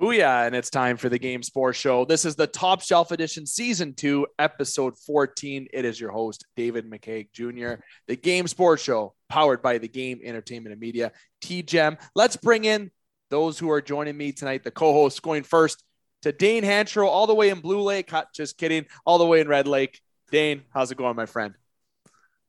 Booyah, 0.00 0.46
and 0.46 0.56
it's 0.56 0.70
time 0.70 0.96
for 0.96 1.10
the 1.10 1.18
Game 1.18 1.42
Sports 1.42 1.78
Show. 1.78 2.06
This 2.06 2.24
is 2.24 2.34
the 2.34 2.46
Top 2.46 2.80
Shelf 2.80 3.10
Edition, 3.10 3.44
Season 3.44 3.92
2, 3.92 4.26
Episode 4.38 4.96
14. 4.96 5.68
It 5.74 5.84
is 5.84 6.00
your 6.00 6.10
host, 6.10 6.46
David 6.56 6.90
McCaig 6.90 7.28
Jr., 7.34 7.82
the 8.08 8.16
Game 8.16 8.46
Sports 8.46 8.82
Show, 8.82 9.12
powered 9.28 9.60
by 9.60 9.76
the 9.76 9.88
Game 9.88 10.20
Entertainment 10.24 10.72
and 10.72 10.80
Media, 10.80 11.12
TGEM. 11.42 11.98
Let's 12.14 12.36
bring 12.36 12.64
in 12.64 12.90
those 13.28 13.58
who 13.58 13.70
are 13.70 13.82
joining 13.82 14.16
me 14.16 14.32
tonight, 14.32 14.64
the 14.64 14.70
co 14.70 14.94
hosts 14.94 15.20
going 15.20 15.42
first 15.42 15.84
to 16.22 16.32
Dane 16.32 16.64
Hancherow, 16.64 17.06
all 17.06 17.26
the 17.26 17.34
way 17.34 17.50
in 17.50 17.60
Blue 17.60 17.82
Lake. 17.82 18.10
Just 18.34 18.56
kidding, 18.56 18.86
all 19.04 19.18
the 19.18 19.26
way 19.26 19.40
in 19.40 19.48
Red 19.48 19.68
Lake. 19.68 20.00
Dane, 20.30 20.62
how's 20.72 20.90
it 20.90 20.96
going, 20.96 21.14
my 21.14 21.26
friend? 21.26 21.52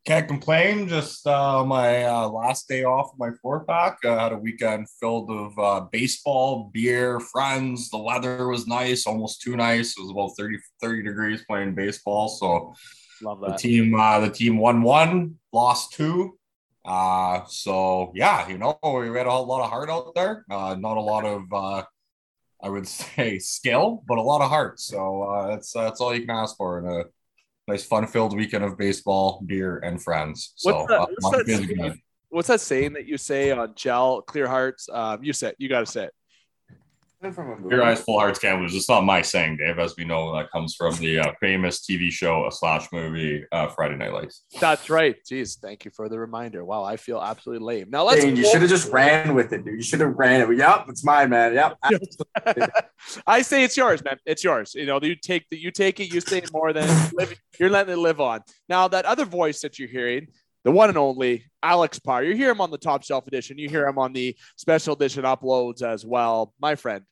Can't 0.04 0.28
complain. 0.28 0.88
Just 0.88 1.28
uh, 1.28 1.64
my 1.64 2.06
uh, 2.06 2.28
last 2.28 2.68
day 2.68 2.84
off 2.84 3.14
of 3.14 3.20
my 3.20 3.30
four 3.40 3.66
pack. 3.66 4.00
I 4.04 4.24
had 4.24 4.32
a 4.32 4.38
weekend 4.38 4.88
filled 5.00 5.30
with 5.30 5.54
uh, 5.60 5.82
baseball, 5.92 6.72
beer, 6.74 7.20
friends. 7.20 7.92
The 7.92 8.00
weather 8.00 8.48
was 8.48 8.66
nice, 8.66 9.06
almost 9.06 9.44
too 9.44 9.56
nice. 9.56 9.96
It 9.96 10.02
was 10.02 10.10
about 10.10 10.32
30, 10.40 10.58
30 10.82 11.04
degrees 11.04 11.46
playing 11.48 11.76
baseball. 11.76 12.30
So 12.30 12.74
Love 13.22 13.42
that. 13.42 13.52
the 13.52 13.58
team, 13.58 13.94
uh, 13.94 14.20
the 14.22 14.32
team 14.32 14.58
won 14.58 14.82
one, 14.82 15.36
lost 15.54 15.94
two. 15.94 16.36
Uh, 16.84 17.46
so 17.46 18.12
yeah, 18.16 18.50
you 18.50 18.58
know, 18.58 18.80
we 18.84 19.16
had 19.16 19.28
a 19.28 19.34
lot 19.34 19.64
of 19.64 19.70
heart 19.70 19.92
out 19.92 20.16
there. 20.16 20.46
Uh, 20.50 20.76
not 20.80 20.98
a 20.98 21.02
lot 21.02 21.26
of, 21.26 21.44
uh, 21.54 21.84
I 22.60 22.70
would 22.70 22.88
say, 22.88 23.38
skill, 23.38 24.04
but 24.08 24.18
a 24.18 24.24
lot 24.24 24.42
of 24.42 24.50
heart. 24.50 24.80
So 24.80 25.22
uh, 25.22 25.48
that's 25.50 25.72
that's 25.74 26.02
all 26.02 26.16
you 26.16 26.22
can 26.22 26.32
ask 26.32 26.58
for 26.58 26.80
in 26.80 26.88
a 26.88 27.04
nice 27.72 27.86
fun-filled 27.86 28.36
weekend 28.36 28.64
of 28.64 28.78
baseball, 28.78 29.42
beer, 29.46 29.80
and 29.80 30.02
friends. 30.02 30.54
So 30.56 30.74
What's 30.74 30.88
that- 30.90 31.00
uh, 31.00 31.06
what's 31.20 31.38
that 31.38 31.48
saying? 31.48 32.02
What's 32.30 32.48
that 32.48 32.62
saying 32.62 32.94
that 32.94 33.06
you 33.06 33.18
say 33.18 33.52
on 33.52 33.74
gel, 33.76 34.22
clear 34.22 34.48
hearts? 34.48 34.88
Um, 34.92 35.22
you 35.24 35.34
say 35.34 35.50
it. 35.50 35.56
You 35.58 35.68
got 35.68 35.82
to 35.82 35.86
say 35.86 36.06
it. 36.06 36.14
From 37.22 37.70
your 37.70 37.84
eyes, 37.84 38.02
full 38.02 38.18
hearts 38.18 38.40
can't. 38.40 38.64
It's 38.64 38.90
not 38.90 39.06
my 39.06 39.22
saying, 39.22 39.58
Dave. 39.58 39.78
As 39.78 39.94
we 39.96 40.06
know, 40.06 40.36
that 40.36 40.50
comes 40.50 40.74
from 40.74 40.96
the 40.96 41.20
uh, 41.20 41.34
famous 41.40 41.82
TV 41.82 42.10
show 42.10 42.50
slash 42.50 42.92
movie 42.92 43.46
uh, 43.52 43.68
Friday 43.68 43.96
Night 43.96 44.12
Lights. 44.12 44.44
That's 44.60 44.90
right. 44.90 45.16
Jeez, 45.24 45.60
thank 45.60 45.86
you 45.86 45.92
for 45.92 46.10
the 46.10 46.18
reminder. 46.18 46.66
Wow, 46.66 46.84
I 46.84 46.98
feel 46.98 47.22
absolutely 47.22 47.64
lame. 47.64 47.92
Now 47.92 48.06
let's. 48.06 48.24
Dane, 48.24 48.36
you 48.36 48.50
should 48.50 48.62
have 48.62 48.72
just 48.72 48.92
ran 48.92 49.36
with 49.36 49.54
it, 49.54 49.64
dude. 49.64 49.76
You 49.76 49.84
should 49.84 50.00
have 50.00 50.16
ran 50.18 50.42
it. 50.42 50.58
Yep, 50.58 50.86
it's 50.90 51.04
mine, 51.04 51.30
man. 51.30 51.54
Yep. 51.54 51.78
I 53.28 53.44
say 53.44 53.64
it's 53.66 53.78
yours, 53.78 54.04
man. 54.04 54.18
It's 54.26 54.44
yours. 54.44 54.74
You 54.74 54.88
know, 54.88 55.00
you 55.00 55.16
take 55.16 55.48
the, 55.52 55.60
you 55.60 55.70
take 55.70 56.00
it. 56.00 56.12
You 56.12 56.22
say 56.22 56.40
it 56.40 56.52
more 56.52 56.74
than 56.74 56.90
live, 57.14 57.40
you're 57.60 57.70
letting 57.70 57.94
it 57.94 58.00
live 58.00 58.20
on. 58.20 58.42
Now 58.68 58.88
that 58.88 59.06
other 59.06 59.26
voice 59.26 59.62
that 59.62 59.78
you're 59.78 59.90
hearing, 59.90 60.28
the 60.64 60.72
one 60.72 60.90
and 60.90 60.98
only 60.98 61.46
Alex 61.64 62.00
Parr. 62.00 62.24
You 62.24 62.36
hear 62.36 62.52
him 62.52 62.62
on 62.62 62.72
the 62.72 62.78
Top 62.78 63.04
Shelf 63.04 63.28
edition. 63.28 63.58
You 63.58 63.70
hear 63.70 63.88
him 63.88 63.98
on 63.98 64.14
the 64.14 64.36
special 64.58 64.96
edition 64.96 65.24
uploads 65.24 65.82
as 65.82 66.06
well. 66.06 66.54
My 66.60 66.76
friend, 66.76 67.04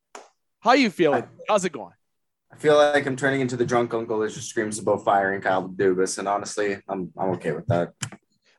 how 0.60 0.74
you 0.74 0.90
feeling? 0.90 1.24
How's 1.48 1.66
it 1.66 1.72
going? 1.72 1.94
I 2.52 2.58
feel 2.58 2.76
like 2.76 3.06
I'm 3.06 3.16
turning 3.16 3.42
into 3.42 3.56
the 3.56 3.66
drunk 3.66 3.94
uncle 3.94 4.20
that 4.20 4.32
just 4.32 4.50
screams 4.50 4.80
about 4.80 5.04
firing 5.04 5.42
Kyle 5.42 5.70
Dubas, 5.70 6.18
and 6.18 6.28
honestly, 6.28 6.78
I'm 6.88 7.12
I'm 7.18 7.30
okay 7.32 7.52
with 7.52 7.68
that. 7.68 7.94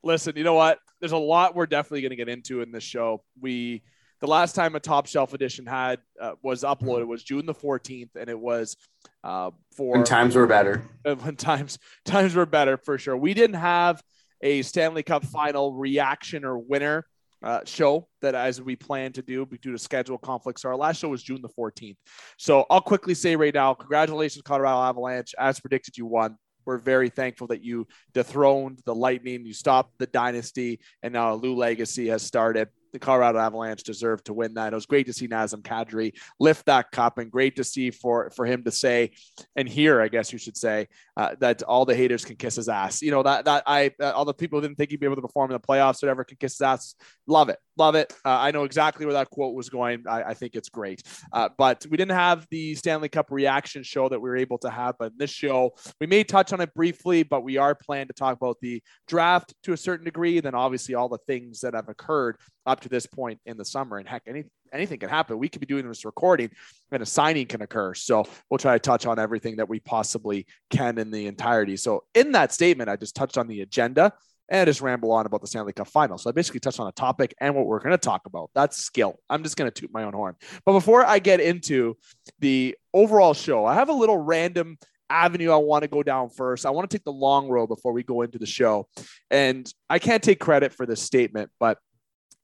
Listen, 0.03 0.33
you 0.35 0.43
know 0.43 0.53
what? 0.53 0.79
There's 0.99 1.11
a 1.11 1.17
lot 1.17 1.55
we're 1.55 1.67
definitely 1.67 2.01
going 2.01 2.11
to 2.11 2.15
get 2.15 2.29
into 2.29 2.61
in 2.61 2.71
this 2.71 2.83
show. 2.83 3.23
We 3.39 3.83
the 4.19 4.27
last 4.27 4.55
time 4.55 4.75
a 4.75 4.79
top 4.79 5.07
shelf 5.07 5.33
edition 5.33 5.65
had 5.65 5.99
uh, 6.19 6.33
was 6.41 6.63
uploaded 6.63 7.07
was 7.07 7.23
June 7.23 7.45
the 7.45 7.53
14th, 7.53 8.15
and 8.15 8.29
it 8.29 8.39
was 8.39 8.77
uh, 9.23 9.51
for 9.75 9.93
When 9.93 10.03
times 10.03 10.35
were 10.35 10.47
better. 10.47 10.83
when 11.03 11.35
times 11.35 11.77
times 12.05 12.33
were 12.33 12.45
better 12.45 12.77
for 12.77 12.97
sure. 12.97 13.17
We 13.17 13.33
didn't 13.33 13.57
have 13.57 14.01
a 14.41 14.61
Stanley 14.61 15.03
Cup 15.03 15.25
final 15.25 15.73
reaction 15.73 16.45
or 16.45 16.57
winner 16.57 17.05
uh, 17.43 17.61
show 17.65 18.07
that 18.21 18.35
as 18.35 18.61
we 18.61 18.75
plan 18.75 19.11
to 19.13 19.21
do 19.21 19.45
due 19.45 19.71
to 19.71 19.77
schedule 19.77 20.17
conflicts. 20.17 20.65
Our 20.65 20.75
last 20.75 20.99
show 20.99 21.09
was 21.09 21.23
June 21.23 21.41
the 21.41 21.49
14th. 21.49 21.97
So 22.37 22.65
I'll 22.69 22.81
quickly 22.81 23.13
say 23.13 23.35
right 23.35 23.53
now, 23.53 23.73
congratulations, 23.73 24.43
Colorado 24.43 24.81
Avalanche. 24.81 25.33
As 25.37 25.59
predicted, 25.59 25.97
you 25.97 26.05
won. 26.05 26.37
We're 26.65 26.77
very 26.77 27.09
thankful 27.09 27.47
that 27.47 27.63
you 27.63 27.87
dethroned 28.13 28.81
the 28.85 28.93
Lightning, 28.93 29.45
you 29.45 29.53
stopped 29.53 29.97
the 29.97 30.05
dynasty, 30.05 30.79
and 31.01 31.13
now 31.13 31.33
a 31.33 31.37
new 31.37 31.55
legacy 31.55 32.07
has 32.07 32.21
started. 32.21 32.69
The 32.93 32.99
Colorado 32.99 33.39
Avalanche 33.39 33.83
deserve 33.83 34.23
to 34.25 34.33
win 34.33 34.53
that. 34.55 34.73
It 34.73 34.75
was 34.75 34.85
great 34.85 35.05
to 35.07 35.13
see 35.13 35.27
Nazem 35.27 35.61
Kadri 35.61 36.13
lift 36.39 36.65
that 36.65 36.91
cup, 36.91 37.17
and 37.17 37.31
great 37.31 37.55
to 37.55 37.63
see 37.63 37.91
for 37.91 38.29
for 38.31 38.45
him 38.45 38.63
to 38.63 38.71
say 38.71 39.11
and 39.55 39.67
hear, 39.67 40.01
I 40.01 40.07
guess 40.07 40.31
you 40.33 40.39
should 40.39 40.57
say, 40.57 40.87
uh, 41.17 41.35
that 41.39 41.63
all 41.63 41.85
the 41.85 41.95
haters 41.95 42.25
can 42.25 42.35
kiss 42.35 42.55
his 42.55 42.69
ass. 42.69 43.01
You 43.01 43.11
know 43.11 43.23
that 43.23 43.45
that 43.45 43.63
I 43.65 43.91
uh, 43.99 44.11
all 44.11 44.25
the 44.25 44.33
people 44.33 44.59
who 44.59 44.67
didn't 44.67 44.77
think 44.77 44.91
he'd 44.91 44.99
be 44.99 45.05
able 45.05 45.15
to 45.15 45.21
perform 45.21 45.51
in 45.51 45.53
the 45.53 45.67
playoffs 45.67 46.03
or 46.03 46.07
whatever 46.07 46.23
can 46.23 46.37
kiss 46.37 46.53
his 46.53 46.61
ass. 46.61 46.95
Love 47.27 47.49
it, 47.49 47.59
love 47.77 47.95
it. 47.95 48.13
Uh, 48.25 48.37
I 48.37 48.51
know 48.51 48.63
exactly 48.63 49.05
where 49.05 49.13
that 49.13 49.29
quote 49.29 49.55
was 49.55 49.69
going. 49.69 50.03
I, 50.07 50.23
I 50.23 50.33
think 50.33 50.55
it's 50.55 50.69
great. 50.69 51.03
Uh, 51.31 51.49
but 51.57 51.85
we 51.89 51.97
didn't 51.97 52.17
have 52.17 52.45
the 52.51 52.75
Stanley 52.75 53.09
Cup 53.09 53.31
reaction 53.31 53.83
show 53.83 54.09
that 54.09 54.19
we 54.19 54.29
were 54.29 54.37
able 54.37 54.57
to 54.59 54.69
have. 54.69 54.95
But 54.99 55.13
in 55.13 55.17
this 55.17 55.31
show, 55.31 55.71
we 55.99 56.07
may 56.07 56.23
touch 56.23 56.51
on 56.53 56.61
it 56.61 56.73
briefly, 56.73 57.23
but 57.23 57.43
we 57.43 57.57
are 57.57 57.75
planning 57.75 58.07
to 58.07 58.13
talk 58.13 58.35
about 58.35 58.59
the 58.61 58.83
draft 59.07 59.53
to 59.63 59.73
a 59.73 59.77
certain 59.77 60.05
degree. 60.05 60.39
Then 60.39 60.55
obviously 60.55 60.95
all 60.95 61.09
the 61.09 61.19
things 61.27 61.61
that 61.61 61.73
have 61.73 61.89
occurred 61.89 62.37
up 62.65 62.80
to 62.81 62.89
this 62.89 63.05
point 63.05 63.39
in 63.45 63.57
the 63.57 63.65
summer. 63.65 63.97
And 63.97 64.07
heck, 64.07 64.23
any 64.27 64.45
anything 64.73 64.99
can 64.99 65.09
happen. 65.09 65.37
We 65.37 65.49
could 65.49 65.59
be 65.59 65.65
doing 65.65 65.87
this 65.87 66.05
recording 66.05 66.49
and 66.91 67.03
a 67.03 67.05
signing 67.05 67.45
can 67.45 67.61
occur. 67.61 67.93
So 67.93 68.25
we'll 68.49 68.57
try 68.57 68.73
to 68.73 68.79
touch 68.79 69.05
on 69.05 69.19
everything 69.19 69.57
that 69.57 69.67
we 69.67 69.79
possibly 69.79 70.45
can 70.69 70.97
in 70.97 71.11
the 71.11 71.27
entirety. 71.27 71.77
So 71.77 72.03
in 72.15 72.31
that 72.33 72.51
statement, 72.53 72.89
I 72.89 72.95
just 72.95 73.15
touched 73.15 73.37
on 73.37 73.47
the 73.47 73.61
agenda 73.61 74.13
and 74.49 74.61
I 74.61 74.65
just 74.65 74.81
ramble 74.81 75.11
on 75.11 75.25
about 75.25 75.41
the 75.41 75.47
Stanley 75.47 75.73
Cup 75.73 75.87
final. 75.87 76.17
So 76.17 76.29
I 76.29 76.33
basically 76.33 76.59
touched 76.59 76.79
on 76.79 76.87
a 76.87 76.91
topic 76.91 77.33
and 77.39 77.55
what 77.55 77.65
we're 77.65 77.79
going 77.79 77.91
to 77.91 77.97
talk 77.97 78.25
about. 78.25 78.49
That's 78.53 78.77
skill. 78.77 79.17
I'm 79.29 79.43
just 79.43 79.55
going 79.55 79.71
to 79.71 79.81
toot 79.81 79.91
my 79.93 80.03
own 80.03 80.13
horn. 80.13 80.35
But 80.65 80.73
before 80.73 81.05
I 81.05 81.19
get 81.19 81.39
into 81.39 81.97
the 82.39 82.75
overall 82.93 83.33
show, 83.33 83.65
I 83.65 83.75
have 83.75 83.89
a 83.89 83.93
little 83.93 84.17
random 84.17 84.77
avenue 85.09 85.51
I 85.51 85.57
want 85.57 85.83
to 85.83 85.87
go 85.87 86.03
down 86.03 86.29
first. 86.29 86.65
I 86.65 86.69
want 86.69 86.89
to 86.89 86.97
take 86.97 87.03
the 87.03 87.11
long 87.11 87.49
road 87.49 87.67
before 87.67 87.91
we 87.93 88.03
go 88.03 88.21
into 88.21 88.39
the 88.39 88.45
show. 88.45 88.87
And 89.29 89.71
I 89.89 89.99
can't 89.99 90.23
take 90.23 90.39
credit 90.39 90.73
for 90.73 90.85
this 90.85 91.01
statement, 91.01 91.51
but 91.59 91.77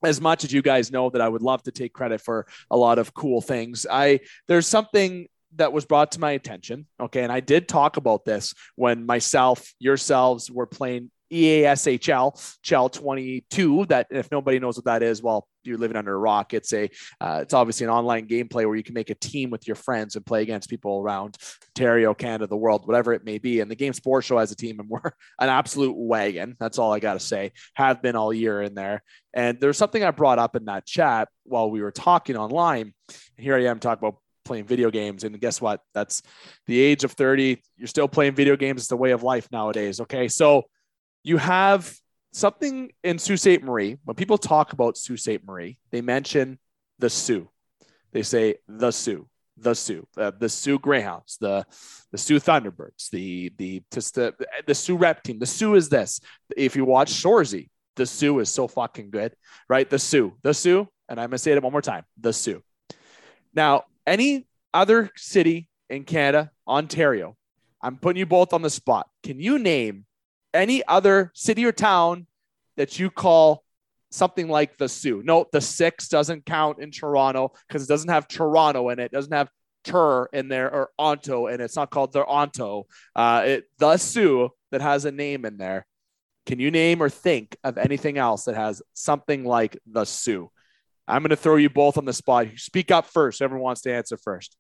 as 0.03 0.21
much 0.21 0.43
as 0.43 0.51
you 0.51 0.61
guys 0.61 0.91
know 0.91 1.09
that 1.09 1.21
I 1.21 1.29
would 1.29 1.41
love 1.41 1.63
to 1.63 1.71
take 1.71 1.93
credit 1.93 2.21
for 2.21 2.47
a 2.69 2.77
lot 2.77 2.99
of 2.99 3.13
cool 3.13 3.41
things, 3.41 3.85
I 3.89 4.19
there's 4.47 4.67
something 4.67 5.27
that 5.55 5.73
was 5.73 5.85
brought 5.85 6.11
to 6.13 6.19
my 6.19 6.31
attention. 6.31 6.85
Okay. 6.99 7.23
And 7.23 7.31
I 7.31 7.39
did 7.39 7.67
talk 7.67 7.97
about 7.97 8.25
this 8.25 8.53
when 8.75 9.05
myself, 9.05 9.73
yourselves 9.79 10.51
were 10.51 10.65
playing 10.65 11.09
EASHL, 11.31 12.57
Chell 12.61 12.89
22. 12.89 13.85
That 13.85 14.07
if 14.09 14.31
nobody 14.31 14.59
knows 14.59 14.77
what 14.77 14.85
that 14.85 15.03
is, 15.03 15.21
well, 15.21 15.47
you're 15.63 15.77
living 15.77 15.97
under 15.97 16.13
a 16.13 16.17
rock. 16.17 16.53
It's 16.53 16.73
a, 16.73 16.89
uh, 17.19 17.39
it's 17.41 17.53
obviously 17.53 17.85
an 17.85 17.91
online 17.91 18.27
gameplay 18.27 18.65
where 18.65 18.75
you 18.75 18.83
can 18.83 18.93
make 18.93 19.09
a 19.09 19.15
team 19.15 19.49
with 19.49 19.67
your 19.67 19.75
friends 19.75 20.15
and 20.15 20.25
play 20.25 20.41
against 20.41 20.69
people 20.69 20.99
around 20.99 21.37
Ontario, 21.69 22.13
Canada, 22.13 22.47
the 22.47 22.57
world, 22.57 22.87
whatever 22.87 23.13
it 23.13 23.25
may 23.25 23.37
be. 23.37 23.59
And 23.59 23.69
the 23.69 23.75
Game 23.75 23.93
Sports 23.93 24.27
Show 24.27 24.37
has 24.37 24.51
a 24.51 24.55
team, 24.55 24.79
and 24.79 24.89
we're 24.89 25.01
an 25.39 25.49
absolute 25.49 25.95
wagon. 25.97 26.55
That's 26.59 26.79
all 26.79 26.93
I 26.93 26.99
got 26.99 27.13
to 27.13 27.19
say. 27.19 27.51
Have 27.75 28.01
been 28.01 28.15
all 28.15 28.33
year 28.33 28.61
in 28.61 28.73
there. 28.73 29.03
And 29.33 29.59
there's 29.59 29.77
something 29.77 30.03
I 30.03 30.11
brought 30.11 30.39
up 30.39 30.55
in 30.55 30.65
that 30.65 30.85
chat 30.85 31.27
while 31.43 31.69
we 31.69 31.81
were 31.81 31.91
talking 31.91 32.37
online. 32.37 32.93
And 33.37 33.43
here 33.43 33.55
I 33.55 33.65
am 33.65 33.79
talking 33.79 34.07
about 34.07 34.19
playing 34.47 34.65
video 34.65 34.89
games. 34.89 35.23
And 35.23 35.39
guess 35.39 35.61
what? 35.61 35.81
That's 35.93 36.23
the 36.65 36.79
age 36.79 37.03
of 37.03 37.11
30. 37.11 37.61
You're 37.75 37.87
still 37.87 38.07
playing 38.07 38.33
video 38.33 38.55
games. 38.55 38.81
It's 38.81 38.87
the 38.87 38.97
way 38.97 39.11
of 39.11 39.21
life 39.21 39.47
nowadays. 39.51 39.99
Okay. 40.01 40.27
So 40.27 40.63
you 41.27 41.35
have 41.35 41.93
something 42.31 42.89
in 43.03 43.19
Sault 43.19 43.39
Ste. 43.39 43.61
Marie. 43.61 43.97
When 44.05 44.15
people 44.15 44.37
talk 44.37 44.71
about 44.71 44.95
Sault 44.95 45.19
Ste. 45.19 45.43
Marie, 45.45 45.77
they 45.91 45.99
mention 45.99 46.57
the 46.99 47.09
Soo. 47.09 47.49
They 48.13 48.23
say 48.23 48.55
the 48.67 48.91
Soo, 48.91 49.27
the 49.57 49.75
Soo, 49.75 50.07
uh, 50.15 50.31
the 50.39 50.47
Soo 50.47 50.79
Greyhounds, 50.79 51.37
the 51.41 51.65
the 52.13 52.17
Soo 52.17 52.39
Thunderbirds, 52.39 53.09
the 53.09 53.51
the 53.57 53.83
just 53.93 54.15
the 54.15 54.33
the 54.65 54.73
Soo 54.73 54.95
Rep 54.95 55.21
team. 55.21 55.37
The 55.37 55.45
Soo 55.45 55.75
is 55.75 55.89
this. 55.89 56.21
If 56.55 56.77
you 56.77 56.85
watch 56.85 57.11
Shoresy, 57.11 57.67
the 57.97 58.05
Soo 58.05 58.39
is 58.39 58.49
so 58.49 58.69
fucking 58.69 59.09
good, 59.09 59.35
right? 59.67 59.89
The 59.89 59.99
Soo, 59.99 60.33
the 60.43 60.53
Soo, 60.53 60.87
and 61.09 61.19
I'm 61.19 61.29
gonna 61.29 61.39
say 61.39 61.51
it 61.51 61.61
one 61.61 61.73
more 61.73 61.81
time. 61.81 62.05
The 62.21 62.31
Soo. 62.31 62.63
Now, 63.53 63.83
any 64.05 64.47
other 64.73 65.11
city 65.17 65.67
in 65.89 66.05
Canada, 66.05 66.51
Ontario, 66.65 67.35
I'm 67.81 67.97
putting 67.97 68.19
you 68.19 68.25
both 68.25 68.53
on 68.53 68.61
the 68.61 68.69
spot. 68.69 69.09
Can 69.23 69.41
you 69.41 69.59
name 69.59 70.05
any 70.53 70.85
other 70.87 71.31
city 71.33 71.65
or 71.65 71.71
town 71.71 72.27
that 72.75 72.99
you 72.99 73.09
call 73.09 73.63
something 74.11 74.47
like 74.47 74.77
the 74.77 74.89
Soo? 74.89 75.21
No, 75.23 75.45
the 75.51 75.61
six 75.61 76.07
doesn't 76.07 76.45
count 76.45 76.79
in 76.79 76.91
Toronto 76.91 77.53
because 77.67 77.83
it 77.83 77.89
doesn't 77.89 78.09
have 78.09 78.27
Toronto 78.27 78.89
in 78.89 78.99
it. 78.99 79.05
it 79.05 79.11
doesn't 79.11 79.33
have 79.33 79.49
Tur 79.83 80.27
in 80.33 80.49
there 80.49 80.71
or 80.71 80.89
Onto, 80.99 81.47
and 81.47 81.61
it's 81.61 81.75
not 81.75 81.89
called 81.89 82.13
the 82.13 82.25
Onto. 82.25 82.83
Uh, 83.15 83.43
it, 83.45 83.63
the 83.77 83.97
Soo 83.97 84.49
that 84.71 84.81
has 84.81 85.05
a 85.05 85.11
name 85.11 85.45
in 85.45 85.57
there. 85.57 85.85
Can 86.45 86.59
you 86.59 86.71
name 86.71 87.01
or 87.01 87.09
think 87.09 87.57
of 87.63 87.77
anything 87.77 88.17
else 88.17 88.45
that 88.45 88.55
has 88.55 88.81
something 88.93 89.43
like 89.43 89.77
the 89.85 90.05
Soo? 90.05 90.49
I'm 91.07 91.21
going 91.21 91.29
to 91.29 91.35
throw 91.35 91.55
you 91.55 91.69
both 91.69 91.97
on 91.97 92.05
the 92.05 92.13
spot. 92.13 92.47
Speak 92.57 92.91
up 92.91 93.05
first. 93.05 93.41
Everyone 93.41 93.63
wants 93.63 93.81
to 93.81 93.93
answer 93.93 94.17
first. 94.17 94.57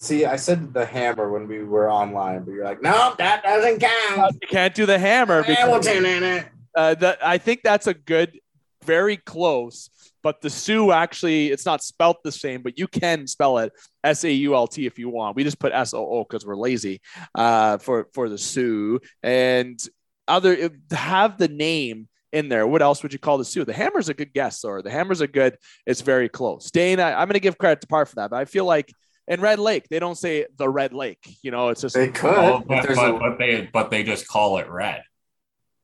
See, 0.00 0.26
I 0.26 0.36
said 0.36 0.74
the 0.74 0.84
hammer 0.84 1.30
when 1.30 1.48
we 1.48 1.64
were 1.64 1.90
online, 1.90 2.44
but 2.44 2.52
you're 2.52 2.64
like, 2.64 2.82
no, 2.82 3.14
that 3.16 3.42
doesn't 3.42 3.80
count. 3.80 4.36
You 4.42 4.48
can't 4.48 4.74
do 4.74 4.86
the 4.86 4.98
hammer 4.98 5.42
because 5.42 5.56
Hamilton 5.56 6.04
in 6.04 6.22
it. 6.22 6.46
uh, 6.76 6.94
that 6.96 7.24
I 7.24 7.38
think 7.38 7.62
that's 7.62 7.86
a 7.86 7.94
good, 7.94 8.38
very 8.84 9.16
close. 9.16 9.88
but 10.22 10.40
the 10.40 10.50
Soo 10.50 10.90
actually 10.90 11.50
it's 11.50 11.66
not 11.66 11.84
spelt 11.84 12.22
the 12.24 12.32
same, 12.32 12.62
but 12.62 12.78
you 12.78 12.88
can 12.88 13.26
spell 13.26 13.58
it 13.58 13.72
S 14.02 14.24
A 14.24 14.32
U 14.32 14.54
L 14.54 14.66
T 14.66 14.86
if 14.86 14.98
you 14.98 15.08
want. 15.08 15.36
We 15.36 15.44
just 15.44 15.58
put 15.58 15.72
S 15.72 15.94
O 15.94 16.04
O 16.04 16.24
because 16.24 16.44
we're 16.44 16.56
lazy 16.56 17.00
uh, 17.34 17.78
for 17.78 18.08
for 18.14 18.28
the 18.28 18.38
Soo 18.38 19.00
and 19.22 19.78
other 20.26 20.70
have 20.90 21.38
the 21.38 21.48
name 21.48 22.08
in 22.32 22.48
there. 22.48 22.66
What 22.66 22.82
else 22.82 23.02
would 23.02 23.12
you 23.12 23.18
call 23.18 23.38
the 23.38 23.44
Soo? 23.44 23.64
The 23.64 23.72
Hammer's 23.74 24.08
a 24.08 24.14
good 24.14 24.32
guess, 24.32 24.64
or 24.64 24.82
the 24.82 24.90
Hammer's 24.90 25.20
a 25.20 25.28
good. 25.28 25.56
It's 25.86 26.00
very 26.00 26.28
close. 26.28 26.70
Dane, 26.70 27.00
I, 27.00 27.22
am 27.22 27.28
going 27.28 27.34
to 27.34 27.40
give 27.40 27.58
credit 27.58 27.82
to 27.82 27.86
Parr 27.86 28.06
for 28.06 28.16
that, 28.16 28.30
but 28.30 28.36
I 28.36 28.46
feel 28.46 28.64
like 28.64 28.92
in 29.28 29.40
Red 29.40 29.58
Lake 29.58 29.88
they 29.88 29.98
don't 29.98 30.16
say 30.16 30.46
the 30.56 30.68
Red 30.68 30.92
Lake. 30.92 31.38
You 31.42 31.50
know, 31.50 31.68
it's 31.68 31.80
just 31.80 31.94
they 31.94 32.08
could, 32.08 32.30
well, 32.30 32.64
but, 32.66 32.86
but, 32.86 32.98
a... 32.98 33.18
but, 33.18 33.38
they 33.38 33.68
but 33.72 33.90
they 33.90 34.02
just 34.02 34.28
call 34.28 34.58
it 34.58 34.68
red. 34.68 35.02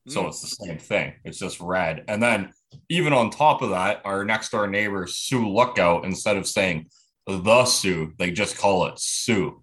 So 0.07 0.23
mm. 0.23 0.27
it's 0.29 0.41
the 0.41 0.65
same 0.65 0.77
thing. 0.77 1.13
It's 1.23 1.37
just 1.37 1.59
red. 1.59 2.05
And 2.07 2.21
then 2.21 2.53
even 2.89 3.13
on 3.13 3.29
top 3.29 3.61
of 3.61 3.69
that, 3.71 4.01
our 4.03 4.25
next 4.25 4.49
door 4.49 4.67
neighbor 4.67 5.05
Sioux 5.07 5.47
Lookout, 5.47 6.05
instead 6.05 6.37
of 6.37 6.47
saying 6.47 6.87
the 7.27 7.65
Sioux, 7.65 8.13
they 8.17 8.31
just 8.31 8.57
call 8.57 8.87
it 8.87 8.99
Sioux. 8.99 9.61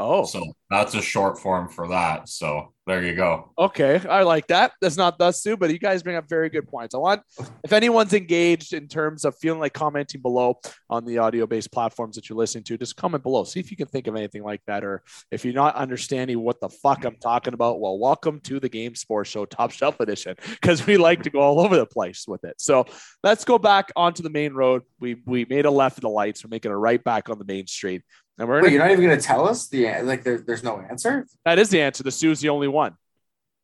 Oh, 0.00 0.24
so 0.24 0.44
that's 0.70 0.94
a 0.94 1.02
short 1.02 1.40
form 1.40 1.68
for 1.68 1.88
that. 1.88 2.28
So 2.28 2.72
there 2.86 3.02
you 3.04 3.16
go. 3.16 3.50
Okay, 3.58 4.00
I 4.08 4.22
like 4.22 4.46
that. 4.46 4.72
That's 4.80 4.96
not 4.96 5.18
thus 5.18 5.42
too, 5.42 5.56
but 5.56 5.70
you 5.70 5.78
guys 5.80 6.04
bring 6.04 6.14
up 6.14 6.28
very 6.28 6.48
good 6.48 6.68
points. 6.68 6.94
I 6.94 6.98
want 6.98 7.22
if 7.64 7.72
anyone's 7.72 8.14
engaged 8.14 8.74
in 8.74 8.86
terms 8.86 9.24
of 9.24 9.36
feeling 9.38 9.58
like 9.58 9.72
commenting 9.72 10.22
below 10.22 10.60
on 10.88 11.04
the 11.04 11.18
audio-based 11.18 11.72
platforms 11.72 12.14
that 12.14 12.28
you're 12.28 12.38
listening 12.38 12.62
to, 12.64 12.78
just 12.78 12.94
comment 12.94 13.24
below. 13.24 13.42
See 13.42 13.58
if 13.58 13.72
you 13.72 13.76
can 13.76 13.88
think 13.88 14.06
of 14.06 14.14
anything 14.14 14.44
like 14.44 14.62
that, 14.68 14.84
or 14.84 15.02
if 15.32 15.44
you're 15.44 15.52
not 15.52 15.74
understanding 15.74 16.40
what 16.40 16.60
the 16.60 16.68
fuck 16.68 17.04
I'm 17.04 17.16
talking 17.16 17.52
about. 17.52 17.80
Well, 17.80 17.98
welcome 17.98 18.38
to 18.42 18.60
the 18.60 18.68
Game 18.68 18.94
Sports 18.94 19.30
Show 19.30 19.46
Top 19.46 19.72
Shelf 19.72 19.98
Edition 19.98 20.36
because 20.48 20.86
we 20.86 20.96
like 20.96 21.24
to 21.24 21.30
go 21.30 21.40
all 21.40 21.58
over 21.58 21.76
the 21.76 21.86
place 21.86 22.24
with 22.28 22.44
it. 22.44 22.54
So 22.60 22.86
let's 23.24 23.44
go 23.44 23.58
back 23.58 23.90
onto 23.96 24.22
the 24.22 24.30
main 24.30 24.52
road. 24.52 24.82
We 25.00 25.16
we 25.26 25.44
made 25.44 25.64
a 25.64 25.70
left 25.72 25.98
at 25.98 26.02
the 26.02 26.08
lights. 26.08 26.44
We're 26.44 26.50
making 26.50 26.70
a 26.70 26.78
right 26.78 27.02
back 27.02 27.28
on 27.28 27.40
the 27.40 27.44
main 27.44 27.66
street. 27.66 28.02
And 28.38 28.48
we're 28.48 28.62
Wait, 28.62 28.72
you're 28.72 28.80
not 28.80 28.92
even 28.92 29.04
going 29.04 29.18
to 29.18 29.24
tell 29.24 29.48
us 29.48 29.68
the 29.68 30.00
like. 30.02 30.22
There, 30.22 30.38
there's 30.38 30.62
no 30.62 30.80
answer. 30.80 31.26
That 31.44 31.58
is 31.58 31.70
the 31.70 31.80
answer. 31.80 32.04
The 32.04 32.12
Soo's 32.12 32.40
the 32.40 32.50
only 32.50 32.68
one. 32.68 32.96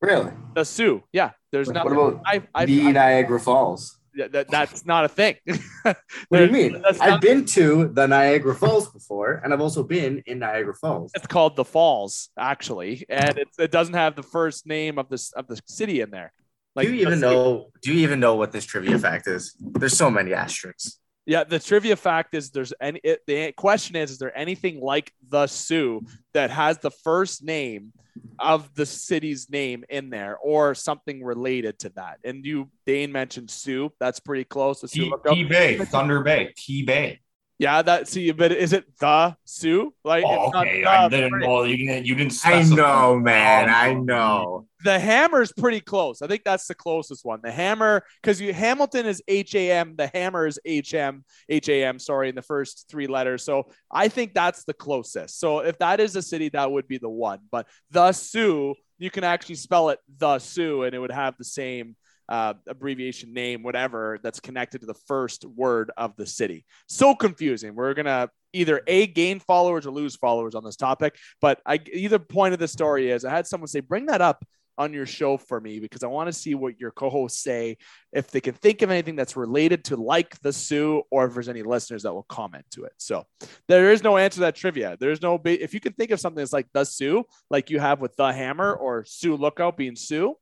Really? 0.00 0.32
The 0.54 0.64
Soo. 0.64 1.04
Yeah. 1.12 1.30
There's 1.52 1.70
not. 1.70 1.84
What 1.84 1.92
about 1.92 2.22
I, 2.26 2.42
I, 2.54 2.66
the 2.66 2.88
I, 2.88 2.92
Niagara 2.92 3.38
Falls? 3.38 3.98
That, 4.16 4.48
that's 4.48 4.86
not 4.86 5.04
a 5.04 5.08
thing. 5.08 5.36
what 5.82 5.96
do 6.30 6.44
you 6.44 6.52
mean? 6.52 6.84
I've 7.00 7.20
been 7.20 7.44
to 7.46 7.88
the 7.88 8.06
Niagara 8.06 8.54
Falls 8.54 8.88
before, 8.90 9.40
and 9.42 9.52
I've 9.52 9.60
also 9.60 9.82
been 9.82 10.22
in 10.26 10.38
Niagara 10.38 10.74
Falls. 10.74 11.10
It's 11.14 11.26
called 11.26 11.56
the 11.56 11.64
Falls, 11.64 12.30
actually, 12.38 13.06
and 13.08 13.38
it, 13.38 13.48
it 13.58 13.70
doesn't 13.72 13.94
have 13.94 14.14
the 14.14 14.22
first 14.22 14.66
name 14.66 14.98
of 14.98 15.08
this 15.08 15.32
of 15.32 15.48
the 15.48 15.60
city 15.66 16.00
in 16.00 16.10
there. 16.10 16.32
Like, 16.76 16.86
do 16.86 16.94
you 16.94 17.06
even 17.06 17.20
know? 17.20 17.70
Do 17.82 17.92
you 17.92 18.00
even 18.00 18.20
know 18.20 18.36
what 18.36 18.52
this 18.52 18.64
trivia 18.64 18.98
fact 18.98 19.26
is? 19.26 19.56
There's 19.60 19.96
so 19.96 20.10
many 20.10 20.32
asterisks. 20.32 20.98
Yeah, 21.26 21.44
the 21.44 21.58
trivia 21.58 21.96
fact 21.96 22.34
is 22.34 22.50
there's 22.50 22.74
any 22.80 23.00
it, 23.02 23.20
the 23.26 23.52
question 23.52 23.96
is 23.96 24.10
is 24.10 24.18
there 24.18 24.36
anything 24.36 24.80
like 24.80 25.12
the 25.28 25.46
Soo 25.46 26.02
that 26.34 26.50
has 26.50 26.78
the 26.78 26.90
first 26.90 27.42
name 27.42 27.92
of 28.38 28.74
the 28.74 28.84
city's 28.84 29.48
name 29.48 29.84
in 29.88 30.10
there 30.10 30.36
or 30.36 30.74
something 30.74 31.24
related 31.24 31.78
to 31.80 31.88
that? 31.90 32.18
And 32.24 32.44
you 32.44 32.70
Dane 32.84 33.10
mentioned 33.10 33.50
Sioux, 33.50 33.90
that's 33.98 34.20
pretty 34.20 34.44
close. 34.44 34.82
T, 34.82 35.10
T 35.28 35.44
Bay, 35.44 35.78
Thunder 35.78 36.20
Bay, 36.20 36.52
T 36.56 36.82
Bay. 36.82 37.20
Yeah, 37.58 37.82
that 37.82 38.08
see, 38.08 38.32
but 38.32 38.50
is 38.50 38.72
it 38.72 38.84
the 38.98 39.36
Soo? 39.44 39.94
Like, 40.02 40.24
oh, 40.26 40.50
okay, 40.56 40.84
I 40.84 41.08
didn't 41.08 41.38
know 41.38 41.62
you 41.62 41.76
didn't. 41.76 42.04
You 42.04 42.16
didn't. 42.16 42.32
Specify. 42.32 42.72
I 42.72 42.76
know, 42.76 43.20
man. 43.20 43.70
I 43.70 43.90
oh, 43.90 44.02
know. 44.02 44.66
The 44.82 44.98
Hammer's 44.98 45.52
pretty 45.52 45.80
close. 45.80 46.20
I 46.20 46.26
think 46.26 46.42
that's 46.44 46.66
the 46.66 46.74
closest 46.74 47.24
one. 47.24 47.38
The 47.44 47.52
Hammer, 47.52 48.02
because 48.20 48.40
you 48.40 48.52
Hamilton 48.52 49.06
is 49.06 49.22
H 49.28 49.54
A 49.54 49.70
M. 49.70 49.94
The 49.96 50.08
Hammer 50.08 50.48
is 50.48 50.58
H 50.64 50.94
M 50.94 51.24
H 51.48 51.68
A 51.68 51.84
M. 51.84 52.00
Sorry, 52.00 52.28
in 52.28 52.34
the 52.34 52.42
first 52.42 52.86
three 52.90 53.06
letters. 53.06 53.44
So 53.44 53.70
I 53.88 54.08
think 54.08 54.34
that's 54.34 54.64
the 54.64 54.74
closest. 54.74 55.38
So 55.38 55.60
if 55.60 55.78
that 55.78 56.00
is 56.00 56.16
a 56.16 56.22
city, 56.22 56.48
that 56.50 56.72
would 56.72 56.88
be 56.88 56.98
the 56.98 57.08
one. 57.08 57.38
But 57.52 57.68
the 57.92 58.10
Soo, 58.10 58.74
you 58.98 59.10
can 59.10 59.22
actually 59.22 59.54
spell 59.54 59.90
it 59.90 60.00
the 60.18 60.40
Soo, 60.40 60.82
and 60.82 60.92
it 60.92 60.98
would 60.98 61.12
have 61.12 61.36
the 61.38 61.44
same 61.44 61.94
uh, 62.28 62.54
abbreviation 62.66 63.32
name, 63.32 63.62
whatever, 63.62 64.18
that's 64.22 64.40
connected 64.40 64.80
to 64.80 64.86
the 64.86 64.94
first 65.06 65.44
word 65.44 65.90
of 65.96 66.16
the 66.16 66.26
city. 66.26 66.64
So 66.88 67.14
confusing. 67.14 67.74
We're 67.74 67.94
going 67.94 68.06
to 68.06 68.30
either 68.52 68.82
A, 68.86 69.06
gain 69.06 69.40
followers 69.40 69.86
or 69.86 69.90
lose 69.90 70.16
followers 70.16 70.54
on 70.54 70.64
this 70.64 70.76
topic. 70.76 71.16
But 71.40 71.60
I, 71.66 71.80
either 71.92 72.18
point 72.18 72.54
of 72.54 72.60
the 72.60 72.68
story 72.68 73.10
is 73.10 73.24
I 73.24 73.30
had 73.30 73.46
someone 73.46 73.68
say, 73.68 73.80
bring 73.80 74.06
that 74.06 74.20
up 74.20 74.44
on 74.76 74.92
your 74.92 75.06
show 75.06 75.36
for 75.36 75.60
me 75.60 75.78
because 75.78 76.02
I 76.02 76.08
want 76.08 76.28
to 76.28 76.32
see 76.32 76.54
what 76.54 76.80
your 76.80 76.90
co-hosts 76.90 77.42
say 77.42 77.76
if 78.12 78.30
they 78.30 78.40
can 78.40 78.54
think 78.54 78.82
of 78.82 78.90
anything 78.90 79.16
that's 79.16 79.36
related 79.36 79.84
to 79.84 79.96
like 79.96 80.38
the 80.40 80.52
Soo 80.52 81.02
or 81.10 81.26
if 81.26 81.34
there's 81.34 81.48
any 81.48 81.62
listeners 81.62 82.02
that 82.02 82.12
will 82.12 82.24
comment 82.24 82.64
to 82.72 82.84
it. 82.84 82.92
So 82.98 83.24
there 83.68 83.92
is 83.92 84.02
no 84.02 84.16
answer 84.16 84.36
to 84.36 84.40
that 84.40 84.56
trivia. 84.56 84.96
There's 84.98 85.22
no 85.22 85.40
if 85.44 85.74
you 85.74 85.80
can 85.80 85.92
think 85.92 86.10
of 86.10 86.20
something 86.20 86.40
that's 86.40 86.52
like 86.52 86.68
the 86.72 86.84
Soo, 86.84 87.24
like 87.50 87.70
you 87.70 87.78
have 87.78 88.00
with 88.00 88.16
the 88.16 88.32
Hammer 88.32 88.74
or 88.74 89.04
Sioux 89.04 89.36
Lookout 89.36 89.76
being 89.76 89.96
Sioux, 89.96 90.34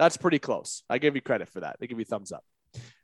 that's 0.00 0.16
pretty 0.16 0.38
close. 0.38 0.82
I 0.88 0.96
give 0.96 1.14
you 1.14 1.20
credit 1.20 1.50
for 1.50 1.60
that. 1.60 1.76
They 1.78 1.86
give 1.86 1.98
you 1.98 2.06
thumbs 2.06 2.32
up. 2.32 2.42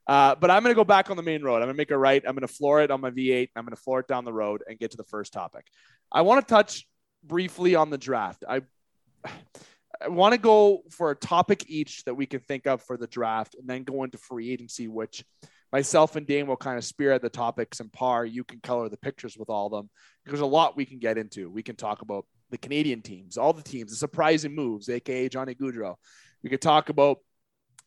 Uh, 0.07 0.35
but 0.35 0.51
I'm 0.51 0.63
going 0.63 0.75
to 0.75 0.77
go 0.77 0.83
back 0.83 1.11
on 1.11 1.19
the 1.19 1.23
main 1.23 1.43
road. 1.43 1.57
I'm 1.57 1.65
going 1.65 1.75
to 1.75 1.77
make 1.77 1.91
a 1.91 1.99
right. 1.99 2.23
I'm 2.27 2.35
going 2.35 2.41
to 2.47 2.53
floor 2.53 2.81
it 2.81 2.91
on 2.91 3.03
my 3.03 3.11
V8. 3.11 3.51
I'm 3.55 3.65
going 3.65 3.77
to 3.77 3.83
floor 3.83 4.01
it 4.01 4.09
down 4.09 4.25
the 4.25 4.33
road 4.33 4.63
and 4.67 4.79
get 4.79 4.93
to 4.93 4.97
the 4.97 5.05
first 5.05 5.35
topic. 5.35 5.67
I 6.11 6.23
want 6.23 6.41
to 6.41 6.55
touch 6.55 6.89
briefly 7.23 7.75
on 7.75 7.91
the 7.91 7.99
draft. 7.99 8.45
I, 8.49 8.63
I 10.01 10.09
want 10.09 10.33
to 10.33 10.39
go 10.39 10.85
for 10.91 11.11
a 11.11 11.15
topic 11.15 11.65
each 11.69 12.03
that 12.05 12.15
we 12.15 12.25
can 12.25 12.41
think 12.41 12.67
of 12.67 12.81
for 12.83 12.97
the 12.97 13.07
draft 13.07 13.57
and 13.59 13.69
then 13.69 13.85
go 13.85 14.03
into 14.03 14.17
free 14.17 14.51
agency, 14.51 14.89
which 14.89 15.23
myself 15.71 16.17
and 16.17 16.27
Dane 16.27 16.47
will 16.47 16.57
kind 16.57 16.79
of 16.79 16.85
spearhead 16.85 17.21
the 17.21 17.29
topics 17.29 17.81
and 17.81 17.93
Parr. 17.93 18.25
You 18.25 18.43
can 18.43 18.61
color 18.61 18.89
the 18.89 18.97
pictures 18.97 19.37
with 19.37 19.51
all 19.51 19.67
of 19.67 19.73
them. 19.73 19.91
There's 20.25 20.41
a 20.41 20.47
lot 20.47 20.79
we 20.79 20.87
can 20.87 20.99
get 20.99 21.19
into. 21.19 21.51
We 21.51 21.63
can 21.63 21.77
talk 21.77 22.01
about 22.01 22.25
the 22.49 22.59
Canadian 22.59 23.03
teams, 23.03 23.37
all 23.37 23.53
the 23.53 23.63
teams, 23.63 23.91
the 23.91 23.97
surprising 23.97 24.55
moves, 24.55 24.89
aka 24.89 25.29
Johnny 25.29 25.55
Gaudreau. 25.55 25.97
We 26.43 26.51
could 26.51 26.61
talk 26.61 26.89
about 26.89 27.19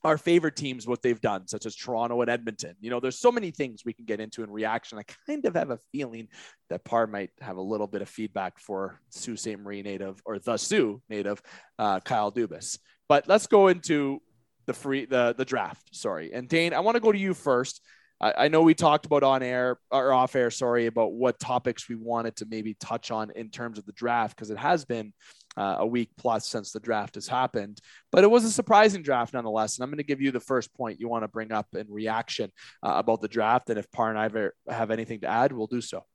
our 0.03 0.17
favorite 0.17 0.55
teams, 0.55 0.87
what 0.87 1.01
they've 1.01 1.19
done, 1.19 1.47
such 1.47 1.65
as 1.65 1.75
Toronto 1.75 2.21
and 2.21 2.29
Edmonton. 2.29 2.75
You 2.79 2.89
know, 2.89 2.99
there's 2.99 3.19
so 3.19 3.31
many 3.31 3.51
things 3.51 3.83
we 3.83 3.93
can 3.93 4.05
get 4.05 4.19
into 4.19 4.43
in 4.43 4.49
reaction. 4.49 4.97
I 4.97 5.03
kind 5.27 5.45
of 5.45 5.55
have 5.55 5.71
a 5.71 5.79
feeling 5.91 6.29
that 6.69 6.85
Parr 6.85 7.07
might 7.07 7.31
have 7.41 7.57
a 7.57 7.61
little 7.61 7.87
bit 7.87 8.01
of 8.01 8.09
feedback 8.09 8.59
for 8.59 8.99
Sault 9.09 9.39
Ste. 9.39 9.59
Marie 9.59 9.81
native 9.81 10.21
or 10.25 10.39
the 10.39 10.57
Soo 10.57 11.01
native, 11.09 11.41
uh, 11.77 11.99
Kyle 11.99 12.31
Dubas. 12.31 12.79
But 13.07 13.27
let's 13.27 13.47
go 13.47 13.67
into 13.67 14.21
the 14.67 14.73
free 14.73 15.05
the 15.05 15.33
the 15.37 15.45
draft. 15.45 15.95
Sorry, 15.95 16.31
and 16.33 16.47
Dane, 16.47 16.73
I 16.73 16.79
want 16.79 16.95
to 16.95 17.01
go 17.01 17.11
to 17.11 17.17
you 17.17 17.33
first. 17.33 17.81
I, 18.21 18.33
I 18.45 18.47
know 18.47 18.61
we 18.61 18.75
talked 18.75 19.05
about 19.05 19.23
on 19.23 19.41
air 19.41 19.79
or 19.91 20.13
off 20.13 20.35
air, 20.35 20.51
sorry, 20.51 20.85
about 20.85 21.13
what 21.13 21.39
topics 21.39 21.89
we 21.89 21.95
wanted 21.95 22.35
to 22.37 22.45
maybe 22.45 22.75
touch 22.75 23.11
on 23.11 23.31
in 23.31 23.49
terms 23.49 23.77
of 23.77 23.85
the 23.85 23.93
draft 23.93 24.35
because 24.35 24.49
it 24.49 24.57
has 24.57 24.85
been 24.85 25.13
uh, 25.59 25.75
a 25.79 25.85
week 25.85 26.09
plus 26.17 26.47
since 26.47 26.71
the 26.71 26.79
draft 26.79 27.15
has 27.15 27.27
happened. 27.27 27.81
But 28.11 28.23
it 28.23 28.31
was 28.31 28.45
a 28.45 28.51
surprising 28.51 29.03
draft 29.03 29.33
nonetheless. 29.33 29.77
And 29.77 29.83
I'm 29.83 29.89
going 29.89 29.97
to 29.97 30.03
give 30.03 30.21
you 30.21 30.31
the 30.31 30.39
first 30.39 30.73
point 30.73 31.01
you 31.01 31.09
want 31.09 31.25
to 31.25 31.27
bring 31.27 31.51
up 31.51 31.67
in 31.75 31.85
reaction 31.89 32.49
uh, 32.81 32.93
about 32.95 33.19
the 33.21 33.27
draft. 33.27 33.69
And 33.69 33.77
if 33.77 33.91
Parr 33.91 34.09
and 34.09 34.17
I 34.17 34.73
have 34.73 34.89
anything 34.89 35.19
to 35.21 35.27
add, 35.27 35.51
we'll 35.51 35.67
do 35.67 35.81
so. 35.81 36.05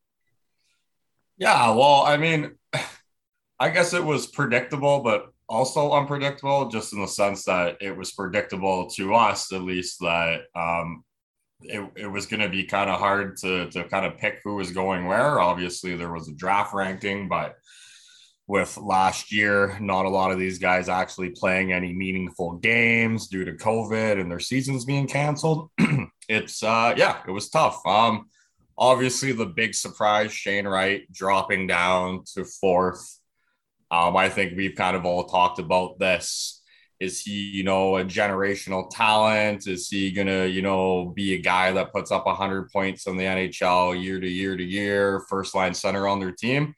Yeah, 1.37 1.75
well, 1.75 2.03
I 2.03 2.17
mean, 2.17 2.53
I 3.61 3.69
guess 3.69 3.93
it 3.93 4.03
was 4.03 4.27
predictable, 4.27 5.01
but 5.01 5.27
also 5.47 5.93
unpredictable, 5.93 6.69
just 6.71 6.95
in 6.95 7.01
the 7.01 7.07
sense 7.07 7.45
that 7.45 7.77
it 7.83 7.95
was 7.95 8.13
predictable 8.13 8.89
to 8.91 9.15
us, 9.15 9.53
at 9.53 9.63
least, 9.63 10.01
that 10.01 10.45
um, 10.57 11.05
it, 11.61 11.87
it 11.97 12.07
was 12.07 12.25
going 12.27 12.41
to 12.41 12.49
be 12.49 12.65
kind 12.65 12.89
of 12.89 12.99
hard 12.99 13.37
to, 13.39 13.71
to 13.71 13.85
kind 13.85 14.07
of 14.07 14.17
pick 14.17 14.41
who 14.43 14.55
was 14.55 14.73
going 14.73 15.07
where. 15.07 15.39
Obviously, 15.39 15.97
there 15.97 16.13
was 16.13 16.29
a 16.29 16.35
draft 16.35 16.73
ranking, 16.73 17.29
but 17.29 17.57
with 18.47 18.77
last 18.77 19.33
year, 19.33 19.79
not 19.81 20.05
a 20.05 20.11
lot 20.11 20.31
of 20.31 20.39
these 20.39 20.59
guys 20.59 20.89
actually 20.89 21.31
playing 21.31 21.73
any 21.73 21.95
meaningful 21.95 22.53
games 22.57 23.29
due 23.29 23.45
to 23.45 23.53
COVID 23.53 24.21
and 24.21 24.31
their 24.31 24.41
seasons 24.41 24.85
being 24.85 25.07
canceled. 25.07 25.71
it's 26.29 26.63
uh 26.63 26.95
yeah, 26.97 27.23
it 27.27 27.31
was 27.31 27.49
tough. 27.49 27.81
Um 27.87 28.27
obviously 28.77 29.33
the 29.33 29.47
big 29.47 29.75
surprise, 29.75 30.33
Shane 30.33 30.67
Wright 30.67 31.11
dropping 31.13 31.67
down 31.67 32.25
to 32.35 32.45
fourth. 32.45 33.19
Um, 33.91 34.17
I 34.17 34.29
think 34.29 34.57
we've 34.57 34.75
kind 34.75 34.97
of 34.97 35.05
all 35.05 35.25
talked 35.25 35.59
about 35.59 35.99
this. 35.99 36.61
Is 37.01 37.21
he, 37.23 37.51
you 37.51 37.65
know, 37.65 37.97
a 37.97 38.05
generational 38.05 38.89
talent? 38.91 39.67
Is 39.67 39.89
he 39.89 40.11
gonna, 40.11 40.47
you 40.47 40.63
know, 40.63 41.07
be 41.15 41.35
a 41.35 41.39
guy 41.39 41.73
that 41.73 41.93
puts 41.93 42.11
up 42.11 42.27
100 42.27 42.71
points 42.71 43.07
in 43.07 43.17
the 43.17 43.25
NHL 43.25 44.01
year 44.01 44.21
to 44.21 44.29
year 44.29 44.57
to 44.57 44.65
year, 44.65 45.21
first 45.29 45.55
line 45.55 45.75
center 45.75 46.09
on 46.09 46.19
their 46.19 46.33
team? 46.33 46.75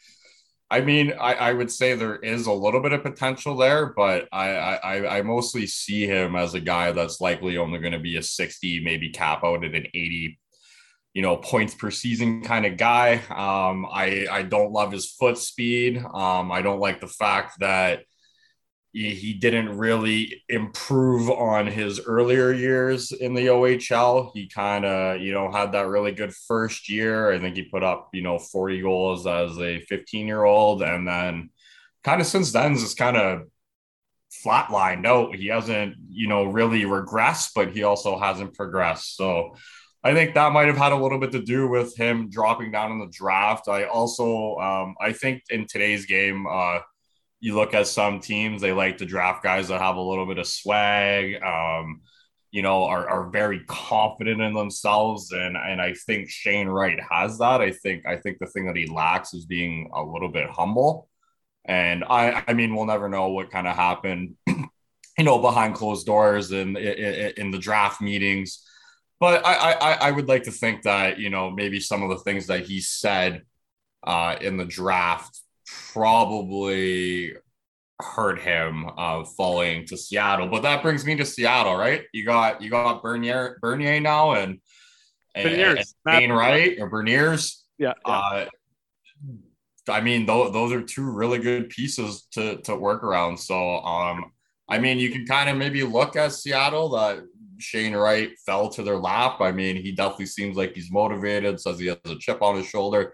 I 0.71 0.81
mean, 0.81 1.13
I, 1.21 1.35
I 1.35 1.53
would 1.53 1.71
say 1.71 1.95
there 1.95 2.17
is 2.17 2.47
a 2.47 2.53
little 2.53 2.81
bit 2.81 2.93
of 2.93 3.03
potential 3.03 3.57
there, 3.57 3.87
but 3.87 4.27
I, 4.33 4.49
I, 4.49 5.19
I 5.19 5.23
mostly 5.23 5.67
see 5.67 6.07
him 6.07 6.35
as 6.35 6.55
a 6.55 6.61
guy 6.61 6.91
that's 6.91 7.21
likely 7.21 7.57
only 7.57 7.79
going 7.79 7.93
to 7.93 8.01
be 8.01 8.17
a 8.17 8.23
60, 8.23 8.83
maybe 8.83 9.11
cap 9.11 9.45
out 9.45 9.65
at 9.65 9.75
an 9.77 9.87
80, 9.95 10.39
you 11.15 11.23
know, 11.23 11.37
points 11.37 11.75
per 11.75 11.93
season 11.93 12.43
kind 12.43 12.67
of 12.67 12.77
guy. 12.77 13.15
Um, 13.31 13.87
I, 13.93 14.27
I 14.31 14.43
don't 14.43 14.73
love 14.73 14.91
his 14.91 15.13
foot 15.13 15.39
speed. 15.39 15.99
Um, 15.99 16.51
I 16.51 16.63
don't 16.63 16.81
like 16.81 17.01
the 17.01 17.07
fact 17.07 17.61
that, 17.61 18.01
he, 18.97 19.35
didn't 19.35 19.77
really 19.77 20.43
improve 20.49 21.29
on 21.29 21.67
his 21.67 22.01
earlier 22.01 22.51
years 22.51 23.13
in 23.13 23.35
the 23.35 23.47
OHL. 23.49 24.31
He 24.33 24.49
kind 24.49 24.87
of, 24.87 25.21
you 25.21 25.33
know, 25.33 25.53
had 25.53 25.73
that 25.73 25.89
really 25.89 26.13
good 26.13 26.33
first 26.33 26.89
year. 26.89 27.31
I 27.31 27.39
think 27.39 27.57
he 27.57 27.65
put 27.65 27.83
up, 27.83 28.09
you 28.15 28.23
know, 28.23 28.39
40 28.39 28.81
goals 28.81 29.27
as 29.27 29.59
a 29.59 29.81
15 29.81 30.27
year 30.27 30.45
old. 30.45 30.83
And 30.83 31.07
then 31.07 31.51
kind 32.05 32.23
of 32.23 32.27
since 32.27 32.53
then, 32.53 32.75
just 32.75 32.97
kind 32.97 33.19
of 33.19 33.43
flatlined 34.45 35.07
out. 35.07 35.35
He 35.35 35.49
hasn't, 35.49 35.97
you 36.09 36.29
know, 36.29 36.45
really 36.45 36.83
regressed, 36.85 37.51
but 37.55 37.73
he 37.73 37.83
also 37.83 38.19
hasn't 38.19 38.55
progressed. 38.55 39.17
So 39.17 39.57
I 40.03 40.15
think 40.15 40.35
that 40.35 40.53
might 40.53 40.69
have 40.69 40.79
had 40.79 40.93
a 40.93 40.97
little 40.97 41.19
bit 41.19 41.33
to 41.33 41.43
do 41.43 41.69
with 41.69 41.95
him 41.97 42.31
dropping 42.31 42.71
down 42.71 42.93
in 42.93 42.99
the 42.99 43.13
draft. 43.13 43.69
I 43.69 43.85
also, 43.85 44.57
um, 44.57 44.95
I 45.01 45.13
think 45.13 45.43
in 45.51 45.67
today's 45.67 46.07
game, 46.07 46.47
uh, 46.47 46.79
you 47.47 47.55
look 47.55 47.75
at 47.75 47.87
some 47.87 48.19
teams, 48.19 48.61
they 48.61 48.73
like 48.73 48.99
to 48.99 49.07
draft 49.07 49.41
guys 49.41 49.69
that 49.69 49.81
have 49.81 49.95
a 49.95 50.01
little 50.01 50.27
bit 50.27 50.39
of 50.39 50.49
swag, 50.49 51.41
um, 51.45 52.01
you 52.51 52.61
know, 52.61 52.83
are, 52.83 53.09
are 53.09 53.31
very 53.31 53.61
confident 53.69 54.41
in 54.41 54.53
themselves. 54.53 55.31
And, 55.31 55.57
and 55.57 55.81
I 55.81 55.95
think 55.95 56.29
Shane 56.29 56.67
Wright 56.67 56.99
has 57.09 57.39
that. 57.39 57.61
I 57.61 57.71
think, 57.71 58.05
I 58.05 58.17
think 58.17 58.41
the 58.41 58.47
thing 58.47 58.67
that 58.67 58.75
he 58.75 58.89
lacks 58.89 59.33
is 59.33 59.45
being 59.45 59.89
a 59.95 60.03
little 60.03 60.29
bit 60.29 60.51
humble. 60.51 61.09
And 61.65 62.03
I, 62.03 62.43
I 62.49 62.53
mean, 62.53 62.75
we'll 62.75 62.85
never 62.85 63.09
know 63.09 63.29
what 63.29 63.53
kind 63.53 63.69
of 63.69 63.77
happened, 63.77 64.35
you 64.49 65.25
know, 65.25 65.39
behind 65.39 65.77
closed 65.77 66.05
doors 66.05 66.51
and 66.51 66.77
in, 66.77 67.33
in, 67.37 67.51
the 67.53 67.61
draft 67.61 68.01
meetings. 68.01 68.67
But 69.21 69.47
I, 69.47 69.75
I, 69.75 69.93
I 70.09 70.11
would 70.11 70.27
like 70.27 70.43
to 70.45 70.51
think 70.51 70.83
that, 70.83 71.21
you 71.21 71.31
know, 71.31 71.53
maybe 71.53 71.79
some 71.79 72.03
of 72.03 72.09
the 72.09 72.25
things 72.25 72.49
that 72.49 72.67
he 72.67 72.81
said 72.81 73.43
uh, 74.03 74.35
in 74.41 74.57
the 74.57 74.65
draft 74.65 75.43
probably 75.93 77.35
hurt 78.01 78.41
him 78.41 78.87
uh, 78.97 79.25
falling 79.25 79.87
to 79.87 79.97
Seattle. 79.97 80.49
But 80.49 80.63
that 80.63 80.83
brings 80.83 81.05
me 81.05 81.17
to 81.17 81.25
Seattle, 81.25 81.77
right? 81.77 82.03
You 82.13 82.25
got 82.25 82.63
you 82.63 82.71
got 82.71 83.03
Bernier 83.03 83.59
Bernier 83.61 84.01
now 84.01 84.33
and 84.33 84.61
and, 85.35 85.79
and 86.07 86.35
Wright 86.35 86.79
or 86.81 86.91
Beniers. 86.91 87.63
Yeah. 87.79 87.93
yeah. 88.07 88.13
Uh, 88.13 88.47
I 89.89 90.01
mean, 90.01 90.27
those, 90.27 90.53
those 90.53 90.73
are 90.73 90.83
two 90.83 91.11
really 91.11 91.39
good 91.39 91.69
pieces 91.71 92.27
to, 92.33 92.57
to 92.63 92.75
work 92.75 93.05
around. 93.05 93.39
So, 93.39 93.79
um, 93.81 94.33
I 94.69 94.79
mean, 94.79 94.99
you 94.99 95.11
can 95.11 95.27
kind 95.27 95.49
of 95.49 95.57
maybe 95.57 95.83
look 95.85 96.17
at 96.17 96.33
Seattle 96.33 96.89
that 96.91 97.25
Shane 97.59 97.95
Wright 97.95 98.31
fell 98.45 98.69
to 98.71 98.83
their 98.83 98.97
lap. 98.97 99.41
I 99.41 99.53
mean, 99.53 99.77
he 99.77 99.93
definitely 99.93 100.27
seems 100.27 100.57
like 100.57 100.75
he's 100.75 100.91
motivated, 100.91 101.61
says 101.61 101.79
he 101.79 101.87
has 101.87 101.99
a 102.05 102.19
chip 102.19 102.43
on 102.43 102.57
his 102.57 102.67
shoulder, 102.67 103.13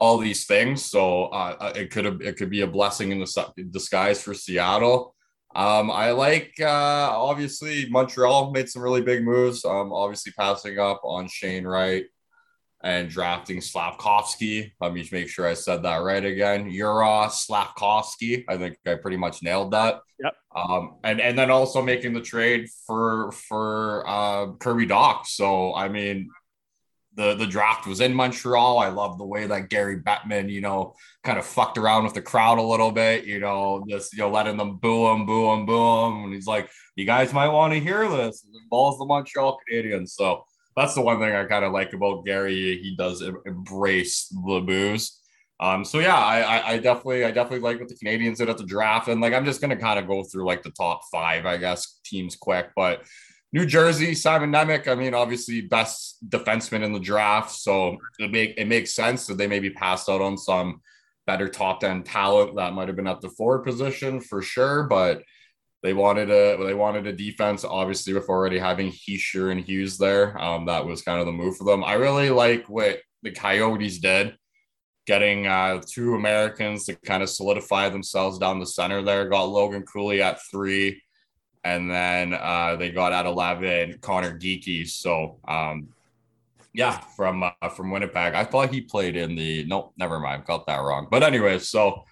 all 0.00 0.18
these 0.18 0.46
things. 0.46 0.84
So 0.84 1.26
uh, 1.26 1.56
uh 1.60 1.72
it 1.76 1.90
could 1.90 2.04
have 2.04 2.20
it 2.20 2.36
could 2.36 2.50
be 2.50 2.62
a 2.62 2.66
blessing 2.66 3.12
in 3.12 3.20
the 3.20 3.52
disguise 3.70 4.22
for 4.22 4.34
Seattle. 4.34 5.14
Um, 5.54 5.90
I 5.90 6.12
like 6.12 6.54
uh, 6.60 6.64
obviously 6.66 7.88
Montreal 7.90 8.52
made 8.52 8.68
some 8.68 8.82
really 8.82 9.02
big 9.02 9.24
moves. 9.24 9.64
Um, 9.64 9.92
obviously 9.92 10.32
passing 10.32 10.78
up 10.78 11.00
on 11.04 11.28
Shane 11.28 11.66
Wright 11.66 12.06
and 12.82 13.10
drafting 13.10 13.58
Slafkovsky. 13.58 14.72
Let 14.80 14.94
me 14.94 15.06
make 15.10 15.28
sure 15.28 15.46
I 15.46 15.54
said 15.54 15.82
that 15.82 15.98
right 15.98 16.24
again. 16.24 16.70
Juraj 16.70 17.30
Slafkovsky. 17.30 18.44
I 18.48 18.56
think 18.56 18.78
I 18.86 18.94
pretty 18.94 19.16
much 19.16 19.42
nailed 19.42 19.72
that. 19.72 20.00
Yep. 20.22 20.34
Um, 20.54 20.96
and 21.04 21.20
and 21.20 21.38
then 21.38 21.50
also 21.50 21.82
making 21.82 22.14
the 22.14 22.20
trade 22.20 22.68
for 22.86 23.32
for 23.32 24.04
uh, 24.08 24.52
Kirby 24.52 24.86
Dach. 24.86 25.26
So 25.26 25.74
I 25.74 25.88
mean, 25.88 26.30
the 27.14 27.34
the 27.34 27.46
draft 27.46 27.86
was 27.86 28.00
in 28.00 28.14
Montreal. 28.14 28.78
I 28.78 28.88
love 28.88 29.18
the 29.18 29.26
way 29.26 29.46
that 29.46 29.68
Gary 29.68 30.00
Bettman, 30.00 30.50
you 30.50 30.60
know, 30.60 30.94
kind 31.24 31.38
of 31.38 31.44
fucked 31.44 31.78
around 31.78 32.04
with 32.04 32.14
the 32.14 32.22
crowd 32.22 32.58
a 32.58 32.62
little 32.62 32.92
bit. 32.92 33.24
You 33.24 33.40
know, 33.40 33.84
just 33.88 34.12
you 34.12 34.20
know 34.20 34.30
letting 34.30 34.56
them 34.56 34.76
boo 34.76 35.08
him, 35.08 35.26
boo 35.26 35.52
him, 35.52 35.66
boo 35.66 36.06
him, 36.06 36.24
and 36.24 36.34
he's 36.34 36.46
like, 36.46 36.70
"You 36.96 37.06
guys 37.06 37.32
might 37.32 37.48
want 37.48 37.72
to 37.72 37.80
hear 37.80 38.08
this." 38.08 38.44
It 38.44 38.56
involves 38.62 38.98
the 38.98 39.06
Montreal 39.06 39.58
Canadiens, 39.68 40.10
so 40.10 40.44
that's 40.76 40.94
the 40.94 41.02
one 41.02 41.18
thing 41.18 41.34
I 41.34 41.44
kind 41.44 41.64
of 41.64 41.72
like 41.72 41.92
about 41.92 42.24
Gary. 42.24 42.54
He 42.54 42.94
does 42.96 43.22
embrace 43.44 44.28
the 44.28 44.60
booze. 44.60 45.20
Um, 45.60 45.84
so 45.84 45.98
yeah, 45.98 46.16
I, 46.16 46.72
I 46.72 46.78
definitely 46.78 47.24
I 47.24 47.32
definitely 47.32 47.60
like 47.60 47.78
what 47.78 47.88
the 47.88 47.96
Canadians 47.96 48.38
did 48.38 48.48
at 48.48 48.56
the 48.56 48.64
draft, 48.64 49.08
and 49.08 49.20
like 49.20 49.34
I'm 49.34 49.44
just 49.44 49.60
gonna 49.60 49.76
kind 49.76 49.98
of 49.98 50.06
go 50.06 50.22
through 50.22 50.46
like 50.46 50.62
the 50.62 50.70
top 50.70 51.02
five, 51.12 51.44
I 51.44 51.58
guess, 51.58 52.00
teams 52.04 52.34
quick. 52.34 52.70
But 52.74 53.02
New 53.52 53.66
Jersey, 53.66 54.14
Simon 54.14 54.52
Nemec, 54.52 54.86
I 54.86 54.94
mean, 54.94 55.12
obviously 55.12 55.60
best 55.62 56.18
defenseman 56.28 56.84
in 56.84 56.92
the 56.92 57.00
draft, 57.00 57.50
so 57.50 57.96
it 58.18 58.30
make 58.30 58.54
it 58.56 58.68
makes 58.68 58.94
sense 58.94 59.26
that 59.26 59.38
they 59.38 59.48
maybe 59.48 59.70
passed 59.70 60.08
out 60.08 60.20
on 60.20 60.38
some 60.38 60.80
better 61.26 61.48
top 61.48 61.82
end 61.82 62.06
talent 62.06 62.56
that 62.56 62.74
might 62.74 62.88
have 62.88 62.96
been 62.96 63.06
at 63.06 63.20
the 63.20 63.28
forward 63.28 63.64
position 63.64 64.20
for 64.20 64.40
sure, 64.40 64.84
but 64.84 65.22
they 65.82 65.92
wanted 65.92 66.30
a 66.30 66.62
they 66.64 66.74
wanted 66.74 67.06
a 67.06 67.12
defense, 67.12 67.64
obviously, 67.64 68.12
with 68.12 68.28
already 68.28 68.58
having 68.58 68.92
Hischier 68.92 69.50
and 69.50 69.60
Hughes 69.60 69.96
there. 69.98 70.38
Um, 70.40 70.66
that 70.66 70.86
was 70.86 71.02
kind 71.02 71.20
of 71.20 71.26
the 71.26 71.32
move 71.32 71.56
for 71.56 71.64
them. 71.64 71.82
I 71.82 71.94
really 71.94 72.30
like 72.30 72.68
what 72.68 73.00
the 73.22 73.30
Coyotes 73.30 73.98
did, 73.98 74.36
getting 75.06 75.46
uh, 75.46 75.80
two 75.86 76.14
Americans 76.14 76.84
to 76.84 76.94
kind 76.96 77.22
of 77.22 77.30
solidify 77.30 77.88
themselves 77.88 78.38
down 78.38 78.60
the 78.60 78.66
center 78.66 79.02
there. 79.02 79.28
Got 79.28 79.44
Logan 79.44 79.82
Cooley 79.82 80.22
at 80.22 80.40
three, 80.50 81.02
and 81.64 81.90
then 81.90 82.34
uh, 82.34 82.76
they 82.76 82.90
got 82.90 83.12
at 83.12 83.26
eleven 83.26 83.98
Conor 84.00 84.38
Geekie. 84.38 84.88
So 84.88 85.38
um, 85.46 85.88
yeah, 86.72 87.00
from 87.16 87.42
uh, 87.42 87.68
from 87.68 87.90
Winnipeg. 87.90 88.34
I 88.34 88.44
thought 88.44 88.72
he 88.72 88.80
played 88.80 89.16
in 89.16 89.34
the 89.34 89.64
nope, 89.66 89.92
never 89.96 90.20
mind, 90.20 90.44
got 90.44 90.66
that 90.66 90.78
wrong. 90.78 91.08
But 91.10 91.22
anyways, 91.22 91.68
so 91.68 92.04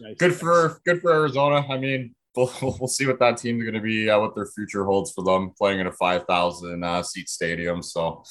nice. 0.00 0.16
good 0.18 0.34
for 0.34 0.80
good 0.84 1.00
for 1.00 1.12
Arizona. 1.12 1.66
I 1.68 1.78
mean, 1.78 2.14
we'll, 2.36 2.52
we'll 2.62 2.88
see 2.88 3.06
what 3.06 3.18
that 3.18 3.36
team's 3.36 3.62
going 3.62 3.74
to 3.74 3.80
be, 3.80 4.08
uh, 4.08 4.18
what 4.18 4.34
their 4.34 4.46
future 4.46 4.84
holds 4.84 5.12
for 5.12 5.22
them 5.22 5.52
playing 5.58 5.80
in 5.80 5.86
a 5.86 5.92
5,000 5.92 6.82
uh, 6.82 7.02
seat 7.02 7.28
stadium. 7.28 7.82
So 7.82 8.22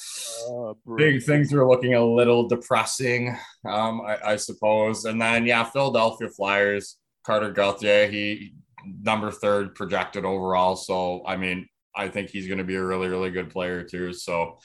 uh, 0.50 0.74
big 0.96 1.22
things 1.22 1.52
are 1.52 1.68
looking 1.68 1.94
a 1.94 2.04
little 2.04 2.48
depressing, 2.48 3.36
um, 3.64 4.00
I, 4.00 4.18
I, 4.24 4.36
suppose. 4.36 5.04
And 5.04 5.22
then, 5.22 5.46
yeah, 5.46 5.62
Philadelphia 5.62 6.28
Flyers, 6.30 6.96
Carter 7.24 7.52
Gauthier, 7.52 8.08
he 8.08 8.54
number 8.86 9.30
third 9.30 9.74
projected 9.74 10.24
overall. 10.24 10.76
So, 10.76 11.22
I 11.26 11.36
mean, 11.36 11.68
I 11.94 12.08
think 12.08 12.30
he's 12.30 12.46
going 12.46 12.58
to 12.58 12.64
be 12.64 12.76
a 12.76 12.84
really, 12.84 13.08
really 13.08 13.30
good 13.30 13.50
player 13.50 13.82
too. 13.82 14.12
So, 14.12 14.58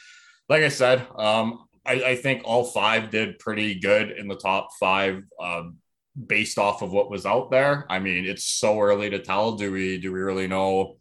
like 0.49 0.63
I 0.63 0.69
said, 0.69 1.05
um, 1.17 1.65
I, 1.85 2.03
I, 2.03 2.15
think 2.15 2.43
all 2.45 2.63
five 2.63 3.09
did 3.09 3.39
pretty 3.39 3.79
good 3.79 4.11
in 4.11 4.27
the 4.27 4.37
top 4.37 4.69
five. 4.79 5.23
Um, 5.41 5.77
based 6.25 6.57
off 6.57 6.81
of 6.81 6.91
what 6.91 7.11
was 7.11 7.25
out 7.25 7.51
there. 7.51 7.85
I 7.89 7.99
mean, 7.99 8.25
it's 8.25 8.45
so 8.45 8.79
early 8.79 9.09
to 9.09 9.19
tell. 9.19 9.55
Do 9.55 9.71
we 9.71 9.97
do 9.99 10.11
we 10.11 10.19
really 10.19 10.47
know 10.47 10.97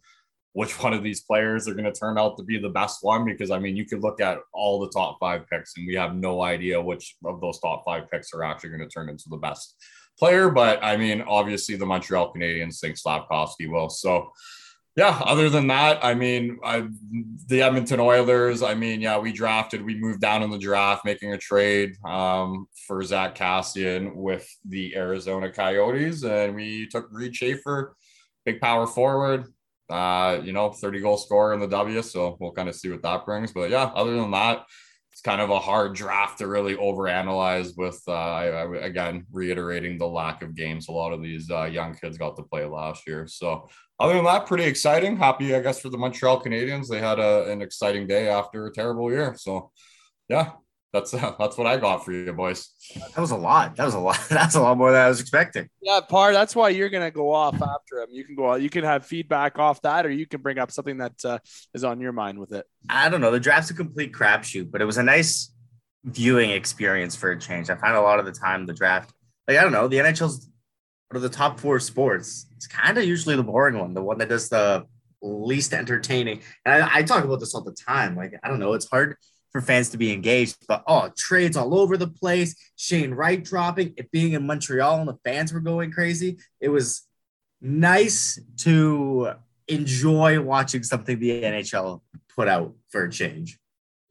which 0.53 0.81
one 0.81 0.93
of 0.93 1.03
these 1.03 1.21
players 1.21 1.67
are 1.67 1.73
going 1.73 1.91
to 1.91 1.99
turn 1.99 2.17
out 2.17 2.37
to 2.37 2.43
be 2.43 2.59
the 2.59 2.69
best 2.69 2.99
one? 3.01 3.25
Because 3.25 3.49
I 3.49 3.59
mean, 3.59 3.75
you 3.75 3.85
could 3.85 4.01
look 4.01 4.21
at 4.21 4.39
all 4.53 4.79
the 4.79 4.89
top 4.89 5.17
five 5.19 5.47
picks, 5.49 5.75
and 5.77 5.87
we 5.87 5.95
have 5.95 6.15
no 6.15 6.43
idea 6.43 6.81
which 6.81 7.15
of 7.25 7.41
those 7.41 7.59
top 7.59 7.83
five 7.85 8.09
picks 8.11 8.33
are 8.33 8.43
actually 8.43 8.69
going 8.69 8.81
to 8.81 8.89
turn 8.89 9.09
into 9.09 9.29
the 9.29 9.37
best 9.37 9.75
player. 10.17 10.49
But 10.49 10.83
I 10.83 10.97
mean, 10.97 11.21
obviously, 11.21 11.75
the 11.75 11.85
Montreal 11.85 12.33
Canadiens 12.33 12.79
think 12.79 12.97
Slafkovsky 12.97 13.69
will. 13.69 13.89
So 13.89 14.31
yeah, 14.97 15.21
other 15.23 15.47
than 15.47 15.67
that, 15.67 16.03
I 16.03 16.15
mean, 16.15 16.57
I, 16.63 16.87
the 17.45 17.61
Edmonton 17.61 17.99
Oilers, 17.99 18.63
I 18.63 18.73
mean, 18.73 18.99
yeah, 18.99 19.19
we 19.19 19.31
drafted, 19.31 19.85
we 19.85 19.93
moved 19.93 20.21
down 20.21 20.41
in 20.41 20.49
the 20.49 20.57
draft, 20.57 21.05
making 21.05 21.33
a 21.33 21.37
trade 21.37 21.95
um, 22.03 22.67
for 22.87 23.03
Zack 23.03 23.35
Kassian 23.35 24.15
with 24.15 24.49
the 24.65 24.95
Arizona 24.95 25.51
Coyotes, 25.51 26.23
and 26.23 26.55
we 26.55 26.87
took 26.87 27.09
Reid 27.11 27.35
Schaefer, 27.35 27.95
big 28.43 28.59
power 28.59 28.87
forward, 28.87 29.53
uh, 29.87 30.39
you 30.43 30.51
know, 30.51 30.71
30 30.71 30.99
goal 31.01 31.17
scorer 31.17 31.53
in 31.53 31.59
the 31.59 31.67
W. 31.67 32.01
So 32.01 32.35
we'll 32.39 32.53
kind 32.53 32.67
of 32.67 32.73
see 32.73 32.89
what 32.89 33.03
that 33.03 33.23
brings. 33.23 33.51
But 33.51 33.69
yeah, 33.69 33.91
other 33.93 34.15
than 34.15 34.31
that, 34.31 34.65
it's 35.17 35.23
kind 35.23 35.41
of 35.41 35.49
a 35.49 35.57
hard 35.57 35.95
draft 35.95 36.37
to 36.37 36.47
really 36.47 36.75
overanalyze 36.75 37.75
with 37.75 37.99
uh, 38.07 38.11
I, 38.11 38.45
I, 38.49 38.85
again 38.85 39.25
reiterating 39.31 39.97
the 39.97 40.05
lack 40.05 40.43
of 40.43 40.53
games 40.53 40.89
a 40.89 40.91
lot 40.91 41.11
of 41.11 41.23
these 41.23 41.49
uh, 41.49 41.63
young 41.63 41.95
kids 41.95 42.19
got 42.19 42.35
to 42.35 42.43
play 42.43 42.65
last 42.65 43.07
year. 43.07 43.25
So 43.25 43.67
other 43.99 44.13
than 44.13 44.25
that 44.25 44.45
pretty 44.45 44.65
exciting. 44.65 45.17
Happy 45.17 45.55
i 45.55 45.59
guess 45.59 45.79
for 45.79 45.89
the 45.89 45.97
montreal 45.97 46.39
canadiens. 46.39 46.87
They 46.87 46.99
had 46.99 47.17
a, 47.17 47.51
an 47.51 47.63
exciting 47.63 48.05
day 48.05 48.29
after 48.29 48.67
a 48.67 48.71
terrible 48.71 49.09
year. 49.09 49.35
So 49.39 49.71
yeah 50.29 50.51
that's 50.93 51.13
uh, 51.13 51.33
that's 51.39 51.57
what 51.57 51.67
I 51.67 51.77
got 51.77 52.05
for 52.05 52.11
you 52.11 52.31
boys. 52.33 52.69
That 52.95 53.19
was 53.19 53.31
a 53.31 53.37
lot. 53.37 53.75
That 53.75 53.85
was 53.85 53.93
a 53.93 53.99
lot. 53.99 54.19
That's 54.29 54.55
a 54.55 54.61
lot 54.61 54.77
more 54.77 54.91
than 54.91 55.01
I 55.01 55.09
was 55.09 55.19
expecting. 55.19 55.69
Yeah, 55.81 55.99
Parr. 56.01 56.33
That's 56.33 56.55
why 56.55 56.69
you're 56.69 56.89
gonna 56.89 57.11
go 57.11 57.31
off 57.31 57.55
after 57.55 58.01
him. 58.01 58.09
You 58.11 58.23
can 58.23 58.35
go. 58.35 58.55
You 58.55 58.69
can 58.69 58.83
have 58.83 59.05
feedback 59.05 59.59
off 59.59 59.81
that, 59.81 60.05
or 60.05 60.09
you 60.09 60.25
can 60.25 60.41
bring 60.41 60.57
up 60.57 60.71
something 60.71 60.97
that 60.97 61.25
uh, 61.25 61.39
is 61.73 61.83
on 61.83 61.99
your 61.99 62.11
mind 62.11 62.39
with 62.39 62.53
it. 62.53 62.65
I 62.89 63.09
don't 63.09 63.21
know. 63.21 63.31
The 63.31 63.39
draft's 63.39 63.69
a 63.71 63.73
complete 63.73 64.13
crapshoot, 64.13 64.71
but 64.71 64.81
it 64.81 64.85
was 64.85 64.97
a 64.97 65.03
nice 65.03 65.53
viewing 66.03 66.51
experience 66.51 67.15
for 67.15 67.31
a 67.31 67.39
change. 67.39 67.69
I 67.69 67.75
find 67.75 67.95
a 67.95 68.01
lot 68.01 68.19
of 68.19 68.25
the 68.25 68.31
time 68.31 68.65
the 68.65 68.73
draft, 68.73 69.11
like 69.47 69.57
I 69.57 69.63
don't 69.63 69.73
know, 69.73 69.87
the 69.87 69.97
NHL's 69.97 70.49
out 71.11 71.17
of 71.17 71.21
the 71.21 71.29
top 71.29 71.59
four 71.59 71.79
sports, 71.79 72.47
it's 72.55 72.67
kind 72.67 72.97
of 72.97 73.05
usually 73.05 73.35
the 73.35 73.43
boring 73.43 73.79
one, 73.79 73.93
the 73.93 74.03
one 74.03 74.17
that 74.17 74.29
does 74.29 74.49
the 74.49 74.85
least 75.21 75.73
entertaining. 75.73 76.41
And 76.65 76.83
I, 76.83 76.97
I 76.97 77.03
talk 77.03 77.23
about 77.23 77.39
this 77.39 77.55
all 77.55 77.63
the 77.63 77.73
time. 77.73 78.15
Like 78.15 78.33
I 78.43 78.47
don't 78.49 78.59
know, 78.59 78.73
it's 78.73 78.89
hard 78.89 79.15
for 79.57 79.65
fans 79.65 79.89
to 79.89 79.97
be 79.97 80.13
engaged. 80.13 80.57
But 80.67 80.83
oh, 80.87 81.09
trades 81.17 81.57
all 81.57 81.77
over 81.77 81.97
the 81.97 82.07
place. 82.07 82.55
Shane 82.75 83.13
Wright 83.13 83.43
dropping, 83.43 83.93
it 83.97 84.11
being 84.11 84.33
in 84.33 84.45
Montreal 84.45 84.99
and 84.99 85.09
the 85.09 85.17
fans 85.25 85.51
were 85.51 85.59
going 85.59 85.91
crazy. 85.91 86.37
It 86.61 86.69
was 86.69 87.07
nice 87.59 88.39
to 88.57 89.33
enjoy 89.67 90.39
watching 90.39 90.83
something 90.83 91.19
the 91.19 91.41
NHL 91.41 92.01
put 92.35 92.47
out 92.47 92.75
for 92.89 93.05
a 93.05 93.11
change. 93.11 93.57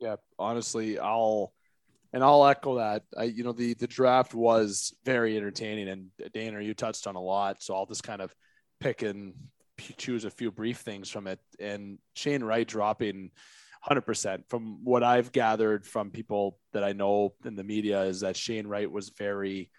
Yeah, 0.00 0.16
honestly, 0.38 0.98
I'll 0.98 1.52
and 2.12 2.24
I'll 2.24 2.46
echo 2.46 2.78
that. 2.78 3.04
I, 3.16 3.24
you 3.24 3.44
know, 3.44 3.52
the 3.52 3.74
the 3.74 3.86
draft 3.86 4.34
was 4.34 4.94
very 5.04 5.36
entertaining, 5.36 5.88
and 5.88 6.10
Dana, 6.32 6.60
you 6.60 6.74
touched 6.74 7.06
on 7.06 7.14
a 7.14 7.22
lot, 7.22 7.62
so 7.62 7.74
I'll 7.74 7.86
just 7.86 8.02
kind 8.02 8.20
of 8.20 8.34
pick 8.80 9.02
and 9.02 9.32
choose 9.96 10.24
a 10.24 10.30
few 10.30 10.50
brief 10.50 10.78
things 10.78 11.08
from 11.08 11.28
it. 11.28 11.38
And 11.60 11.98
Shane 12.14 12.42
Wright 12.42 12.66
dropping 12.66 13.30
100% 13.88 14.48
from 14.48 14.84
what 14.84 15.02
I've 15.02 15.32
gathered 15.32 15.86
from 15.86 16.10
people 16.10 16.58
that 16.72 16.82
I 16.82 16.92
know 16.92 17.34
in 17.44 17.54
the 17.54 17.64
media 17.64 18.02
is 18.02 18.20
that 18.20 18.36
Shane 18.36 18.66
Wright 18.66 18.90
was 18.90 19.10
very 19.10 19.70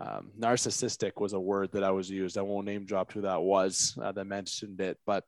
um, 0.00 0.30
narcissistic 0.38 1.20
was 1.20 1.32
a 1.32 1.40
word 1.40 1.72
that 1.72 1.82
I 1.82 1.90
was 1.90 2.08
used. 2.08 2.38
I 2.38 2.42
won't 2.42 2.66
name 2.66 2.84
drop 2.84 3.12
who 3.12 3.22
that 3.22 3.42
was 3.42 3.98
uh, 4.00 4.12
that 4.12 4.24
mentioned 4.24 4.80
it, 4.80 4.98
but 5.04 5.24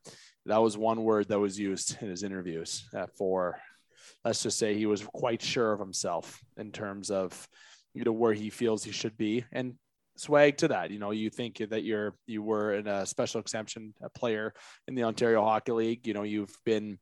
that 0.47 0.63
was 0.63 0.79
one 0.79 1.03
word 1.03 1.29
that 1.29 1.41
was 1.41 1.59
used 1.59 2.01
in 2.01 2.09
his 2.09 2.23
interviews 2.23 2.85
uh, 2.97 3.07
for, 3.19 3.59
let's 4.25 4.43
just 4.43 4.59
say 4.59 4.75
he 4.75 4.87
was 4.87 5.05
quite 5.05 5.43
sure 5.43 5.73
of 5.73 5.81
himself 5.81 6.41
in 6.57 6.71
terms 6.71 7.11
of, 7.11 7.49
you 7.93 8.05
know, 8.05 8.13
where 8.13 8.33
he 8.33 8.51
feels 8.51 8.85
he 8.85 8.93
should 8.93 9.17
be. 9.17 9.45
And 9.53 9.75
swag 10.17 10.59
to 10.59 10.69
that. 10.69 10.91
You 10.91 10.99
know, 10.99 11.11
you 11.11 11.31
think 11.31 11.59
that 11.59 11.85
you're, 11.85 12.15
you 12.27 12.43
were 12.43 12.75
in 12.75 12.87
a 12.87 13.05
special 13.07 13.41
exemption 13.41 13.95
a 14.03 14.11
player 14.11 14.55
in 14.87 14.95
the 14.95 15.05
Ontario 15.05 15.43
Hockey 15.43 15.73
League. 15.73 16.07
You 16.07 16.15
know, 16.15 16.23
you've 16.23 16.57
been 16.65 16.99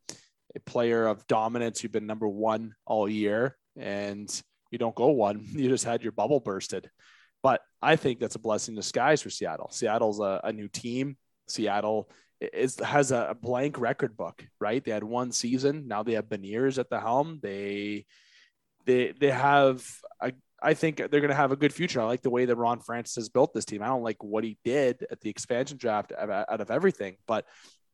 a 0.54 0.60
player 0.60 1.06
of 1.06 1.26
dominance. 1.26 1.82
You've 1.82 1.92
been 1.92 2.06
number 2.06 2.28
one 2.28 2.74
all 2.86 3.08
year 3.08 3.56
and 3.76 4.30
you 4.70 4.78
don't 4.78 4.94
go 4.94 5.08
one. 5.08 5.46
You 5.52 5.68
just 5.68 5.84
had 5.84 6.02
your 6.02 6.12
bubble 6.12 6.40
bursted. 6.40 6.90
But 7.42 7.62
I 7.80 7.96
think 7.96 8.20
that's 8.20 8.34
a 8.34 8.40
blessing 8.40 8.72
in 8.72 8.76
disguise 8.76 9.22
for 9.22 9.30
Seattle. 9.30 9.70
Seattle's 9.70 10.20
a, 10.20 10.40
a 10.44 10.52
new 10.52 10.68
team. 10.68 11.16
Seattle 11.48 12.10
is 12.40 12.78
has 12.78 13.12
a, 13.12 13.36
blank 13.40 13.78
record 13.78 14.16
book, 14.16 14.44
right? 14.60 14.84
They 14.84 14.90
had 14.90 15.04
one 15.04 15.32
season. 15.32 15.88
Now 15.88 16.02
they 16.02 16.14
have 16.14 16.26
Beniers 16.26 16.78
at 16.78 16.90
the 16.90 17.00
helm. 17.00 17.38
They 17.42 18.06
they 18.86 19.12
they 19.18 19.30
have 19.30 19.86
a, 20.20 20.32
I 20.62 20.74
think 20.74 20.98
they're 20.98 21.08
going 21.08 21.28
to 21.28 21.34
have 21.34 21.52
a 21.52 21.56
good 21.56 21.72
future. 21.72 22.00
I 22.00 22.04
like 22.04 22.22
the 22.22 22.30
way 22.30 22.44
that 22.44 22.56
Ron 22.56 22.80
Francis 22.80 23.16
has 23.16 23.28
built 23.30 23.54
this 23.54 23.64
team. 23.64 23.82
I 23.82 23.86
don't 23.86 24.02
like 24.02 24.22
what 24.22 24.44
he 24.44 24.58
did 24.64 25.06
at 25.10 25.20
the 25.20 25.30
expansion 25.30 25.78
draft 25.78 26.12
out 26.12 26.60
of 26.60 26.70
everything, 26.70 27.16
but 27.26 27.46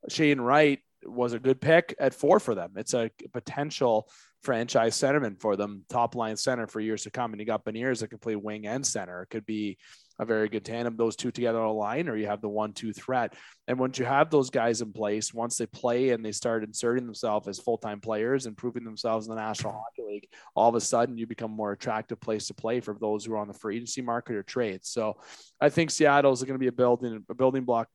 Shane 0.09 0.41
Wright 0.41 0.81
was 1.09 1.33
a 1.33 1.39
good 1.39 1.61
pick 1.61 1.95
at 1.99 2.15
four 2.15 2.41
for 2.41 2.55
them. 2.55 2.73
It's 2.77 2.95
a 2.95 3.11
potential 3.33 4.09
franchise 4.43 4.97
centerman 4.97 5.41
for 5.41 5.57
them, 5.57 5.85
top 5.89 6.15
line 6.15 6.37
center 6.37 6.67
for 6.67 6.81
years 6.81 7.03
to 7.03 7.11
come. 7.11 7.33
And 7.33 7.41
you 7.41 7.47
got 7.47 7.65
Beniers 7.65 8.01
that 8.01 8.09
can 8.09 8.19
play 8.19 8.37
wing 8.37 8.67
and 8.67 8.87
center. 8.87 9.23
It 9.23 9.31
could 9.31 9.47
be 9.47 9.79
a 10.19 10.25
very 10.25 10.49
good 10.49 10.65
tandem, 10.65 10.97
those 10.97 11.17
two 11.17 11.31
together 11.31 11.61
on 11.61 11.69
a 11.69 11.73
line, 11.73 12.09
or 12.09 12.17
you 12.17 12.27
have 12.27 12.41
the 12.41 12.49
one 12.49 12.73
two 12.73 12.93
threat. 12.93 13.35
And 13.69 13.79
once 13.79 13.99
you 13.99 14.05
have 14.05 14.31
those 14.31 14.49
guys 14.49 14.81
in 14.81 14.93
place, 14.93 15.35
once 15.35 15.59
they 15.59 15.67
play 15.67 16.11
and 16.11 16.25
they 16.25 16.33
start 16.33 16.65
inserting 16.65 17.05
themselves 17.05 17.49
as 17.49 17.59
full 17.59 17.77
time 17.77 18.01
players 18.01 18.47
and 18.47 18.57
proving 18.57 18.85
themselves 18.85 19.27
in 19.27 19.35
the 19.35 19.41
National 19.41 19.73
Hockey 19.73 20.09
League, 20.09 20.29
all 20.55 20.69
of 20.69 20.75
a 20.75 20.81
sudden 20.81 21.19
you 21.19 21.27
become 21.27 21.51
more 21.51 21.73
attractive 21.73 22.21
place 22.21 22.47
to 22.47 22.55
play 22.55 22.81
for 22.81 22.97
those 22.99 23.25
who 23.25 23.35
are 23.35 23.39
on 23.39 23.49
the 23.49 23.55
free 23.55 23.77
agency 23.77 24.01
market 24.01 24.37
or 24.37 24.43
trades. 24.43 24.89
So 24.89 25.19
I 25.61 25.69
think 25.69 25.91
Seattle 25.91 26.33
is 26.33 26.43
going 26.43 26.55
to 26.55 26.59
be 26.59 26.69
a 26.69 26.73
building 26.73 27.23
a 27.29 27.35
building 27.35 27.65
block 27.65 27.89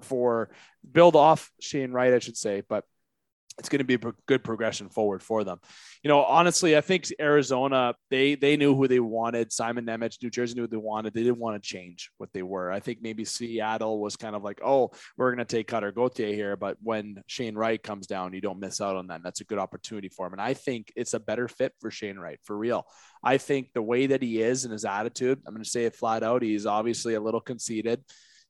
for 0.00 0.50
build 0.90 1.16
off 1.16 1.50
Shane 1.60 1.92
Wright, 1.92 2.12
I 2.12 2.18
should 2.18 2.36
say, 2.36 2.62
but 2.68 2.84
it's 3.58 3.70
going 3.70 3.78
to 3.78 3.84
be 3.84 3.94
a 3.94 4.12
good 4.26 4.44
progression 4.44 4.88
forward 4.90 5.22
for 5.22 5.42
them. 5.42 5.58
You 6.02 6.08
know, 6.08 6.22
honestly, 6.22 6.76
I 6.76 6.82
think 6.82 7.06
Arizona 7.18 7.94
they 8.10 8.34
they 8.34 8.56
knew 8.56 8.76
who 8.76 8.86
they 8.86 9.00
wanted. 9.00 9.50
Simon 9.50 9.86
Nemec, 9.86 10.22
New 10.22 10.30
Jersey 10.30 10.54
knew 10.54 10.62
what 10.62 10.70
they 10.70 10.76
wanted. 10.76 11.14
They 11.14 11.22
didn't 11.22 11.38
want 11.38 11.62
to 11.62 11.66
change 11.66 12.10
what 12.18 12.32
they 12.34 12.42
were. 12.42 12.70
I 12.70 12.80
think 12.80 12.98
maybe 13.00 13.24
Seattle 13.24 14.00
was 14.00 14.16
kind 14.16 14.36
of 14.36 14.42
like, 14.42 14.60
oh, 14.62 14.90
we're 15.16 15.30
going 15.30 15.44
to 15.46 15.56
take 15.56 15.68
Cutter 15.68 15.90
Gauthier 15.90 16.34
here, 16.34 16.56
but 16.56 16.76
when 16.82 17.22
Shane 17.26 17.54
Wright 17.54 17.82
comes 17.82 18.06
down, 18.06 18.34
you 18.34 18.42
don't 18.42 18.60
miss 18.60 18.80
out 18.80 18.96
on 18.96 19.06
that. 19.06 19.16
And 19.16 19.24
that's 19.24 19.40
a 19.40 19.44
good 19.44 19.58
opportunity 19.58 20.10
for 20.10 20.26
him. 20.26 20.32
And 20.32 20.42
I 20.42 20.52
think 20.52 20.92
it's 20.94 21.14
a 21.14 21.20
better 21.20 21.48
fit 21.48 21.72
for 21.80 21.90
Shane 21.90 22.18
Wright 22.18 22.38
for 22.44 22.56
real. 22.56 22.86
I 23.24 23.38
think 23.38 23.72
the 23.72 23.82
way 23.82 24.08
that 24.08 24.22
he 24.22 24.42
is 24.42 24.64
and 24.64 24.72
his 24.72 24.84
attitude, 24.84 25.40
I'm 25.46 25.54
going 25.54 25.64
to 25.64 25.70
say 25.70 25.86
it 25.86 25.96
flat 25.96 26.22
out. 26.22 26.42
He's 26.42 26.66
obviously 26.66 27.14
a 27.14 27.20
little 27.20 27.40
conceited. 27.40 28.04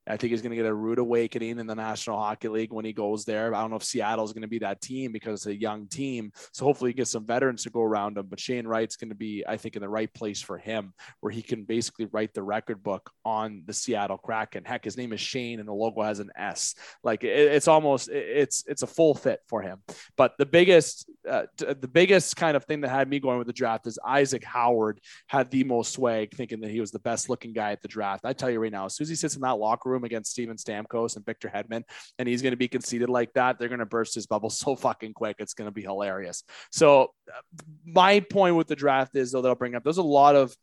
I 0.08 0.16
think 0.16 0.30
he's 0.30 0.42
going 0.42 0.50
to 0.50 0.56
get 0.56 0.66
a 0.66 0.74
rude 0.74 0.98
awakening 0.98 1.58
in 1.58 1.66
the 1.66 1.74
National 1.74 2.18
Hockey 2.18 2.48
League 2.48 2.72
when 2.72 2.84
he 2.84 2.92
goes 2.92 3.24
there. 3.24 3.54
I 3.54 3.60
don't 3.60 3.70
know 3.70 3.76
if 3.76 3.84
Seattle 3.84 4.24
is 4.24 4.32
going 4.32 4.42
to 4.42 4.48
be 4.48 4.60
that 4.60 4.80
team 4.80 5.12
because 5.12 5.40
it's 5.40 5.46
a 5.46 5.60
young 5.60 5.88
team. 5.88 6.32
So 6.52 6.64
hopefully, 6.64 6.90
he 6.90 6.94
gets 6.94 7.10
some 7.10 7.26
veterans 7.26 7.64
to 7.64 7.70
go 7.70 7.82
around 7.82 8.16
him. 8.16 8.26
But 8.28 8.40
Shane 8.40 8.66
Wright's 8.66 8.96
going 8.96 9.08
to 9.08 9.16
be, 9.16 9.44
I 9.46 9.56
think, 9.56 9.76
in 9.76 9.82
the 9.82 9.88
right 9.88 10.12
place 10.14 10.40
for 10.40 10.58
him, 10.58 10.94
where 11.20 11.32
he 11.32 11.42
can 11.42 11.64
basically 11.64 12.06
write 12.06 12.34
the 12.34 12.42
record 12.42 12.82
book 12.82 13.10
on 13.24 13.62
the 13.66 13.72
Seattle 13.72 14.18
Kraken. 14.18 14.64
Heck, 14.64 14.84
his 14.84 14.96
name 14.96 15.12
is 15.12 15.20
Shane, 15.20 15.58
and 15.58 15.68
the 15.68 15.72
logo 15.74 16.02
has 16.02 16.20
an 16.20 16.30
S. 16.36 16.74
Like 17.02 17.24
it, 17.24 17.28
it's 17.28 17.68
almost, 17.68 18.08
it's 18.08 18.64
it's 18.66 18.82
a 18.82 18.86
full 18.86 19.14
fit 19.14 19.40
for 19.48 19.60
him. 19.62 19.80
But 20.16 20.34
the 20.38 20.46
biggest, 20.46 21.10
uh, 21.28 21.46
the 21.58 21.88
biggest 21.88 22.36
kind 22.36 22.56
of 22.56 22.64
thing 22.64 22.82
that 22.82 22.90
had 22.90 23.08
me 23.08 23.18
going 23.18 23.38
with 23.38 23.46
the 23.48 23.52
draft 23.52 23.86
is 23.86 23.98
Isaac 24.06 24.44
Howard 24.44 25.00
had 25.26 25.50
the 25.50 25.64
most 25.64 25.92
swag, 25.92 26.34
thinking 26.34 26.60
that 26.60 26.70
he 26.70 26.80
was 26.80 26.90
the 26.90 27.00
best 27.00 27.28
looking 27.28 27.52
guy 27.52 27.72
at 27.72 27.82
the 27.82 27.88
draft. 27.88 28.24
I 28.24 28.32
tell 28.32 28.50
you 28.50 28.60
right 28.60 28.70
now, 28.70 28.86
as 28.86 28.94
soon 28.94 29.06
as 29.06 29.08
he 29.08 29.16
sits 29.16 29.34
in 29.34 29.42
that 29.42 29.58
locker 29.58 29.90
room 29.90 29.95
room 29.96 30.04
against 30.04 30.30
Steven 30.30 30.56
Stamkos 30.56 31.16
and 31.16 31.24
Victor 31.24 31.50
Hedman, 31.52 31.82
and 32.18 32.28
he's 32.28 32.42
going 32.42 32.52
to 32.52 32.56
be 32.56 32.68
conceited 32.68 33.08
like 33.08 33.32
that, 33.34 33.58
they're 33.58 33.68
going 33.68 33.80
to 33.80 33.86
burst 33.86 34.14
his 34.14 34.26
bubble 34.26 34.50
so 34.50 34.76
fucking 34.76 35.14
quick. 35.14 35.36
It's 35.38 35.54
going 35.54 35.68
to 35.68 35.72
be 35.72 35.82
hilarious. 35.82 36.44
So, 36.70 37.12
uh, 37.28 37.40
my 37.84 38.20
point 38.20 38.56
with 38.56 38.68
the 38.68 38.76
draft 38.76 39.16
is, 39.16 39.32
though, 39.32 39.42
that 39.42 39.48
I'll 39.48 39.54
bring 39.54 39.74
up, 39.74 39.84
there's 39.84 39.98
a 39.98 40.02
lot 40.02 40.36
of 40.36 40.56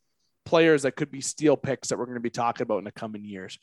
players 0.46 0.84
that 0.84 0.96
could 0.96 1.12
be 1.12 1.22
steal 1.22 1.58
picks 1.58 1.90
that 1.90 1.98
we're 1.98 2.06
going 2.06 2.16
to 2.16 2.22
be 2.22 2.30
talking 2.30 2.64
about 2.64 2.80
in 2.80 2.84
the 2.84 2.92
coming 2.92 3.24
years. 3.24 3.58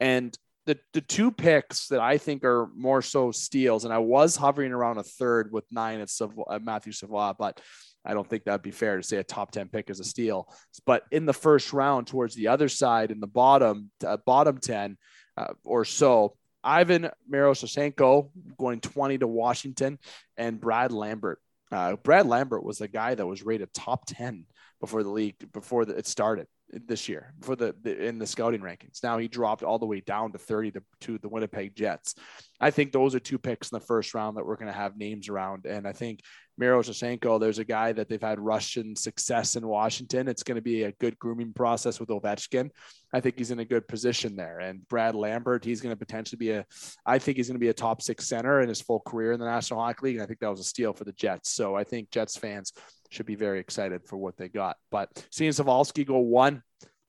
And 0.00 0.36
the, 0.66 0.78
the 0.92 1.00
two 1.00 1.32
picks 1.32 1.88
that 1.88 2.00
I 2.00 2.18
think 2.18 2.44
are 2.44 2.68
more 2.76 3.02
so 3.02 3.32
steals, 3.32 3.84
and 3.84 3.92
I 3.92 3.98
was 3.98 4.36
hovering 4.36 4.72
around 4.72 4.98
a 4.98 5.02
third 5.02 5.50
with 5.52 5.64
nine 5.70 6.00
at, 6.00 6.08
Savoie, 6.08 6.44
uh, 6.48 6.58
Matthew 6.60 6.92
Savoie, 6.92 7.34
but 7.36 7.60
I 8.04 8.14
don't 8.14 8.28
think 8.28 8.44
that'd 8.44 8.62
be 8.62 8.70
fair 8.70 8.96
to 8.96 9.02
say 9.02 9.18
a 9.18 9.24
top 9.24 9.52
10 9.52 9.68
pick 9.68 9.90
is 9.90 10.00
a 10.00 10.04
steal. 10.04 10.52
But 10.86 11.04
in 11.10 11.26
the 11.26 11.32
first 11.32 11.72
round, 11.72 12.06
towards 12.06 12.34
the 12.34 12.48
other 12.48 12.68
side, 12.68 13.10
in 13.10 13.20
the 13.20 13.26
bottom, 13.26 13.90
uh, 14.04 14.16
bottom 14.26 14.58
10 14.58 14.96
uh, 15.36 15.54
or 15.64 15.84
so, 15.84 16.36
Ivan 16.64 17.10
Miroshnichenko 17.30 18.30
going 18.58 18.80
20 18.80 19.18
to 19.18 19.26
Washington 19.26 19.98
and 20.36 20.60
Brad 20.60 20.92
Lambert. 20.92 21.40
Uh, 21.70 21.96
Brad 21.96 22.26
Lambert 22.26 22.64
was 22.64 22.78
the 22.78 22.88
guy 22.88 23.14
that 23.14 23.26
was 23.26 23.42
rated 23.42 23.72
top 23.72 24.04
10 24.06 24.46
before 24.80 25.02
the 25.02 25.10
league, 25.10 25.36
before 25.52 25.84
the, 25.84 25.96
it 25.96 26.06
started 26.06 26.46
this 26.72 27.08
year 27.08 27.32
for 27.42 27.56
the, 27.56 27.74
the, 27.82 28.06
in 28.06 28.18
the 28.18 28.26
scouting 28.26 28.60
rankings. 28.60 29.02
Now 29.02 29.18
he 29.18 29.28
dropped 29.28 29.62
all 29.62 29.78
the 29.78 29.86
way 29.86 30.00
down 30.00 30.32
to 30.32 30.38
30 30.38 30.72
to, 30.72 30.82
to 31.02 31.18
the 31.18 31.28
Winnipeg 31.28 31.74
Jets. 31.76 32.14
I 32.60 32.70
think 32.70 32.92
those 32.92 33.14
are 33.14 33.20
two 33.20 33.38
picks 33.38 33.70
in 33.70 33.76
the 33.76 33.84
first 33.84 34.14
round 34.14 34.36
that 34.36 34.46
we're 34.46 34.56
going 34.56 34.72
to 34.72 34.78
have 34.78 34.96
names 34.96 35.28
around. 35.28 35.66
And 35.66 35.86
I 35.86 35.92
think 35.92 36.20
Miroshnichenko, 36.60 37.40
there's 37.40 37.58
a 37.58 37.64
guy 37.64 37.92
that 37.92 38.08
they've 38.08 38.22
had 38.22 38.38
Russian 38.38 38.94
success 38.94 39.56
in 39.56 39.66
Washington. 39.66 40.28
It's 40.28 40.42
going 40.42 40.56
to 40.56 40.62
be 40.62 40.84
a 40.84 40.92
good 40.92 41.18
grooming 41.18 41.52
process 41.52 41.98
with 41.98 42.10
Ovechkin. 42.10 42.70
I 43.12 43.20
think 43.20 43.38
he's 43.38 43.50
in 43.50 43.58
a 43.58 43.64
good 43.64 43.88
position 43.88 44.36
there. 44.36 44.60
And 44.60 44.86
Brad 44.88 45.14
Lambert, 45.14 45.64
he's 45.64 45.80
going 45.80 45.94
to 45.94 45.98
potentially 45.98 46.38
be 46.38 46.52
a, 46.52 46.64
I 47.04 47.18
think 47.18 47.36
he's 47.36 47.48
going 47.48 47.56
to 47.56 47.64
be 47.64 47.68
a 47.68 47.74
top 47.74 48.00
six 48.02 48.28
center 48.28 48.60
in 48.60 48.68
his 48.68 48.80
full 48.80 49.00
career 49.00 49.32
in 49.32 49.40
the 49.40 49.46
National 49.46 49.80
Hockey 49.80 50.06
League. 50.06 50.16
And 50.16 50.22
I 50.22 50.26
think 50.26 50.40
that 50.40 50.50
was 50.50 50.60
a 50.60 50.64
steal 50.64 50.92
for 50.92 51.04
the 51.04 51.12
Jets. 51.12 51.50
So 51.50 51.74
I 51.74 51.84
think 51.84 52.10
Jets 52.10 52.36
fans 52.36 52.72
should 53.12 53.26
be 53.26 53.34
very 53.34 53.60
excited 53.60 54.02
for 54.06 54.16
what 54.16 54.36
they 54.36 54.48
got. 54.48 54.76
But 54.90 55.26
seeing 55.30 55.52
Savalsky 55.52 56.06
go 56.06 56.18
one, 56.18 56.62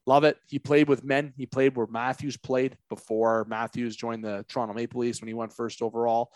love 0.06 0.24
it. 0.24 0.38
He 0.48 0.60
played 0.60 0.89
with 0.89 1.04
men. 1.04 1.34
He 1.38 1.46
played 1.46 1.76
where 1.76 1.88
Matthews 1.88 2.38
played 2.38 2.78
before 2.89 3.46
Matthews 3.48 3.96
joined 3.96 4.24
the 4.24 4.46
Toronto 4.50 4.74
Maple 4.74 5.02
Leafs 5.02 5.22
when 5.22 5.28
he 5.28 5.34
went 5.34 5.54
first 5.54 5.82
overall. 5.82 6.32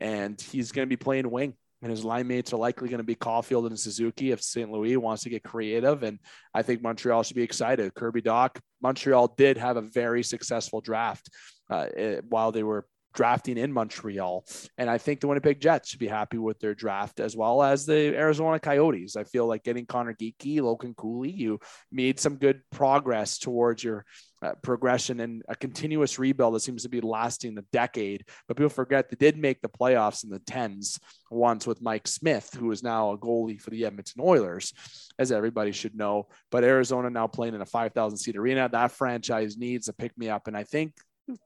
And 0.00 0.40
he's 0.40 0.72
going 0.72 0.86
to 0.86 0.90
be 0.90 0.96
playing 0.96 1.30
wing. 1.30 1.54
And 1.82 1.90
his 1.90 2.04
line 2.04 2.28
mates 2.28 2.52
are 2.52 2.58
likely 2.58 2.88
going 2.88 2.98
to 2.98 3.04
be 3.04 3.14
Caulfield 3.14 3.66
and 3.66 3.78
Suzuki 3.78 4.32
if 4.32 4.42
St. 4.42 4.70
Louis 4.70 4.98
wants 4.98 5.22
to 5.22 5.30
get 5.30 5.42
creative. 5.42 6.02
And 6.02 6.18
I 6.52 6.60
think 6.62 6.82
Montreal 6.82 7.22
should 7.22 7.36
be 7.36 7.42
excited. 7.42 7.94
Kirby 7.94 8.20
Dach, 8.20 8.58
Montreal 8.82 9.28
did 9.36 9.56
have 9.56 9.78
a 9.78 9.82
very 9.82 10.22
successful 10.22 10.82
draft 10.82 11.30
uh, 11.70 11.86
while 12.28 12.52
they 12.52 12.62
were 12.62 12.86
drafting 13.14 13.58
in 13.58 13.72
Montreal. 13.72 14.44
And 14.78 14.88
I 14.88 14.98
think 14.98 15.20
the 15.20 15.28
Winnipeg 15.28 15.60
Jets 15.60 15.90
should 15.90 16.00
be 16.00 16.08
happy 16.08 16.38
with 16.38 16.60
their 16.60 16.74
draft 16.74 17.20
as 17.20 17.36
well 17.36 17.62
as 17.62 17.86
the 17.86 18.16
Arizona 18.16 18.58
Coyotes. 18.58 19.16
I 19.16 19.24
feel 19.24 19.46
like 19.46 19.64
getting 19.64 19.86
Conor 19.86 20.14
Geekie, 20.14 20.60
Logan 20.60 20.94
Cooley, 20.94 21.30
you 21.30 21.58
made 21.90 22.20
some 22.20 22.36
good 22.36 22.62
progress 22.70 23.38
towards 23.38 23.82
your 23.82 24.04
uh, 24.42 24.54
progression 24.62 25.20
and 25.20 25.42
a 25.48 25.54
continuous 25.54 26.18
rebuild 26.18 26.54
that 26.54 26.60
seems 26.60 26.82
to 26.82 26.88
be 26.88 27.00
lasting 27.00 27.58
a 27.58 27.62
decade. 27.72 28.24
But 28.48 28.56
people 28.56 28.70
forget 28.70 29.10
they 29.10 29.16
did 29.16 29.36
make 29.36 29.60
the 29.60 29.68
playoffs 29.68 30.24
in 30.24 30.30
the 30.30 30.38
tens 30.38 30.98
once 31.30 31.66
with 31.66 31.82
Mike 31.82 32.08
Smith, 32.08 32.56
who 32.58 32.70
is 32.70 32.82
now 32.82 33.10
a 33.10 33.18
goalie 33.18 33.60
for 33.60 33.70
the 33.70 33.84
Edmonton 33.84 34.22
Oilers, 34.24 34.72
as 35.18 35.30
everybody 35.30 35.72
should 35.72 35.94
know. 35.94 36.28
But 36.50 36.64
Arizona 36.64 37.10
now 37.10 37.26
playing 37.26 37.54
in 37.54 37.60
a 37.60 37.66
5,000 37.66 38.16
seat 38.16 38.36
arena. 38.36 38.68
That 38.68 38.92
franchise 38.92 39.58
needs 39.58 39.88
a 39.88 39.92
pick 39.92 40.16
me 40.16 40.30
up. 40.30 40.46
And 40.46 40.56
I 40.56 40.64
think 40.64 40.94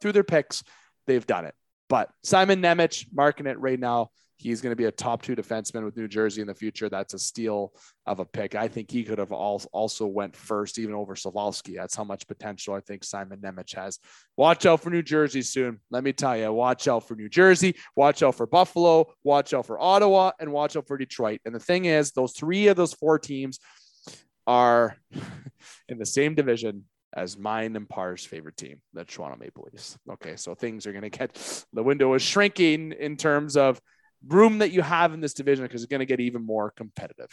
through 0.00 0.12
their 0.12 0.24
picks, 0.24 0.62
they've 1.06 1.26
done 1.26 1.44
it. 1.44 1.54
But 1.88 2.10
Simon 2.22 2.62
Nemec 2.62 3.06
marking 3.12 3.46
it 3.46 3.58
right 3.58 3.78
now. 3.78 4.10
He's 4.36 4.60
going 4.60 4.72
to 4.72 4.76
be 4.76 4.86
a 4.86 4.90
top 4.90 5.22
two 5.22 5.36
defenseman 5.36 5.84
with 5.84 5.96
New 5.96 6.08
Jersey 6.08 6.40
in 6.40 6.48
the 6.48 6.54
future. 6.54 6.88
That's 6.88 7.14
a 7.14 7.18
steal 7.18 7.72
of 8.04 8.18
a 8.18 8.24
pick. 8.24 8.54
I 8.54 8.66
think 8.66 8.90
he 8.90 9.04
could 9.04 9.18
have 9.18 9.30
also 9.30 10.06
went 10.06 10.34
first, 10.34 10.78
even 10.78 10.94
over 10.94 11.14
Slafkovsky. 11.14 11.76
That's 11.76 11.94
how 11.94 12.04
much 12.04 12.26
potential 12.26 12.74
I 12.74 12.80
think 12.80 13.04
Simon 13.04 13.38
Nemec 13.38 13.74
has. 13.76 14.00
Watch 14.36 14.66
out 14.66 14.80
for 14.80 14.90
New 14.90 15.02
Jersey 15.02 15.40
soon. 15.42 15.80
Let 15.90 16.02
me 16.02 16.12
tell 16.12 16.36
you, 16.36 16.52
watch 16.52 16.88
out 16.88 17.06
for 17.06 17.14
New 17.14 17.28
Jersey, 17.28 17.76
watch 17.94 18.22
out 18.22 18.34
for 18.34 18.46
Buffalo, 18.46 19.06
watch 19.22 19.54
out 19.54 19.66
for 19.66 19.80
Ottawa, 19.80 20.32
and 20.40 20.52
watch 20.52 20.76
out 20.76 20.88
for 20.88 20.98
Detroit. 20.98 21.40
And 21.44 21.54
the 21.54 21.60
thing 21.60 21.84
is, 21.84 22.10
those 22.10 22.32
three 22.32 22.66
of 22.66 22.76
those 22.76 22.92
four 22.92 23.18
teams 23.18 23.60
are 24.46 24.96
in 25.88 25.98
the 25.98 26.06
same 26.06 26.34
division 26.34 26.84
as 27.14 27.38
mine 27.38 27.76
and 27.76 27.88
Parr's 27.88 28.24
favorite 28.24 28.56
team, 28.56 28.80
the 28.92 29.04
Toronto 29.04 29.38
Maple 29.38 29.68
Leafs. 29.72 29.96
Okay, 30.10 30.36
so 30.36 30.54
things 30.54 30.86
are 30.86 30.92
going 30.92 31.02
to 31.02 31.10
get 31.10 31.64
the 31.72 31.82
window 31.82 32.14
is 32.14 32.22
shrinking 32.22 32.92
in 32.92 33.16
terms 33.16 33.56
of 33.56 33.80
room 34.26 34.58
that 34.58 34.72
you 34.72 34.82
have 34.82 35.14
in 35.14 35.20
this 35.20 35.34
division 35.34 35.64
because 35.64 35.82
it's 35.82 35.90
going 35.90 36.00
to 36.00 36.06
get 36.06 36.20
even 36.20 36.44
more 36.44 36.70
competitive. 36.70 37.30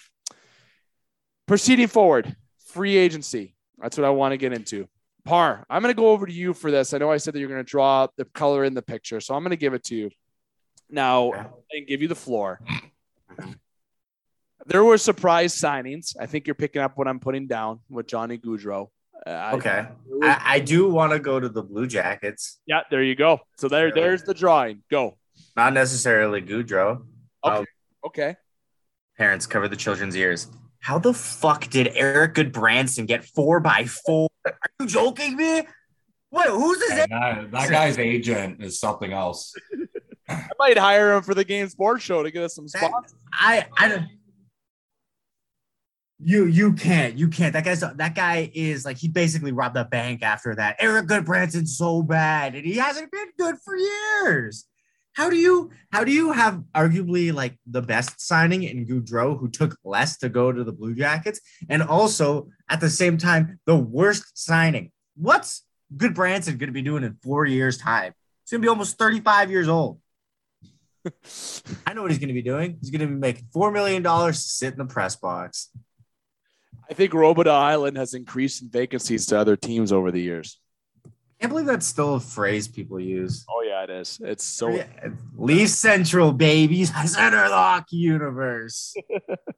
Proceeding 1.48 1.88
forward, 1.88 2.36
free 2.68 2.96
agency. 2.96 3.56
That's 3.80 3.98
what 3.98 4.06
I 4.06 4.12
want 4.12 4.34
to 4.34 4.38
get 4.38 4.54
into. 4.54 4.88
Parr, 5.26 5.66
I'm 5.70 5.82
going 5.82 5.94
to 5.94 6.00
go 6.00 6.10
over 6.10 6.26
to 6.26 6.34
you 6.34 6.54
for 6.54 6.72
this. 6.72 6.94
I 6.94 6.98
know 6.98 7.12
I 7.12 7.18
said 7.18 7.34
that 7.34 7.40
you're 7.40 7.50
going 7.50 7.64
to 7.64 7.70
draw 7.70 8.08
the 8.18 8.26
color 8.26 8.64
in 8.64 8.74
the 8.74 8.82
picture, 8.82 9.20
so 9.20 9.36
I'm 9.36 9.44
going 9.44 9.52
to 9.52 9.58
give 9.58 9.74
it 9.74 9.84
to 9.86 9.96
you 9.96 10.10
now 10.90 11.32
and 11.72 11.88
give 11.88 12.02
you 12.02 12.08
the 12.08 12.16
floor. 12.16 12.60
There 14.66 14.84
were 14.84 14.98
surprise 14.98 15.60
signings. 15.60 16.16
I 16.20 16.28
think 16.28 16.46
you're 16.46 16.56
picking 16.56 16.82
up 16.82 16.98
what 16.98 17.08
I'm 17.08 17.20
putting 17.20 17.48
down 17.48 17.80
with 17.90 18.08
Johnny 18.08 18.38
Gaudreau. 18.38 18.90
Uh, 19.26 19.52
okay, 19.54 19.88
I, 20.24 20.28
I, 20.28 20.42
I 20.56 20.60
do 20.60 20.90
want 20.90 21.14
to 21.14 21.20
go 21.20 21.40
to 21.40 21.48
the 21.48 21.62
Blue 21.62 21.88
Jackets. 21.88 22.60
Yeah, 22.66 22.82
there 22.90 23.04
you 23.04 23.16
go. 23.16 23.42
So 23.58 23.68
there, 23.68 23.92
there's 23.92 24.24
the 24.24 24.34
drawing. 24.34 24.84
Go. 24.90 25.18
Not 25.56 25.74
necessarily 25.74 26.42
Gaudreau. 26.42 27.04
Okay. 27.44 27.58
Um, 27.58 27.66
okay. 28.06 28.36
Parents 29.18 29.46
cover 29.46 29.68
the 29.68 29.76
children's 29.76 30.16
ears. 30.16 30.48
How 30.80 30.98
the 30.98 31.14
fuck 31.14 31.70
did 31.70 31.90
Erik 31.96 32.34
Gudbranson 32.34 33.06
get 33.06 33.24
four 33.24 33.60
by 33.60 33.86
four? 33.86 34.30
Are 34.46 34.58
you 34.80 34.88
joking 34.88 35.36
me? 35.36 35.62
What? 36.32 36.50
Who's 36.50 36.82
his? 36.82 36.92
Hey, 36.92 37.06
that, 37.10 37.52
that 37.52 37.70
guy's 37.70 38.00
agent 38.00 38.64
is 38.64 38.80
something 38.80 39.14
else. 39.14 39.54
I 40.30 40.48
might 40.58 40.78
hire 40.78 41.14
him 41.14 41.24
for 41.24 41.36
the 41.36 41.44
game 41.44 41.68
sports 41.70 42.04
show 42.04 42.24
to 42.24 42.32
get 42.32 42.44
us 42.44 42.56
some 42.56 42.68
spots. 42.68 43.14
I 43.34 43.68
I 43.78 44.08
you 46.24 46.46
you 46.46 46.74
can't 46.74 47.18
you 47.18 47.28
can't 47.28 47.54
that 47.54 47.64
guy's 47.64 47.80
that 47.80 48.16
guy 48.16 48.52
is 48.54 48.86
like 48.86 48.98
he 48.98 49.08
basically 49.08 49.52
robbed 49.52 49.76
a 49.78 49.86
bank 49.86 50.22
after 50.22 50.54
that 50.54 50.76
eric 50.80 51.08
gudbranson's 51.08 51.78
so 51.78 52.02
bad 52.04 52.54
and 52.54 52.66
he 52.66 52.76
hasn't 52.76 53.12
been 53.12 53.28
good 53.38 53.56
for 53.64 53.76
years 53.76 54.66
how 55.14 55.30
do 55.30 55.36
you 55.36 55.72
how 55.92 56.04
do 56.04 56.12
you 56.12 56.32
have 56.32 56.64
arguably 56.74 57.34
like 57.34 57.58
the 57.66 57.82
best 57.82 58.22
signing 58.22 58.64
in 58.64 58.86
Gaudreau 58.86 59.38
who 59.38 59.50
took 59.50 59.78
less 59.84 60.18
to 60.20 60.30
go 60.30 60.52
to 60.52 60.64
the 60.64 60.72
Blue 60.72 60.96
Jackets 60.96 61.42
and 61.70 61.84
also 61.84 62.48
at 62.70 62.80
the 62.80 62.90
same 62.90 63.18
time 63.18 63.60
the 63.66 63.76
worst 63.76 64.38
signing? 64.38 64.92
What's 65.16 65.66
Gudbranson 65.96 66.58
going 66.58 66.68
to 66.68 66.72
be 66.72 66.82
doing 66.82 67.04
in 67.04 67.18
four 67.22 67.46
years 67.46 67.78
time? 67.78 68.14
He's 68.44 68.52
going 68.52 68.62
to 68.62 68.66
be 68.66 68.70
almost 68.70 68.98
35 68.98 69.52
years 69.52 69.68
old. 69.68 70.00
I 71.86 71.94
know 71.94 72.04
what 72.04 72.12
he's 72.12 72.20
going 72.20 72.30
to 72.30 72.34
be 72.34 72.42
doing. 72.42 72.78
He's 72.80 72.90
going 72.90 73.02
to 73.02 73.08
be 73.08 73.14
making 73.14 73.48
$4 73.54 73.74
million 73.74 74.04
to 74.04 74.34
sit 74.34 74.74
in 74.74 74.80
the 74.80 74.86
press 74.86 75.16
box. 75.18 75.70
I 76.92 76.94
think 76.94 77.14
Robidas 77.14 77.48
Island 77.48 77.96
has 77.96 78.14
increased 78.14 78.62
in 78.62 78.70
vacancies 78.70 79.26
to 79.28 79.40
other 79.40 79.56
teams 79.56 79.94
over 79.94 80.12
the 80.12 80.20
years. 80.20 80.60
I 81.06 81.10
can't 81.40 81.52
believe 81.52 81.66
that's 81.66 81.88
still 81.88 82.16
a 82.16 82.20
phrase 82.20 82.68
people 82.68 83.00
use. 83.00 83.46
Oh 83.50 83.64
yeah, 83.66 83.84
it 83.84 83.90
is. 83.90 84.20
It's 84.22 84.44
so 84.44 84.78
Leaf 85.38 85.70
Central, 85.70 86.34
babies. 86.34 86.92
Center 87.06 87.46
of 87.46 87.50
the 87.50 87.56
hockey 87.56 87.96
universe. 87.96 88.94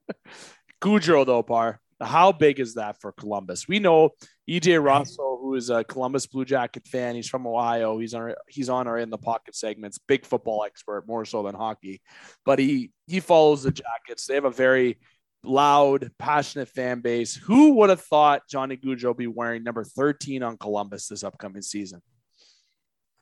Gaudreau 0.82 1.26
though, 1.26 1.42
Parr. 1.42 1.80
How 2.00 2.32
big 2.32 2.60
is 2.60 2.76
that 2.76 3.02
for 3.02 3.12
Columbus? 3.12 3.68
We 3.68 3.80
know 3.80 4.12
EJ 4.48 4.84
Russell, 4.84 5.40
who 5.42 5.56
is 5.56 5.72
a 5.72 5.84
Columbus 5.84 6.28
Blue 6.28 6.46
Jacket 6.46 6.88
fan. 6.88 7.16
He's 7.16 7.30
from 7.30 7.48
Ohio. 7.48 7.98
He's 7.98 8.14
on 8.14 8.36
he's 8.48 8.70
on 8.70 8.88
our 8.88 9.00
in 9.00 9.10
the 9.10 9.18
pocket 9.18 9.56
segments. 9.56 9.98
Big 9.98 10.24
football 10.24 10.66
expert, 10.66 11.08
more 11.08 11.26
so 11.26 11.42
than 11.42 11.56
hockey. 11.56 12.00
But 12.46 12.60
he 12.60 12.92
he 13.08 13.22
follows 13.22 13.64
the 13.64 13.72
Jackets. 13.72 14.28
They 14.28 14.36
have 14.36 14.46
a 14.46 14.52
very 14.52 15.00
loud, 15.44 16.12
passionate 16.18 16.70
fan 16.70 17.02
base. 17.02 17.36
Who 17.36 17.74
would 17.76 17.90
have 17.90 18.02
thought 18.02 18.48
Johnny 18.50 18.78
Gaudreau 18.78 19.16
be 19.16 19.28
wearing 19.28 19.64
number 19.64 19.84
13 19.84 20.44
on 20.44 20.58
Columbus 20.58 21.08
this 21.08 21.24
upcoming 21.24 21.62
season? 21.62 22.02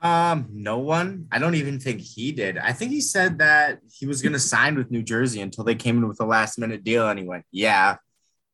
Um, 0.01 0.47
no 0.51 0.79
one. 0.79 1.27
I 1.31 1.39
don't 1.39 1.55
even 1.55 1.79
think 1.79 2.01
he 2.01 2.31
did. 2.31 2.57
I 2.57 2.73
think 2.73 2.91
he 2.91 3.01
said 3.01 3.37
that 3.39 3.79
he 3.91 4.07
was 4.07 4.21
going 4.21 4.33
to 4.33 4.39
sign 4.39 4.75
with 4.75 4.89
New 4.89 5.03
Jersey 5.03 5.41
until 5.41 5.63
they 5.63 5.75
came 5.75 5.97
in 5.97 6.07
with 6.07 6.19
a 6.19 6.25
last 6.25 6.57
minute 6.57 6.83
deal. 6.83 7.07
Anyway, 7.07 7.43
yeah. 7.51 7.97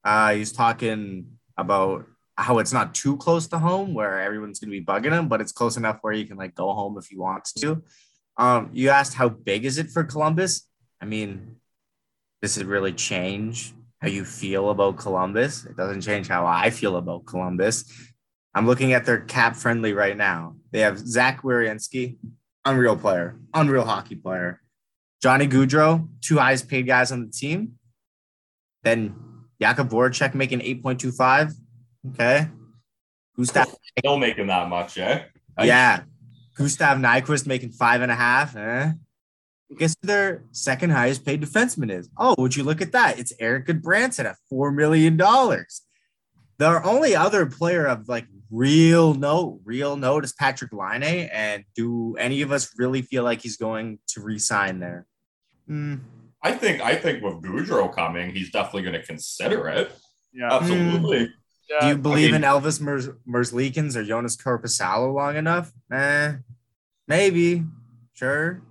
Uh, 0.03 0.33
he's 0.33 0.51
talking 0.51 1.37
about 1.57 2.05
how 2.37 2.59
it's 2.59 2.73
not 2.73 2.93
too 2.93 3.17
close 3.17 3.47
to 3.47 3.59
home 3.59 3.93
where 3.93 4.21
everyone's 4.21 4.59
going 4.59 4.71
to 4.71 4.79
be 4.79 4.85
bugging 4.85 5.17
him, 5.17 5.27
but 5.27 5.41
it's 5.41 5.51
close 5.51 5.77
enough 5.77 5.99
where 6.01 6.13
you 6.13 6.25
can 6.25 6.37
like 6.37 6.53
go 6.53 6.73
home 6.73 6.97
if 6.97 7.07
he 7.07 7.17
wants 7.17 7.53
to. 7.53 7.81
Um, 8.37 8.69
you 8.73 8.89
asked 8.89 9.15
how 9.15 9.29
big 9.29 9.65
is 9.65 9.77
it 9.77 9.89
for 9.89 10.03
Columbus? 10.03 10.67
I 11.01 11.05
mean, 11.05 11.55
does 12.41 12.57
it 12.57 12.67
really 12.67 12.93
change 12.93 13.73
how 14.01 14.07
you 14.07 14.23
feel 14.25 14.69
about 14.69 14.97
Columbus? 14.97 15.65
It 15.65 15.75
doesn't 15.75 16.01
change 16.01 16.27
how 16.27 16.45
I 16.45 16.69
feel 16.69 16.97
about 16.97 17.25
Columbus. 17.25 17.91
I'm 18.53 18.65
looking 18.65 18.93
at 18.93 19.05
their 19.05 19.21
cap 19.21 19.55
friendly 19.55 19.93
right 19.93 20.17
now. 20.17 20.55
They 20.71 20.79
have 20.81 20.99
Zach 20.99 21.43
Werenski, 21.43 22.17
unreal 22.65 22.95
player, 22.95 23.39
unreal 23.53 23.85
hockey 23.85 24.15
player. 24.15 24.61
Johnny 25.21 25.47
Gaudreau, 25.47 26.07
two 26.21 26.37
highest 26.37 26.67
paid 26.67 26.85
guys 26.85 27.11
on 27.11 27.25
the 27.25 27.31
team. 27.31 27.73
Then 28.83 29.15
Jakub 29.61 29.89
Voracek 29.89 30.35
making 30.35 30.59
8.25. 30.59 31.53
Okay. 32.13 32.47
Gustav 33.35 33.67
still 33.99 34.17
making 34.17 34.47
that 34.47 34.69
much, 34.69 34.97
eh? 34.97 35.23
Yeah. 35.61 36.03
Gustav 36.55 36.97
Nyquist 36.97 37.45
making 37.47 37.71
five 37.71 38.01
and 38.01 38.11
a 38.11 38.15
half. 38.15 38.55
Eh? 38.55 38.91
Guess 39.75 39.95
who 40.01 40.07
their 40.07 40.43
second 40.51 40.91
highest 40.91 41.25
paid 41.25 41.41
defenseman 41.41 41.91
is? 41.91 42.09
Oh, 42.17 42.35
would 42.37 42.55
you 42.55 42.63
look 42.63 42.81
at 42.81 42.93
that? 42.93 43.19
It's 43.19 43.33
Erik 43.39 43.67
Gudbranson 43.67 44.25
at 44.25 44.37
$4 44.51 44.73
million. 44.73 45.17
The 45.17 46.83
only 46.83 47.15
other 47.15 47.45
player 47.45 47.85
of 47.85 48.07
like 48.07 48.25
real 48.49 49.13
note, 49.13 49.59
real 49.65 49.97
note 49.97 50.23
is 50.23 50.33
Patrick 50.33 50.71
Laine. 50.71 51.29
And 51.31 51.65
do 51.75 52.15
any 52.17 52.41
of 52.41 52.51
us 52.51 52.73
really 52.77 53.01
feel 53.01 53.23
like 53.23 53.41
he's 53.41 53.57
going 53.57 53.99
to 54.09 54.21
resign 54.21 54.79
there? 54.79 55.05
Mm. 55.69 55.99
I 56.41 56.53
think 56.53 56.81
I 56.81 56.95
think 56.95 57.23
with 57.23 57.41
Gaudreau 57.41 57.93
coming, 57.93 58.33
he's 58.33 58.51
definitely 58.51 58.83
going 58.83 58.93
to 58.93 59.05
consider 59.05 59.67
it. 59.67 59.91
Yeah, 60.33 60.53
absolutely. 60.53 61.25
Mm. 61.25 61.31
Yeah. 61.69 61.79
Do 61.81 61.87
you 61.87 61.97
believe 61.97 62.33
I 62.33 62.37
mean, 62.37 62.43
in 62.43 62.49
Elvis 62.49 62.79
Mers- 62.79 63.09
Merzlikins 63.27 63.95
or 63.95 64.03
Joonas 64.03 64.41
Korpisalo 64.41 65.13
long 65.13 65.35
enough? 65.35 65.73
Eh, 65.91 66.35
maybe. 67.07 67.65
Sure. 68.13 68.61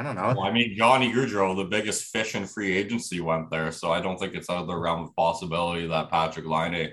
I 0.00 0.02
don't 0.02 0.14
know. 0.14 0.28
Well, 0.28 0.44
I 0.44 0.50
mean, 0.50 0.74
Johnny 0.74 1.12
Gaudreau, 1.12 1.54
the 1.54 1.64
biggest 1.64 2.04
fish 2.04 2.34
in 2.34 2.46
free 2.46 2.74
agency, 2.74 3.20
went 3.20 3.50
there, 3.50 3.70
so 3.70 3.92
I 3.92 4.00
don't 4.00 4.18
think 4.18 4.34
it's 4.34 4.48
out 4.48 4.62
of 4.62 4.66
the 4.66 4.74
realm 4.74 5.02
of 5.02 5.14
possibility 5.14 5.86
that 5.88 6.08
Patrick 6.08 6.46
Laine 6.46 6.90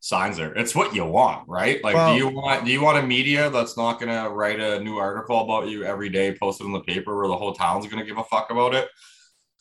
signs 0.00 0.38
there. 0.38 0.52
It's 0.54 0.74
what 0.74 0.92
you 0.92 1.04
want, 1.04 1.48
right? 1.48 1.82
Like, 1.84 1.94
well, 1.94 2.12
do 2.12 2.18
you 2.18 2.28
want 2.28 2.64
do 2.64 2.72
you 2.72 2.82
want 2.82 2.98
a 2.98 3.02
media 3.06 3.48
that's 3.48 3.76
not 3.76 4.00
going 4.00 4.10
to 4.10 4.28
write 4.30 4.58
a 4.58 4.80
new 4.80 4.96
article 4.96 5.40
about 5.40 5.68
you 5.68 5.84
every 5.84 6.08
day, 6.08 6.36
post 6.36 6.60
it 6.60 6.64
in 6.64 6.72
the 6.72 6.80
paper, 6.80 7.16
where 7.16 7.28
the 7.28 7.36
whole 7.36 7.52
town's 7.52 7.86
going 7.86 8.00
to 8.00 8.04
give 8.04 8.18
a 8.18 8.24
fuck 8.24 8.50
about 8.50 8.74
it? 8.74 8.88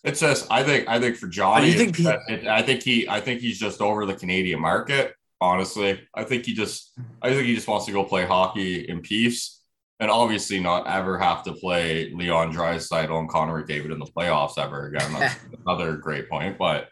It's 0.04 0.22
just, 0.22 0.52
I 0.52 0.64
think, 0.64 0.88
I 0.88 1.00
think 1.00 1.18
for 1.18 1.28
Johnny, 1.28 1.74
think 1.74 1.98
he, 1.98 2.08
it, 2.08 2.48
I 2.48 2.64
think 2.64 2.82
he, 2.82 3.08
I 3.08 3.22
think 3.22 3.42
he's 3.42 3.60
just 3.60 3.80
over 3.80 4.08
the 4.08 4.16
Canadian 4.16 4.60
market. 4.60 5.14
Honestly, 5.40 6.02
I 6.16 6.24
think 6.24 6.48
he 6.48 6.56
just, 6.56 6.98
I 7.22 7.30
think 7.30 7.46
he 7.46 7.54
just 7.54 7.68
wants 7.68 7.86
to 7.86 7.92
go 7.92 8.04
play 8.04 8.26
hockey 8.26 8.90
in 8.90 9.02
peace, 9.02 9.57
and 10.00 10.12
obviously 10.12 10.60
not 10.60 10.88
ever 10.88 11.18
have 11.18 11.44
to 11.44 11.54
play 11.54 12.12
Leon 12.14 12.54
Draisaitl 12.54 13.20
and 13.20 13.30
Connor 13.30 13.64
McDavid 13.64 13.92
in 13.92 14.00
the 14.00 14.06
playoffs 14.06 14.58
ever 14.58 14.88
again. 14.88 15.12
That's 15.14 15.36
another 15.66 15.98
great 15.98 16.30
point, 16.30 16.58
but 16.58 16.90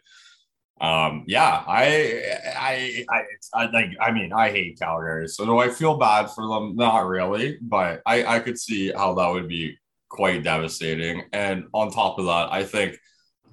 um 0.82 1.24
yeah 1.26 1.64
i 1.68 2.22
i 2.60 3.06
i 3.10 3.24
i 3.54 3.66
like 3.68 3.92
i 4.02 4.12
mean 4.12 4.34
i 4.34 4.50
hate 4.50 4.78
calgary 4.78 5.26
so 5.26 5.46
do 5.46 5.58
i 5.58 5.70
feel 5.70 5.96
bad 5.96 6.30
for 6.30 6.46
them? 6.50 6.76
Not 6.76 7.08
really 7.08 7.58
but 7.62 8.02
i 8.06 8.26
i 8.26 8.40
could 8.42 8.60
see 8.60 8.92
how 8.92 9.14
that 9.14 9.30
would 9.30 9.48
be 9.48 9.78
quite 10.10 10.44
devastating. 10.44 11.24
And 11.32 11.66
on 11.74 11.92
top 11.92 12.20
of 12.20 12.26
that 12.26 12.52
i 12.52 12.66
think 12.66 12.98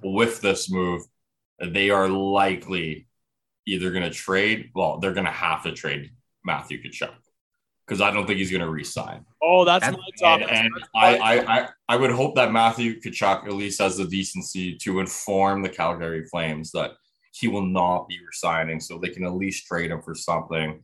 with 0.03 0.41
this 0.41 0.69
move 0.69 1.03
they 1.65 1.89
are 1.89 2.09
likely 2.09 3.07
either 3.65 3.91
going 3.91 4.03
to 4.03 4.09
trade 4.09 4.71
well 4.75 4.99
they're 4.99 5.13
going 5.13 5.25
to 5.25 5.31
have 5.31 5.63
to 5.63 5.71
trade 5.71 6.11
matthew 6.43 6.83
Tkachuk 6.83 7.13
because 7.85 8.01
i 8.01 8.11
don't 8.11 8.25
think 8.25 8.39
he's 8.39 8.51
going 8.51 8.61
to 8.61 8.69
resign 8.69 9.25
oh 9.41 9.65
that's 9.65 9.85
and, 9.85 9.95
my 9.95 10.09
top 10.19 10.41
and, 10.41 10.49
and 10.49 10.71
I, 10.95 11.17
I 11.17 11.57
i 11.57 11.69
i 11.89 11.95
would 11.95 12.11
hope 12.11 12.35
that 12.35 12.51
matthew 12.51 12.99
Tkachuk 12.99 13.45
at 13.45 13.53
least 13.53 13.81
has 13.81 13.97
the 13.97 14.05
decency 14.05 14.75
to 14.77 14.99
inform 14.99 15.61
the 15.61 15.69
calgary 15.69 16.25
flames 16.25 16.71
that 16.71 16.91
he 17.35 17.47
will 17.47 17.65
not 17.65 18.07
be 18.07 18.19
resigning, 18.23 18.79
so 18.79 18.99
they 18.99 19.09
can 19.09 19.25
at 19.25 19.33
least 19.33 19.65
trade 19.65 19.89
him 19.89 20.03
for 20.03 20.13
something 20.13 20.83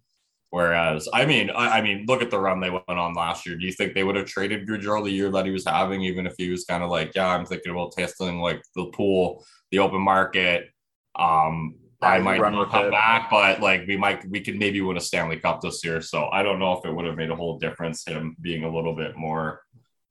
Whereas, 0.52 1.08
I 1.14 1.26
mean, 1.26 1.52
I, 1.52 1.78
I, 1.78 1.82
mean, 1.82 2.06
look 2.08 2.24
at 2.24 2.32
the 2.32 2.40
run 2.40 2.60
they 2.60 2.72
went 2.72 2.84
on 2.88 3.14
last 3.14 3.46
year. 3.46 3.56
Do 3.56 3.66
you 3.66 3.72
think 3.72 3.94
they 3.94 4.04
would 4.04 4.16
have 4.16 4.26
traded 4.26 4.68
Gaudreau 4.68 5.04
the 5.04 5.12
year 5.12 5.30
that 5.30 5.46
he 5.46 5.52
was 5.52 5.66
having, 5.66 6.02
even 6.02 6.26
if 6.26 6.34
he 6.38 6.50
was 6.50 6.66
kind 6.66 6.84
of 6.84 6.90
like, 6.90 7.12
yeah, 7.14 7.28
I'm 7.28 7.46
thinking 7.46 7.72
about 7.72 7.92
testing 7.92 8.40
like 8.40 8.64
the 8.76 8.86
pool, 8.88 9.46
the 9.72 9.78
open 9.78 10.02
market. 10.02 10.72
Um, 11.16 11.76
I 12.02 12.20
might 12.20 12.40
run 12.40 12.54
come 12.70 12.86
it. 12.86 12.92
back, 12.92 13.30
but 13.30 13.62
like 13.62 13.86
we 13.88 13.98
might, 13.98 14.28
we 14.30 14.40
could 14.40 14.58
maybe 14.58 14.80
win 14.82 14.98
a 14.98 15.02
Stanley 15.02 15.38
Cup 15.38 15.62
this 15.62 15.84
year. 15.84 16.02
So 16.02 16.30
I 16.32 16.44
don't 16.44 16.60
know 16.60 16.74
if 16.74 16.86
it 16.86 16.94
would 16.94 17.06
have 17.06 17.18
made 17.18 17.30
a 17.30 17.36
whole 17.36 17.60
difference 17.60 18.06
him 18.06 18.38
being 18.40 18.64
a 18.64 18.74
little 18.74 18.96
bit 18.96 19.18
more 19.18 19.62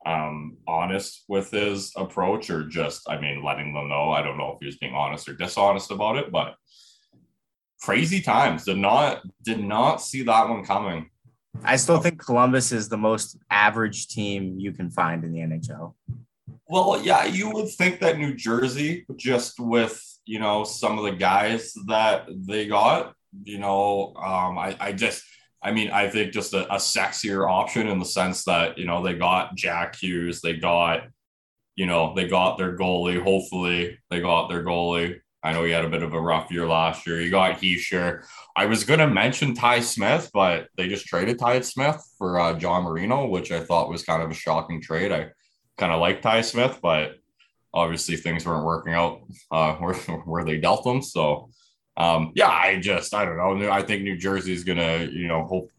um, 0.05 0.59
honest 0.67 1.25
with 1.29 1.51
his 1.51 1.93
approach 1.97 2.51
or 2.51 2.65
just, 2.65 3.09
I 3.09 3.19
mean, 3.21 3.43
letting 3.43 3.73
them 3.73 3.89
know. 3.89 4.11
I 4.11 4.23
don't 4.23 4.39
know 4.39 4.53
if 4.53 4.59
he 4.61 4.67
was 4.67 4.77
being 4.77 4.95
honest 4.95 5.29
or 5.29 5.35
dishonest 5.35 5.91
about 5.91 6.17
it, 6.17 6.31
but 6.31 6.57
crazy 7.81 8.21
times. 8.21 8.65
Did 8.65 8.79
not 8.79 9.23
did 9.43 9.63
not 9.63 10.03
see 10.03 10.23
that 10.25 10.49
one 10.49 10.65
coming. 10.65 11.11
I 11.65 11.77
still 11.77 12.01
think 12.01 12.25
Columbus 12.25 12.73
is 12.73 12.89
the 12.89 12.99
most 12.99 13.37
average 13.51 14.09
team 14.09 14.59
you 14.59 14.73
can 14.73 14.91
find 14.91 15.25
in 15.25 15.33
the 15.33 15.41
NHL. 15.41 15.95
Well, 16.69 17.01
yeah, 17.03 17.25
you 17.25 17.51
would 17.51 17.71
think 17.71 18.01
that 18.01 18.19
New 18.19 18.35
Jersey, 18.35 19.07
just 19.17 19.59
with 19.59 20.01
you 20.29 20.39
know 20.39 20.63
some 20.63 20.99
of 20.99 21.05
the 21.05 21.13
guys 21.13 21.73
that 21.87 22.27
they 22.29 22.67
got, 22.67 23.15
you 23.45 23.59
know, 23.59 24.13
um, 24.17 24.59
I, 24.59 24.77
I 24.79 24.93
just, 24.93 25.25
I 25.63 25.73
mean, 25.73 25.91
I 25.91 26.09
think 26.09 26.33
just 26.33 26.53
a, 26.53 26.71
a 26.73 26.77
sexier 26.77 27.51
option 27.51 27.89
in 27.89 27.99
the 27.99 28.05
sense 28.05 28.45
that 28.45 28.77
you 28.77 28.85
know 28.85 29.03
they 29.03 29.15
got 29.15 29.57
Jack 29.57 29.97
Hughes, 29.97 30.43
they 30.43 30.55
got, 30.55 31.09
you 31.77 31.87
know, 31.87 32.15
they 32.15 32.29
got 32.29 32.59
their 32.59 32.77
goalie. 32.77 33.23
Hopefully, 33.23 33.99
they 34.11 34.21
got 34.21 34.49
their 34.49 34.63
goalie. 34.63 35.19
I 35.43 35.53
know 35.53 35.65
he 35.65 35.73
had 35.73 35.87
a 35.87 35.89
bit 35.89 36.03
of 36.03 36.13
a 36.13 36.21
rough 36.21 36.51
year 36.51 36.67
last 36.67 37.07
year. 37.07 37.23
You 37.23 37.31
got 37.31 37.59
Hischier. 37.59 38.27
I 38.55 38.67
was 38.67 38.85
going 38.85 39.01
to 39.01 39.07
mention 39.07 39.55
Ty 39.55 39.81
Smith, 39.81 40.31
but 40.35 40.69
they 40.77 40.89
just 40.89 41.07
traded 41.07 41.39
Ty 41.39 41.61
Smith 41.61 42.03
for 42.19 42.39
uh, 42.39 42.55
John 42.59 42.83
Marino, 42.83 43.27
which 43.29 43.51
I 43.51 43.61
thought 43.61 43.89
was 43.89 44.03
kind 44.03 44.21
of 44.21 44.31
a 44.31 44.35
shocking 44.35 44.83
trade. 44.83 45.13
I 45.13 45.29
kind 45.79 45.93
of 45.93 46.01
like 46.01 46.21
Ty 46.21 46.43
Smith, 46.43 46.81
but 46.83 47.18
obviously 47.73 48.17
things 48.17 48.47
weren't 48.47 48.65
working 48.65 48.95
out 48.95 49.21
uh, 49.51 49.75
where, 49.77 49.95
where 49.95 50.45
they 50.45 50.59
dealt 50.59 50.85
them. 50.85 51.03
So, 51.03 51.51
um, 51.97 52.33
yeah, 52.35 52.49
I 52.49 52.79
just, 52.81 53.15
I 53.15 53.25
don't 53.25 53.37
know. 53.37 53.71
I 53.71 53.83
think 53.83 54.03
New 54.03 54.17
Jersey 54.17 54.53
is 54.53 54.65
going 54.65 54.79
to, 54.79 55.11
you 55.13 55.29
know, 55.29 55.45
hope 55.45 55.71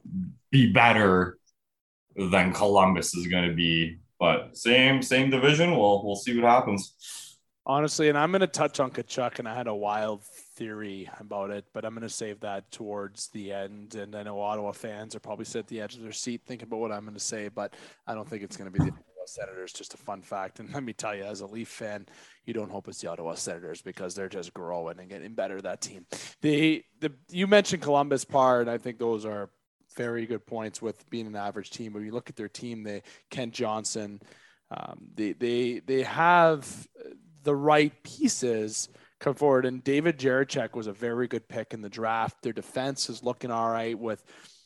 be 0.52 0.71
better 0.71 1.38
than 2.15 2.54
Columbus 2.54 3.15
is 3.15 3.28
going 3.28 3.49
to 3.49 3.56
be. 3.56 3.99
But 4.19 4.58
same, 4.58 5.02
same 5.02 5.30
division. 5.30 5.71
We'll, 5.71 6.04
we'll 6.04 6.17
see 6.17 6.38
what 6.38 6.49
happens 6.49 6.93
honestly, 7.69 8.10
and 8.10 8.17
I'm 8.17 8.32
going 8.32 8.41
to 8.41 8.47
touch 8.47 8.80
on 8.80 8.89
Tkachuk, 8.89 9.38
and 9.38 9.47
I 9.47 9.54
had 9.54 9.67
a 9.67 9.75
wild 9.75 10.23
theory 10.56 11.08
about 11.19 11.52
it, 11.52 11.65
but 11.71 11.86
I'm 11.86 11.93
going 11.93 12.02
to 12.02 12.10
save 12.10 12.39
that 12.39 12.69
towards 12.71 13.28
the 13.28 13.54
end. 13.54 13.93
And 13.93 14.15
I 14.15 14.23
know 14.23 14.41
Ottawa 14.41 14.71
fans 14.71 15.15
are 15.15 15.19
probably 15.19 15.45
sitting 15.45 15.60
at 15.60 15.67
the 15.67 15.82
edge 15.82 15.95
of 15.95 16.02
their 16.02 16.12
seat 16.12 16.41
thinking 16.47 16.67
about 16.67 16.80
what 16.80 16.91
I'm 16.91 17.04
going 17.04 17.13
to 17.13 17.19
say, 17.19 17.47
but 17.47 17.75
I 18.08 18.15
don't 18.15 18.28
think 18.28 18.41
it's 18.41 18.58
going 18.58 18.73
to 18.73 18.78
be 18.78 18.89
the 18.89 18.97
Senators. 19.30 19.74
Just 19.74 19.94
a 19.94 19.98
fun 19.98 20.22
fact. 20.22 20.60
And 20.60 20.70
let 20.74 20.84
me 20.84 20.94
tell 20.94 21.15
you, 21.15 21.24
as 21.24 21.42
a 21.42 21.46
Leaf 21.46 21.68
fan, 21.68 22.06
you 22.46 22.54
don't 22.54 22.72
hope 22.72 22.88
it's 22.88 23.02
the 23.02 23.10
Ottawa 23.10 23.36
Senators 23.36 23.82
because 23.82 24.15
they're 24.15 24.30
just 24.30 24.54
growing 24.54 25.00
and 25.00 25.10
getting 25.10 25.34
better. 25.34 25.62
That 25.62 25.82
team. 25.82 26.06
The 26.42 26.84
the 27.00 27.13
you 27.30 27.48
mentioned 27.48 27.82
Columbus 27.82 28.26
part. 28.26 28.68
I 28.68 28.78
think 28.78 29.00
those 29.00 29.26
are 29.26 29.50
very 29.96 30.26
good 30.26 30.46
points 30.46 30.82
with 30.82 31.10
being 31.10 31.28
an 31.28 31.36
average 31.36 31.72
team. 31.72 31.94
But 31.94 32.00
you 32.00 32.12
look 32.12 32.30
at 32.30 32.36
their 32.36 32.50
team, 32.50 32.84
they 32.84 33.04
Kent 33.30 33.54
Johnson. 33.54 34.22
Um, 34.72 35.08
they 35.15 35.34
they 35.34 35.80
they 35.80 36.04
have 36.04 36.88
the 37.44 37.56
right 37.56 37.94
pieces 38.04 38.89
come 39.20 39.36
forward. 39.36 39.65
And 39.65 39.84
David 39.84 40.18
Jiricek 40.18 40.76
was 40.76 40.88
a 40.88 40.94
very 40.94 41.28
good 41.28 41.48
pick 41.48 41.74
in 41.74 41.82
the 41.82 41.89
draft. 41.89 42.42
Their 42.42 42.54
defense 42.54 43.10
is 43.10 43.24
looking 43.24 43.52
all 43.52 43.70
right 43.70 43.98
with 43.98 44.24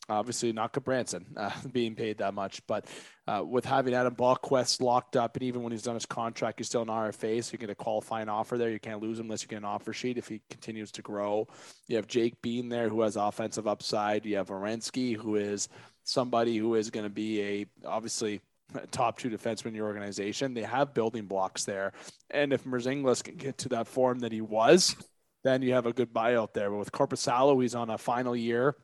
obviously 0.09 0.51
not 0.51 0.73
Branson 0.83 1.25
uh, 1.37 1.51
being 1.71 1.95
paid 1.95 2.17
that 2.17 2.33
much, 2.33 2.65
but 2.67 2.85
uh, 3.27 3.43
with 3.45 3.65
having 3.65 3.93
Adam 3.93 4.15
Boqvist 4.15 4.81
locked 4.81 5.15
up, 5.15 5.35
and 5.35 5.43
even 5.43 5.63
when 5.63 5.71
he's 5.71 5.83
done 5.83 5.93
his 5.95 6.05
contract, 6.05 6.59
he's 6.59 6.67
still 6.67 6.81
an 6.81 6.89
RFA, 6.89 7.43
so 7.43 7.51
you 7.53 7.57
get 7.57 7.69
a 7.69 7.75
qualifying 7.75 8.29
offer 8.29 8.57
there. 8.57 8.69
You 8.69 8.79
can't 8.79 9.01
lose 9.01 9.19
him 9.19 9.27
unless 9.27 9.43
you 9.43 9.47
get 9.47 9.57
an 9.57 9.65
offer 9.65 9.93
sheet 9.93 10.17
if 10.17 10.27
he 10.27 10.41
continues 10.49 10.91
to 10.93 11.01
grow. 11.01 11.47
You 11.87 11.95
have 11.95 12.07
Jake 12.07 12.41
Bean 12.41 12.69
there, 12.69 12.89
who 12.89 13.01
has 13.01 13.15
offensive 13.15 13.67
upside. 13.67 14.25
You 14.25 14.37
have 14.37 14.49
Werenski, 14.49 15.15
who 15.15 15.35
is 15.35 15.69
somebody 16.03 16.57
who 16.57 16.75
is 16.75 16.89
going 16.89 17.05
to 17.05 17.09
be 17.09 17.41
a 17.41 17.65
obviously 17.85 18.41
top 18.91 19.17
two 19.17 19.29
defensemen 19.29 19.67
in 19.67 19.75
your 19.75 19.87
organization. 19.87 20.53
They 20.53 20.63
have 20.63 20.93
building 20.93 21.25
blocks 21.25 21.63
there. 21.63 21.93
And 22.29 22.51
if 22.51 22.65
Merzinglis 22.65 23.23
can 23.23 23.35
get 23.35 23.57
to 23.59 23.69
that 23.69 23.87
form 23.87 24.19
that 24.19 24.31
he 24.31 24.41
was, 24.41 24.95
then 25.43 25.61
you 25.61 25.73
have 25.73 25.85
a 25.85 25.93
good 25.93 26.13
buyout 26.13 26.53
there. 26.53 26.69
But 26.69 26.77
with 26.77 26.91
Korpisalo, 26.91 27.61
he's 27.61 27.75
on 27.75 27.89
a 27.89 27.97
final 27.97 28.35
year 28.35 28.75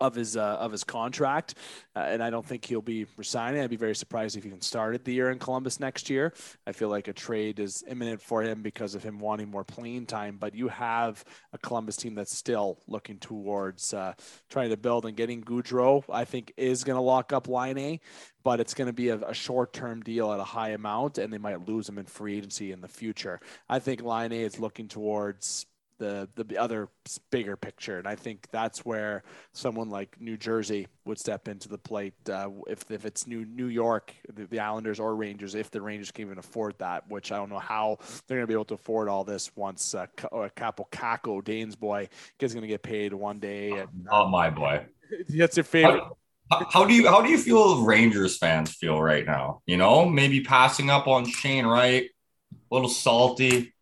of 0.00 0.14
his 0.14 0.36
uh, 0.36 0.56
of 0.58 0.72
his 0.72 0.84
contract, 0.84 1.54
uh, 1.94 2.00
and 2.00 2.22
I 2.22 2.30
don't 2.30 2.44
think 2.44 2.64
he'll 2.64 2.80
be 2.80 3.06
resigning. 3.16 3.62
I'd 3.62 3.70
be 3.70 3.76
very 3.76 3.94
surprised 3.94 4.36
if 4.36 4.44
he 4.44 4.48
even 4.48 4.60
started 4.60 5.04
the 5.04 5.12
year 5.12 5.30
in 5.30 5.38
Columbus 5.38 5.78
next 5.80 6.08
year. 6.08 6.32
I 6.66 6.72
feel 6.72 6.88
like 6.88 7.08
a 7.08 7.12
trade 7.12 7.60
is 7.60 7.84
imminent 7.88 8.20
for 8.20 8.42
him 8.42 8.62
because 8.62 8.94
of 8.94 9.02
him 9.02 9.18
wanting 9.18 9.50
more 9.50 9.64
playing 9.64 10.06
time. 10.06 10.36
But 10.38 10.54
you 10.54 10.68
have 10.68 11.24
a 11.52 11.58
Columbus 11.58 11.96
team 11.96 12.14
that's 12.14 12.36
still 12.36 12.78
looking 12.86 13.18
towards 13.18 13.92
uh, 13.94 14.14
trying 14.48 14.70
to 14.70 14.76
build 14.76 15.06
and 15.06 15.16
getting 15.16 15.42
Gaudreau. 15.42 16.02
I 16.10 16.24
think 16.24 16.52
is 16.56 16.84
going 16.84 16.96
to 16.96 17.02
lock 17.02 17.32
up 17.32 17.48
Laine, 17.48 18.00
but 18.42 18.60
it's 18.60 18.74
going 18.74 18.86
to 18.86 18.92
be 18.92 19.10
a, 19.10 19.16
a 19.18 19.34
short 19.34 19.72
term 19.72 20.02
deal 20.02 20.32
at 20.32 20.40
a 20.40 20.44
high 20.44 20.70
amount, 20.70 21.18
and 21.18 21.32
they 21.32 21.38
might 21.38 21.68
lose 21.68 21.88
him 21.88 21.98
in 21.98 22.06
free 22.06 22.38
agency 22.38 22.72
in 22.72 22.80
the 22.80 22.88
future. 22.88 23.40
I 23.68 23.78
think 23.78 24.02
Laine 24.02 24.32
is 24.32 24.58
looking 24.58 24.88
towards 24.88 25.66
the 26.00 26.28
the 26.42 26.58
other 26.58 26.88
bigger 27.30 27.56
picture, 27.56 27.98
and 27.98 28.08
I 28.08 28.16
think 28.16 28.48
that's 28.50 28.84
where 28.84 29.22
someone 29.52 29.90
like 29.90 30.20
New 30.20 30.36
Jersey 30.36 30.88
would 31.04 31.18
step 31.18 31.46
into 31.46 31.68
the 31.68 31.78
plate. 31.78 32.14
Uh, 32.28 32.48
if 32.66 32.90
if 32.90 33.04
it's 33.04 33.26
New 33.26 33.44
New 33.44 33.66
York, 33.66 34.12
the, 34.32 34.46
the, 34.46 34.58
Islanders 34.58 34.98
or 34.98 35.14
Rangers, 35.14 35.54
if 35.54 35.70
the 35.70 35.80
Rangers 35.80 36.10
can 36.10 36.26
even 36.26 36.38
afford 36.38 36.76
that, 36.78 37.08
which 37.08 37.30
I 37.30 37.36
don't 37.36 37.50
know 37.50 37.58
how 37.58 37.98
they're 38.26 38.38
going 38.38 38.44
to 38.44 38.48
be 38.48 38.54
able 38.54 38.64
to 38.66 38.74
afford 38.74 39.08
all 39.08 39.22
this 39.22 39.54
once 39.54 39.94
uh, 39.94 40.06
Kaapo 40.16 40.90
Kakko, 40.90 41.44
Dane's 41.44 41.76
boy, 41.76 42.08
is 42.40 42.54
going 42.54 42.62
to 42.62 42.68
get 42.68 42.82
paid 42.82 43.12
one 43.12 43.38
day. 43.38 43.70
And, 43.72 43.88
oh 44.10 44.26
my 44.26 44.50
boy, 44.50 44.86
that's 45.28 45.56
your 45.56 45.64
favorite. 45.64 46.02
How, 46.50 46.66
how 46.70 46.84
do 46.84 46.94
you 46.94 47.06
how 47.06 47.20
do 47.22 47.28
you 47.28 47.38
feel 47.38 47.84
Rangers 47.84 48.38
fans 48.38 48.74
feel 48.74 49.00
right 49.00 49.26
now? 49.26 49.60
You 49.66 49.76
know, 49.76 50.06
maybe 50.06 50.40
passing 50.40 50.88
up 50.90 51.06
on 51.06 51.26
Shane 51.26 51.66
Wright, 51.66 52.04
a 52.52 52.74
little 52.74 52.88
salty 52.88 53.74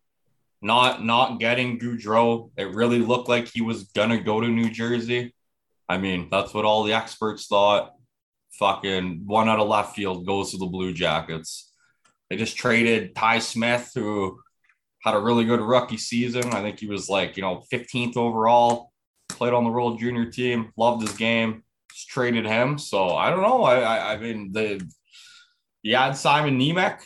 not 0.61 1.03
not 1.03 1.39
getting 1.39 1.79
Gaudreau. 1.79 2.51
It 2.57 2.73
really 2.73 2.99
looked 2.99 3.29
like 3.29 3.47
he 3.47 3.61
was 3.61 3.85
gonna 3.85 4.21
go 4.21 4.41
to 4.41 4.47
New 4.47 4.69
Jersey. 4.69 5.33
I 5.87 5.97
mean, 5.97 6.27
that's 6.29 6.53
what 6.53 6.65
all 6.65 6.83
the 6.83 6.93
experts 6.93 7.47
thought. 7.47 7.93
Fucking 8.53 9.23
one 9.25 9.47
out 9.47 9.59
of 9.59 9.67
left 9.67 9.95
field 9.95 10.25
goes 10.25 10.51
to 10.51 10.57
the 10.57 10.65
Blue 10.65 10.93
Jackets. 10.93 11.71
They 12.29 12.35
just 12.35 12.57
traded 12.57 13.15
Ty 13.15 13.39
Smith, 13.39 13.91
who 13.95 14.39
had 15.03 15.15
a 15.15 15.19
really 15.19 15.45
good 15.45 15.61
rookie 15.61 15.97
season. 15.97 16.45
I 16.53 16.61
think 16.61 16.79
he 16.79 16.87
was 16.87 17.09
like, 17.09 17.37
you 17.37 17.41
know, 17.41 17.63
15th 17.71 18.17
overall, 18.17 18.91
played 19.29 19.53
on 19.53 19.63
the 19.63 19.69
World 19.69 19.99
Junior 19.99 20.29
team, 20.29 20.71
loved 20.77 21.01
his 21.01 21.15
game, 21.15 21.63
just 21.91 22.09
traded 22.09 22.45
him. 22.45 22.77
So 22.77 23.15
I 23.15 23.29
don't 23.29 23.41
know. 23.41 23.63
I 23.63 23.79
I, 23.79 24.13
I 24.13 24.17
mean 24.17 24.51
the 24.51 24.85
you 25.81 25.95
had 25.95 26.13
Simon 26.13 26.59
Nemec, 26.59 26.99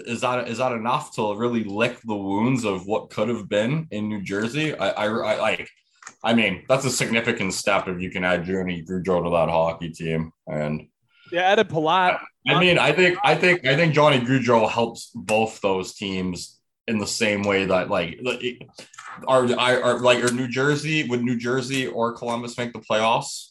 is 0.00 0.20
that 0.20 0.48
is 0.48 0.58
that 0.58 0.72
enough 0.72 1.14
to 1.16 1.34
really 1.36 1.64
lick 1.64 2.00
the 2.02 2.16
wounds 2.16 2.64
of 2.64 2.86
what 2.86 3.10
could 3.10 3.28
have 3.28 3.48
been 3.48 3.88
in 3.90 4.08
New 4.08 4.22
Jersey? 4.22 4.74
I 4.74 4.90
I, 4.90 5.06
I 5.06 5.40
like. 5.40 5.68
I 6.24 6.34
mean, 6.34 6.64
that's 6.68 6.84
a 6.84 6.90
significant 6.90 7.52
step 7.52 7.86
if 7.86 8.00
you 8.00 8.10
can 8.10 8.24
add 8.24 8.44
Johnny 8.44 8.82
Gaudreau 8.82 9.24
to 9.24 9.30
that 9.30 9.50
hockey 9.50 9.90
team. 9.90 10.32
And 10.46 10.88
yeah, 11.30 11.42
added 11.42 11.68
Palat. 11.68 12.20
I 12.48 12.58
mean, 12.58 12.78
I 12.78 12.92
think 12.92 13.18
I 13.22 13.34
think 13.34 13.66
I 13.66 13.76
think 13.76 13.94
Johnny 13.94 14.20
Gaudreau 14.20 14.68
helps 14.70 15.10
both 15.14 15.60
those 15.60 15.94
teams 15.94 16.58
in 16.86 16.98
the 16.98 17.06
same 17.06 17.42
way 17.42 17.66
that 17.66 17.90
like 17.90 18.18
are 19.26 19.44
are, 19.58 19.82
are 19.82 19.98
like 20.00 20.24
are 20.24 20.32
New 20.32 20.48
Jersey 20.48 21.06
would 21.06 21.22
New 21.22 21.36
Jersey 21.36 21.86
or 21.86 22.12
Columbus 22.12 22.56
make 22.56 22.72
the 22.72 22.80
playoffs 22.80 23.50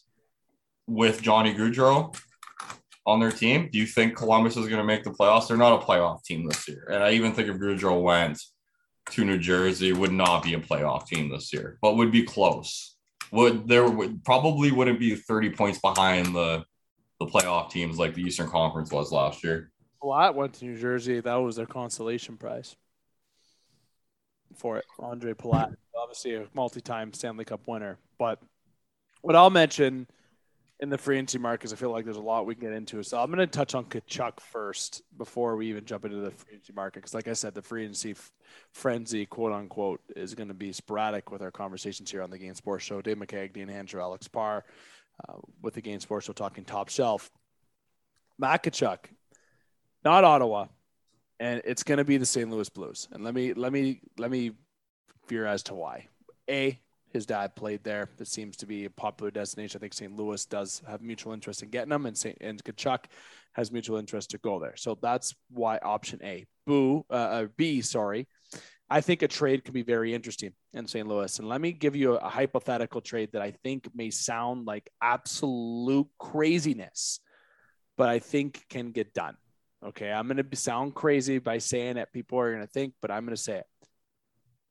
with 0.86 1.22
Johnny 1.22 1.54
Gaudreau? 1.54 2.16
On 3.08 3.20
their 3.20 3.32
team. 3.32 3.70
Do 3.72 3.78
you 3.78 3.86
think 3.86 4.16
Columbus 4.16 4.56
is 4.56 4.66
going 4.66 4.78
to 4.78 4.84
make 4.84 5.02
the 5.02 5.10
playoffs? 5.10 5.48
They're 5.48 5.56
not 5.56 5.82
a 5.82 5.84
playoff 5.84 6.22
team 6.24 6.46
this 6.46 6.68
year. 6.68 6.88
And 6.92 7.02
I 7.02 7.12
even 7.12 7.32
think 7.32 7.48
if 7.48 7.56
Gaudreau 7.56 8.02
went 8.02 8.38
to 9.12 9.24
New 9.24 9.38
Jersey, 9.38 9.94
would 9.94 10.12
not 10.12 10.42
be 10.42 10.52
a 10.52 10.60
playoff 10.60 11.06
team 11.06 11.30
this 11.30 11.50
year, 11.52 11.78
but 11.80 11.96
would 11.96 12.12
be 12.12 12.22
close. 12.22 12.96
Would 13.32 13.66
there 13.66 13.88
would 13.88 14.24
probably 14.24 14.72
wouldn't 14.72 15.00
be 15.00 15.14
30 15.14 15.50
points 15.50 15.78
behind 15.80 16.34
the 16.34 16.64
the 17.18 17.26
playoff 17.26 17.70
teams 17.70 17.98
like 17.98 18.14
the 18.14 18.22
Eastern 18.22 18.48
Conference 18.48 18.92
was 18.92 19.10
last 19.10 19.42
year. 19.42 19.70
Well, 20.00 20.12
I 20.12 20.30
went 20.30 20.54
to 20.54 20.64
New 20.64 20.78
Jersey. 20.78 21.20
That 21.20 21.34
was 21.36 21.56
their 21.56 21.66
consolation 21.66 22.36
prize 22.36 22.76
for 24.56 24.78
it. 24.78 24.84
Andre 25.00 25.34
Palat, 25.34 25.74
obviously 25.96 26.34
a 26.34 26.46
multi-time 26.54 27.12
Stanley 27.12 27.44
Cup 27.44 27.66
winner. 27.66 27.98
But 28.18 28.40
what 29.22 29.34
I'll 29.34 29.50
mention 29.50 30.06
in 30.80 30.90
the 30.90 30.98
free 30.98 31.16
agency 31.16 31.38
markets, 31.38 31.72
I 31.72 31.76
feel 31.76 31.90
like 31.90 32.04
there's 32.04 32.16
a 32.16 32.20
lot 32.20 32.46
we 32.46 32.54
can 32.54 32.68
get 32.68 32.72
into. 32.72 33.02
So 33.02 33.20
I'm 33.20 33.26
going 33.32 33.38
to 33.38 33.46
touch 33.46 33.74
on 33.74 33.84
Tkachuk 33.86 34.38
first 34.40 35.02
before 35.16 35.56
we 35.56 35.68
even 35.68 35.84
jump 35.84 36.04
into 36.04 36.18
the 36.18 36.30
free 36.30 36.52
agency 36.52 36.72
market. 36.72 37.00
Because, 37.00 37.14
like 37.14 37.26
I 37.26 37.32
said, 37.32 37.54
the 37.54 37.62
free 37.62 37.82
agency 37.82 38.12
f- 38.12 38.32
frenzy, 38.72 39.26
quote 39.26 39.52
unquote, 39.52 40.00
is 40.14 40.34
going 40.34 40.48
to 40.48 40.54
be 40.54 40.72
sporadic 40.72 41.32
with 41.32 41.42
our 41.42 41.50
conversations 41.50 42.10
here 42.10 42.22
on 42.22 42.30
the 42.30 42.38
Game 42.38 42.54
Sports 42.54 42.84
Show. 42.84 43.02
Dave 43.02 43.16
McCagney 43.16 43.62
and 43.62 43.70
Andrew 43.70 44.00
Alex 44.00 44.28
Parr 44.28 44.64
uh, 45.28 45.34
with 45.62 45.74
the 45.74 45.82
Game 45.82 45.98
Sports 45.98 46.26
Show 46.26 46.32
talking 46.32 46.64
top 46.64 46.90
shelf. 46.90 47.28
Matt 48.38 48.62
Tkachuk, 48.62 48.98
not 50.04 50.22
Ottawa, 50.22 50.66
and 51.40 51.60
it's 51.64 51.82
going 51.82 51.98
to 51.98 52.04
be 52.04 52.18
the 52.18 52.26
St. 52.26 52.48
Louis 52.48 52.68
Blues. 52.68 53.08
And 53.10 53.24
let 53.24 53.34
me 53.34 53.52
let 53.52 53.72
me 53.72 54.00
let 54.16 54.30
me 54.30 54.52
fear 55.26 55.44
as 55.44 55.64
to 55.64 55.74
why. 55.74 56.06
A, 56.48 56.80
his 57.18 57.26
dad 57.26 57.56
played 57.56 57.82
there. 57.82 58.08
It 58.20 58.28
seems 58.28 58.56
to 58.58 58.66
be 58.66 58.84
a 58.84 58.90
popular 58.90 59.32
destination. 59.32 59.76
I 59.76 59.80
think 59.80 59.92
St. 59.92 60.14
Louis 60.14 60.44
does 60.46 60.80
have 60.86 61.02
mutual 61.02 61.32
interest 61.32 61.64
in 61.64 61.68
getting 61.68 61.92
him, 61.92 62.06
and 62.06 62.16
St. 62.16 62.38
and 62.40 62.62
Tkachuk 62.62 63.06
has 63.54 63.72
mutual 63.72 63.96
interest 63.96 64.30
to 64.30 64.38
go 64.38 64.60
there. 64.60 64.76
So 64.76 64.96
that's 65.02 65.34
why 65.50 65.78
option 65.78 66.20
A. 66.22 66.46
Boo, 66.64 67.04
uh, 67.10 67.14
uh, 67.14 67.46
B, 67.56 67.80
sorry. 67.80 68.28
I 68.88 69.00
think 69.00 69.22
a 69.22 69.28
trade 69.28 69.64
can 69.64 69.74
be 69.74 69.82
very 69.82 70.14
interesting 70.14 70.52
in 70.74 70.86
St. 70.86 71.08
Louis. 71.08 71.36
And 71.40 71.48
let 71.48 71.60
me 71.60 71.72
give 71.72 71.96
you 71.96 72.14
a, 72.14 72.18
a 72.18 72.28
hypothetical 72.28 73.00
trade 73.00 73.30
that 73.32 73.42
I 73.42 73.50
think 73.50 73.88
may 73.96 74.10
sound 74.10 74.66
like 74.66 74.88
absolute 75.02 76.06
craziness, 76.20 77.18
but 77.96 78.08
I 78.08 78.20
think 78.20 78.64
can 78.68 78.92
get 78.92 79.12
done. 79.12 79.36
Okay, 79.84 80.12
I'm 80.12 80.28
going 80.28 80.44
to 80.48 80.56
sound 80.56 80.94
crazy 80.94 81.40
by 81.40 81.58
saying 81.58 81.96
it. 81.96 82.12
People 82.12 82.38
are 82.38 82.52
going 82.52 82.64
to 82.66 82.72
think, 82.72 82.94
but 83.02 83.10
I'm 83.10 83.24
going 83.24 83.36
to 83.36 83.42
say 83.42 83.58
it. 83.58 83.66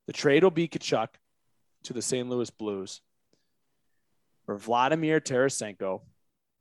The 0.08 0.14
trade 0.14 0.44
will 0.44 0.52
be 0.52 0.70
Tkachuk 0.70 1.10
to 1.88 1.94
the 1.94 2.02
St. 2.02 2.30
Louis 2.30 2.50
Blues 2.50 3.02
for 4.46 4.58
Vladimir 4.58 5.22
Tarasenko 5.22 6.02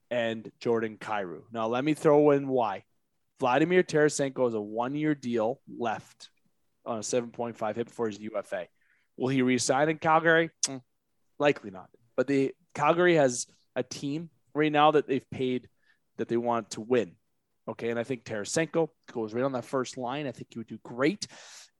and 0.08 0.50
Jordan 0.60 0.98
Kyrou. 0.98 1.42
Now, 1.52 1.66
let 1.66 1.84
me 1.84 1.94
throw 1.94 2.30
in 2.30 2.46
why. 2.46 2.84
Vladimir 3.40 3.82
Tarasenko 3.82 4.44
has 4.44 4.54
a 4.54 4.60
one 4.60 4.94
year 4.94 5.16
deal 5.16 5.60
left 5.68 6.30
on 6.84 6.98
a 6.98 7.00
7.5 7.00 7.76
hit 7.76 7.88
before 7.88 8.06
his 8.06 8.20
UFA. 8.20 8.68
Will 9.16 9.28
he 9.28 9.42
resign 9.42 9.88
in 9.88 9.98
Calgary? 9.98 10.50
Mm, 10.68 10.80
likely 11.40 11.72
not. 11.72 11.90
But 12.16 12.28
the 12.28 12.54
Calgary 12.74 13.16
has 13.16 13.46
a 13.74 13.82
team 13.82 14.30
right 14.54 14.70
now 14.70 14.92
that 14.92 15.08
they've 15.08 15.28
paid 15.30 15.68
that 16.18 16.28
they 16.28 16.36
want 16.36 16.70
to 16.70 16.80
win. 16.80 17.16
Okay. 17.68 17.90
And 17.90 17.98
I 17.98 18.04
think 18.04 18.22
Tarasenko 18.22 18.90
goes 19.12 19.34
right 19.34 19.44
on 19.44 19.52
that 19.52 19.64
first 19.64 19.98
line. 19.98 20.28
I 20.28 20.32
think 20.32 20.48
he 20.52 20.58
would 20.58 20.68
do 20.68 20.78
great 20.84 21.26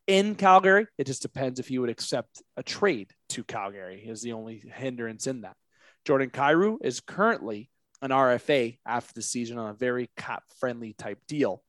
in 0.09 0.35
Calgary. 0.35 0.88
It 0.98 1.06
just 1.06 1.22
depends 1.22 1.61
if 1.61 1.68
he 1.68 1.78
would 1.78 1.90
accept 1.90 2.42
a 2.56 2.62
trade 2.64 3.12
to 3.31 3.45
Calgary, 3.45 4.05
is 4.07 4.23
the 4.23 4.33
only 4.33 4.62
hindrance 4.75 5.27
in 5.27 5.43
that. 5.43 5.57
Jordan 6.05 6.31
Kyrou 6.31 6.79
is 6.83 7.01
currently 7.01 7.71
an 8.03 8.11
RFA 8.11 8.79
after 8.87 9.15
the 9.15 9.23
season 9.23 9.59
on 9.59 9.71
a 9.71 9.75
very 9.75 10.11
cap 10.17 10.45
friendly 10.61 10.93
type 10.93 11.19
deal. 11.27 11.62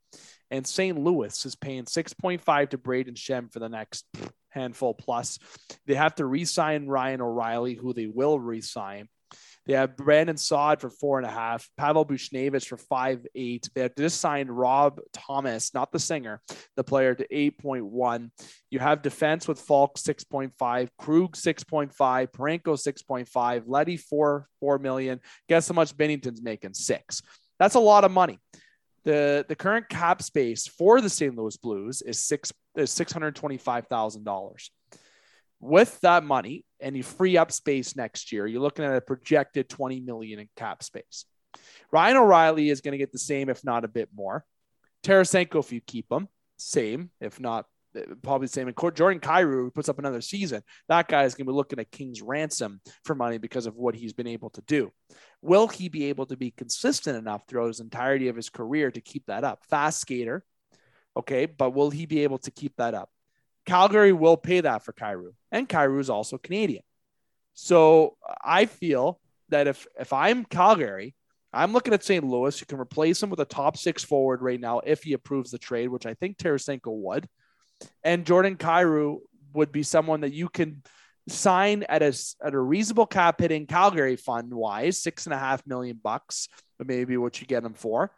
And 0.49 0.65
St. 0.65 0.97
Louis 0.97 1.45
is 1.45 1.55
paying 1.55 1.85
6.5 1.85 2.69
to 2.69 2.77
Brayden 2.77 3.15
Schenn 3.15 3.51
for 3.51 3.59
the 3.59 3.69
next 3.69 4.05
handful 4.49 4.93
plus. 4.93 5.39
They 5.85 5.95
have 5.95 6.15
to 6.15 6.25
re 6.25 6.45
sign 6.45 6.87
Ryan 6.87 7.21
O'Reilly, 7.21 7.75
who 7.75 7.93
they 7.93 8.07
will 8.07 8.39
re 8.39 8.61
sign. 8.61 9.09
They 9.67 9.73
have 9.73 9.97
Brandon 9.97 10.37
Saad 10.37 10.79
for 10.79 10.89
four 10.89 11.19
and 11.19 11.27
a 11.27 11.31
half, 11.31 11.69
Pavel 11.77 12.05
Buchnevich 12.05 12.67
for 12.67 12.77
five 12.77 13.27
eight. 13.35 13.69
They 13.75 13.81
have 13.81 13.95
just 13.97 14.21
signed 14.21 14.49
Rob 14.49 15.01
Thomas, 15.11 15.73
not 15.73 15.91
the 15.91 15.99
singer, 15.99 16.41
the 16.77 16.85
player 16.85 17.13
to 17.13 17.27
eight 17.29 17.59
point 17.59 17.85
one. 17.85 18.31
You 18.71 18.79
have 18.79 19.01
defense 19.01 19.45
with 19.45 19.59
Faulk 19.59 19.97
six 19.97 20.23
point 20.23 20.53
five, 20.57 20.89
Krug 20.97 21.35
six 21.35 21.65
point 21.65 21.93
five, 21.93 22.31
Parayko 22.31 22.79
six 22.79 23.01
point 23.01 23.27
five, 23.27 23.67
Leddy 23.67 23.97
four 23.97 24.47
four 24.61 24.79
million. 24.79 25.19
Guess 25.49 25.67
how 25.67 25.75
much 25.75 25.95
Binnington's 25.97 26.41
making? 26.41 26.73
Six. 26.73 27.21
That's 27.59 27.75
a 27.75 27.79
lot 27.79 28.05
of 28.05 28.11
money. 28.11 28.39
The, 29.03 29.45
the 29.47 29.55
current 29.55 29.89
cap 29.89 30.21
space 30.21 30.67
for 30.67 31.01
the 31.01 31.09
St. 31.09 31.35
Louis 31.35 31.57
Blues 31.57 32.01
is 32.01 32.19
six 32.19 32.53
is 32.77 32.91
six 32.91 33.11
hundred 33.11 33.35
twenty 33.35 33.57
five 33.57 33.87
thousand 33.87 34.23
dollars 34.23 34.71
with 35.59 35.99
that 36.01 36.23
money 36.23 36.63
and 36.79 36.95
you 36.95 37.03
free 37.03 37.37
up 37.37 37.51
space 37.51 37.95
next 37.95 38.31
year, 38.31 38.47
you're 38.47 38.61
looking 38.61 38.85
at 38.85 38.95
a 38.95 39.01
projected 39.01 39.69
20 39.69 40.01
million 40.01 40.39
in 40.39 40.49
cap 40.55 40.83
space. 40.83 41.25
Ryan 41.91 42.17
O'Reilly 42.17 42.69
is 42.69 42.81
going 42.81 42.91
to 42.91 42.97
get 42.97 43.11
the 43.11 43.19
same, 43.19 43.49
if 43.49 43.63
not 43.63 43.85
a 43.85 43.87
bit 43.87 44.09
more. 44.15 44.45
Tarasenko, 45.03 45.59
if 45.59 45.71
you 45.71 45.81
keep 45.81 46.11
him, 46.11 46.27
same, 46.57 47.11
if 47.21 47.39
not 47.39 47.65
eh, 47.95 48.01
probably 48.21 48.47
the 48.47 48.53
same. 48.53 48.67
And 48.67 48.77
Jordan 48.95 49.19
Kyrou 49.19 49.73
puts 49.73 49.89
up 49.89 49.99
another 49.99 50.21
season. 50.21 50.63
That 50.89 51.07
guy 51.07 51.23
is 51.23 51.35
going 51.35 51.45
to 51.45 51.51
be 51.51 51.55
looking 51.55 51.79
at 51.79 51.91
King's 51.91 52.21
ransom 52.21 52.81
for 53.05 53.15
money 53.15 53.37
because 53.37 53.65
of 53.65 53.75
what 53.75 53.95
he's 53.95 54.13
been 54.13 54.27
able 54.27 54.49
to 54.51 54.61
do. 54.61 54.91
Will 55.41 55.67
he 55.67 55.89
be 55.89 56.05
able 56.05 56.25
to 56.25 56.37
be 56.37 56.51
consistent 56.51 57.17
enough 57.17 57.43
throughout 57.47 57.67
his 57.67 57.79
entirety 57.79 58.27
of 58.27 58.35
his 58.35 58.49
career 58.49 58.91
to 58.91 59.01
keep 59.01 59.25
that 59.27 59.43
up? 59.43 59.63
Fast 59.69 60.01
skater, 60.01 60.43
okay, 61.15 61.45
but 61.45 61.73
will 61.73 61.89
he 61.89 62.05
be 62.05 62.23
able 62.23 62.39
to 62.39 62.51
keep 62.51 62.75
that 62.77 62.93
up? 62.93 63.09
Calgary 63.67 64.13
will 64.13 64.37
pay 64.37 64.61
that 64.61 64.83
for 64.83 64.93
Kyrou, 64.93 65.33
and 65.51 65.69
Kyrou 65.69 65.99
is 65.99 66.09
also 66.09 66.37
Canadian. 66.37 66.83
So 67.53 68.15
I 68.43 68.65
feel 68.65 69.19
that 69.49 69.67
if 69.67 69.85
if 69.99 70.13
I'm 70.13 70.45
Calgary, 70.45 71.13
I'm 71.53 71.73
looking 71.73 71.93
at 71.93 72.03
St. 72.03 72.23
Louis. 72.23 72.59
You 72.59 72.65
can 72.65 72.79
replace 72.79 73.21
him 73.21 73.29
with 73.29 73.39
a 73.39 73.45
top 73.45 73.77
six 73.77 74.03
forward 74.03 74.41
right 74.41 74.59
now 74.59 74.79
if 74.79 75.03
he 75.03 75.13
approves 75.13 75.51
the 75.51 75.57
trade, 75.57 75.89
which 75.89 76.05
I 76.05 76.13
think 76.13 76.37
Tarasenko 76.37 76.91
would. 76.93 77.27
And 78.03 78.25
Jordan 78.25 78.55
Kyrou 78.55 79.19
would 79.53 79.71
be 79.71 79.83
someone 79.83 80.21
that 80.21 80.33
you 80.33 80.49
can 80.49 80.81
sign 81.27 81.83
at 81.89 82.01
a 82.01 82.17
at 82.43 82.53
a 82.53 82.59
reasonable 82.59 83.05
cap 83.05 83.41
hitting 83.41 83.67
Calgary 83.67 84.15
fund 84.15 84.53
wise, 84.53 85.01
six 85.01 85.25
and 85.25 85.33
a 85.33 85.37
half 85.37 85.65
million 85.67 85.99
bucks, 86.01 86.47
maybe 86.83 87.17
what 87.17 87.41
you 87.41 87.47
get 87.47 87.65
him 87.65 87.73
for 87.73 88.11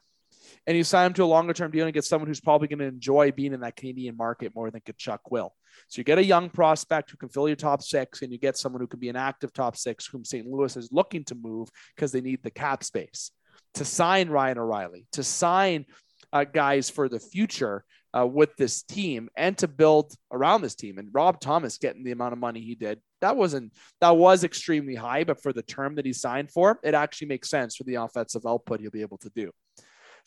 and 0.68 0.78
you 0.78 0.84
sign 0.84 1.08
him 1.08 1.14
to 1.14 1.24
a 1.24 1.26
longer 1.26 1.54
term 1.54 1.72
deal 1.72 1.86
and 1.86 1.94
get 1.94 2.06
someone 2.06 2.28
who's 2.28 2.42
probably 2.42 2.68
going 2.68 2.80
to 2.80 2.86
enjoy 2.86 3.32
being 3.32 3.54
in 3.54 3.62
that 3.62 3.76
Canadian 3.76 4.18
market 4.18 4.54
more 4.56 4.70
than 4.72 4.82
Tkachuk 4.82 5.20
will. 5.30 5.54
So 5.88 6.00
you 6.00 6.04
get 6.04 6.18
a 6.18 6.26
young 6.26 6.50
prospect 6.50 7.12
who 7.12 7.18
can 7.18 7.30
fill 7.30 7.48
your 7.48 7.56
top 7.56 7.82
six, 7.82 8.22
and 8.22 8.32
you 8.32 8.38
get 8.38 8.58
someone 8.58 8.82
who 8.82 8.88
can 8.88 9.00
be 9.00 9.10
an 9.10 9.16
active 9.16 9.54
top 9.54 9.78
six, 9.78 10.06
whom 10.06 10.26
St. 10.26 10.46
Louis 10.48 10.76
is 10.76 10.90
looking 10.92 11.24
to 11.26 11.36
move 11.36 11.70
because 11.96 12.12
they 12.12 12.22
need 12.22 12.44
the 12.44 12.52
cap 12.52 12.84
space 12.84 13.32
to 13.76 13.86
sign 13.86 14.30
Ryan 14.30 14.58
O'Reilly, 14.58 15.06
to 15.14 15.24
sign 15.24 15.86
uh, 16.34 16.44
guys 16.44 16.90
for 16.90 17.08
the 17.08 17.20
future 17.20 17.84
uh, 18.18 18.26
with 18.26 18.56
this 18.56 18.82
team, 18.84 19.30
and 19.36 19.58
to 19.60 19.68
build 19.68 20.14
around 20.32 20.62
this 20.62 20.76
team. 20.76 20.98
And 20.98 21.10
Rob 21.12 21.40
Thomas 21.40 21.78
getting 21.78 22.04
the 22.04 22.12
amount 22.12 22.34
of 22.34 22.40
money 22.40 22.62
he 22.62 22.76
did, 22.76 23.00
that 23.22 23.38
wasn't 23.38 23.74
that 24.02 24.18
was 24.18 24.44
extremely 24.44 24.96
high, 24.96 25.24
but 25.24 25.42
for 25.42 25.54
the 25.54 25.62
term 25.62 25.96
that 25.96 26.06
he 26.06 26.14
signed 26.14 26.52
for, 26.52 26.80
it 26.84 26.94
actually 26.94 27.28
makes 27.28 27.50
sense 27.50 27.76
for 27.76 27.84
the 27.84 27.96
offensive 27.96 28.46
output 28.48 28.80
he'll 28.80 28.92
be 28.92 29.02
able 29.02 29.18
to 29.20 29.32
do. 29.36 29.52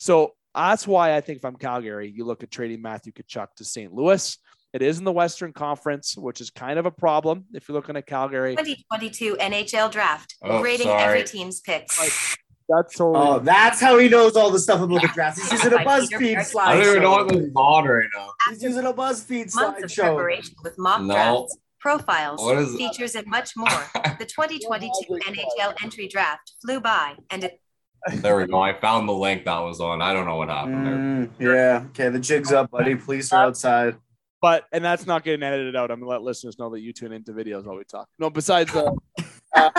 So 0.03 0.33
that's 0.53 0.85
why 0.85 1.15
I 1.15 1.21
think 1.21 1.37
if 1.37 1.45
I'm 1.45 1.55
Calgary, 1.55 2.11
you 2.13 2.25
look 2.25 2.43
at 2.43 2.51
trading 2.51 2.81
Matthew 2.81 3.13
Tkachuk 3.13 3.47
to 3.55 3.63
St. 3.63 3.93
Louis. 3.93 4.37
It 4.73 4.81
is 4.81 4.99
in 4.99 5.05
the 5.05 5.13
Western 5.13 5.53
Conference, 5.53 6.17
which 6.17 6.41
is 6.41 6.49
kind 6.49 6.77
of 6.77 6.85
a 6.85 6.91
problem 6.91 7.45
if 7.53 7.69
you're 7.69 7.75
looking 7.77 7.95
at 7.95 8.05
Calgary. 8.05 8.53
2022 8.57 9.37
NHL 9.39 9.89
draft, 9.89 10.35
oh, 10.41 10.59
grading 10.59 10.87
sorry. 10.87 11.03
every 11.03 11.23
team's 11.23 11.61
picks. 11.61 12.35
That's 12.67 12.97
totally. 12.97 13.25
Oh, 13.25 13.39
that's 13.39 13.79
how 13.79 13.97
he 13.97 14.09
knows 14.09 14.35
all 14.35 14.51
the 14.51 14.59
stuff 14.59 14.81
about 14.81 15.03
the 15.03 15.07
draft. 15.07 15.39
He's 15.39 15.53
using 15.53 15.71
a 15.71 15.77
BuzzFeed 15.85 16.43
slide. 16.43 16.73
I 16.73 16.75
don't 16.75 16.87
even 16.89 17.03
know 17.03 17.11
what 17.11 17.29
this 17.29 17.37
is 17.37 17.51
on 17.55 17.85
right 17.85 18.09
now. 18.13 18.29
He's 18.49 18.61
using 18.61 18.85
a 18.85 18.93
BuzzFeed 18.93 19.51
slide 19.51 19.79
Months 19.79 19.97
of 19.97 20.03
preparation 20.05 20.55
with 20.63 20.77
mock 20.77 21.01
no. 21.03 21.13
drafts, 21.13 21.57
profiles, 21.79 22.75
features, 22.75 23.15
and 23.15 23.25
much 23.27 23.51
more. 23.55 23.69
The 24.19 24.25
2022 24.27 25.13
NHL 25.13 25.81
entry 25.81 26.09
draft 26.09 26.55
flew 26.61 26.81
by, 26.81 27.15
and 27.29 27.45
it 27.45 27.61
there 28.11 28.37
we 28.37 28.47
go. 28.47 28.59
I 28.59 28.73
found 28.73 29.07
the 29.07 29.13
link 29.13 29.45
that 29.45 29.59
was 29.59 29.79
on. 29.79 30.01
I 30.01 30.13
don't 30.13 30.25
know 30.25 30.35
what 30.35 30.49
happened 30.49 31.29
mm, 31.29 31.29
Yeah. 31.39 31.85
Okay. 31.89 32.09
The 32.09 32.19
jig's 32.19 32.51
up, 32.51 32.71
buddy. 32.71 32.95
Police 32.95 33.31
are 33.31 33.45
outside. 33.45 33.97
But 34.41 34.65
and 34.73 34.83
that's 34.83 35.05
not 35.05 35.23
getting 35.23 35.41
edited 35.41 35.75
out. 35.75 35.89
I'm 35.89 35.99
gonna 35.99 36.11
let 36.11 36.21
listeners 36.21 36.59
know 36.59 36.69
that 36.71 36.81
you 36.81 36.91
tune 36.91 37.13
into 37.13 37.31
videos 37.31 37.65
while 37.65 37.77
we 37.77 37.85
talk. 37.85 38.09
No, 38.19 38.29
besides 38.29 38.71
the. 38.73 38.95
Uh, 39.55 39.69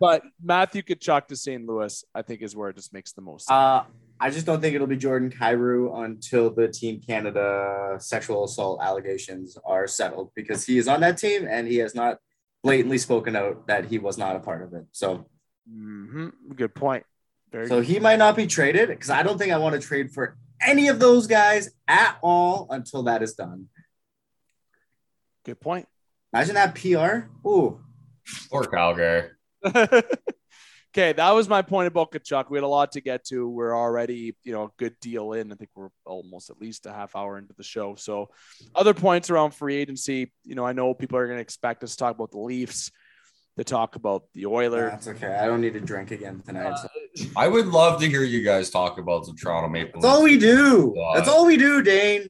but 0.00 0.22
Matthew 0.42 0.80
Tkachuk 0.80 1.26
to 1.26 1.36
St. 1.36 1.62
Louis, 1.66 2.02
I 2.14 2.22
think, 2.22 2.40
is 2.40 2.56
where 2.56 2.70
it 2.70 2.76
just 2.76 2.90
makes 2.94 3.12
the 3.12 3.20
most. 3.20 3.44
Sense. 3.46 3.54
Uh, 3.54 3.82
I 4.18 4.30
just 4.30 4.46
don't 4.46 4.62
think 4.62 4.74
it'll 4.74 4.86
be 4.86 4.96
Jordan 4.96 5.30
Kyrou 5.30 6.04
until 6.04 6.48
the 6.48 6.68
Team 6.68 7.00
Canada 7.00 7.96
sexual 7.98 8.44
assault 8.44 8.80
allegations 8.82 9.58
are 9.62 9.86
settled 9.86 10.30
because 10.34 10.64
he 10.64 10.78
is 10.78 10.88
on 10.88 11.00
that 11.00 11.18
team 11.18 11.46
and 11.46 11.68
he 11.68 11.76
has 11.76 11.94
not 11.94 12.16
blatantly 12.62 12.96
spoken 12.96 13.36
out 13.36 13.66
that 13.66 13.86
he 13.86 13.98
was 13.98 14.16
not 14.16 14.36
a 14.36 14.40
part 14.40 14.62
of 14.62 14.72
it. 14.72 14.86
So, 14.92 15.26
mm-hmm. 15.70 16.28
good 16.54 16.74
point. 16.74 17.04
Very 17.50 17.66
so 17.68 17.76
good. 17.76 17.86
he 17.86 17.98
might 17.98 18.18
not 18.18 18.36
be 18.36 18.46
traded 18.46 18.88
because 18.88 19.10
I 19.10 19.22
don't 19.22 19.38
think 19.38 19.52
I 19.52 19.58
want 19.58 19.80
to 19.80 19.86
trade 19.86 20.12
for 20.12 20.36
any 20.60 20.88
of 20.88 20.98
those 20.98 21.26
guys 21.26 21.70
at 21.88 22.18
all 22.22 22.66
until 22.70 23.04
that 23.04 23.22
is 23.22 23.34
done. 23.34 23.66
Good 25.44 25.60
point. 25.60 25.86
Imagine 26.32 26.54
that 26.54 26.74
PR. 26.74 27.48
Ooh. 27.48 27.80
Poor 28.50 28.64
Calgary. 28.64 29.30
okay, 29.66 31.12
that 31.12 31.30
was 31.30 31.48
my 31.48 31.62
point 31.62 31.88
about 31.88 32.12
Tkachuk. 32.12 32.50
We 32.50 32.58
had 32.58 32.64
a 32.64 32.68
lot 32.68 32.92
to 32.92 33.00
get 33.00 33.24
to. 33.26 33.48
We're 33.48 33.76
already, 33.76 34.36
you 34.44 34.52
know, 34.52 34.64
a 34.64 34.70
good 34.76 34.94
deal 35.00 35.32
in. 35.32 35.50
I 35.50 35.56
think 35.56 35.70
we're 35.74 35.88
almost 36.04 36.50
at 36.50 36.60
least 36.60 36.86
a 36.86 36.92
half 36.92 37.16
hour 37.16 37.38
into 37.38 37.54
the 37.56 37.64
show. 37.64 37.96
So, 37.96 38.28
other 38.74 38.94
points 38.94 39.30
around 39.30 39.52
free 39.52 39.76
agency. 39.76 40.32
You 40.44 40.54
know, 40.54 40.64
I 40.64 40.72
know 40.72 40.94
people 40.94 41.18
are 41.18 41.26
going 41.26 41.38
to 41.38 41.42
expect 41.42 41.82
us 41.82 41.92
to 41.92 41.96
talk 41.96 42.14
about 42.14 42.30
the 42.30 42.38
Leafs, 42.38 42.92
to 43.56 43.64
talk 43.64 43.96
about 43.96 44.24
the 44.34 44.46
Oilers. 44.46 44.90
That's 44.90 45.08
okay. 45.08 45.34
I 45.34 45.46
don't 45.46 45.60
need 45.60 45.74
to 45.74 45.80
drink 45.80 46.10
again 46.10 46.42
tonight. 46.46 46.72
Uh, 46.72 46.76
so 46.76 46.88
I 47.36 47.48
would 47.48 47.66
love 47.66 48.00
to 48.00 48.08
hear 48.08 48.22
you 48.22 48.42
guys 48.42 48.70
talk 48.70 48.98
about 48.98 49.26
the 49.26 49.32
Toronto 49.34 49.68
Maple. 49.68 50.00
That's 50.00 50.14
all 50.14 50.22
we 50.22 50.38
do. 50.38 50.94
Uh, 50.96 51.14
That's 51.14 51.28
all 51.28 51.46
we 51.46 51.56
do, 51.56 51.82
Dane. 51.82 52.26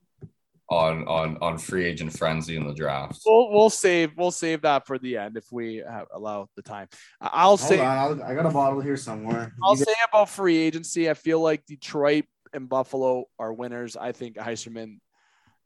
On 0.71 1.07
on 1.09 1.37
on 1.41 1.59
free 1.59 1.85
agent 1.85 2.17
frenzy 2.17 2.57
in 2.57 2.65
the 2.65 2.73
draft. 2.73 3.21
We'll 3.27 3.51
we'll 3.51 3.71
save 3.71 4.13
we'll 4.17 4.31
save 4.31 4.63
that 4.63 4.87
for 4.87 5.01
the 5.01 5.17
end 5.17 5.37
if 5.37 5.51
we 5.51 5.83
allow 6.15 6.47
the 6.55 6.63
time. 6.63 6.87
I'll 7.21 7.57
Hold 7.57 7.61
say 7.61 7.81
on, 7.81 8.23
i 8.23 8.35
got 8.35 8.47
a 8.47 8.51
bottle 8.51 8.81
here 8.81 8.97
somewhere. 8.97 9.53
I'll 9.65 9.75
say 9.75 9.93
about 10.09 10.29
free 10.29 10.57
agency. 10.57 11.11
I 11.11 11.15
feel 11.15 11.41
like 11.41 11.67
Detroit 11.67 12.27
and 12.53 12.69
Buffalo 12.69 13.25
are 13.39 13.53
winners. 13.53 13.97
I 13.97 14.13
think 14.13 14.37
Yzerman 14.37 14.99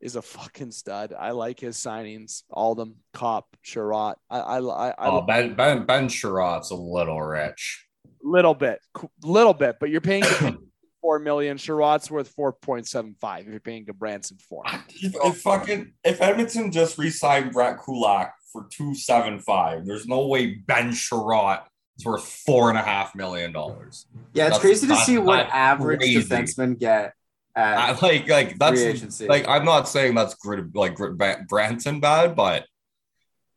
is 0.00 0.16
a 0.16 0.22
fucking 0.22 0.70
stud. 0.70 1.14
I 1.18 1.30
like 1.32 1.60
his 1.60 1.76
signings. 1.76 2.42
Oldham, 2.50 2.96
Copp, 3.12 3.46
Chiarot. 3.64 4.16
I, 4.30 4.38
I, 4.38 4.58
I, 4.58 4.88
I 4.90 4.94
oh, 5.08 5.22
Ben 5.22 5.54
Ben 5.54 5.84
Ben 5.84 6.08
Chiarot's 6.08 6.70
a 6.70 6.76
little 6.76 7.20
rich. 7.20 7.83
Little 8.22 8.54
bit, 8.54 8.80
little 9.22 9.54
bit, 9.54 9.76
but 9.78 9.90
you're 9.90 10.00
paying 10.00 10.24
four 11.02 11.18
million. 11.18 11.58
Chiarot's 11.58 12.10
worth 12.10 12.28
four 12.28 12.52
point 12.52 12.88
seven 12.88 13.14
five. 13.20 13.44
If 13.44 13.50
you're 13.50 13.60
paying 13.60 13.84
Gudbranson 13.84 14.40
four. 14.40 14.62
If, 14.88 15.14
if 15.14 15.40
fucking 15.42 15.92
if 16.02 16.20
Edmonton 16.22 16.72
just 16.72 16.96
re-signed 16.96 17.52
Brett 17.52 17.78
Kulak 17.84 18.32
for 18.52 18.66
two 18.70 18.94
seven 18.94 19.38
five, 19.38 19.84
there's 19.84 20.06
no 20.06 20.26
way 20.26 20.54
Ben 20.54 20.90
Chiarot 20.92 21.64
is 21.98 22.06
worth 22.06 22.24
four 22.24 22.70
and 22.70 22.78
a 22.78 22.82
half 22.82 23.14
million 23.14 23.52
dollars. 23.52 24.06
Yeah, 24.32 24.44
it's 24.44 24.54
that's, 24.54 24.60
crazy 24.60 24.86
to 24.86 24.96
see 24.96 25.18
what 25.18 25.46
average 25.52 26.00
crazy. 26.00 26.22
defensemen 26.22 26.78
get 26.78 27.12
I, 27.56 27.96
like 28.02 28.28
like 28.28 28.58
that's 28.58 29.20
like 29.20 29.46
I'm 29.48 29.64
not 29.64 29.88
saying 29.88 30.14
that's 30.14 30.34
grit 30.34 30.74
like 30.74 30.94
grit 30.96 31.16
Branson 31.48 32.00
bad, 32.00 32.34
but 32.34 32.66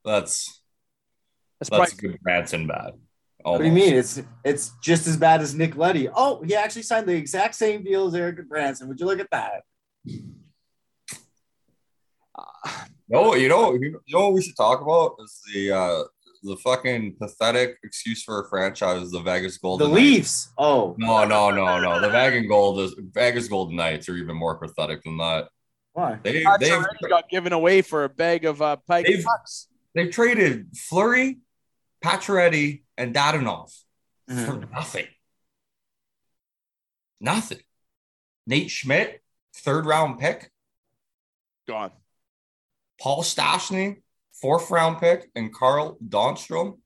that's 0.06 0.62
that's, 1.60 1.70
that's 1.70 1.94
Gudbranson 1.96 2.68
bad. 2.68 2.94
Almost. 3.48 3.64
What 3.64 3.64
do 3.64 3.80
you 3.80 3.86
mean? 3.88 3.98
It's 3.98 4.22
it's 4.44 4.72
just 4.82 5.08
as 5.08 5.16
bad 5.16 5.40
as 5.40 5.56
Nick 5.56 5.78
Leddy. 5.78 6.10
Oh, 6.14 6.44
he 6.44 6.54
actually 6.54 6.82
signed 6.82 7.08
the 7.08 7.16
exact 7.16 7.56
same 7.56 7.82
deal 7.82 8.06
as 8.08 8.14
Eric 8.14 8.46
Branson. 8.50 8.90
Would 8.90 9.00
you 9.00 9.06
look 9.06 9.22
at 9.22 9.30
that? 9.32 9.64
no, 13.08 13.36
you 13.36 13.48
know, 13.48 13.74
you 13.74 14.02
know 14.10 14.26
what 14.26 14.34
we 14.34 14.42
should 14.42 14.58
talk 14.58 14.82
about 14.82 15.16
is 15.24 15.42
the 15.54 15.72
uh 15.72 16.04
the 16.44 16.58
fucking 16.58 17.16
pathetic 17.22 17.78
excuse 17.86 18.22
for 18.22 18.42
a 18.42 18.50
franchise 18.50 19.12
the 19.12 19.22
Vegas 19.22 19.58
Golden. 19.58 19.88
The 19.88 19.96
Leafs. 19.96 20.50
Oh 20.58 20.94
no, 20.98 21.24
no, 21.24 21.50
no, 21.50 21.80
no. 21.80 22.02
The 22.02 22.10
Vegas 22.10 22.50
Gold 22.50 22.82
is 22.82 22.96
Vegas 23.14 23.48
Golden 23.48 23.78
Knights 23.78 24.10
are 24.10 24.18
even 24.18 24.36
more 24.36 24.58
pathetic 24.58 25.04
than 25.04 25.16
that. 25.20 25.48
Why? 25.94 26.20
They 26.22 26.44
they 26.60 26.82
got 27.08 27.30
given 27.30 27.54
away 27.54 27.82
for 27.82 28.04
a 28.04 28.10
bag 28.10 28.44
of 28.44 28.62
uh, 28.62 28.76
pike 28.76 29.06
they've, 29.06 29.26
they've 29.96 30.12
traded 30.12 30.68
Fleury, 30.76 31.38
Pacioretty, 32.08 32.84
and 32.98 33.14
Dadonov 33.14 33.74
mm-hmm. 34.30 34.46
for 34.46 34.66
nothing. 34.74 35.08
Nothing. 37.20 37.60
Nate 38.46 38.72
Schmidt, 38.72 39.22
third 39.54 39.86
round 39.86 40.20
pick. 40.20 40.50
Gone. 41.68 41.92
Paul 43.02 43.24
Stastny, 43.24 43.98
fourth 44.42 44.72
round 44.72 45.00
pick, 45.00 45.30
and 45.36 45.54
Carl 45.54 45.98
Dahlstrom. 46.08 46.78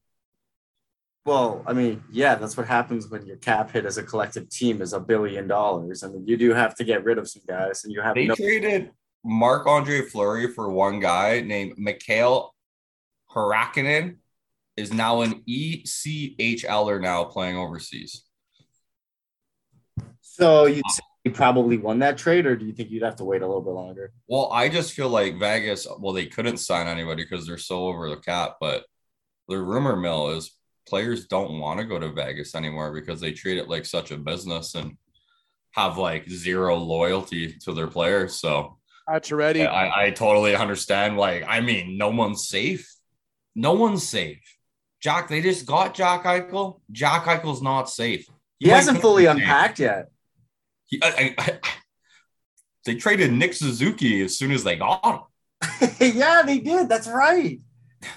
Well, 1.24 1.64
I 1.68 1.74
mean, 1.74 2.04
yeah, 2.12 2.34
that's 2.36 2.58
what 2.58 2.68
happens 2.68 3.08
when 3.08 3.28
your 3.28 3.38
cap 3.38 3.70
hit 3.70 3.86
as 3.86 4.00
a 4.00 4.04
collective 4.04 4.50
team 4.50 4.82
is 4.82 4.94
a 4.94 5.00
billion 5.00 5.48
dollars. 5.48 6.04
I 6.04 6.08
mean, 6.08 6.26
you 6.26 6.36
do 6.36 6.52
have 6.54 6.74
to 6.76 6.84
get 6.84 7.04
rid 7.04 7.20
of 7.20 7.30
some 7.30 7.44
guys, 7.48 7.84
and 7.84 7.94
you 7.94 8.02
have 8.02 8.16
they 8.16 8.26
no- 8.26 8.36
traded 8.36 8.90
Marc 9.24 9.68
Andre 9.68 10.02
Fleury 10.02 10.52
for 10.52 10.72
one 10.72 11.00
guy 11.00 11.42
named 11.42 11.78
Mikael 11.78 12.56
Hakkarainen, 13.30 14.16
is 14.78 14.94
now 14.94 15.22
an 15.22 15.44
ECHLer 15.48 17.02
now 17.02 17.24
playing 17.24 17.58
overseas. 17.58 18.24
So 20.22 20.66
you 20.66 20.82
he 21.24 21.30
probably 21.30 21.78
won 21.78 22.00
that 22.00 22.18
trade, 22.18 22.48
or 22.48 22.56
do 22.56 22.66
you 22.66 22.74
think 22.74 22.90
you'd 22.90 23.04
have 23.04 23.18
to 23.18 23.24
wait 23.24 23.44
a 23.44 23.48
little 23.48 23.62
bit 23.62 23.72
longer? 23.72 24.12
Well, 24.28 24.50
I 24.52 24.70
just 24.70 24.94
feel 24.94 25.10
like 25.10 25.38
Vegas, 25.38 25.86
well, 26.00 26.14
they 26.14 26.26
couldn't 26.26 26.58
sign 26.58 26.88
anybody 26.88 27.24
because 27.24 27.46
they're 27.46 27.60
so 27.60 27.86
over 27.86 28.10
the 28.10 28.18
cap, 28.18 28.58
but 28.60 28.86
the 29.48 29.60
rumor 29.60 29.96
mill 29.96 30.30
is 30.30 30.52
players 30.88 31.28
don't 31.28 31.60
want 31.60 31.80
to 31.80 31.86
go 31.86 32.00
to 32.00 32.12
Vegas 32.12 32.56
anymore 32.56 32.92
because 32.92 33.22
they 33.22 33.34
treat 33.34 33.60
it 33.60 33.70
like 33.70 33.86
such 33.86 34.10
a 34.10 34.18
business 34.18 34.74
and 34.74 34.98
have 35.72 36.00
like 36.00 36.28
zero 36.28 36.76
loyalty 36.76 37.54
to 37.60 37.74
their 37.74 37.88
players. 37.88 38.36
So 38.36 38.78
that's 39.08 39.32
ready. 39.32 39.66
I, 39.66 40.06
I 40.06 40.10
totally 40.12 40.56
understand. 40.56 41.18
Like, 41.18 41.44
I 41.48 41.62
mean, 41.62 41.98
no 42.00 42.10
one's 42.10 42.48
safe. 42.48 42.92
No 43.54 43.74
one's 43.74 44.08
safe. 44.08 44.58
Jack, 45.02 45.28
they 45.28 45.42
just 45.42 45.66
got 45.66 45.94
Jack 45.94 46.24
Eichel. 46.24 46.80
Jack 46.92 47.24
Eichel's 47.24 47.62
not 47.62 47.90
safe. 47.90 48.28
He, 48.60 48.68
he 48.68 48.70
hasn't 48.70 49.02
fully 49.02 49.26
unpacked 49.26 49.80
yet. 49.80 50.12
He, 50.86 51.02
I, 51.02 51.36
I, 51.38 51.60
they 52.86 52.96
traded 52.96 53.32
Nick 53.34 53.54
Suzuki 53.54 54.22
as 54.22 54.38
soon 54.38 54.52
as 54.52 54.64
they 54.64 54.76
got 54.76 55.04
him. 55.04 55.90
yeah, 56.16 56.44
they 56.44 56.60
did. 56.60 56.88
That's 56.88 57.08
right. 57.08 57.60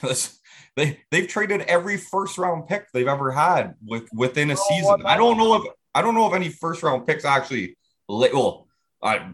they 0.76 1.01
they've 1.11 1.28
traded 1.28 1.62
every 1.62 1.97
first 1.97 2.39
round 2.39 2.66
pick 2.68 2.91
they've 2.93 3.09
ever 3.09 3.30
had 3.30 3.74
with 3.85 4.09
within 4.12 4.51
a 4.51 4.55
oh, 4.55 4.64
season. 4.68 5.03
I 5.07 5.16
don't 5.16 5.37
know 5.37 5.55
if 5.57 5.62
I 5.95 6.03
don't 6.03 6.14
know 6.14 6.26
if 6.26 6.35
any 6.35 6.49
first 6.49 6.82
round 6.82 7.07
picks 7.07 7.24
actually 7.24 7.76
well 8.09 8.66
I, 9.03 9.30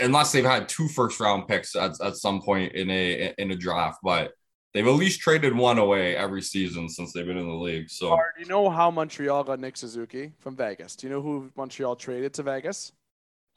unless 0.00 0.32
they've 0.32 0.44
had 0.44 0.68
two 0.68 0.88
first 0.88 1.20
round 1.20 1.46
picks 1.46 1.76
at, 1.76 2.00
at 2.00 2.16
some 2.16 2.40
point 2.40 2.72
in 2.72 2.90
a 2.90 3.34
in 3.36 3.50
a 3.50 3.56
draft, 3.56 3.98
but 4.02 4.32
they've 4.72 4.86
at 4.86 4.94
least 4.94 5.20
traded 5.20 5.54
one 5.54 5.78
away 5.78 6.16
every 6.16 6.42
season 6.42 6.88
since 6.88 7.12
they've 7.12 7.26
been 7.26 7.36
in 7.36 7.46
the 7.46 7.54
league. 7.54 7.90
So, 7.90 8.10
do 8.10 8.42
you 8.42 8.46
know 8.46 8.70
how 8.70 8.90
Montreal 8.90 9.44
got 9.44 9.60
Nick 9.60 9.76
Suzuki 9.76 10.32
from 10.38 10.56
Vegas? 10.56 10.96
Do 10.96 11.06
you 11.06 11.12
know 11.12 11.22
who 11.22 11.50
Montreal 11.56 11.96
traded 11.96 12.34
to 12.34 12.42
Vegas? 12.42 12.92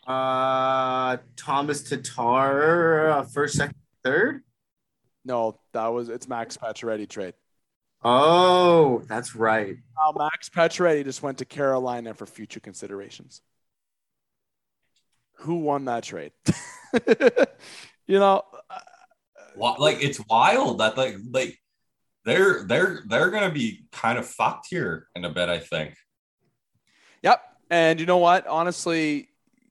Uh, 0.06 1.18
Thomas 1.36 1.82
Tatar, 1.84 3.10
uh, 3.10 3.24
first, 3.24 3.56
second, 3.56 3.76
third. 4.04 4.44
No, 5.24 5.60
that 5.74 5.88
was 5.88 6.10
it's 6.10 6.28
Max 6.28 6.58
Pacioretty 6.58 7.10
trade. 7.10 7.34
Oh, 8.04 9.02
that's 9.08 9.36
right. 9.36 9.78
Now 9.98 10.14
Max 10.16 10.48
Pacioretty 10.50 11.04
just 11.04 11.24
went 11.24 11.40
to 11.40 11.46
Carolina 11.46 12.14
for 12.14 12.28
future 12.28 12.60
considerations. 12.60 13.42
Who 15.40 15.56
won 15.56 15.86
that 15.86 16.04
trade? 16.04 16.32
you 18.08 18.20
know, 18.20 18.44
like 19.58 20.04
it's 20.04 20.20
wild 20.28 20.80
that 20.80 20.98
like 20.98 21.16
like 21.32 21.58
they're 22.24 22.64
they're 22.64 23.04
they're 23.08 23.30
gonna 23.30 23.52
be 23.52 23.86
kind 23.92 24.18
of 24.18 24.26
fucked 24.28 24.68
here 24.70 25.08
in 25.16 25.26
a 25.26 25.30
bit. 25.30 25.50
I 25.50 25.60
think. 25.60 25.96
Yep, 27.24 27.42
and 27.70 28.00
you 28.00 28.06
know 28.06 28.18
what? 28.18 28.48
Honestly, 28.48 29.30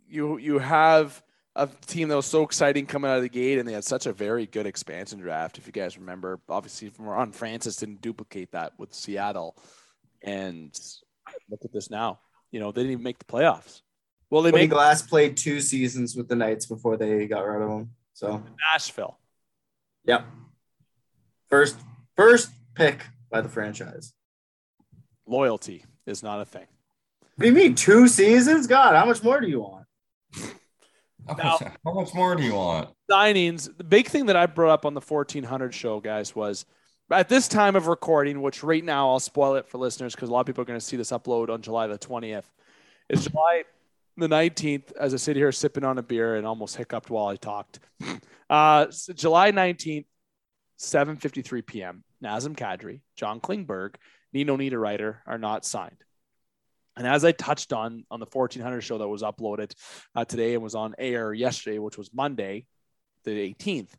you 0.09 0.39
you 0.39 0.59
have 0.59 1.23
a 1.57 1.69
team 1.87 2.09
that 2.09 2.17
was 2.17 2.27
so 2.27 2.43
exciting 2.43 2.87
coming 2.87 3.11
out 3.11 3.17
of 3.17 3.23
the 3.23 3.29
gate, 3.29 3.59
and 3.59 3.69
they 3.69 3.73
had 3.73 3.85
such 3.85 4.07
a 4.07 4.13
very 4.13 4.47
good 4.47 4.67
expansion 4.67 5.21
draft. 5.21 5.59
If 5.59 5.67
you 5.67 5.73
guys 5.73 5.99
remember, 5.99 6.41
obviously 6.49 6.89
from 6.89 7.07
Ron 7.07 7.33
Francis 7.33 7.77
didn't 7.77 8.01
duplicate 8.01 8.53
that 8.53 8.73
with 8.79 8.95
Seattle, 8.95 9.57
and 10.23 10.73
look 11.51 11.61
at 11.65 11.73
this 11.73 11.91
now. 11.91 12.21
You 12.51 12.61
know 12.61 12.73
they 12.73 12.83
didn't 12.83 12.93
even 12.93 13.05
make 13.05 13.19
the 13.19 13.25
playoffs. 13.25 13.83
Well, 14.31 14.43
they 14.43 14.53
made 14.53 14.71
Glass 14.71 15.03
played 15.03 15.37
two 15.37 15.61
seasons 15.61 16.17
with 16.17 16.29
the 16.29 16.35
Knights 16.35 16.67
before 16.67 16.97
they 16.97 17.27
got 17.27 17.47
rid 17.47 17.63
of 17.63 17.71
him. 17.71 17.91
So 18.15 18.43
Nashville. 18.73 19.19
Yep. 20.05 20.27
First 21.49 21.77
first 22.17 22.51
pick 22.75 23.07
by 23.31 23.41
the 23.41 23.49
franchise. 23.49 24.13
Loyalty 25.27 25.85
is 26.07 26.23
not 26.23 26.41
a 26.41 26.45
thing. 26.45 26.67
What 27.37 27.45
do 27.45 27.47
you 27.47 27.53
mean 27.53 27.75
two 27.75 28.09
seasons? 28.09 28.67
God, 28.67 28.95
how 28.95 29.07
much 29.07 29.23
more 29.23 29.41
do 29.41 29.49
you 29.49 29.61
want? 29.61 29.87
Now, 31.39 31.59
how 31.85 31.95
much 31.95 32.13
more 32.13 32.37
do 32.37 32.43
you 32.43 32.53
want? 32.53 32.91
Signings. 33.11 33.75
The 33.79 33.83
big 33.83 34.09
thing 34.09 34.27
that 34.27 34.37
I 34.37 34.45
brought 34.45 34.75
up 34.75 34.85
on 34.85 34.93
the 34.93 35.01
1400 35.01 35.73
show, 35.73 35.99
guys, 35.99 36.37
was 36.37 36.67
at 37.11 37.31
this 37.31 37.49
time 37.49 37.77
of 37.77 37.87
recording, 37.87 38.43
which 38.43 38.63
right 38.63 38.85
now 38.85 39.09
I'll 39.09 39.21
spoil 39.21 39.55
it 39.55 39.67
for 39.67 39.79
listeners 39.79 40.15
because 40.15 40.29
a 40.29 40.33
lot 40.33 40.41
of 40.41 40.47
people 40.47 40.61
are 40.61 40.67
going 40.67 40.79
to 40.79 40.85
see 40.85 40.99
this 40.99 41.13
upload 41.13 41.49
on 41.49 41.63
July 41.63 41.87
the 41.87 41.99
20th. 41.99 42.45
Is 43.09 43.25
July 43.25 43.65
the 44.17 44.29
19th 44.29 44.93
as 44.99 45.15
I 45.15 45.17
sit 45.17 45.37
here 45.37 45.53
sipping 45.53 45.85
on 45.85 45.99
a 45.99 46.03
beer 46.03 46.37
and 46.37 46.47
almost 46.47 46.77
hiccuped 46.77 47.11
while 47.11 47.27
I 47.27 47.37
talked. 47.37 47.81
Uh, 48.51 48.91
so 48.91 49.15
July 49.15 49.51
19th, 49.53 50.05
7.53 50.79 51.67
p.m., 51.67 52.05
Nazem 52.23 52.55
Kadri, 52.55 53.01
John 53.17 53.41
Klingberg, 53.41 53.95
Nino 54.35 54.59
Niederreiter 54.59 55.17
are 55.27 55.39
not 55.39 55.65
signed. 55.65 56.05
And 56.95 57.07
as 57.07 57.25
I 57.25 57.33
touched 57.33 57.73
on 57.73 58.05
on 58.11 58.21
the 58.21 58.27
1400 58.31 58.83
show 58.83 58.99
that 58.99 59.09
was 59.09 59.23
uploaded 59.23 59.73
uh, 60.15 60.27
today 60.27 60.53
and 60.53 60.63
was 60.63 60.75
on 60.75 60.95
air 60.99 61.33
yesterday, 61.33 61.79
which 61.79 61.97
was 61.97 62.13
Monday, 62.13 62.67
the 63.25 63.55
18th, 63.55 63.95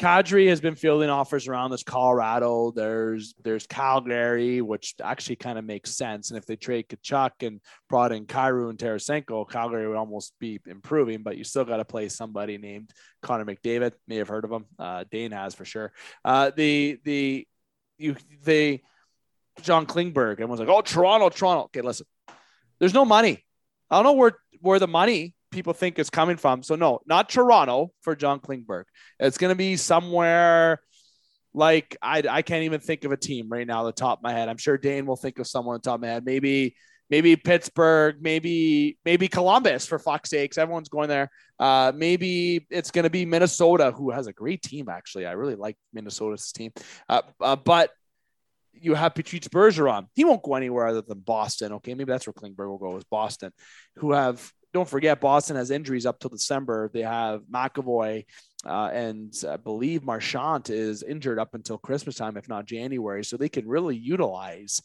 Kadri 0.00 0.48
has 0.48 0.60
been 0.60 0.74
fielding 0.74 1.08
offers 1.08 1.46
around 1.46 1.70
this 1.70 1.84
Colorado. 1.84 2.72
There's 2.72 3.34
there's 3.44 3.66
Calgary, 3.66 4.60
which 4.60 4.94
actually 5.02 5.36
kind 5.36 5.56
of 5.58 5.64
makes 5.64 5.96
sense. 5.96 6.30
And 6.30 6.38
if 6.38 6.46
they 6.46 6.56
trade 6.56 6.88
Tkachuk 6.88 7.46
and 7.46 7.60
brought 7.88 8.10
in 8.10 8.26
Kyrou 8.26 8.70
and 8.70 8.78
Tarasenko, 8.78 9.48
Calgary 9.48 9.86
would 9.86 9.96
almost 9.96 10.32
be 10.40 10.60
improving. 10.66 11.22
But 11.22 11.38
you 11.38 11.44
still 11.44 11.64
got 11.64 11.76
to 11.76 11.84
play 11.84 12.08
somebody 12.08 12.58
named 12.58 12.90
Connor 13.22 13.44
McDavid. 13.44 13.92
May 14.08 14.16
have 14.16 14.28
heard 14.28 14.44
of 14.44 14.50
him. 14.50 14.64
Uh, 14.78 15.04
Dane 15.10 15.30
has 15.30 15.54
for 15.54 15.64
sure. 15.64 15.92
Uh, 16.24 16.50
the 16.54 16.98
the 17.04 17.46
you 17.96 18.16
they 18.42 18.82
John 19.62 19.86
Klingberg 19.86 20.32
Everyone's 20.32 20.58
like, 20.58 20.68
oh 20.68 20.80
Toronto, 20.80 21.28
Toronto. 21.28 21.64
Okay, 21.64 21.82
listen. 21.82 22.06
There's 22.80 22.94
no 22.94 23.04
money. 23.04 23.44
I 23.90 23.96
don't 23.96 24.04
know 24.04 24.12
where 24.14 24.32
where 24.60 24.80
the 24.80 24.88
money 24.88 25.34
people 25.54 25.72
think 25.72 25.98
is 25.98 26.10
coming 26.10 26.36
from. 26.36 26.62
So 26.62 26.74
no, 26.74 27.00
not 27.06 27.28
Toronto 27.30 27.92
for 28.02 28.14
John 28.14 28.40
Klingberg. 28.40 28.84
It's 29.18 29.38
going 29.38 29.52
to 29.52 29.56
be 29.56 29.76
somewhere 29.76 30.80
like 31.54 31.96
I, 32.02 32.22
I 32.28 32.42
can't 32.42 32.64
even 32.64 32.80
think 32.80 33.04
of 33.04 33.12
a 33.12 33.16
team 33.16 33.48
right 33.48 33.66
now, 33.66 33.84
the 33.84 33.92
top 33.92 34.18
of 34.18 34.22
my 34.22 34.32
head. 34.32 34.48
I'm 34.48 34.58
sure 34.58 34.76
Dane 34.76 35.06
will 35.06 35.16
think 35.16 35.38
of 35.38 35.46
someone 35.46 35.74
on 35.74 35.80
top 35.80 35.96
of 35.96 36.00
my 36.02 36.08
head. 36.08 36.24
Maybe 36.24 36.74
maybe 37.08 37.36
Pittsburgh, 37.36 38.16
maybe 38.20 38.98
maybe 39.04 39.28
Columbus 39.28 39.86
for 39.86 39.98
fuck's 39.98 40.30
sakes. 40.30 40.58
Everyone's 40.58 40.88
going 40.88 41.08
there. 41.08 41.30
Uh, 41.58 41.92
maybe 41.94 42.66
it's 42.70 42.90
going 42.90 43.04
to 43.04 43.10
be 43.10 43.24
Minnesota, 43.24 43.92
who 43.92 44.10
has 44.10 44.26
a 44.26 44.32
great 44.32 44.62
team 44.62 44.88
actually. 44.88 45.26
I 45.26 45.32
really 45.32 45.54
like 45.54 45.76
Minnesota's 45.92 46.50
team. 46.52 46.72
Uh, 47.08 47.22
uh, 47.40 47.56
but 47.56 47.90
you 48.72 48.94
have 48.94 49.14
Patrice 49.14 49.46
Bergeron. 49.46 50.08
He 50.14 50.24
won't 50.24 50.42
go 50.42 50.56
anywhere 50.56 50.88
other 50.88 51.02
than 51.02 51.20
Boston. 51.20 51.74
Okay, 51.74 51.94
maybe 51.94 52.10
that's 52.10 52.26
where 52.26 52.34
Klingberg 52.34 52.68
will 52.68 52.78
go 52.78 52.96
is 52.96 53.04
Boston, 53.04 53.52
who 53.96 54.12
have 54.12 54.52
don't 54.74 54.88
forget 54.88 55.20
Boston 55.20 55.56
has 55.56 55.70
injuries 55.70 56.04
up 56.04 56.18
till 56.18 56.30
December. 56.30 56.90
They 56.92 57.02
have 57.02 57.42
McAvoy 57.42 58.24
uh, 58.66 58.90
and 58.92 59.32
I 59.48 59.56
believe 59.56 60.04
Marchand 60.04 60.70
is 60.70 61.02
injured 61.02 61.38
up 61.38 61.54
until 61.54 61.78
Christmas 61.78 62.16
time, 62.16 62.36
if 62.36 62.48
not 62.48 62.66
January. 62.66 63.24
So 63.24 63.36
they 63.36 63.48
can 63.48 63.68
really 63.68 63.96
utilize 63.96 64.80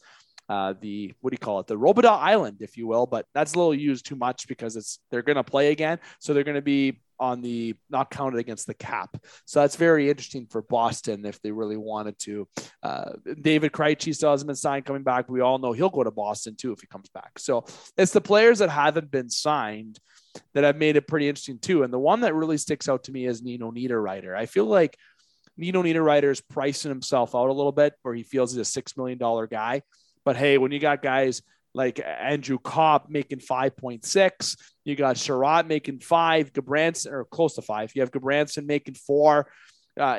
uh, 0.50 0.74
the 0.80 1.14
what 1.20 1.30
do 1.30 1.34
you 1.34 1.38
call 1.38 1.60
it, 1.60 1.68
the 1.68 1.78
Robidas 1.78 2.10
Island, 2.10 2.56
if 2.58 2.76
you 2.76 2.88
will. 2.88 3.06
But 3.06 3.24
that's 3.32 3.54
a 3.54 3.56
little 3.56 3.72
used 3.72 4.04
too 4.04 4.16
much 4.16 4.48
because 4.48 4.74
it's 4.74 4.98
they're 5.08 5.22
going 5.22 5.36
to 5.36 5.44
play 5.44 5.70
again, 5.70 6.00
so 6.18 6.34
they're 6.34 6.42
going 6.42 6.56
to 6.56 6.60
be 6.60 7.00
on 7.20 7.40
the 7.40 7.76
not 7.88 8.10
counted 8.10 8.38
against 8.38 8.66
the 8.66 8.74
cap. 8.74 9.16
So 9.44 9.60
that's 9.60 9.76
very 9.76 10.10
interesting 10.10 10.46
for 10.50 10.62
Boston 10.62 11.24
if 11.24 11.40
they 11.42 11.52
really 11.52 11.76
wanted 11.76 12.18
to. 12.20 12.48
Uh, 12.82 13.12
David 13.40 13.70
Krejci 13.70 14.12
still 14.12 14.32
hasn't 14.32 14.48
been 14.48 14.56
signed 14.56 14.86
coming 14.86 15.04
back. 15.04 15.28
We 15.28 15.40
all 15.40 15.58
know 15.58 15.70
he'll 15.70 15.88
go 15.88 16.02
to 16.02 16.10
Boston 16.10 16.56
too 16.56 16.72
if 16.72 16.80
he 16.80 16.88
comes 16.88 17.10
back. 17.10 17.38
So 17.38 17.64
it's 17.96 18.12
the 18.12 18.20
players 18.20 18.58
that 18.58 18.70
haven't 18.70 19.12
been 19.12 19.30
signed 19.30 20.00
that 20.54 20.64
have 20.64 20.76
made 20.76 20.96
it 20.96 21.06
pretty 21.06 21.28
interesting 21.28 21.60
too. 21.60 21.84
And 21.84 21.92
the 21.92 21.98
one 21.98 22.22
that 22.22 22.34
really 22.34 22.56
sticks 22.56 22.88
out 22.88 23.04
to 23.04 23.12
me 23.12 23.26
is 23.26 23.40
Nino 23.40 23.70
Niederreiter. 23.70 24.36
I 24.36 24.46
feel 24.46 24.64
like 24.64 24.96
Nino 25.56 25.82
Niederreiter 25.82 26.30
is 26.30 26.40
pricing 26.40 26.90
himself 26.90 27.36
out 27.36 27.50
a 27.50 27.52
little 27.52 27.70
bit 27.70 27.92
where 28.02 28.14
he 28.14 28.22
feels 28.24 28.52
he's 28.52 28.76
a 28.76 28.82
$6 28.82 28.96
million 28.96 29.18
guy. 29.48 29.82
But 30.24 30.36
hey, 30.36 30.58
when 30.58 30.72
you 30.72 30.78
got 30.78 31.02
guys 31.02 31.42
like 31.74 32.00
Andrew 32.04 32.58
Copp 32.58 33.08
making 33.08 33.38
5.6. 33.38 34.56
You 34.84 34.96
got 34.96 35.16
Chiarot 35.16 35.66
making 35.66 36.00
five, 36.00 36.52
Gudbranson 36.52 37.12
or 37.12 37.24
close 37.24 37.54
to 37.54 37.62
five. 37.62 37.92
You 37.94 38.02
have 38.02 38.10
Gudbranson 38.10 38.66
making 38.66 38.94
four. 38.94 39.50
Uh, 40.00 40.18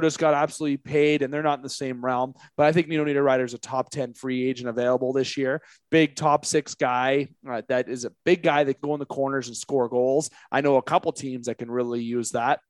just 0.00 0.18
got 0.18 0.34
absolutely 0.34 0.78
paid, 0.78 1.22
and 1.22 1.32
they're 1.32 1.42
not 1.42 1.58
in 1.58 1.62
the 1.62 1.68
same 1.68 2.04
realm. 2.04 2.34
But 2.56 2.66
I 2.66 2.72
think 2.72 2.88
Nino 2.88 3.04
Niederreiter 3.04 3.44
is 3.44 3.54
a 3.54 3.58
top 3.58 3.90
10 3.90 4.14
free 4.14 4.48
agent 4.48 4.68
available 4.68 5.12
this 5.12 5.36
year. 5.36 5.62
Big 5.90 6.16
top 6.16 6.44
six 6.44 6.74
guy 6.74 7.28
uh, 7.48 7.62
that 7.68 7.88
is 7.88 8.04
a 8.04 8.12
big 8.24 8.42
guy 8.42 8.64
that 8.64 8.74
can 8.74 8.88
go 8.88 8.94
in 8.94 9.00
the 9.00 9.06
corners 9.06 9.48
and 9.48 9.56
score 9.56 9.88
goals. 9.88 10.30
I 10.50 10.60
know 10.60 10.76
a 10.76 10.82
couple 10.82 11.12
teams 11.12 11.46
that 11.46 11.58
can 11.58 11.70
really 11.70 12.02
use 12.02 12.30
that, 12.30 12.60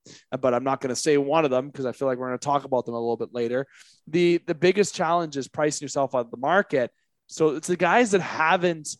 but 0.40 0.52
I'm 0.52 0.64
not 0.64 0.80
going 0.80 0.94
to 0.94 1.00
say 1.00 1.16
one 1.16 1.44
of 1.44 1.50
them 1.50 1.68
because 1.68 1.86
I 1.86 1.92
feel 1.92 2.08
like 2.08 2.18
we're 2.18 2.28
going 2.28 2.38
to 2.38 2.44
talk 2.44 2.64
about 2.64 2.84
them 2.84 2.94
a 2.94 3.00
little 3.00 3.16
bit 3.16 3.32
later. 3.32 3.66
The, 4.08 4.40
the 4.46 4.54
biggest 4.54 4.94
challenge 4.94 5.36
is 5.36 5.46
pricing 5.48 5.84
yourself 5.84 6.14
out 6.14 6.26
of 6.26 6.30
the 6.30 6.36
market 6.36 6.90
so 7.30 7.50
it's 7.50 7.68
the 7.68 7.76
guys 7.76 8.10
that 8.10 8.20
haven't 8.20 8.96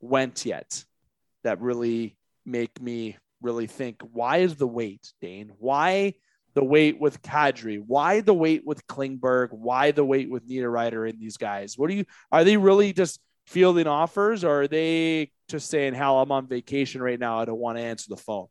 went 0.00 0.46
yet 0.46 0.82
that 1.42 1.60
really 1.60 2.16
make 2.46 2.80
me 2.80 3.18
really 3.42 3.66
think 3.66 4.00
why 4.12 4.38
is 4.38 4.56
the 4.56 4.66
wait, 4.66 5.12
Dane? 5.20 5.52
Why 5.58 6.14
the 6.54 6.64
wait 6.64 7.00
with 7.00 7.20
Kadri? 7.22 7.82
Why 7.84 8.20
the 8.20 8.34
wait 8.34 8.66
with 8.66 8.86
Klingberg? 8.86 9.52
Why 9.52 9.90
the 9.90 10.04
wait 10.04 10.30
with 10.30 10.48
Niederreiter 10.48 11.08
and 11.08 11.20
these 11.20 11.36
guys? 11.36 11.76
What 11.76 11.90
do 11.90 11.96
you 11.96 12.04
are 12.32 12.44
they 12.44 12.56
really 12.56 12.92
just 12.92 13.20
fielding 13.46 13.86
offers 13.86 14.44
or 14.44 14.62
are 14.62 14.68
they 14.68 15.30
just 15.48 15.68
saying, 15.68 15.94
hell, 15.94 16.20
I'm 16.20 16.32
on 16.32 16.46
vacation 16.46 17.02
right 17.02 17.18
now. 17.18 17.40
I 17.40 17.44
don't 17.44 17.58
want 17.58 17.78
to 17.78 17.84
answer 17.84 18.06
the 18.08 18.16
phone? 18.16 18.46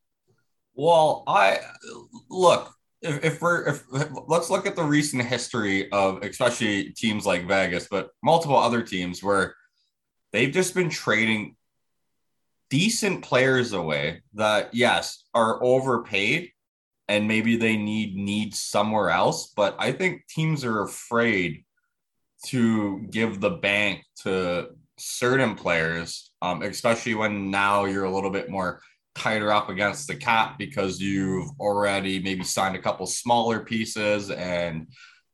Well, 0.76 1.24
I 1.28 1.60
look, 2.30 2.74
if, 3.02 3.24
if 3.24 3.42
we're 3.42 3.68
if 3.68 3.84
let's 4.28 4.50
look 4.50 4.66
at 4.66 4.76
the 4.76 4.84
recent 4.84 5.24
history 5.24 5.92
of 5.92 6.24
especially 6.24 6.92
teams 6.92 7.26
like 7.26 7.48
Vegas, 7.48 7.88
but 7.90 8.10
multiple 8.24 8.58
other 8.58 8.82
teams 8.82 9.22
where 9.22 9.56
they've 10.32 10.52
just 10.52 10.74
been 10.74 10.90
trading 10.90 11.56
decent 12.70 13.22
players 13.22 13.74
away 13.74 14.24
that 14.34 14.74
yes 14.74 15.26
are 15.34 15.64
overpaid 15.64 16.53
and 17.14 17.28
maybe 17.28 17.56
they 17.56 17.78
need 17.78 18.16
need 18.16 18.54
somewhere 18.56 19.10
else 19.10 19.54
but 19.56 19.76
i 19.80 19.92
think 19.92 20.26
teams 20.28 20.66
are 20.66 20.82
afraid 20.82 21.64
to 22.46 23.00
give 23.12 23.40
the 23.40 23.50
bank 23.50 24.04
to 24.16 24.68
certain 24.98 25.56
players 25.56 26.32
um, 26.42 26.62
especially 26.62 27.16
when 27.16 27.52
now 27.52 27.86
you're 27.86 28.06
a 28.06 28.14
little 28.14 28.30
bit 28.30 28.50
more 28.50 28.82
tighter 29.16 29.52
up 29.52 29.70
against 29.70 30.08
the 30.08 30.16
cap 30.16 30.58
because 30.58 31.00
you've 31.00 31.50
already 31.60 32.20
maybe 32.20 32.44
signed 32.44 32.76
a 32.76 32.82
couple 32.82 33.06
smaller 33.06 33.60
pieces 33.60 34.32
and 34.32 34.88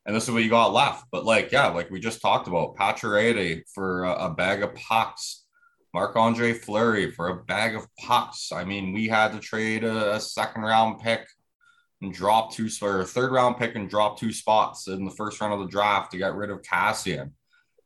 and 0.06 0.16
this 0.16 0.24
is 0.24 0.30
what 0.30 0.42
you 0.42 0.50
got 0.50 0.72
left. 0.72 1.04
But 1.12 1.24
like, 1.24 1.52
yeah, 1.52 1.68
like 1.68 1.90
we 1.90 2.00
just 2.00 2.22
talked 2.22 2.48
about, 2.48 2.74
Pacioretty 2.74 3.62
for 3.72 4.04
a, 4.04 4.26
a 4.26 4.30
bag 4.34 4.62
of 4.62 4.74
pucks, 4.74 5.44
Marc 5.92 6.16
Andre 6.16 6.52
Fleury 6.52 7.10
for 7.10 7.28
a 7.28 7.44
bag 7.44 7.74
of 7.74 7.86
pucks. 7.96 8.50
I 8.50 8.64
mean, 8.64 8.92
we 8.92 9.08
had 9.08 9.32
to 9.32 9.38
trade 9.38 9.84
a, 9.84 10.14
a 10.14 10.20
second 10.20 10.62
round 10.62 11.00
pick 11.00 11.26
and 12.02 12.12
drop 12.12 12.52
two 12.52 12.68
or 12.82 13.04
third 13.04 13.32
round 13.32 13.56
pick 13.56 13.74
and 13.74 13.90
drop 13.90 14.18
two 14.18 14.32
spots 14.32 14.88
in 14.88 15.04
the 15.04 15.10
first 15.10 15.40
round 15.40 15.52
of 15.52 15.60
the 15.60 15.66
draft 15.66 16.12
to 16.12 16.18
get 16.18 16.34
rid 16.34 16.50
of 16.50 16.62
Cassian. 16.62 17.34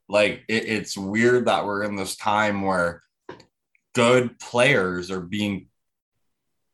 Like, 0.09 0.43
it, 0.49 0.65
it's 0.67 0.97
weird 0.97 1.47
that 1.47 1.65
we're 1.65 1.83
in 1.83 1.97
this 1.97 2.17
time 2.17 2.63
where 2.63 3.03
good 3.95 4.39
players 4.39 5.11
are 5.11 5.21
being 5.21 5.69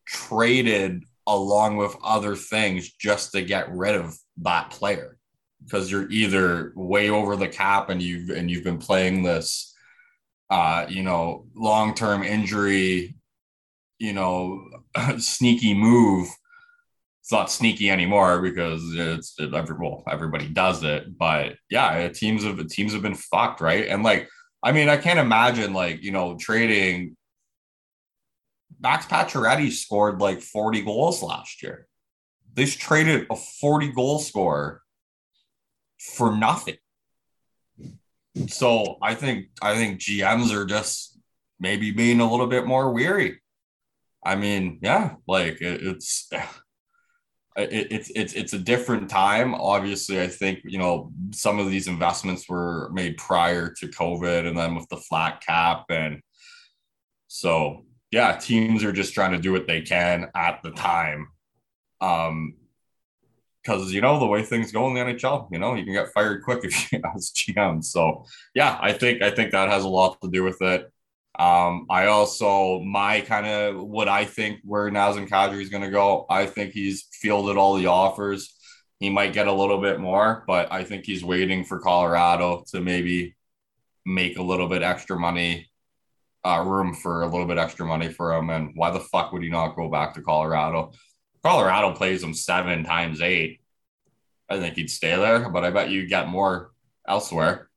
traded 0.07 1.05
along 1.27 1.77
with 1.77 1.97
other 2.03 2.35
things 2.35 2.91
just 2.91 3.33
to 3.33 3.43
get 3.43 3.71
rid 3.71 3.95
of 3.95 4.17
that 4.39 4.71
player 4.71 5.17
because 5.63 5.91
you're 5.91 6.11
either 6.11 6.73
way 6.75 7.11
over 7.11 7.37
the 7.37 7.49
cap 7.49 7.91
and 7.91 8.03
you've 8.03 8.31
and 8.31 8.51
you've 8.51 8.65
been 8.65 8.79
playing 8.79 9.23
this 9.23 9.75
uh 10.49 10.87
you 10.89 11.03
know 11.03 11.47
long-term 11.55 12.23
injury 12.23 13.15
you 13.99 14.13
know 14.13 14.65
sneaky 15.19 15.75
move 15.75 16.29
it's 17.21 17.33
not 17.33 17.51
sneaky 17.51 17.91
anymore 17.91 18.41
because 18.41 18.83
it's 18.95 19.37
every 19.41 19.77
well 19.77 20.03
everybody 20.11 20.49
does 20.49 20.83
it 20.83 21.19
but 21.19 21.55
yeah 21.71 22.09
teams 22.09 22.45
have 22.45 22.67
teams 22.69 22.93
have 22.93 23.03
been 23.03 23.15
fucked 23.15 23.61
right 23.61 23.89
and 23.89 24.03
like 24.03 24.29
i 24.63 24.73
mean 24.73 24.89
i 24.89 24.97
can't 24.97 25.19
imagine 25.19 25.73
like 25.73 26.03
you 26.03 26.13
know 26.13 26.37
trading 26.39 27.17
Max 28.81 29.07
Pacioretty 29.07 29.71
scored 29.71 30.21
like 30.21 30.41
40 30.41 30.83
goals 30.83 31.23
last 31.23 31.63
year. 31.63 31.87
They 32.55 32.65
traded 32.65 33.27
a 33.31 33.37
40 33.37 33.93
goal 33.93 34.19
scorer 34.19 34.83
for 35.99 36.35
nothing. 36.35 36.77
So 38.49 38.97
I 39.03 39.15
think 39.15 39.49
I 39.61 39.75
think 39.75 40.01
GMs 40.01 40.53
are 40.53 40.65
just 40.65 41.19
maybe 41.59 41.91
being 41.91 42.21
a 42.21 42.31
little 42.31 42.47
bit 42.47 42.67
more 42.67 42.93
weary. 42.93 43.41
I 44.25 44.37
mean, 44.37 44.79
yeah, 44.83 45.17
like 45.27 45.61
it, 45.61 45.83
it's 45.83 46.29
it, 46.33 46.43
it's 47.57 48.11
it's 48.15 48.33
it's 48.35 48.53
a 48.53 48.59
different 48.59 49.11
time. 49.11 49.55
Obviously, 49.55 50.21
I 50.21 50.29
think 50.29 50.61
you 50.65 50.79
know 50.79 51.13
some 51.33 51.59
of 51.59 51.71
these 51.71 51.89
investments 51.89 52.49
were 52.49 52.91
made 52.93 53.17
prior 53.17 53.73
to 53.79 53.89
COVID, 53.89 54.47
and 54.47 54.57
then 54.57 54.75
with 54.75 54.89
the 54.89 54.97
flat 54.97 55.43
cap, 55.45 55.87
and 55.89 56.23
so 57.29 57.85
yeah, 58.11 58.37
teams 58.37 58.85
are 58.85 58.93
just 58.93 59.15
trying 59.15 59.33
to 59.33 59.39
do 59.39 59.53
what 59.53 59.67
they 59.67 59.81
can 59.81 60.31
at 60.35 60.63
the 60.63 60.71
time. 60.71 61.29
Um, 62.01 62.55
because 63.63 63.93
you 63.93 64.01
know 64.01 64.19
the 64.19 64.27
way 64.27 64.43
things 64.43 64.73
go 64.73 64.89
in 64.89 64.95
the 64.95 65.01
NHL, 65.01 65.49
you 65.53 65.59
know 65.59 65.75
you 65.75 65.85
can 65.85 65.93
get 65.93 66.13
fired 66.13 66.43
quick 66.43 66.65
if 66.65 66.93
you 66.93 67.01
as 67.15 67.31
GM. 67.31 67.85
So 67.85 68.25
yeah, 68.55 68.79
I 68.81 68.93
think 68.93 69.23
I 69.23 69.31
think 69.31 69.53
that 69.53 69.69
has 69.69 69.85
a 69.85 69.89
lot 69.89 70.21
to 70.23 70.31
do 70.31 70.45
with 70.45 70.63
it. 70.63 70.91
Um, 71.39 71.87
I 71.89 72.07
also 72.07 72.81
my 72.81 73.21
kind 73.21 73.47
of 73.47 73.83
what 73.83 74.09
I 74.09 74.25
think 74.25 74.61
where 74.65 74.91
Nazem 74.91 75.29
Kadri 75.29 75.63
is 75.63 75.71
going 75.71 75.85
to 75.85 75.91
go. 75.91 76.27
I 76.29 76.47
think 76.47 76.73
he's 76.73 77.09
fielded 77.13 77.57
all 77.57 77.77
the 77.77 77.87
offers. 77.87 78.55
He 78.99 79.09
might 79.09 79.33
get 79.33 79.47
a 79.47 79.53
little 79.53 79.81
bit 79.81 80.01
more, 80.01 80.45
but 80.47 80.71
I 80.71 80.85
think 80.85 81.07
he's 81.07 81.25
waiting 81.25 81.65
for 81.65 81.79
Colorado 81.79 82.65
to 82.73 82.81
maybe 82.81 83.37
make 84.05 84.37
a 84.37 84.43
little 84.43 84.69
bit 84.69 84.83
extra 84.83 85.19
money 85.19 85.71
uh, 86.45 86.63
room 86.67 86.95
for 86.95 87.23
a 87.23 87.27
little 87.27 87.47
bit 87.47 87.59
extra 87.59 87.87
money 87.87 88.09
for 88.09 88.35
him. 88.35 88.51
And 88.51 88.73
why 88.75 88.91
the 88.91 89.01
fuck 89.01 89.33
would 89.33 89.43
he 89.43 89.49
not 89.49 89.77
go 89.77 89.89
back 89.89 90.15
to 90.15 90.23
Colorado? 90.23 90.93
Colorado 91.43 91.95
plays 91.95 92.23
him 92.23 92.35
seven 92.35 92.85
times 92.85 93.21
eight. 93.21 93.61
I 94.49 94.59
think 94.59 94.75
he'd 94.75 94.91
stay 94.91 95.15
there, 95.17 95.49
but 95.49 95.65
I 95.65 95.71
bet 95.71 95.91
you 95.91 96.07
get 96.07 96.29
more 96.29 96.73
elsewhere. 97.07 97.71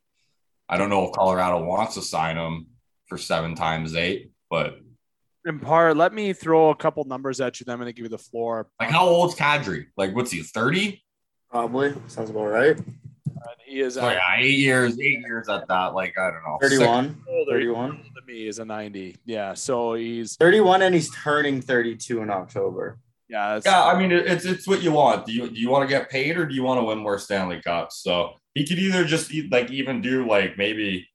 I 0.68 0.78
don't 0.78 0.90
know 0.90 1.06
if 1.06 1.14
Colorado 1.14 1.64
wants 1.64 1.96
to 1.96 2.02
sign 2.02 2.36
him 2.36 2.68
for 3.14 3.20
seven 3.20 3.54
times 3.54 3.94
eight, 3.96 4.32
but 4.50 4.80
in 5.46 5.60
part, 5.60 5.96
let 5.96 6.14
me 6.14 6.34
throw 6.34 6.72
a 6.72 6.76
couple 6.76 7.04
numbers 7.04 7.40
at 7.42 7.60
you. 7.60 7.66
Then 7.66 7.74
I'm 7.74 7.80
going 7.80 7.90
to 7.90 7.94
give 7.94 8.06
you 8.06 8.10
the 8.10 8.18
floor. 8.18 8.70
Like, 8.80 8.90
how 8.90 9.06
old's 9.06 9.36
Kadri? 9.36 9.86
Like, 9.96 10.16
what's 10.16 10.32
he, 10.32 10.42
30? 10.42 11.04
Probably. 11.52 11.94
Sounds 12.08 12.32
about 12.32 12.46
right. 12.46 12.80
he 13.68 13.82
is. 13.82 14.00
Oh, 14.00 14.10
yeah, 14.10 14.20
eight 14.40 14.58
years, 14.58 15.00
eight 15.00 15.20
years 15.20 15.48
at 15.48 15.68
that. 15.68 15.94
Like, 15.94 16.18
I 16.18 16.32
don't 16.32 16.44
know. 16.44 16.58
31. 16.60 17.22
31. 17.48 17.92
To 17.92 18.04
me 18.26 18.48
is 18.48 18.58
a 18.58 18.66
90. 18.66 19.18
Yeah. 19.26 19.54
So 19.54 19.94
he's 19.94 20.36
31 20.38 20.82
and 20.82 20.96
he's 20.96 21.14
turning 21.16 21.62
32 21.62 22.24
in 22.24 22.32
October. 22.32 22.98
Yeah. 23.30 23.60
Yeah. 23.64 23.84
I 23.84 24.00
mean, 24.00 24.12
it's 24.12 24.46
it's 24.46 24.68
what 24.68 24.82
you 24.82 24.92
want. 24.92 25.28
Do 25.28 25.34
you 25.34 25.50
do 25.50 25.60
you 25.60 25.70
want 25.70 25.88
to 25.88 25.94
get 25.94 26.10
paid 26.10 26.38
or 26.38 26.46
do 26.46 26.56
you 26.56 26.64
want 26.64 26.80
to 26.80 26.84
win 26.84 26.98
more 26.98 27.20
Stanley 27.20 27.62
Cups? 27.62 28.02
So 28.02 28.34
he 28.54 28.66
could 28.66 28.80
either 28.80 29.06
just 29.06 29.32
like 29.52 29.70
even 29.72 30.02
do 30.02 30.28
like 30.28 30.58
maybe. 30.58 31.08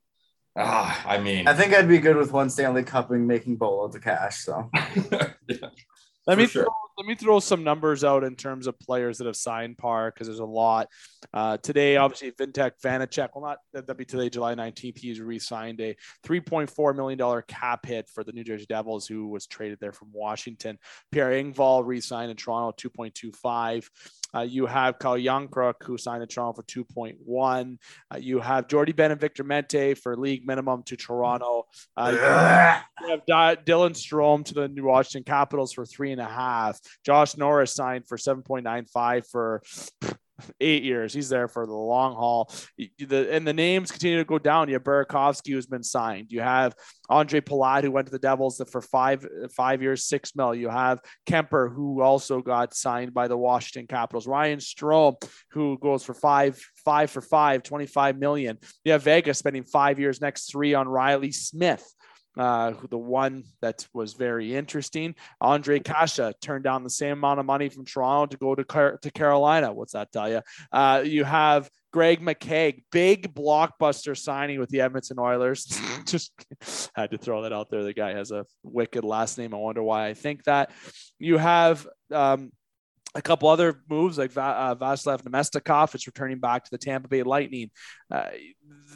Ah, 0.58 1.04
I 1.06 1.18
mean, 1.18 1.46
I 1.46 1.54
think 1.54 1.72
I'd 1.72 1.88
be 1.88 1.98
good 1.98 2.16
with 2.16 2.32
one 2.32 2.50
Stanley 2.50 2.82
Cup 2.82 3.10
and 3.10 3.26
making 3.26 3.56
boatloads 3.56 3.94
of 3.94 4.02
cash. 4.02 4.44
So 4.44 4.68
yeah. 5.48 5.68
Let 6.28 6.36
me 6.36 6.46
sure. 6.46 6.64
throw, 6.64 6.72
let 6.98 7.06
me 7.06 7.14
throw 7.14 7.40
some 7.40 7.64
numbers 7.64 8.04
out 8.04 8.22
in 8.22 8.36
terms 8.36 8.66
of 8.66 8.78
players 8.78 9.16
that 9.16 9.26
have 9.26 9.36
signed 9.36 9.78
par 9.78 10.10
because 10.10 10.26
there's 10.26 10.40
a 10.40 10.44
lot. 10.44 10.88
Uh, 11.32 11.56
today, 11.56 11.96
obviously, 11.96 12.32
Vitek 12.32 12.72
Vanecek, 12.84 13.30
well, 13.34 13.44
not 13.44 13.58
that'd 13.72 13.96
be 13.96 14.04
today, 14.04 14.28
July 14.28 14.54
19th. 14.54 14.98
He's 14.98 15.22
re-signed 15.22 15.80
a 15.80 15.96
3.4 16.26 16.94
million 16.94 17.18
dollar 17.18 17.40
cap 17.40 17.86
hit 17.86 18.10
for 18.12 18.24
the 18.24 18.32
New 18.32 18.44
Jersey 18.44 18.66
Devils, 18.68 19.06
who 19.06 19.28
was 19.28 19.46
traded 19.46 19.78
there 19.80 19.92
from 19.92 20.08
Washington. 20.12 20.78
Pierre 21.10 21.30
Engvall 21.30 21.86
re-signed 21.86 22.30
in 22.30 22.36
Toronto, 22.36 22.76
2.25. 22.76 23.88
Uh, 24.34 24.40
you 24.40 24.66
have 24.66 24.98
Calle 24.98 25.18
Järnkrok, 25.18 25.74
who 25.82 25.96
signed 25.96 26.22
in 26.22 26.28
Toronto 26.28 26.60
for 26.60 26.62
2.1. 26.64 27.78
Uh, 28.12 28.18
you 28.18 28.40
have 28.40 28.68
Jordie 28.68 28.92
Benn 28.92 29.10
and 29.10 29.20
Victor 29.20 29.44
Mete 29.44 29.96
for 29.98 30.16
league 30.16 30.46
minimum 30.46 30.82
to 30.84 30.96
Toronto. 30.96 31.66
Uh, 31.96 32.10
you 32.12 32.18
have 32.18 33.24
Dylan 33.64 33.92
Strome 33.92 34.44
to 34.44 34.54
the 34.54 34.68
New 34.68 34.84
Washington 34.84 35.24
Capitals 35.24 35.72
for 35.72 35.86
three 35.86 36.12
and 36.12 36.20
a 36.20 36.26
half. 36.26 36.78
Josh 37.04 37.36
Norris 37.36 37.74
signed 37.74 38.06
for 38.06 38.16
7.95 38.16 39.26
for 39.30 39.62
eight 40.60 40.82
years. 40.82 41.12
He's 41.12 41.28
there 41.28 41.48
for 41.48 41.66
the 41.66 41.72
long 41.72 42.14
haul. 42.14 42.50
The, 42.98 43.32
and 43.32 43.46
the 43.46 43.52
names 43.52 43.90
continue 43.90 44.18
to 44.18 44.24
go 44.24 44.38
down. 44.38 44.68
You 44.68 44.74
have 44.74 44.84
Burakovsky, 44.84 45.52
who's 45.52 45.66
been 45.66 45.82
signed. 45.82 46.30
You 46.30 46.40
have 46.40 46.74
Andre 47.08 47.40
Palat, 47.40 47.82
who 47.82 47.90
went 47.90 48.06
to 48.06 48.12
the 48.12 48.18
Devils 48.18 48.60
for 48.70 48.80
five 48.80 49.26
five 49.54 49.82
years, 49.82 50.04
six 50.04 50.34
mil. 50.36 50.54
You 50.54 50.68
have 50.68 51.00
Kemper, 51.26 51.68
who 51.68 52.00
also 52.00 52.40
got 52.40 52.74
signed 52.74 53.14
by 53.14 53.28
the 53.28 53.36
Washington 53.36 53.86
Capitals. 53.86 54.26
Ryan 54.26 54.58
Strome, 54.58 55.16
who 55.50 55.78
goes 55.78 56.04
for 56.04 56.14
five 56.14 56.60
five 56.84 57.10
for 57.10 57.20
five, 57.20 57.62
25 57.62 58.18
million. 58.18 58.58
You 58.84 58.92
have 58.92 59.02
Vegas 59.02 59.38
spending 59.38 59.64
five 59.64 59.98
years, 59.98 60.20
next 60.20 60.50
three 60.50 60.74
on 60.74 60.88
Reilly 60.88 61.32
Smith 61.32 61.84
uh, 62.38 62.72
the 62.88 62.98
one 62.98 63.44
that 63.60 63.86
was 63.92 64.14
very 64.14 64.54
interesting. 64.54 65.14
Ondrej 65.42 65.84
Kase 65.84 66.34
turned 66.40 66.64
down 66.64 66.84
the 66.84 66.90
same 66.90 67.12
amount 67.12 67.40
of 67.40 67.46
money 67.46 67.68
from 67.68 67.84
Toronto 67.84 68.26
to 68.26 68.36
go 68.36 68.54
to, 68.54 68.64
Car- 68.64 68.98
to 68.98 69.10
Carolina. 69.10 69.72
What's 69.72 69.92
that 69.92 70.12
tell 70.12 70.30
you? 70.30 70.40
Uh, 70.72 71.02
you 71.04 71.24
have 71.24 71.68
Greg 71.92 72.20
McKegg, 72.20 72.84
big 72.92 73.34
blockbuster 73.34 74.16
signing 74.16 74.60
with 74.60 74.68
the 74.68 74.82
Edmonton 74.82 75.18
Oilers. 75.18 75.80
Just 76.04 76.32
had 76.94 77.10
to 77.10 77.18
throw 77.18 77.42
that 77.42 77.52
out 77.52 77.70
there. 77.70 77.82
The 77.82 77.94
guy 77.94 78.12
has 78.12 78.30
a 78.30 78.46
wicked 78.62 79.04
last 79.04 79.36
name. 79.36 79.52
I 79.52 79.58
wonder 79.58 79.82
why 79.82 80.06
I 80.06 80.14
think 80.14 80.44
that. 80.44 80.70
You 81.18 81.38
have 81.38 81.86
um, 82.12 82.52
a 83.14 83.22
couple 83.22 83.48
other 83.48 83.82
moves 83.88 84.18
like 84.18 84.36
uh, 84.36 84.74
Vasiliev 84.74 85.22
Namestnikov 85.22 85.94
is 85.94 86.06
returning 86.06 86.38
back 86.38 86.64
to 86.64 86.70
the 86.70 86.78
Tampa 86.78 87.08
Bay 87.08 87.22
Lightning. 87.22 87.70
Uh, 88.10 88.28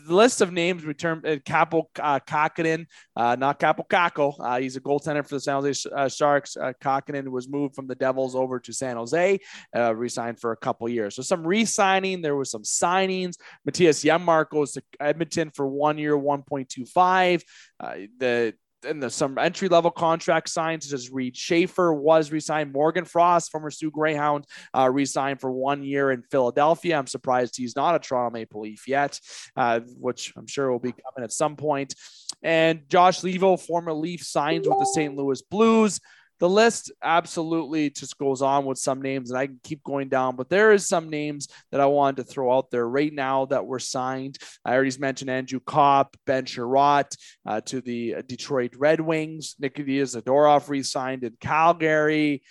the 0.06 0.14
list 0.14 0.40
of 0.40 0.52
names 0.52 0.84
returned 0.84 1.26
uh, 1.26 1.36
Kaapo 1.36 1.84
uh, 2.00 2.20
Kahkonen, 2.20 2.86
uh, 3.16 3.36
not 3.36 3.58
Kaapo 3.58 3.86
Kakko. 3.88 4.34
Uh, 4.38 4.60
he's 4.60 4.76
a 4.76 4.80
goaltender 4.80 5.26
for 5.26 5.36
the 5.36 5.40
San 5.40 5.62
Jose 5.62 5.88
uh, 5.94 6.08
Sharks. 6.08 6.56
Uh, 6.56 6.72
Kahkonen 6.82 7.28
was 7.28 7.48
moved 7.48 7.74
from 7.74 7.86
the 7.86 7.94
Devils 7.94 8.34
over 8.34 8.58
to 8.60 8.72
San 8.72 8.96
Jose, 8.96 9.38
uh, 9.74 9.94
re-signed 9.94 10.40
for 10.40 10.52
a 10.52 10.56
couple 10.56 10.88
years. 10.88 11.16
So 11.16 11.22
some 11.22 11.46
re-signing. 11.46 12.20
There 12.20 12.36
was 12.36 12.50
some 12.50 12.62
signings. 12.62 13.34
Mattias 13.68 14.04
Janmark 14.04 14.50
goes 14.50 14.72
to 14.72 14.82
Edmonton 15.00 15.50
for 15.50 15.66
one 15.66 15.98
year, 15.98 16.16
1.25. 16.16 17.42
Uh, 17.80 17.94
the 18.18 18.54
and 18.84 19.02
the, 19.02 19.10
some 19.10 19.38
entry 19.38 19.68
level 19.68 19.90
contract 19.90 20.48
signs 20.48 20.86
such 20.86 20.94
as 20.94 21.10
Reid 21.10 21.36
Schaefer 21.36 21.92
was 21.92 22.32
resigned. 22.32 22.72
Morgan 22.72 23.04
Frost, 23.04 23.50
former 23.50 23.70
Soo 23.70 23.90
Greyhound, 23.90 24.46
uh, 24.74 24.90
resigned 24.90 25.40
for 25.40 25.50
one 25.50 25.82
year 25.82 26.10
in 26.10 26.22
Philadelphia. 26.22 26.98
I'm 26.98 27.06
surprised 27.06 27.56
he's 27.56 27.76
not 27.76 27.94
a 27.94 27.98
Toronto 27.98 28.32
Maple 28.32 28.62
Leaf 28.62 28.88
yet, 28.88 29.20
uh, 29.56 29.80
which 29.98 30.32
I'm 30.36 30.46
sure 30.46 30.70
will 30.70 30.78
be 30.78 30.92
coming 30.92 31.24
at 31.24 31.32
some 31.32 31.56
point. 31.56 31.94
And 32.42 32.88
Josh 32.88 33.20
Leivo, 33.20 33.60
former 33.60 33.92
Leaf, 33.92 34.22
signs 34.22 34.68
with 34.68 34.78
the 34.78 34.90
St. 34.94 35.16
Louis 35.16 35.42
Blues 35.42 36.00
the 36.42 36.48
list 36.48 36.90
absolutely 37.04 37.88
just 37.88 38.18
goes 38.18 38.42
on 38.42 38.64
with 38.64 38.76
some 38.76 39.00
names, 39.00 39.30
and 39.30 39.38
I 39.38 39.46
can 39.46 39.60
keep 39.62 39.80
going 39.84 40.08
down. 40.08 40.34
But 40.34 40.50
there 40.50 40.72
is 40.72 40.88
some 40.88 41.08
names 41.08 41.46
that 41.70 41.80
I 41.80 41.86
wanted 41.86 42.16
to 42.16 42.24
throw 42.24 42.52
out 42.52 42.68
there 42.72 42.88
right 42.88 43.12
now 43.12 43.44
that 43.46 43.64
were 43.64 43.78
signed. 43.78 44.38
I 44.64 44.74
already 44.74 44.98
mentioned 44.98 45.30
Andrew 45.30 45.60
Copp, 45.64 46.16
Ben 46.26 46.44
Chiarot 46.44 47.16
uh, 47.46 47.60
to 47.60 47.80
the 47.80 48.16
Detroit 48.26 48.74
Red 48.76 49.00
Wings. 49.00 49.54
Nikita 49.60 50.02
Zadorov 50.02 50.68
re-signed 50.68 51.22
in 51.22 51.36
Calgary. 51.38 52.42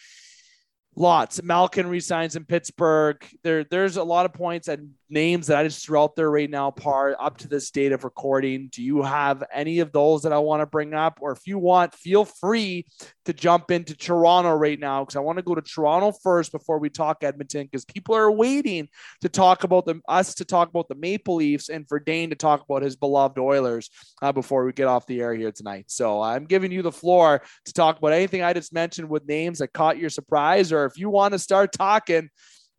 Lots. 0.95 1.43
Malkin 1.43 1.87
resigns 1.87 2.37
in 2.37 2.45
Pittsburgh. 2.45 3.21
There, 3.43 3.65
there's 3.65 3.97
a 3.97 4.03
lot 4.05 4.25
of 4.25 4.31
points 4.31 4.69
and 4.69 4.91
names 5.11 5.47
that 5.47 5.57
I 5.57 5.63
just 5.63 5.85
threw 5.85 5.99
out 5.99 6.15
there 6.15 6.29
right 6.31 6.49
now, 6.49 6.71
par 6.71 7.15
up 7.19 7.37
to 7.39 7.47
this 7.47 7.69
date 7.71 7.91
of 7.91 8.03
recording. 8.03 8.69
Do 8.71 8.81
you 8.81 9.01
have 9.01 9.43
any 9.53 9.79
of 9.79 9.91
those 9.91 10.23
that 10.23 10.33
I 10.33 10.39
want 10.39 10.61
to 10.61 10.65
bring 10.65 10.93
up? 10.93 11.19
Or 11.21 11.31
if 11.31 11.45
you 11.45 11.59
want, 11.59 11.93
feel 11.93 12.25
free 12.25 12.85
to 13.25 13.33
jump 13.33 13.71
into 13.71 13.95
Toronto 13.95 14.53
right 14.53 14.79
now 14.79 15.03
because 15.03 15.15
I 15.15 15.19
want 15.19 15.37
to 15.37 15.43
go 15.43 15.55
to 15.55 15.61
Toronto 15.61 16.11
first 16.23 16.51
before 16.51 16.79
we 16.79 16.89
talk 16.89 17.23
Edmonton 17.23 17.65
because 17.65 17.85
people 17.85 18.15
are 18.15 18.31
waiting 18.31 18.87
to 19.21 19.29
talk 19.29 19.63
about 19.63 19.85
them, 19.85 20.01
us 20.07 20.35
to 20.35 20.45
talk 20.45 20.69
about 20.69 20.87
the 20.87 20.95
Maple 20.95 21.35
Leafs 21.35 21.69
and 21.69 21.87
for 21.87 21.99
Dane 21.99 22.29
to 22.29 22.35
talk 22.35 22.63
about 22.63 22.81
his 22.81 22.95
beloved 22.95 23.37
Oilers 23.37 23.89
uh, 24.21 24.31
before 24.31 24.65
we 24.65 24.73
get 24.73 24.87
off 24.87 25.05
the 25.05 25.21
air 25.21 25.35
here 25.35 25.51
tonight. 25.51 25.85
So 25.87 26.21
I'm 26.21 26.45
giving 26.45 26.71
you 26.71 26.81
the 26.81 26.91
floor 26.91 27.41
to 27.65 27.73
talk 27.73 27.97
about 27.97 28.13
anything 28.13 28.41
I 28.41 28.53
just 28.53 28.73
mentioned 28.73 29.09
with 29.09 29.27
names 29.27 29.59
that 29.59 29.73
caught 29.73 29.97
your 29.97 30.09
surprise, 30.09 30.71
or 30.71 30.85
if 30.85 30.97
you 30.97 31.09
want 31.09 31.33
to 31.33 31.39
start 31.39 31.73
talking 31.73 32.29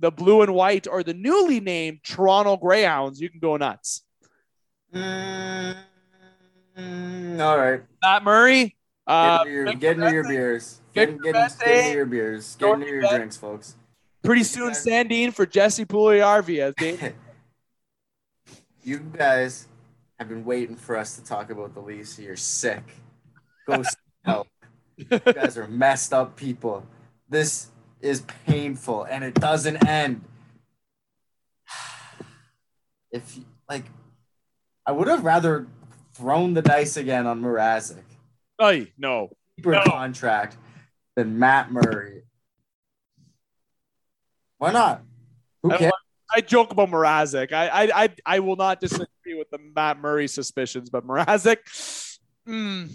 the 0.02 0.10
blue 0.10 0.42
and 0.42 0.52
white 0.52 0.86
or 0.88 1.02
the 1.04 1.14
newly 1.14 1.60
named 1.60 2.00
Toronto 2.02 2.56
Greyhounds, 2.56 3.20
you 3.20 3.30
can 3.30 3.38
go 3.38 3.56
nuts. 3.56 4.02
Mm, 4.92 5.76
all 7.40 7.56
right. 7.56 7.82
Matt 8.02 8.24
Murray. 8.24 8.76
Uh, 9.06 9.44
get 9.44 9.46
into 9.46 9.52
your, 9.52 9.74
get 9.74 9.92
into 9.98 10.12
your 10.12 10.24
beers. 10.24 10.80
Get, 10.92 11.22
get, 11.22 11.32
get, 11.32 11.62
into 11.62 11.94
your 11.94 12.06
beers. 12.06 12.56
Get 12.56 12.74
into 12.74 12.88
your 12.88 13.02
drinks, 13.02 13.36
folks. 13.36 13.76
Pretty 14.24 14.42
soon, 14.42 14.72
Sandin 14.72 15.32
for 15.32 15.46
Jesse 15.46 15.84
Puljujarvi. 15.84 17.14
you 18.82 18.98
guys 18.98 19.68
have 20.18 20.28
been 20.28 20.44
waiting 20.44 20.76
for 20.76 20.96
us 20.96 21.14
to 21.16 21.24
talk 21.24 21.50
about 21.50 21.74
the 21.74 21.80
Leafs. 21.80 22.18
You're 22.18 22.36
sick. 22.36 22.82
Go 23.68 23.82
help. 24.24 24.48
you 24.96 25.04
guys 25.06 25.56
are 25.56 25.68
messed 25.68 26.12
up 26.12 26.36
people. 26.36 26.84
This 27.28 27.71
is 28.02 28.22
painful 28.46 29.04
and 29.04 29.24
it 29.24 29.34
doesn't 29.34 29.86
end. 29.86 30.22
If 33.10 33.38
like, 33.68 33.84
I 34.86 34.92
would 34.92 35.06
have 35.06 35.22
rather 35.22 35.66
thrown 36.14 36.54
the 36.54 36.62
dice 36.62 36.96
again 36.96 37.26
on 37.26 37.42
Mrazek. 37.42 38.02
Oh 38.58 38.86
no, 38.96 39.30
Deeper 39.56 39.72
no. 39.72 39.82
contract 39.84 40.56
than 41.14 41.38
Matt 41.38 41.70
Murray. 41.70 42.22
Why 44.58 44.72
not? 44.72 45.02
Who 45.62 45.70
cares? 45.70 45.92
I, 46.30 46.38
I 46.38 46.40
joke 46.40 46.72
about 46.72 46.88
Mrazek. 46.88 47.52
I, 47.52 47.68
I 47.68 48.04
I 48.04 48.08
I 48.24 48.38
will 48.38 48.56
not 48.56 48.80
disagree 48.80 49.34
with 49.36 49.50
the 49.50 49.58
Matt 49.58 49.98
Murray 49.98 50.28
suspicions, 50.28 50.88
but 50.88 51.06
Mrazek, 51.06 51.58
mm, 52.48 52.90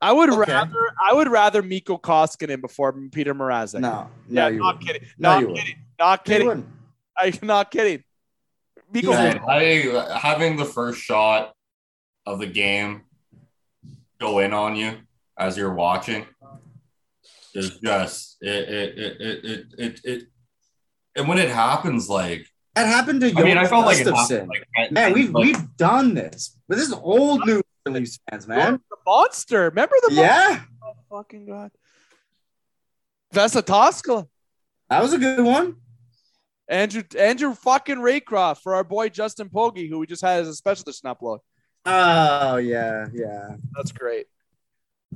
I 0.00 0.12
would 0.12 0.30
okay. 0.30 0.52
rather 0.52 0.94
I 1.00 1.14
would 1.14 1.28
rather 1.28 1.62
Mikko 1.62 1.98
Koskinen 1.98 2.60
before 2.60 2.92
Peter 3.10 3.34
Mrazek. 3.34 3.80
No, 3.80 4.08
no, 4.28 4.48
yeah, 4.48 4.56
not 4.56 4.80
kidding. 4.80 5.02
No, 5.18 5.40
not 5.40 5.54
kidding. 5.54 5.74
Not 5.98 6.24
kidding. 6.24 6.72
I'm 7.16 7.32
not 7.42 7.70
kidding. 7.70 8.04
Mikko 8.92 9.10
yeah, 9.10 9.44
I, 9.46 10.18
having 10.18 10.56
the 10.56 10.64
first 10.64 11.00
shot 11.00 11.52
of 12.24 12.38
the 12.38 12.46
game 12.46 13.02
go 14.20 14.38
in 14.38 14.52
on 14.52 14.76
you 14.76 14.94
as 15.38 15.56
you're 15.56 15.74
watching 15.74 16.26
is 17.54 17.78
just 17.78 18.36
it 18.40 18.68
it 18.68 18.98
it 18.98 19.20
it 19.20 19.44
it, 19.44 19.66
it, 19.78 20.00
it 20.04 20.22
and 21.16 21.28
when 21.28 21.38
it 21.38 21.50
happens 21.50 22.08
like 22.08 22.46
that 22.74 22.86
happened 22.86 23.20
to 23.20 23.30
you, 23.30 23.38
I 23.38 23.42
mean 23.42 23.58
I 23.58 23.66
felt 23.66 23.86
like, 23.86 23.98
it 23.98 24.06
happened, 24.06 24.48
like 24.48 24.92
man 24.92 25.12
we've 25.12 25.30
like, 25.30 25.44
we've 25.44 25.76
done 25.76 26.14
this 26.14 26.56
but 26.68 26.76
this 26.76 26.86
is 26.86 26.94
old 26.94 27.46
news 27.46 27.62
Leafs 27.92 28.18
fans, 28.30 28.46
man. 28.46 28.80
The 28.90 28.96
monster. 29.06 29.64
Remember 29.64 29.94
the 30.06 30.14
yeah. 30.14 30.62
Oh, 30.82 30.94
fucking 31.10 31.46
god. 31.46 31.70
Vesa 33.34 33.62
Toskala. 33.62 34.26
That 34.88 35.02
was 35.02 35.12
a 35.12 35.18
good 35.18 35.44
one. 35.44 35.76
Andrew 36.68 37.02
Andrew 37.18 37.54
fucking 37.54 37.96
Raycroft 37.96 38.62
for 38.62 38.74
our 38.74 38.84
boy 38.84 39.08
Justin 39.08 39.48
Pogge, 39.48 39.88
who 39.88 39.98
we 39.98 40.06
just 40.06 40.22
had 40.22 40.40
as 40.40 40.48
a 40.48 40.54
specialist 40.54 41.02
upload. 41.04 41.38
Oh 41.86 42.56
yeah, 42.56 43.06
yeah. 43.12 43.56
That's 43.74 43.92
great. 43.92 44.26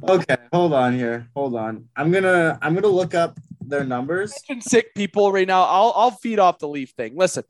Okay, 0.03 0.37
hold 0.53 0.73
on 0.73 0.95
here. 0.95 1.29
Hold 1.35 1.55
on. 1.55 1.89
I'm 1.95 2.11
gonna 2.11 2.59
I'm 2.63 2.75
gonna 2.75 2.87
look 2.87 3.15
up 3.15 3.39
their 3.61 3.85
numbers. 3.85 4.35
Sick 4.61 4.95
people 4.95 5.31
right 5.31 5.47
now. 5.47 5.63
I'll 5.65 5.93
I'll 5.95 6.11
feed 6.11 6.39
off 6.39 6.59
the 6.59 6.69
Leaf 6.69 6.91
thing. 6.97 7.17
Listen, 7.17 7.45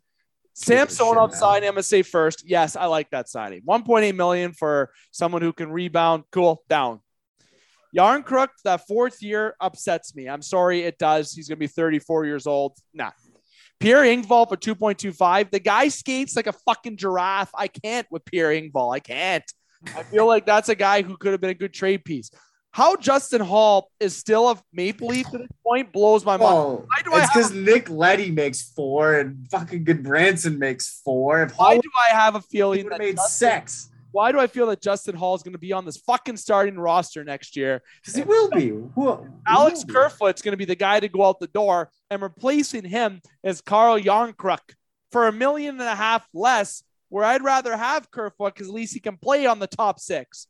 Samsonov 0.55 1.35
sign 1.35 1.63
MSA 1.63 2.05
first. 2.07 2.49
Yes, 2.49 2.77
I 2.77 2.87
like 2.87 3.11
that 3.11 3.29
signing. 3.29 3.63
1.8 3.63 4.15
million 4.15 4.53
for 4.53 4.91
someone 5.11 5.43
who 5.43 5.53
can 5.53 5.71
rebound. 5.71 6.25
Cool. 6.31 6.63
Down. 6.69 7.01
Järnkrok, 7.97 8.49
that 8.65 8.87
fourth 8.87 9.23
year 9.23 9.55
upsets 9.61 10.15
me. 10.15 10.29
I'm 10.29 10.43
sorry, 10.43 10.83
it 10.83 10.99
does. 10.99 11.33
He's 11.33 11.49
gonna 11.49 11.59
be 11.59 11.67
34 11.67 12.25
years 12.25 12.47
old. 12.47 12.77
Nah. 12.95 13.11
Pierre 13.81 14.05
Engvall 14.05 14.49
for 14.49 14.57
2.25. 14.57 15.51
The 15.51 15.59
guy 15.59 15.89
skates 15.89 16.37
like 16.37 16.47
a 16.47 16.53
fucking 16.53 16.97
giraffe. 16.97 17.51
I 17.53 17.67
can't 17.67 18.07
with 18.11 18.25
Pierre 18.25 18.51
Engvall. 18.51 18.95
I 18.95 19.01
can't. 19.01 19.45
I 19.97 20.05
feel 20.05 20.27
like 20.27 20.47
that's 20.47 20.69
a 20.69 20.77
guy 20.77 21.03
who 21.03 21.17
could 21.17 21.33
have 21.33 21.41
been 21.41 21.51
a 21.51 21.55
good 21.55 21.75
trade 21.75 22.05
piece. 22.05 22.31
How 22.73 22.97
Justin 22.97 23.43
Holl 23.43 23.91
is 24.01 24.17
still 24.17 24.49
a 24.49 24.63
Maple 24.73 25.09
Leaf 25.09 25.27
at 25.27 25.33
this 25.41 25.49
point 25.63 25.93
blows 25.93 26.25
my 26.25 26.39
mind. 26.39 26.55
Oh, 26.55 26.87
why 26.87 27.03
do 27.05 27.23
it's 27.23 27.31
because 27.33 27.51
a- 27.51 27.57
Nick 27.57 27.91
Leddy 27.91 28.31
makes 28.31 28.63
four 28.63 29.21
and 29.21 29.47
fucking 29.51 29.85
Gudbranson 29.85 30.57
makes 30.57 31.01
four. 31.05 31.43
If 31.43 31.53
why 31.59 31.75
Holl- 31.75 31.83
do 31.83 31.91
I 32.11 32.15
have 32.15 32.35
a 32.35 32.41
feeling 32.41 32.89
that 32.89 32.99
made 32.99 33.17
Justin, 33.17 33.31
sex? 33.31 33.91
Why 34.11 34.33
do 34.33 34.41
I 34.41 34.47
feel 34.47 34.67
that 34.69 34.81
Justin 34.81 35.15
Holl 35.15 35.35
is 35.35 35.43
going 35.43 35.53
to 35.53 35.59
be 35.59 35.73
on 35.73 35.85
this 35.85 35.99
fucking 35.99 36.39
starting 36.39 36.79
roster 36.79 37.25
next 37.25 37.57
year? 37.57 37.83
Because 38.01 38.17
he 38.17 38.23
will 38.23 38.49
be. 38.49 38.69
Who, 38.69 39.27
Alex 39.47 39.85
Kerfoot's 39.85 40.41
going 40.41 40.53
to 40.53 40.59
be 40.59 40.65
the 40.65 40.75
guy 40.75 40.99
to 40.99 41.09
go 41.09 41.27
out 41.27 41.41
the 41.41 41.49
door, 41.49 41.91
and 42.11 42.23
replacing 42.23 42.85
him 42.85 43.21
is 43.43 43.61
Carl 43.61 44.01
Järnkrok 44.01 44.61
for 45.11 45.29
a 45.29 45.33
million 45.33 45.79
and 45.79 45.89
a 45.89 45.95
half 45.95 46.27
less. 46.33 46.83
Where 47.11 47.25
I'd 47.25 47.45
rather 47.45 47.77
have 47.77 48.11
Kerfoot 48.11 48.55
because 48.55 48.69
at 48.69 48.75
least 48.75 48.95
he 48.95 49.01
can 49.01 49.19
play 49.19 49.45
on 49.45 49.59
the 49.59 49.67
top 49.67 50.01
six. 50.01 50.47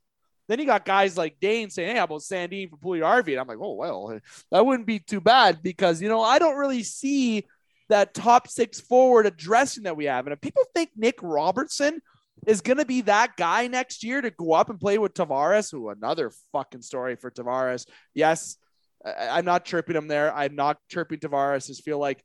Then 0.49 0.59
you 0.59 0.67
got 0.67 0.85
guys 0.85 1.17
like 1.17 1.37
Dane 1.41 1.71
saying, 1.71 1.93
Hey, 1.93 1.99
how 1.99 2.05
about 2.05 2.21
Sandin 2.21 2.71
for 2.71 2.77
Puljujarvi? 2.77 3.33
And 3.33 3.41
I'm 3.41 3.47
like, 3.47 3.59
Oh, 3.61 3.75
well, 3.75 4.19
that 4.51 4.67
wouldn't 4.67 4.87
be 4.87 4.99
too 4.99 5.21
bad 5.21 5.63
because, 5.63 6.03
you 6.03 6.09
know, 6.09 6.23
I 6.23 6.39
don't 6.39 6.57
really 6.57 6.83
see 6.83 7.47
that 7.89 8.15
top 8.15 8.49
six 8.49 8.81
forward 8.81 9.27
addressing 9.27 9.85
that 9.85 9.97
we 9.97 10.07
have. 10.07 10.27
And 10.27 10.33
if 10.33 10.41
people 10.41 10.65
think 10.75 10.91
Nick 10.97 11.19
Robertson 11.23 12.01
is 12.47 12.61
going 12.61 12.79
to 12.79 12.85
be 12.85 13.03
that 13.03 13.37
guy 13.37 13.69
next 13.69 14.03
year 14.03 14.21
to 14.21 14.31
go 14.31 14.53
up 14.53 14.71
and 14.71 14.81
play 14.81 14.99
with 14.99 15.15
Tavares, 15.15 15.71
who 15.71 15.91
another 15.91 16.33
fucking 16.53 16.83
story 16.83 17.17
for 17.17 17.31
Tavares. 17.31 17.87
Yes, 18.15 18.57
I'm 19.05 19.45
not 19.45 19.65
chirping 19.65 19.97
him 19.97 20.09
there. 20.09 20.35
I'm 20.35 20.57
not 20.57 20.79
chirping 20.89 21.21
Tavares. 21.21 21.65
I 21.65 21.67
just 21.69 21.85
feel 21.85 21.99
like 21.99 22.23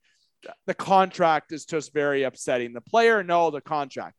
the 0.65 0.73
contract 0.73 1.51
is 1.51 1.65
just 1.65 1.93
very 1.93 2.23
upsetting. 2.23 2.73
The 2.73 2.81
player, 2.81 3.23
no, 3.23 3.51
the 3.51 3.61
contract. 3.61 4.15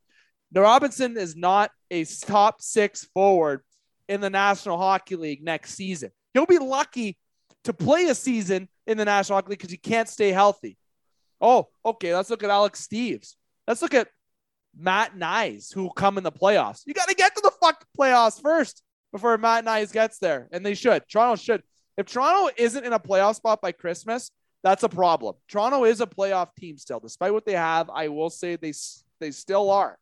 The 0.52 0.60
Robinson 0.60 1.16
is 1.16 1.36
not 1.36 1.70
a 1.90 2.04
top 2.04 2.62
six 2.62 3.04
forward 3.14 3.62
in 4.08 4.20
the 4.20 4.30
National 4.30 4.78
Hockey 4.78 5.16
League 5.16 5.42
next 5.42 5.74
season. 5.74 6.10
He'll 6.34 6.46
be 6.46 6.58
lucky 6.58 7.18
to 7.64 7.72
play 7.72 8.06
a 8.06 8.14
season 8.14 8.68
in 8.86 8.96
the 8.96 9.04
National 9.04 9.36
Hockey 9.36 9.50
League 9.50 9.58
because 9.58 9.70
he 9.70 9.76
can't 9.76 10.08
stay 10.08 10.30
healthy. 10.30 10.76
Oh, 11.40 11.68
okay. 11.84 12.14
Let's 12.14 12.30
look 12.30 12.42
at 12.42 12.50
Alex 12.50 12.86
Steeves. 12.86 13.34
Let's 13.66 13.82
look 13.82 13.94
at 13.94 14.08
Matt 14.76 15.16
Knies, 15.16 15.72
who 15.72 15.82
will 15.82 15.90
come 15.90 16.18
in 16.18 16.24
the 16.24 16.32
playoffs. 16.32 16.82
You 16.86 16.94
got 16.94 17.08
to 17.08 17.14
get 17.14 17.34
to 17.36 17.42
the 17.42 17.52
fuck 17.62 17.84
playoffs 17.98 18.40
first 18.40 18.82
before 19.12 19.36
Matt 19.38 19.64
Knies 19.64 19.92
gets 19.92 20.18
there. 20.18 20.48
And 20.52 20.64
they 20.64 20.74
should. 20.74 21.02
Toronto 21.08 21.36
should. 21.36 21.62
If 21.96 22.06
Toronto 22.06 22.52
isn't 22.56 22.84
in 22.84 22.92
a 22.92 23.00
playoff 23.00 23.36
spot 23.36 23.60
by 23.60 23.72
Christmas, 23.72 24.30
that's 24.62 24.82
a 24.82 24.88
problem. 24.88 25.34
Toronto 25.48 25.84
is 25.84 26.00
a 26.00 26.06
playoff 26.06 26.54
team 26.58 26.78
still, 26.78 27.00
despite 27.00 27.32
what 27.32 27.44
they 27.44 27.52
have. 27.52 27.90
I 27.90 28.08
will 28.08 28.30
say 28.30 28.56
they 28.56 28.72
they 29.20 29.30
still 29.30 29.70
are. 29.70 29.98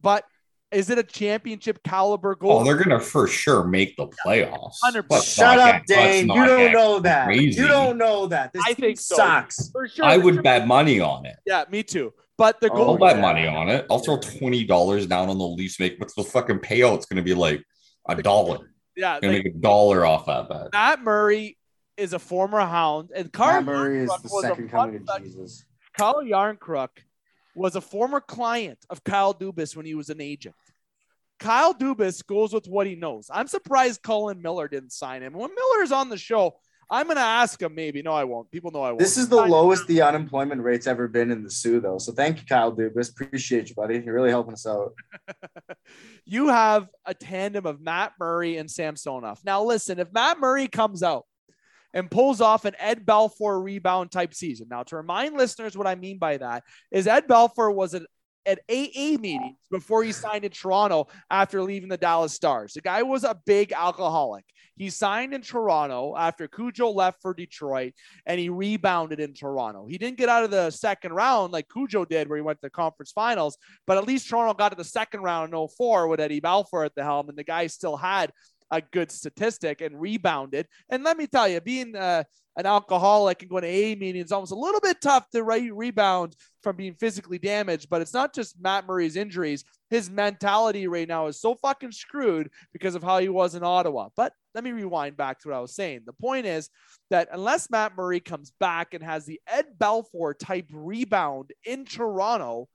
But 0.00 0.24
is 0.72 0.90
it 0.90 0.98
a 0.98 1.02
championship 1.02 1.82
caliber 1.82 2.34
goal? 2.34 2.60
Oh, 2.60 2.64
they're 2.64 2.76
gonna 2.76 3.00
for 3.00 3.26
sure 3.26 3.64
make 3.64 3.96
the 3.96 4.06
playoffs. 4.06 4.76
Shut 5.22 5.58
up, 5.58 5.82
Dane. 5.86 6.28
You 6.28 6.46
don't 6.46 6.72
know 6.72 6.98
that. 7.00 7.26
Crazy. 7.26 7.60
You 7.60 7.68
don't 7.68 7.98
know 7.98 8.26
that. 8.26 8.52
This 8.52 8.62
I 8.66 8.74
think 8.74 8.98
so. 8.98 9.16
sucks. 9.16 9.70
For 9.70 9.86
sure. 9.86 10.04
I 10.04 10.16
would 10.16 10.42
bet 10.42 10.66
money 10.66 11.00
on 11.00 11.26
it. 11.26 11.36
Yeah, 11.46 11.64
me 11.70 11.82
too. 11.82 12.12
But 12.38 12.60
the 12.60 12.70
oh 12.70 12.74
goal. 12.74 12.90
I'll 12.90 12.98
bet 12.98 13.20
money 13.20 13.46
on 13.46 13.68
it. 13.68 13.86
I'll 13.90 13.98
throw 13.98 14.18
twenty 14.18 14.64
dollars 14.64 15.06
down 15.06 15.28
on 15.28 15.38
the 15.38 15.46
Leafs 15.46 15.78
make, 15.78 15.98
but 15.98 16.10
the 16.16 16.24
fucking 16.24 16.58
payout's 16.60 17.06
gonna 17.06 17.22
be 17.22 17.34
like 17.34 17.62
a 18.08 18.20
dollar. 18.20 18.70
Yeah, 18.96 19.20
gonna 19.20 19.34
like, 19.34 19.44
make 19.44 19.54
a 19.54 19.58
dollar 19.58 20.04
off 20.04 20.26
that 20.26 20.48
bet. 20.48 20.72
Matt 20.72 21.02
Murray 21.02 21.58
is 21.96 22.12
a 22.14 22.18
former 22.18 22.60
Hound, 22.60 23.10
and 23.14 23.32
Carl 23.32 23.62
Matt 23.62 23.64
Murray 23.66 23.98
is 24.04 24.10
the 24.22 24.28
second 24.28 24.70
coming 24.70 25.04
of 25.06 25.22
Jesus. 25.22 25.64
Calle 25.96 26.24
Järnkrok 26.24 26.88
was 27.54 27.76
a 27.76 27.80
former 27.80 28.20
client 28.20 28.78
of 28.90 29.04
Kyle 29.04 29.34
Dubas 29.34 29.76
when 29.76 29.86
he 29.86 29.94
was 29.94 30.10
an 30.10 30.20
agent. 30.20 30.54
Kyle 31.42 31.74
Dubas 31.74 32.24
goes 32.24 32.52
with 32.52 32.68
what 32.68 32.86
he 32.86 32.94
knows. 32.94 33.28
I'm 33.32 33.48
surprised 33.48 34.02
Colin 34.02 34.40
Miller 34.40 34.68
didn't 34.68 34.92
sign 34.92 35.22
him. 35.22 35.32
When 35.32 35.50
Miller's 35.52 35.90
on 35.90 36.08
the 36.08 36.16
show, 36.16 36.54
I'm 36.88 37.06
going 37.06 37.16
to 37.16 37.22
ask 37.22 37.60
him 37.60 37.74
maybe. 37.74 38.00
No, 38.00 38.12
I 38.12 38.22
won't. 38.22 38.48
People 38.52 38.70
know 38.70 38.82
I 38.82 38.90
won't. 38.90 39.00
This 39.00 39.16
is 39.16 39.28
the 39.28 39.44
lowest 39.44 39.86
the 39.88 40.02
unemployment 40.02 40.62
rate's 40.62 40.86
ever 40.86 41.08
been 41.08 41.32
in 41.32 41.42
the 41.42 41.50
Soo, 41.50 41.80
though. 41.80 41.98
So 41.98 42.12
thank 42.12 42.38
you, 42.38 42.46
Kyle 42.46 42.70
Dubas. 42.70 43.10
Appreciate 43.10 43.70
you, 43.70 43.74
buddy. 43.74 44.00
You're 44.04 44.14
really 44.14 44.30
helping 44.30 44.52
us 44.52 44.66
out. 44.66 44.92
you 46.24 46.48
have 46.48 46.86
a 47.04 47.14
tandem 47.14 47.66
of 47.66 47.80
Matt 47.80 48.12
Murray 48.20 48.56
and 48.56 48.70
Samsonov. 48.70 49.40
Now, 49.44 49.64
listen, 49.64 49.98
if 49.98 50.12
Matt 50.12 50.38
Murray 50.38 50.68
comes 50.68 51.02
out 51.02 51.24
and 51.92 52.10
pulls 52.10 52.40
off 52.40 52.66
an 52.66 52.74
Ed 52.78 53.04
Belfour 53.04 53.62
rebound 53.62 54.10
type 54.10 54.32
season. 54.32 54.68
Now, 54.70 54.82
to 54.84 54.96
remind 54.96 55.36
listeners 55.36 55.76
what 55.76 55.86
I 55.86 55.94
mean 55.94 56.18
by 56.18 56.36
that 56.38 56.62
is 56.90 57.06
Ed 57.06 57.26
Belfour 57.26 57.74
was 57.74 57.94
an 57.94 58.06
at 58.46 58.60
AA 58.68 59.18
meetings 59.18 59.56
before 59.70 60.04
he 60.04 60.12
signed 60.12 60.44
in 60.44 60.50
Toronto 60.50 61.08
after 61.30 61.62
leaving 61.62 61.88
the 61.88 61.96
Dallas 61.96 62.32
Stars. 62.32 62.74
The 62.74 62.80
guy 62.80 63.02
was 63.02 63.24
a 63.24 63.38
big 63.46 63.72
alcoholic. 63.72 64.44
He 64.76 64.90
signed 64.90 65.34
in 65.34 65.42
Toronto 65.42 66.16
after 66.16 66.48
Cujo 66.48 66.90
left 66.90 67.20
for 67.20 67.34
Detroit 67.34 67.92
and 68.26 68.40
he 68.40 68.48
rebounded 68.48 69.20
in 69.20 69.34
Toronto. 69.34 69.86
He 69.86 69.98
didn't 69.98 70.16
get 70.16 70.28
out 70.28 70.44
of 70.44 70.50
the 70.50 70.70
second 70.70 71.12
round 71.12 71.52
like 71.52 71.68
Cujo 71.72 72.04
did, 72.04 72.28
where 72.28 72.38
he 72.38 72.42
went 72.42 72.58
to 72.58 72.66
the 72.66 72.70
conference 72.70 73.12
finals, 73.12 73.58
but 73.86 73.98
at 73.98 74.06
least 74.06 74.28
Toronto 74.28 74.54
got 74.54 74.70
to 74.70 74.76
the 74.76 74.84
second 74.84 75.20
round 75.20 75.52
in 75.52 75.68
04 75.68 76.08
with 76.08 76.20
Eddie 76.20 76.40
Belfour 76.40 76.86
at 76.86 76.94
the 76.94 77.02
helm, 77.04 77.28
and 77.28 77.36
the 77.36 77.44
guy 77.44 77.66
still 77.66 77.96
had 77.96 78.32
a 78.72 78.80
good 78.80 79.12
statistic 79.12 79.82
and 79.82 80.00
rebounded. 80.00 80.66
And 80.90 81.04
let 81.04 81.16
me 81.16 81.26
tell 81.26 81.46
you, 81.46 81.60
being 81.60 81.94
uh, 81.94 82.24
an 82.56 82.66
alcoholic 82.66 83.42
and 83.42 83.50
going 83.50 83.62
to 83.62 83.68
A 83.68 83.94
meetings 83.94 84.32
almost 84.32 84.52
a 84.52 84.56
little 84.56 84.80
bit 84.80 85.00
tough 85.00 85.28
to 85.30 85.44
re- 85.44 85.70
rebound 85.70 86.34
from 86.62 86.76
being 86.76 86.94
physically 86.94 87.38
damaged. 87.38 87.88
But 87.90 88.00
it's 88.00 88.14
not 88.14 88.34
just 88.34 88.60
Matt 88.60 88.86
Murray's 88.86 89.16
injuries. 89.16 89.64
His 89.90 90.10
mentality 90.10 90.88
right 90.88 91.06
now 91.06 91.26
is 91.26 91.38
so 91.38 91.54
fucking 91.56 91.92
screwed 91.92 92.50
because 92.72 92.94
of 92.94 93.02
how 93.02 93.18
he 93.18 93.28
was 93.28 93.54
in 93.54 93.62
Ottawa. 93.62 94.08
But 94.16 94.32
let 94.54 94.64
me 94.64 94.72
rewind 94.72 95.16
back 95.18 95.38
to 95.40 95.48
what 95.48 95.56
I 95.56 95.60
was 95.60 95.74
saying. 95.74 96.00
The 96.06 96.14
point 96.14 96.46
is 96.46 96.70
that 97.10 97.28
unless 97.30 97.70
Matt 97.70 97.96
Murray 97.96 98.20
comes 98.20 98.52
back 98.58 98.94
and 98.94 99.04
has 99.04 99.26
the 99.26 99.40
Ed 99.46 99.66
Belfour 99.78 100.34
type 100.38 100.66
rebound 100.72 101.52
in 101.64 101.84
Toronto, 101.84 102.68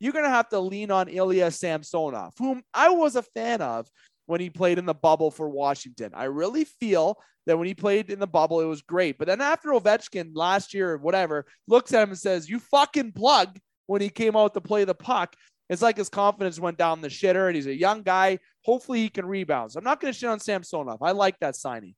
you're 0.00 0.12
going 0.12 0.24
to 0.24 0.30
have 0.30 0.48
to 0.48 0.58
lean 0.58 0.90
on 0.90 1.08
Ilya 1.08 1.50
Samsonov, 1.50 2.34
whom 2.38 2.62
I 2.74 2.90
was 2.90 3.16
a 3.16 3.22
fan 3.22 3.62
of 3.62 3.88
when 4.26 4.40
he 4.40 4.50
played 4.50 4.78
in 4.78 4.86
the 4.86 4.94
bubble 4.94 5.30
for 5.30 5.48
Washington. 5.48 6.12
I 6.14 6.24
really 6.24 6.64
feel 6.64 7.18
that 7.46 7.58
when 7.58 7.66
he 7.66 7.74
played 7.74 8.10
in 8.10 8.18
the 8.18 8.26
bubble, 8.26 8.60
it 8.60 8.66
was 8.66 8.82
great. 8.82 9.18
But 9.18 9.28
then 9.28 9.40
after 9.40 9.70
Ovechkin 9.70 10.30
last 10.34 10.72
year 10.72 10.92
or 10.92 10.98
whatever 10.98 11.44
looks 11.68 11.92
at 11.92 12.02
him 12.02 12.10
and 12.10 12.18
says, 12.18 12.48
You 12.48 12.58
fucking 12.58 13.12
plug 13.12 13.58
when 13.86 14.00
he 14.00 14.08
came 14.08 14.36
out 14.36 14.54
to 14.54 14.60
play 14.60 14.84
the 14.84 14.94
puck, 14.94 15.34
it's 15.68 15.82
like 15.82 15.96
his 15.96 16.08
confidence 16.08 16.58
went 16.58 16.78
down 16.78 17.00
the 17.00 17.08
shitter 17.08 17.46
and 17.46 17.56
he's 17.56 17.66
a 17.66 17.74
young 17.74 18.02
guy. 18.02 18.38
Hopefully 18.64 19.00
he 19.00 19.08
can 19.08 19.26
rebound. 19.26 19.72
So 19.72 19.78
I'm 19.78 19.84
not 19.84 20.00
going 20.00 20.12
to 20.12 20.18
shit 20.18 20.28
on 20.28 20.40
Samsonov. 20.40 21.02
I 21.02 21.12
like 21.12 21.38
that 21.40 21.56
signing. 21.56 21.94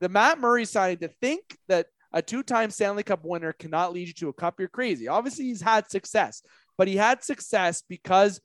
The 0.00 0.08
Matt 0.08 0.38
Murray 0.38 0.64
signing 0.64 0.98
to 0.98 1.08
think 1.08 1.42
that 1.68 1.86
a 2.12 2.22
two 2.22 2.42
time 2.42 2.70
Stanley 2.70 3.02
Cup 3.02 3.24
winner 3.24 3.52
cannot 3.52 3.92
lead 3.92 4.08
you 4.08 4.14
to 4.14 4.28
a 4.28 4.32
cup, 4.32 4.58
you're 4.58 4.68
crazy. 4.68 5.08
Obviously, 5.08 5.44
he's 5.44 5.60
had 5.60 5.90
success, 5.90 6.42
but 6.76 6.88
he 6.88 6.96
had 6.96 7.22
success 7.22 7.82
because 7.88 8.40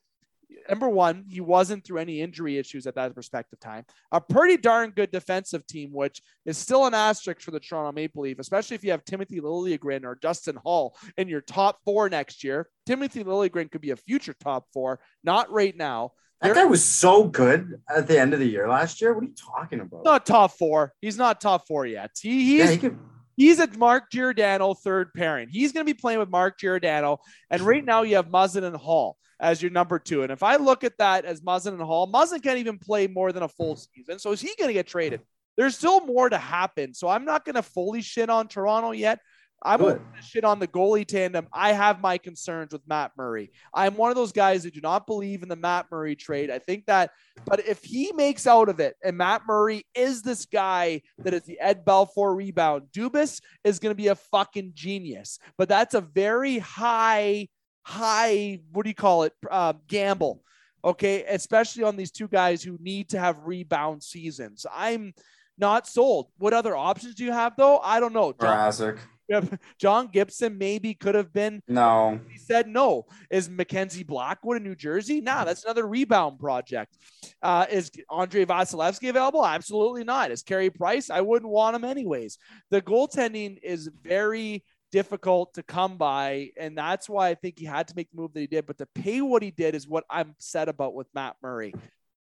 number 0.70 0.90
one, 0.90 1.26
he 1.28 1.42
wasn't 1.42 1.84
through 1.84 2.00
any 2.00 2.22
injury 2.22 2.58
issues 2.58 2.88
at 2.88 2.96
that 2.96 3.14
perspective 3.16 3.60
time. 3.60 3.86
A 4.12 4.22
pretty 4.22 4.58
darn 4.58 4.92
good 4.92 5.12
defensive 5.12 5.66
team, 5.68 5.92
which 5.94 6.22
is 6.46 6.58
still 6.58 6.86
an 6.86 6.94
asterisk 6.94 7.42
for 7.42 7.52
the 7.52 7.60
Toronto 7.60 7.92
Maple 7.92 8.24
Leaf, 8.24 8.40
especially 8.40 8.76
if 8.76 8.84
you 8.84 8.92
have 8.92 9.06
Timothy 9.06 9.42
Liljegren 9.42 10.04
or 10.04 10.18
Justin 10.22 10.58
Holl 10.64 10.96
in 11.18 11.28
your 11.28 11.42
top 11.42 11.80
four 11.86 12.10
next 12.10 12.44
year. 12.44 12.68
Timothy 12.86 13.24
Liljegren 13.24 13.72
could 13.72 13.82
be 13.82 13.92
a 13.92 13.96
future 13.96 14.36
top 14.40 14.66
four, 14.74 15.00
not 15.24 15.52
right 15.52 15.76
now. 15.76 16.12
That 16.42 16.56
guy 16.56 16.66
was 16.66 16.84
so 16.84 17.24
good 17.24 17.82
at 17.90 18.08
the 18.08 18.20
end 18.20 18.34
of 18.34 18.40
the 18.40 18.46
year 18.46 18.68
last 18.68 19.02
year. 19.02 19.14
What 19.14 19.24
are 19.24 19.28
you 19.28 19.36
talking 19.36 19.80
about? 19.80 20.04
Not 20.04 20.26
top 20.26 20.52
four. 20.52 20.94
He's 21.02 21.18
not 21.18 21.42
top 21.42 21.66
four 21.68 21.86
yet. 21.86 22.12
He, 22.22 22.44
he's 22.44 22.60
yeah, 22.60 22.72
he 22.72 22.78
could... 22.78 23.00
he's 23.36 23.60
a 23.60 23.68
Mark 23.78 24.12
Giordano 24.12 24.74
third 24.74 25.14
pairing. 25.14 25.48
He's 25.50 25.72
going 25.72 25.86
to 25.86 25.92
be 25.92 25.98
playing 25.98 26.20
with 26.20 26.30
Mark 26.30 26.60
Giordano, 26.60 27.20
and 27.50 27.62
right 27.62 27.84
now 27.84 28.04
you 28.04 28.18
have 28.18 28.28
Muzzin 28.28 28.64
and 28.64 28.76
Holl 28.76 29.18
as 29.40 29.62
your 29.62 29.72
number 29.72 30.00
two. 30.00 30.24
And 30.24 30.32
if 30.32 30.44
I 30.44 30.56
look 30.56 30.84
at 30.84 30.98
that 30.98 31.26
as 31.26 31.42
Muzzin 31.42 31.74
and 31.74 31.82
Holl, 31.82 32.12
Muzzin 32.12 32.42
can't 32.42 32.60
even 32.60 32.78
play 32.78 33.08
more 33.08 33.32
than 33.32 33.44
a 33.44 33.48
full 33.48 33.76
mm-hmm. 33.76 34.00
season. 34.00 34.20
So 34.20 34.32
is 34.32 34.42
he 34.42 34.54
going 34.58 34.70
to 34.70 34.74
get 34.74 34.88
traded? 34.88 35.22
There's 35.58 35.78
still 35.78 36.02
more 36.02 36.30
to 36.30 36.38
happen. 36.38 36.94
So 36.94 37.08
I'm 37.08 37.26
not 37.26 37.46
going 37.46 37.56
to 37.56 37.64
fully 37.64 38.02
shit 38.02 38.30
on 38.30 38.48
Toronto 38.48 38.92
yet. 38.92 39.20
I'm 39.64 39.80
going 39.80 39.96
to 39.96 40.22
shit 40.22 40.44
on 40.44 40.60
the 40.60 40.68
goalie 40.68 41.08
tandem. 41.08 41.48
I 41.52 41.72
have 41.72 42.02
my 42.02 42.18
concerns 42.20 42.72
with 42.72 42.82
Matt 42.88 43.14
Murray. 43.18 43.52
I'm 43.74 43.96
one 43.96 44.12
of 44.12 44.16
those 44.16 44.32
guys 44.32 44.64
who 44.64 44.70
do 44.70 44.82
not 44.82 45.08
believe 45.08 45.42
in 45.42 45.50
the 45.50 45.56
Matt 45.56 45.88
Murray 45.90 46.16
trade. 46.16 46.52
I 46.52 46.60
think 46.60 46.86
that, 46.86 47.12
but 47.46 47.66
if 47.66 47.84
he 47.84 48.12
makes 48.12 48.46
out 48.46 48.70
of 48.70 48.80
it 48.80 48.96
and 49.04 49.18
Matt 49.18 49.44
Murray 49.48 49.84
is 49.96 50.22
this 50.22 50.46
guy 50.46 51.02
that 51.20 51.34
is 51.34 51.44
the 51.44 51.60
Ed 51.60 51.84
Belfour 51.84 52.36
rebound, 52.36 52.90
Dubas 52.92 53.42
is 53.64 53.80
going 53.80 53.92
to 53.92 53.96
be 53.96 54.10
a 54.10 54.16
fucking 54.16 54.74
genius. 54.76 55.40
But 55.58 55.70
that's 55.70 55.96
a 55.96 56.02
very 56.02 56.60
high 56.60 57.48
high, 57.86 58.60
what 58.72 58.84
do 58.84 58.90
you 58.90 58.96
call 58.96 59.24
it, 59.24 59.34
uh, 59.50 59.74
gamble. 59.88 60.42
Okay, 60.84 61.24
especially 61.26 61.84
on 61.84 61.96
these 61.96 62.12
two 62.12 62.28
guys 62.28 62.62
who 62.62 62.78
need 62.82 63.10
to 63.10 63.20
have 63.20 63.38
rebound 63.44 64.04
seasons. 64.04 64.66
I'm 64.72 65.14
not 65.58 65.88
sold. 65.88 66.28
What 66.38 66.54
other 66.54 66.76
options 66.76 67.16
do 67.16 67.24
you 67.24 67.32
have 67.32 67.56
though? 67.56 67.80
I 67.80 68.00
don't 68.00 68.14
know. 68.14 68.34
John, 68.40 69.00
John 69.80 70.08
Gibson 70.08 70.58
maybe 70.58 70.94
could 70.94 71.16
have 71.16 71.34
been. 71.34 71.62
No. 71.68 72.20
He 72.30 72.38
said 72.38 72.68
no. 72.68 73.06
Is 73.32 73.50
Mackenzie 73.50 74.04
Blackwood 74.04 74.58
in 74.58 74.64
New 74.64 74.76
Jersey? 74.76 75.22
Nah, 75.22 75.44
that's 75.44 75.64
another 75.64 75.88
rebound 75.88 76.40
project. 76.40 76.98
Uh, 77.42 77.66
is 77.72 77.90
Andrei 78.12 78.46
Vasilevskiy 78.46 79.10
available? 79.10 79.46
Absolutely 79.46 80.04
not. 80.04 80.30
Is 80.30 80.44
Carey 80.44 80.70
Price? 80.70 81.10
I 81.10 81.22
wouldn't 81.22 81.52
want 81.52 81.76
him 81.76 81.84
anyways. 81.84 82.38
The 82.70 82.82
goaltending 82.82 83.58
is 83.64 83.90
very 84.04 84.64
difficult 84.96 85.54
to 85.54 85.62
come 85.62 85.98
by. 85.98 86.52
And 86.58 86.78
that's 86.78 87.10
why 87.10 87.28
I 87.28 87.36
think 87.36 87.60
he 87.60 87.66
had 87.66 87.90
to 87.90 87.94
make 87.98 88.10
the 88.12 88.16
move 88.16 88.34
that 88.34 88.40
he 88.40 88.48
did. 88.48 88.66
But 88.66 88.78
to 88.78 88.86
pay 88.86 89.20
what 89.20 89.44
he 89.44 89.52
did 89.52 89.76
is 89.76 89.86
what 89.86 90.06
I'm 90.10 90.30
upset 90.30 90.70
about 90.70 90.94
with 90.94 91.08
Matt 91.14 91.36
Murray. 91.44 91.74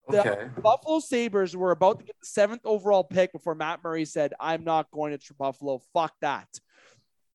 The 0.09 0.19
okay. 0.19 0.49
Buffalo 0.61 0.99
Sabres 0.99 1.55
were 1.55 1.71
about 1.71 1.99
to 1.99 2.05
get 2.05 2.17
the 2.19 2.27
seventh 2.27 2.63
overall 2.65 3.05
pick 3.05 3.31
before 3.31 3.55
Matt 3.55 3.81
Murray 3.85 4.03
said, 4.03 4.33
I'm 4.37 4.65
not 4.65 4.91
going 4.91 5.17
to 5.17 5.33
Buffalo. 5.35 5.79
Fuck 5.93 6.13
that. 6.19 6.49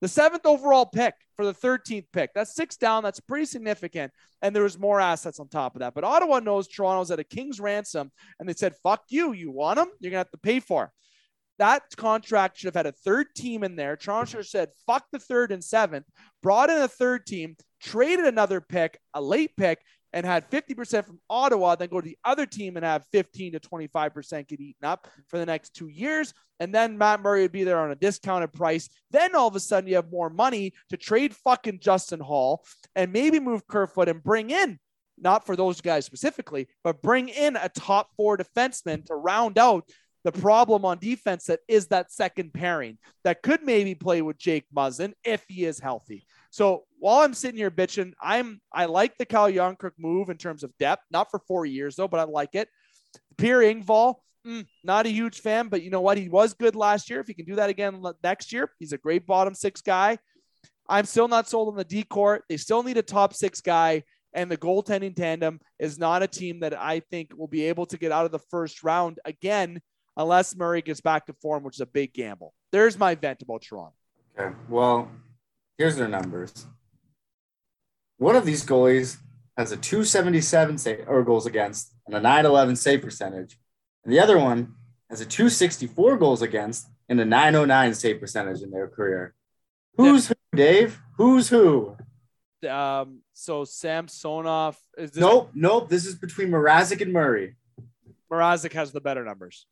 The 0.02 0.08
seventh 0.08 0.44
overall 0.44 0.84
pick 0.84 1.14
for 1.36 1.46
the 1.46 1.54
13th 1.54 2.08
pick. 2.12 2.34
That's 2.34 2.54
six 2.54 2.76
down. 2.76 3.02
That's 3.02 3.20
pretty 3.20 3.46
significant. 3.46 4.12
And 4.42 4.54
there 4.54 4.64
was 4.64 4.78
more 4.78 5.00
assets 5.00 5.40
on 5.40 5.48
top 5.48 5.76
of 5.76 5.80
that. 5.80 5.94
But 5.94 6.04
Ottawa 6.04 6.40
knows 6.40 6.68
Toronto's 6.68 7.10
at 7.10 7.20
a 7.20 7.24
king's 7.24 7.58
ransom. 7.58 8.12
And 8.38 8.46
they 8.46 8.52
said, 8.52 8.74
fuck 8.82 9.04
you. 9.08 9.32
You 9.32 9.50
want 9.50 9.78
them? 9.78 9.88
You're 9.98 10.10
going 10.10 10.24
to 10.24 10.26
have 10.26 10.30
to 10.32 10.38
pay 10.38 10.60
for 10.60 10.92
that 11.62 11.84
contract 11.96 12.58
should 12.58 12.66
have 12.66 12.74
had 12.74 12.86
a 12.86 12.92
third 12.92 13.28
team 13.36 13.62
in 13.62 13.76
there. 13.76 13.96
Toronto 13.96 14.38
mm-hmm. 14.38 14.42
said, 14.42 14.70
fuck 14.84 15.04
the 15.12 15.20
third 15.20 15.52
and 15.52 15.62
seventh, 15.62 16.06
brought 16.42 16.70
in 16.70 16.78
a 16.78 16.88
third 16.88 17.24
team, 17.24 17.56
traded 17.80 18.26
another 18.26 18.60
pick, 18.60 18.98
a 19.14 19.22
late 19.22 19.56
pick, 19.56 19.78
and 20.12 20.26
had 20.26 20.50
50% 20.50 21.06
from 21.06 21.20
Ottawa, 21.30 21.76
then 21.76 21.88
go 21.88 22.00
to 22.00 22.04
the 22.04 22.18
other 22.24 22.46
team 22.46 22.76
and 22.76 22.84
have 22.84 23.06
15 23.12 23.52
to 23.52 23.60
25% 23.60 24.48
get 24.48 24.60
eaten 24.60 24.84
up 24.84 25.06
for 25.28 25.38
the 25.38 25.46
next 25.46 25.70
two 25.70 25.86
years. 25.86 26.34
And 26.58 26.74
then 26.74 26.98
Matt 26.98 27.22
Murray 27.22 27.42
would 27.42 27.52
be 27.52 27.62
there 27.62 27.78
on 27.78 27.92
a 27.92 27.96
discounted 27.96 28.52
price. 28.52 28.88
Then 29.12 29.36
all 29.36 29.46
of 29.46 29.54
a 29.54 29.60
sudden 29.60 29.88
you 29.88 29.94
have 29.94 30.10
more 30.10 30.30
money 30.30 30.72
to 30.90 30.96
trade 30.96 31.32
fucking 31.32 31.78
Justin 31.78 32.20
Holl 32.20 32.64
and 32.96 33.12
maybe 33.12 33.38
move 33.38 33.68
Kerfoot 33.68 34.08
and 34.08 34.20
bring 34.20 34.50
in, 34.50 34.80
not 35.16 35.46
for 35.46 35.54
those 35.54 35.80
guys 35.80 36.06
specifically, 36.06 36.66
but 36.82 37.02
bring 37.02 37.28
in 37.28 37.54
a 37.54 37.68
top 37.68 38.10
four 38.16 38.36
defenseman 38.36 39.06
to 39.06 39.14
round 39.14 39.58
out 39.58 39.88
the 40.24 40.32
problem 40.32 40.84
on 40.84 40.98
defense 40.98 41.46
that 41.46 41.60
is 41.68 41.88
that 41.88 42.12
second 42.12 42.52
pairing 42.52 42.98
that 43.24 43.42
could 43.42 43.62
maybe 43.64 43.94
play 43.94 44.22
with 44.22 44.38
Jake 44.38 44.64
Muzzin 44.74 45.12
if 45.24 45.44
he 45.48 45.64
is 45.64 45.80
healthy. 45.80 46.26
So 46.50 46.84
while 46.98 47.20
I'm 47.20 47.34
sitting 47.34 47.56
here 47.56 47.70
bitching, 47.70 48.12
I'm 48.20 48.60
I 48.72 48.84
like 48.84 49.16
the 49.16 49.24
Calle 49.24 49.52
Jarnkrok 49.52 49.92
move 49.98 50.28
in 50.28 50.36
terms 50.36 50.62
of 50.62 50.76
depth, 50.78 51.02
not 51.10 51.30
for 51.30 51.40
four 51.48 51.66
years 51.66 51.96
though, 51.96 52.08
but 52.08 52.20
I 52.20 52.24
like 52.24 52.54
it. 52.54 52.68
Pierre 53.36 53.60
Engvall, 53.60 54.16
mm, 54.46 54.66
not 54.84 55.06
a 55.06 55.10
huge 55.10 55.40
fan, 55.40 55.68
but 55.68 55.82
you 55.82 55.90
know 55.90 56.00
what? 56.00 56.18
He 56.18 56.28
was 56.28 56.54
good 56.54 56.76
last 56.76 57.10
year. 57.10 57.20
If 57.20 57.26
he 57.26 57.34
can 57.34 57.46
do 57.46 57.56
that 57.56 57.70
again 57.70 58.02
next 58.22 58.52
year, 58.52 58.70
he's 58.78 58.92
a 58.92 58.98
great 58.98 59.26
bottom 59.26 59.54
six 59.54 59.80
guy. 59.80 60.18
I'm 60.88 61.06
still 61.06 61.28
not 61.28 61.48
sold 61.48 61.68
on 61.68 61.76
the 61.76 61.84
decor. 61.84 62.44
They 62.48 62.56
still 62.56 62.82
need 62.82 62.98
a 62.98 63.02
top 63.02 63.34
six 63.34 63.60
guy. 63.60 64.04
And 64.34 64.50
the 64.50 64.56
goaltending 64.56 65.14
tandem 65.14 65.60
is 65.78 65.98
not 65.98 66.22
a 66.22 66.26
team 66.26 66.60
that 66.60 66.78
I 66.78 67.00
think 67.00 67.32
will 67.36 67.48
be 67.48 67.64
able 67.64 67.86
to 67.86 67.98
get 67.98 68.12
out 68.12 68.24
of 68.24 68.32
the 68.32 68.38
first 68.38 68.82
round 68.82 69.20
again 69.24 69.80
unless 70.16 70.56
Murray 70.56 70.82
gets 70.82 71.00
back 71.00 71.26
to 71.26 71.32
form, 71.34 71.62
which 71.62 71.76
is 71.76 71.80
a 71.80 71.86
big 71.86 72.12
gamble. 72.12 72.54
There's 72.70 72.98
my 72.98 73.14
vent 73.14 73.42
about 73.42 73.62
Toronto. 73.62 73.94
Okay. 74.38 74.54
Well, 74.68 75.10
here's 75.78 75.96
their 75.96 76.08
numbers. 76.08 76.66
One 78.18 78.36
of 78.36 78.46
these 78.46 78.64
goalies 78.64 79.18
has 79.56 79.72
a 79.72 79.76
277 79.76 80.78
save 80.78 81.04
or 81.08 81.22
goals 81.22 81.46
against 81.46 81.92
and 82.06 82.14
a 82.14 82.20
911 82.20 82.76
save 82.76 83.02
percentage. 83.02 83.58
And 84.04 84.12
the 84.12 84.20
other 84.20 84.38
one 84.38 84.74
has 85.10 85.20
a 85.20 85.26
264 85.26 86.16
goals 86.16 86.42
against 86.42 86.88
and 87.08 87.20
a 87.20 87.24
909 87.24 87.94
save 87.94 88.20
percentage 88.20 88.62
in 88.62 88.70
their 88.70 88.88
career. 88.88 89.34
Who's 89.96 90.28
yeah. 90.28 90.34
who, 90.52 90.56
Dave? 90.56 91.00
Who's 91.16 91.48
who? 91.48 91.96
Um, 92.68 93.20
so 93.34 93.64
Samsonov 93.64 94.78
is 94.96 95.10
this 95.10 95.20
Nope, 95.20 95.50
nope. 95.54 95.88
This 95.88 96.06
is 96.06 96.14
between 96.14 96.48
Mrazek 96.48 97.00
and 97.00 97.12
Murray. 97.12 97.56
Mrazek 98.30 98.72
has 98.72 98.92
the 98.92 99.00
better 99.00 99.24
numbers. 99.24 99.66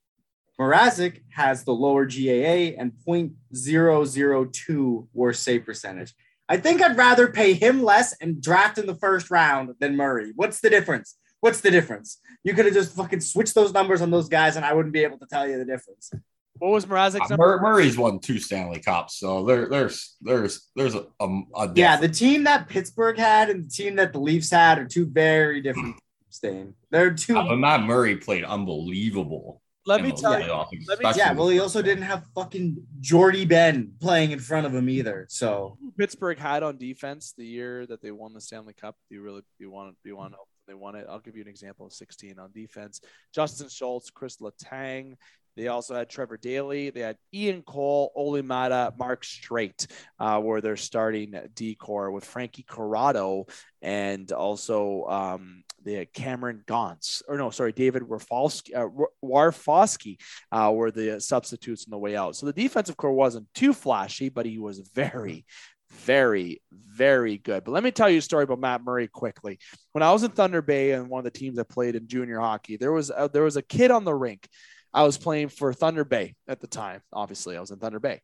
Mrazek 0.61 1.23
has 1.31 1.65
the 1.65 1.73
lower 1.73 2.05
GAA 2.05 2.77
and 2.79 2.93
0.002 3.09 5.09
worst 5.15 5.43
save 5.43 5.65
percentage. 5.65 6.13
I 6.51 6.59
think 6.59 6.83
I'd 6.83 6.99
rather 6.99 7.29
pay 7.29 7.55
him 7.55 7.83
less 7.83 8.15
and 8.21 8.43
draft 8.43 8.77
in 8.77 8.87
the 8.87 8.97
first 8.97 9.31
round 9.31 9.75
than 9.79 9.97
Murray. 9.97 10.33
What's 10.37 10.61
the 10.61 10.69
difference? 10.69 11.17
What's 11.41 11.63
the 11.63 11.71
difference? 11.71 12.19
You 12.45 12.53
could 12.53 12.67
have 12.67 12.75
just 12.75 12.95
fucking 12.95 13.21
switched 13.21 13.55
those 13.55 13.73
numbers 13.73 14.03
on 14.03 14.11
those 14.11 14.29
guys, 14.29 14.57
and 14.57 14.65
I 14.65 14.75
wouldn't 14.75 14.93
be 14.93 15.03
able 15.03 15.19
to 15.19 15.27
tell 15.27 15.49
you 15.49 15.57
the 15.57 15.65
difference. 15.65 16.11
What 16.59 16.73
was 16.73 16.85
Mrazek's 16.85 17.31
uh, 17.31 17.39
Murray's 17.39 17.97
won 17.97 18.19
two 18.19 18.39
Stanley 18.39 18.81
Cups, 18.81 19.17
so 19.17 19.47
there, 19.47 19.67
there's 19.71 20.17
there's 20.21 20.69
there's 20.77 20.95
a, 20.95 21.07
a, 21.21 21.41
a 21.55 21.73
yeah. 21.75 21.97
The 21.97 22.09
team 22.09 22.45
that 22.45 22.69
Pittsburgh 22.69 23.17
had 23.17 23.49
and 23.49 23.65
the 23.65 23.71
team 23.71 23.97
that 23.97 24.13
the 24.13 24.21
Leafs 24.21 24.51
had 24.51 24.79
are 24.79 24.85
two 24.85 25.07
very 25.07 25.63
different. 25.63 25.97
teams. 26.43 26.75
They're 26.91 27.15
two. 27.15 27.39
Uh, 27.39 27.49
but 27.49 27.57
Matt 27.57 27.83
Murray 27.83 28.17
played 28.17 28.45
unbelievable 28.45 29.63
let 29.87 30.03
me 30.03 30.13
tell 30.13 30.41
you. 30.41 30.53
Let 30.89 31.01
me, 31.01 31.11
yeah, 31.17 31.33
well, 31.33 31.49
he 31.49 31.61
also 31.61 31.83
didn't 31.83 32.05
have 32.05 32.25
fucking 32.35 32.77
Jordie 33.01 33.45
Benn 33.45 33.93
playing 34.01 34.31
in 34.33 34.39
front 34.39 34.67
of 34.67 34.75
him 34.75 34.89
either. 34.89 35.27
So 35.29 35.79
Pittsburgh 35.99 36.39
had 36.39 36.63
on 36.63 36.77
defense 36.77 37.35
the 37.37 37.47
year 37.47 37.87
that 37.87 38.03
they 38.03 38.11
won 38.11 38.35
the 38.35 38.41
Stanley 38.41 38.75
Cup. 38.75 38.97
Do 39.09 39.17
you 39.17 39.23
really 39.23 39.41
do 39.41 39.65
you 39.65 39.71
want 39.71 39.97
do 40.03 40.09
you 40.09 40.17
want 40.17 40.33
to 40.33 40.39
they 40.67 40.75
won 40.75 40.95
it? 40.95 41.07
I'll 41.09 41.21
give 41.21 41.35
you 41.35 41.43
an 41.43 41.49
example 41.49 41.87
of 41.87 41.93
16 41.93 42.39
on 42.39 42.53
defense. 42.53 43.01
Justin 43.35 43.69
Schultz, 43.69 44.11
Chris 44.11 44.37
Letang, 44.37 45.17
they 45.57 45.69
also 45.69 45.95
had 45.95 46.09
Trevor 46.09 46.37
Daley. 46.37 46.91
They 46.91 47.01
had 47.01 47.17
Ian 47.35 47.63
Cole, 47.63 48.13
Olli 48.15 48.43
Maatta, 48.43 48.95
Mark 48.99 49.25
Streit, 49.25 49.87
uh, 50.19 50.41
where 50.41 50.61
they're 50.61 50.77
starting 50.77 51.35
decor 51.55 52.11
with 52.11 52.25
Frankie 52.25 52.63
Corrado 52.63 53.47
and 53.83 54.31
also 54.33 55.05
um, 55.07 55.65
had 55.87 56.13
Cameron 56.13 56.63
Gaunce, 56.67 57.23
or 57.29 57.37
no, 57.37 57.51
sorry, 57.51 57.73
David 57.73 58.03
Warfalski, 58.03 58.75
uh, 58.75 58.89
Warfosky 59.25 60.19
uh, 60.53 60.71
were 60.75 60.91
the 60.91 61.21
substitutes 61.21 61.87
on 61.87 61.91
the 61.91 61.99
way 61.99 62.17
out. 62.17 62.37
So 62.37 62.47
the 62.47 62.53
defensive 62.53 62.97
core 62.97 63.13
wasn't 63.13 63.53
too 63.55 63.73
flashy, 63.73 64.29
but 64.29 64.47
he 64.47 64.59
was 64.59 64.81
very, 64.95 65.45
very, 65.91 66.63
very 66.71 67.39
good. 67.39 67.65
But 67.65 67.73
let 67.73 67.83
me 67.83 67.91
tell 67.91 68.11
you 68.11 68.19
a 68.19 68.23
story 68.23 68.45
about 68.45 68.61
Matt 68.61 68.85
Murray 68.85 69.09
quickly. 69.09 69.59
When 69.93 70.03
I 70.03 70.13
was 70.13 70.23
in 70.23 70.31
Thunder 70.31 70.63
Bay 70.63 70.93
and 70.93 71.09
one 71.09 71.21
of 71.21 71.25
the 71.25 71.39
teams 71.39 71.59
I 71.59 71.65
played 71.65 71.97
in 71.97 72.07
junior 72.07 72.41
hockey, 72.41 72.77
there 72.77 72.93
was 72.93 73.11
a, 73.11 73.31
there 73.33 73.43
was 73.43 73.57
a 73.57 73.63
kid 73.63 73.91
on 73.91 74.05
the 74.05 74.15
rink 74.15 74.49
I 74.93 75.05
was 75.05 75.17
playing 75.19 75.49
for 75.49 75.73
Thunder 75.73 76.05
Bay 76.05 76.35
at 76.49 76.61
the 76.61 76.67
time. 76.67 77.01
Obviously, 77.13 77.57
I 77.57 77.61
was 77.61 77.71
in 77.71 77.79
Thunder 77.79 78.01
Bay. 78.01 78.21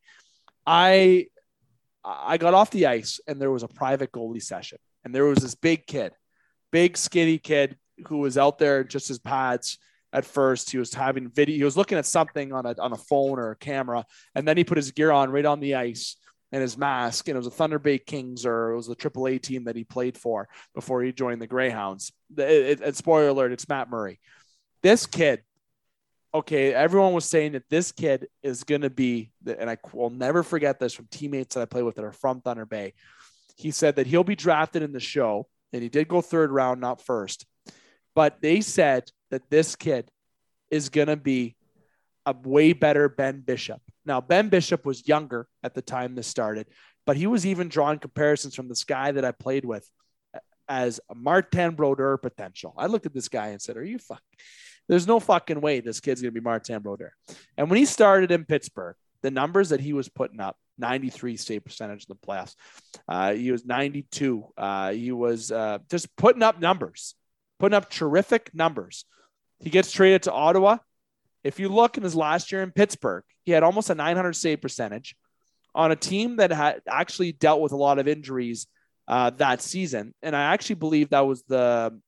I 0.66 1.26
I 2.04 2.38
got 2.38 2.54
off 2.54 2.70
the 2.70 2.86
ice 2.86 3.20
and 3.26 3.40
there 3.40 3.50
was 3.50 3.62
a 3.62 3.68
private 3.68 4.12
goalie 4.12 4.42
session, 4.42 4.78
and 5.04 5.14
there 5.14 5.24
was 5.24 5.38
this 5.38 5.54
big 5.54 5.86
kid, 5.86 6.12
big 6.76 6.98
skinny 6.98 7.38
kid 7.38 7.74
who 8.06 8.18
was 8.18 8.36
out 8.36 8.58
there 8.58 8.84
just 8.84 9.08
his 9.08 9.18
pads. 9.18 9.78
At 10.12 10.26
first, 10.26 10.70
he 10.70 10.76
was 10.76 10.92
having 10.92 11.30
video. 11.30 11.56
He 11.56 11.64
was 11.64 11.74
looking 11.74 11.96
at 11.96 12.04
something 12.04 12.52
on 12.52 12.66
a 12.66 12.74
on 12.78 12.92
a 12.92 12.98
phone 12.98 13.38
or 13.38 13.52
a 13.52 13.56
camera, 13.56 14.04
and 14.34 14.46
then 14.46 14.58
he 14.58 14.64
put 14.64 14.76
his 14.76 14.90
gear 14.90 15.10
on 15.10 15.30
right 15.30 15.46
on 15.46 15.60
the 15.60 15.74
ice 15.74 16.16
and 16.52 16.60
his 16.60 16.76
mask. 16.76 17.28
And 17.28 17.34
it 17.34 17.38
was 17.38 17.46
a 17.46 17.50
Thunder 17.50 17.78
Bay 17.78 17.96
Kings 17.96 18.44
or 18.44 18.72
it 18.72 18.76
was 18.76 18.88
the 18.88 18.94
AAA 18.94 19.40
team 19.40 19.64
that 19.64 19.74
he 19.74 19.84
played 19.84 20.18
for 20.18 20.50
before 20.74 21.02
he 21.02 21.12
joined 21.12 21.40
the 21.40 21.46
Greyhounds. 21.46 22.12
It, 22.36 22.82
it, 22.82 22.96
spoiler 22.96 23.28
alert: 23.28 23.52
it's 23.52 23.70
Matt 23.70 23.88
Murray. 23.88 24.20
This 24.82 25.06
kid 25.06 25.42
okay, 26.34 26.74
everyone 26.74 27.14
was 27.14 27.24
saying 27.24 27.52
that 27.52 27.70
this 27.70 27.90
kid 27.90 28.28
is 28.42 28.64
going 28.64 28.82
to 28.82 28.90
be, 28.90 29.30
and 29.46 29.70
I 29.70 29.78
will 29.94 30.10
never 30.10 30.42
forget 30.42 30.78
this 30.78 30.92
from 30.92 31.06
teammates 31.10 31.54
that 31.54 31.62
I 31.62 31.64
play 31.64 31.82
with 31.82 31.94
that 31.94 32.04
are 32.04 32.12
from 32.12 32.42
Thunder 32.42 32.66
Bay. 32.66 32.92
He 33.56 33.70
said 33.70 33.96
that 33.96 34.06
he'll 34.06 34.24
be 34.24 34.36
drafted 34.36 34.82
in 34.82 34.92
the 34.92 35.00
show, 35.00 35.48
and 35.72 35.82
he 35.82 35.88
did 35.88 36.08
go 36.08 36.20
third 36.20 36.50
round, 36.50 36.80
not 36.80 37.00
first. 37.00 37.46
But 38.14 38.40
they 38.40 38.60
said 38.60 39.10
that 39.30 39.50
this 39.50 39.76
kid 39.76 40.10
is 40.70 40.88
going 40.88 41.08
to 41.08 41.16
be 41.16 41.56
a 42.24 42.34
way 42.44 42.72
better 42.72 43.08
Ben 43.08 43.40
Bishop. 43.40 43.80
Now, 44.04 44.20
Ben 44.20 44.48
Bishop 44.48 44.84
was 44.84 45.06
younger 45.06 45.46
at 45.62 45.74
the 45.74 45.82
time 45.82 46.14
this 46.14 46.26
started, 46.26 46.66
but 47.04 47.16
he 47.16 47.26
was 47.26 47.46
even 47.46 47.68
drawing 47.68 47.98
comparisons 47.98 48.54
from 48.54 48.68
this 48.68 48.84
guy 48.84 49.12
that 49.12 49.24
I 49.24 49.32
played 49.32 49.64
with 49.64 49.88
as 50.68 51.00
Martin 51.14 51.74
Brodeur 51.74 52.16
potential. 52.16 52.74
I 52.76 52.86
looked 52.86 53.06
at 53.06 53.14
this 53.14 53.28
guy 53.28 53.48
and 53.48 53.62
said, 53.62 53.76
Are 53.76 53.84
you 53.84 53.98
fuck? 53.98 54.22
There's 54.88 55.06
no 55.06 55.20
fucking 55.20 55.60
way 55.60 55.80
this 55.80 56.00
kid's 56.00 56.22
going 56.22 56.32
to 56.32 56.40
be 56.40 56.44
Martin 56.44 56.80
Brodeur. 56.80 57.12
And 57.56 57.68
when 57.70 57.78
he 57.78 57.84
started 57.84 58.30
in 58.30 58.44
Pittsburgh, 58.44 58.96
the 59.22 59.30
numbers 59.30 59.70
that 59.70 59.80
he 59.80 59.92
was 59.92 60.08
putting 60.08 60.40
up 60.40 60.56
93 60.78 61.36
save 61.36 61.64
percentage 61.64 62.06
in 62.08 62.16
the 62.20 62.26
playoffs. 62.26 62.54
Uh, 63.08 63.32
he 63.34 63.52
was 63.52 63.64
92. 63.64 64.44
Uh, 64.56 64.92
he 64.92 65.12
was 65.12 65.50
uh, 65.50 65.78
just 65.90 66.14
putting 66.16 66.42
up 66.42 66.60
numbers, 66.60 67.14
putting 67.58 67.76
up 67.76 67.90
terrific 67.90 68.50
numbers. 68.54 69.04
He 69.60 69.70
gets 69.70 69.90
traded 69.90 70.24
to 70.24 70.32
Ottawa. 70.32 70.78
If 71.44 71.60
you 71.60 71.68
look 71.68 71.96
in 71.96 72.02
his 72.02 72.14
last 72.14 72.52
year 72.52 72.62
in 72.62 72.72
Pittsburgh, 72.72 73.24
he 73.44 73.52
had 73.52 73.62
almost 73.62 73.90
a 73.90 73.94
900 73.94 74.34
save 74.34 74.60
percentage 74.60 75.14
on 75.74 75.92
a 75.92 75.96
team 75.96 76.36
that 76.36 76.50
had 76.50 76.80
actually 76.88 77.32
dealt 77.32 77.60
with 77.60 77.72
a 77.72 77.76
lot 77.76 77.98
of 77.98 78.08
injuries 78.08 78.66
uh, 79.08 79.30
that 79.30 79.62
season. 79.62 80.14
And 80.22 80.34
I 80.34 80.52
actually 80.54 80.76
believe 80.76 81.10
that 81.10 81.26
was 81.26 81.42
the 81.44 81.98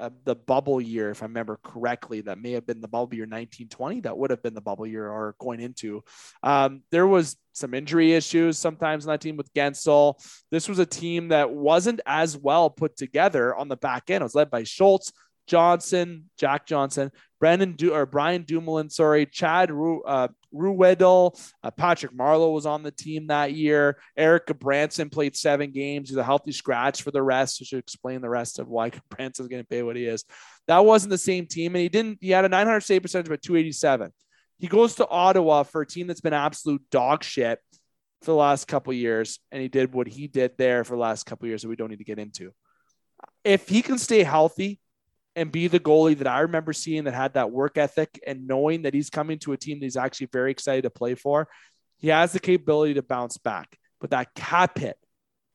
uh, 0.00 0.10
the 0.24 0.34
bubble 0.34 0.80
year, 0.80 1.10
if 1.10 1.22
I 1.22 1.26
remember 1.26 1.58
correctly, 1.62 2.22
that 2.22 2.38
may 2.38 2.52
have 2.52 2.66
been 2.66 2.80
the 2.80 2.88
bubble 2.88 3.14
year 3.14 3.24
1920. 3.24 4.00
That 4.00 4.16
would 4.16 4.30
have 4.30 4.42
been 4.42 4.54
the 4.54 4.60
bubble 4.60 4.86
year 4.86 5.06
or 5.06 5.36
going 5.38 5.60
into. 5.60 6.02
Um, 6.42 6.82
there 6.90 7.06
was 7.06 7.36
some 7.52 7.74
injury 7.74 8.14
issues 8.14 8.58
sometimes 8.58 9.06
on 9.06 9.12
that 9.12 9.20
team 9.20 9.36
with 9.36 9.52
Guentzel. 9.52 10.14
This 10.50 10.68
was 10.68 10.78
a 10.78 10.86
team 10.86 11.28
that 11.28 11.50
wasn't 11.50 12.00
as 12.06 12.36
well 12.36 12.70
put 12.70 12.96
together 12.96 13.54
on 13.54 13.68
the 13.68 13.76
back 13.76 14.08
end. 14.08 14.22
It 14.22 14.24
was 14.24 14.34
led 14.34 14.50
by 14.50 14.64
Schultz, 14.64 15.12
Johnson, 15.46 16.30
Jack 16.38 16.66
Johnson, 16.66 17.12
Brandon 17.40 17.74
du- 17.74 17.94
or 17.94 18.04
Brian 18.04 18.42
Dumoulin, 18.42 18.90
sorry, 18.90 19.24
Chad 19.24 19.70
Ru- 19.70 20.02
uh, 20.02 20.28
Ruhwedel, 20.54 21.40
uh, 21.64 21.70
Patrick 21.70 22.12
Marleau 22.12 22.52
was 22.52 22.66
on 22.66 22.82
the 22.82 22.90
team 22.90 23.28
that 23.28 23.54
year. 23.54 23.98
Erik 24.16 24.46
Gudbranson 24.46 25.10
played 25.10 25.34
seven 25.34 25.72
games. 25.72 26.10
He's 26.10 26.18
a 26.18 26.24
healthy 26.24 26.52
scratch 26.52 27.02
for 27.02 27.10
the 27.10 27.22
rest. 27.22 27.60
I 27.60 27.64
should 27.64 27.78
explain 27.78 28.20
the 28.20 28.28
rest 28.28 28.58
of 28.58 28.68
why 28.68 28.90
Branson's 29.10 29.48
going 29.48 29.62
to 29.62 29.68
pay 29.68 29.82
what 29.82 29.96
he 29.96 30.04
is. 30.04 30.24
That 30.68 30.84
wasn't 30.84 31.10
the 31.10 31.18
same 31.18 31.46
team, 31.46 31.74
and 31.74 31.82
he 31.82 31.88
didn't. 31.88 32.18
He 32.20 32.30
had 32.30 32.44
a 32.44 32.48
900 32.48 32.80
save 32.80 33.02
percentage, 33.02 33.30
but 33.30 33.42
287. 33.42 34.12
He 34.58 34.66
goes 34.66 34.96
to 34.96 35.08
Ottawa 35.08 35.62
for 35.62 35.80
a 35.80 35.86
team 35.86 36.06
that's 36.06 36.20
been 36.20 36.34
absolute 36.34 36.82
dog 36.90 37.24
shit 37.24 37.58
for 38.20 38.32
the 38.32 38.36
last 38.36 38.68
couple 38.68 38.92
years, 38.92 39.38
and 39.50 39.62
he 39.62 39.68
did 39.68 39.94
what 39.94 40.06
he 40.06 40.26
did 40.26 40.52
there 40.58 40.84
for 40.84 40.94
the 40.94 41.00
last 41.00 41.24
couple 41.24 41.48
years 41.48 41.62
that 41.62 41.68
we 41.68 41.76
don't 41.76 41.88
need 41.88 41.98
to 41.98 42.04
get 42.04 42.18
into. 42.18 42.52
If 43.44 43.66
he 43.66 43.80
can 43.80 43.96
stay 43.96 44.22
healthy 44.22 44.78
and 45.36 45.52
be 45.52 45.68
the 45.68 45.80
goalie 45.80 46.18
that 46.18 46.26
I 46.26 46.40
remember 46.40 46.72
seeing 46.72 47.04
that 47.04 47.14
had 47.14 47.34
that 47.34 47.50
work 47.50 47.78
ethic 47.78 48.20
and 48.26 48.46
knowing 48.46 48.82
that 48.82 48.94
he's 48.94 49.10
coming 49.10 49.38
to 49.40 49.52
a 49.52 49.56
team 49.56 49.78
that 49.78 49.86
he's 49.86 49.96
actually 49.96 50.28
very 50.32 50.50
excited 50.50 50.82
to 50.82 50.90
play 50.90 51.14
for, 51.14 51.48
he 51.98 52.08
has 52.08 52.32
the 52.32 52.40
capability 52.40 52.94
to 52.94 53.02
bounce 53.02 53.38
back. 53.38 53.76
But 54.00 54.10
that 54.10 54.34
cap 54.34 54.78
hit 54.78 54.96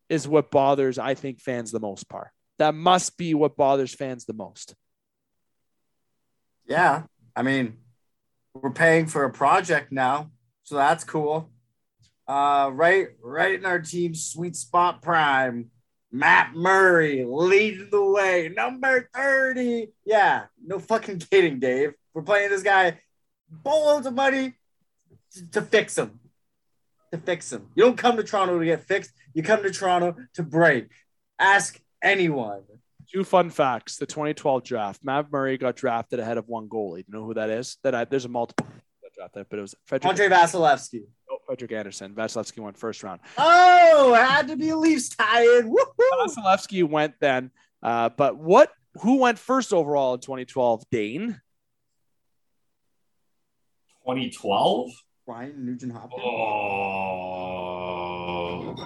is 0.07 0.27
what 0.27 0.51
bothers, 0.51 0.97
I 0.97 1.15
think, 1.15 1.41
fans 1.41 1.71
the 1.71 1.79
most 1.79 2.07
part. 2.07 2.29
That 2.57 2.73
must 2.73 3.17
be 3.17 3.33
what 3.33 3.57
bothers 3.57 3.93
fans 3.93 4.25
the 4.25 4.33
most. 4.33 4.75
Yeah. 6.67 7.03
I 7.35 7.41
mean, 7.41 7.77
we're 8.53 8.71
paying 8.71 9.07
for 9.07 9.25
a 9.25 9.31
project 9.31 9.91
now, 9.91 10.31
so 10.63 10.75
that's 10.75 11.03
cool. 11.03 11.49
Uh, 12.27 12.69
right, 12.73 13.09
right 13.21 13.55
in 13.55 13.65
our 13.65 13.79
team's 13.79 14.25
sweet 14.25 14.55
spot 14.55 15.01
prime 15.01 15.69
Matt 16.15 16.55
Murray 16.55 17.25
leading 17.27 17.89
the 17.89 18.01
way, 18.01 18.49
number 18.55 19.09
30. 19.13 19.89
Yeah, 20.05 20.45
no 20.65 20.79
fucking 20.79 21.19
kidding, 21.31 21.59
Dave. 21.59 21.93
We're 22.13 22.21
playing 22.21 22.51
this 22.51 22.63
guy 22.63 23.01
boatloads 23.49 24.07
of 24.07 24.13
money 24.13 24.53
to, 25.33 25.51
to 25.51 25.61
fix 25.61 25.97
him. 25.97 26.19
To 27.11 27.17
fix 27.17 27.51
him. 27.51 27.67
You 27.75 27.83
don't 27.83 27.97
come 27.97 28.15
to 28.15 28.23
Toronto 28.23 28.57
to 28.57 28.65
get 28.65 28.85
fixed. 28.85 29.11
You 29.33 29.43
come 29.43 29.61
to 29.63 29.71
Toronto 29.71 30.15
to 30.35 30.43
break. 30.43 30.87
Ask 31.37 31.81
anyone. 32.01 32.63
Two 33.11 33.25
fun 33.25 33.49
facts: 33.49 33.97
the 33.97 34.05
2012 34.05 34.63
draft, 34.63 35.01
Matt 35.03 35.29
Murray 35.31 35.57
got 35.57 35.75
drafted 35.75 36.19
ahead 36.19 36.37
of 36.37 36.47
one 36.47 36.69
goalie. 36.69 36.99
Do 36.99 37.05
you 37.09 37.19
know 37.19 37.25
who 37.25 37.33
that 37.33 37.49
is? 37.49 37.77
That 37.83 37.93
I, 37.93 38.05
there's 38.05 38.25
a 38.25 38.29
multiple 38.29 38.65
drafted, 39.15 39.47
but 39.49 39.59
it 39.59 39.61
was 39.61 39.75
Frederick 39.85 40.09
Andrei 40.09 40.29
Vasilevskiy. 40.29 41.03
Frederik 41.45 41.71
Andersen. 41.71 42.13
Vasilevskiy 42.13 42.59
went 42.59 42.77
first 42.77 43.03
round. 43.03 43.19
Oh, 43.37 44.13
had 44.13 44.47
to 44.47 44.55
be 44.55 44.69
a 44.69 44.77
Leafs 44.77 45.09
tie-in. 45.09 45.75
Vasilevskiy 46.23 46.87
went 46.87 47.13
then. 47.19 47.51
Uh, 47.81 48.09
but 48.09 48.37
what? 48.37 48.71
Who 49.01 49.17
went 49.17 49.37
first 49.37 49.73
overall 49.73 50.13
in 50.15 50.21
2012? 50.21 50.83
Dane. 50.89 51.41
2012. 54.05 54.91
Ryan 55.27 55.65
Nugent 55.65 55.91
Hopkins. 55.91 56.21
Oh, 56.23 56.35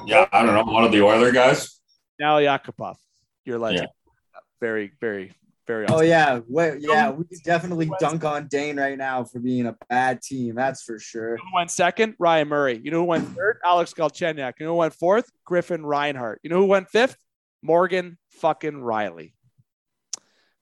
yeah. 0.06 0.28
I 0.32 0.46
don't 0.46 0.56
know. 0.56 0.64
One 0.72 0.86
of 0.86 0.92
the 0.92 1.02
Oiler 1.02 1.32
guys. 1.32 1.80
Now 2.20 2.40
Yakupov. 2.40 2.96
You're 3.44 3.60
legend. 3.60 3.90
Yeah. 3.90 4.40
Very, 4.62 4.92
very 5.00 5.34
very 5.70 5.86
oh, 5.86 5.94
awesome. 5.94 6.00
Oh 6.00 6.10
yeah, 6.10 6.40
Wait, 6.48 6.82
yeah, 6.82 7.12
we 7.12 7.26
definitely 7.44 7.92
dunk 8.00 8.26
on 8.26 8.48
Dane 8.48 8.80
right 8.80 8.98
now 8.98 9.24
for 9.24 9.40
being 9.40 9.68
a 9.68 9.78
bad 9.88 10.20
team. 10.20 10.56
That's 10.56 10.82
for 10.82 10.98
sure. 10.98 11.34
You 11.34 11.38
know 11.38 11.50
who 11.52 11.56
went 11.58 11.70
second? 11.70 12.16
Ryan 12.18 12.48
Murray. 12.48 12.82
You 12.84 12.90
know 12.90 13.02
who 13.02 13.06
went 13.06 13.28
third? 13.36 13.60
Alex 13.64 13.94
Galchenyuk. 13.94 14.54
You 14.60 14.66
know 14.66 14.72
who 14.74 14.78
went 14.78 14.96
fourth? 14.96 15.30
Griffin 15.46 15.86
Reinhart. 15.86 16.40
You 16.42 16.50
know 16.50 16.58
who 16.58 16.66
went 16.66 16.90
fifth? 16.90 17.18
Morgan 17.62 18.18
fucking 18.32 18.74
Rielly. 18.74 19.34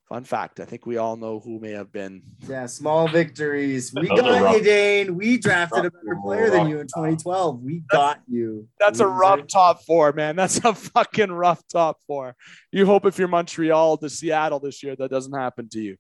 Fun 0.10 0.24
fact. 0.24 0.62
I 0.62 0.66
think 0.66 0.86
we 0.86 0.96
all 0.96 1.18
know 1.18 1.42
who 1.42 1.60
may 1.60 1.72
have 1.72 1.92
been. 1.92 2.22
Yeah, 2.48 2.66
small 2.68 3.10
victories. 3.10 3.94
We 4.00 4.08
got 4.08 4.54
you, 4.54 4.64
Dane. 4.64 5.16
We 5.18 5.38
drafted 5.38 5.86
a 5.86 5.92
better 5.92 6.18
player 6.24 6.50
than 6.50 6.70
you 6.70 6.80
in 6.80 6.88
2012. 6.88 7.62
We 7.62 7.84
got 7.90 8.22
you. 8.26 8.70
That's 8.80 9.02
a 9.02 9.08
rough 9.08 9.48
top 9.48 9.84
four, 9.84 10.14
man. 10.14 10.38
That's 10.38 10.64
a 10.64 10.74
fucking 10.74 11.32
rough 11.32 11.62
top 11.68 11.98
four. 12.08 12.36
You 12.72 12.86
hope 12.86 13.06
if 13.06 13.20
you're 13.20 13.28
Montreal 13.28 13.98
to 13.98 14.10
Seattle 14.10 14.60
this 14.60 14.82
year, 14.82 14.96
that 14.96 15.12
doesn't 15.12 15.34
happen 15.34 15.68
to 15.70 15.82
you. 15.82 15.98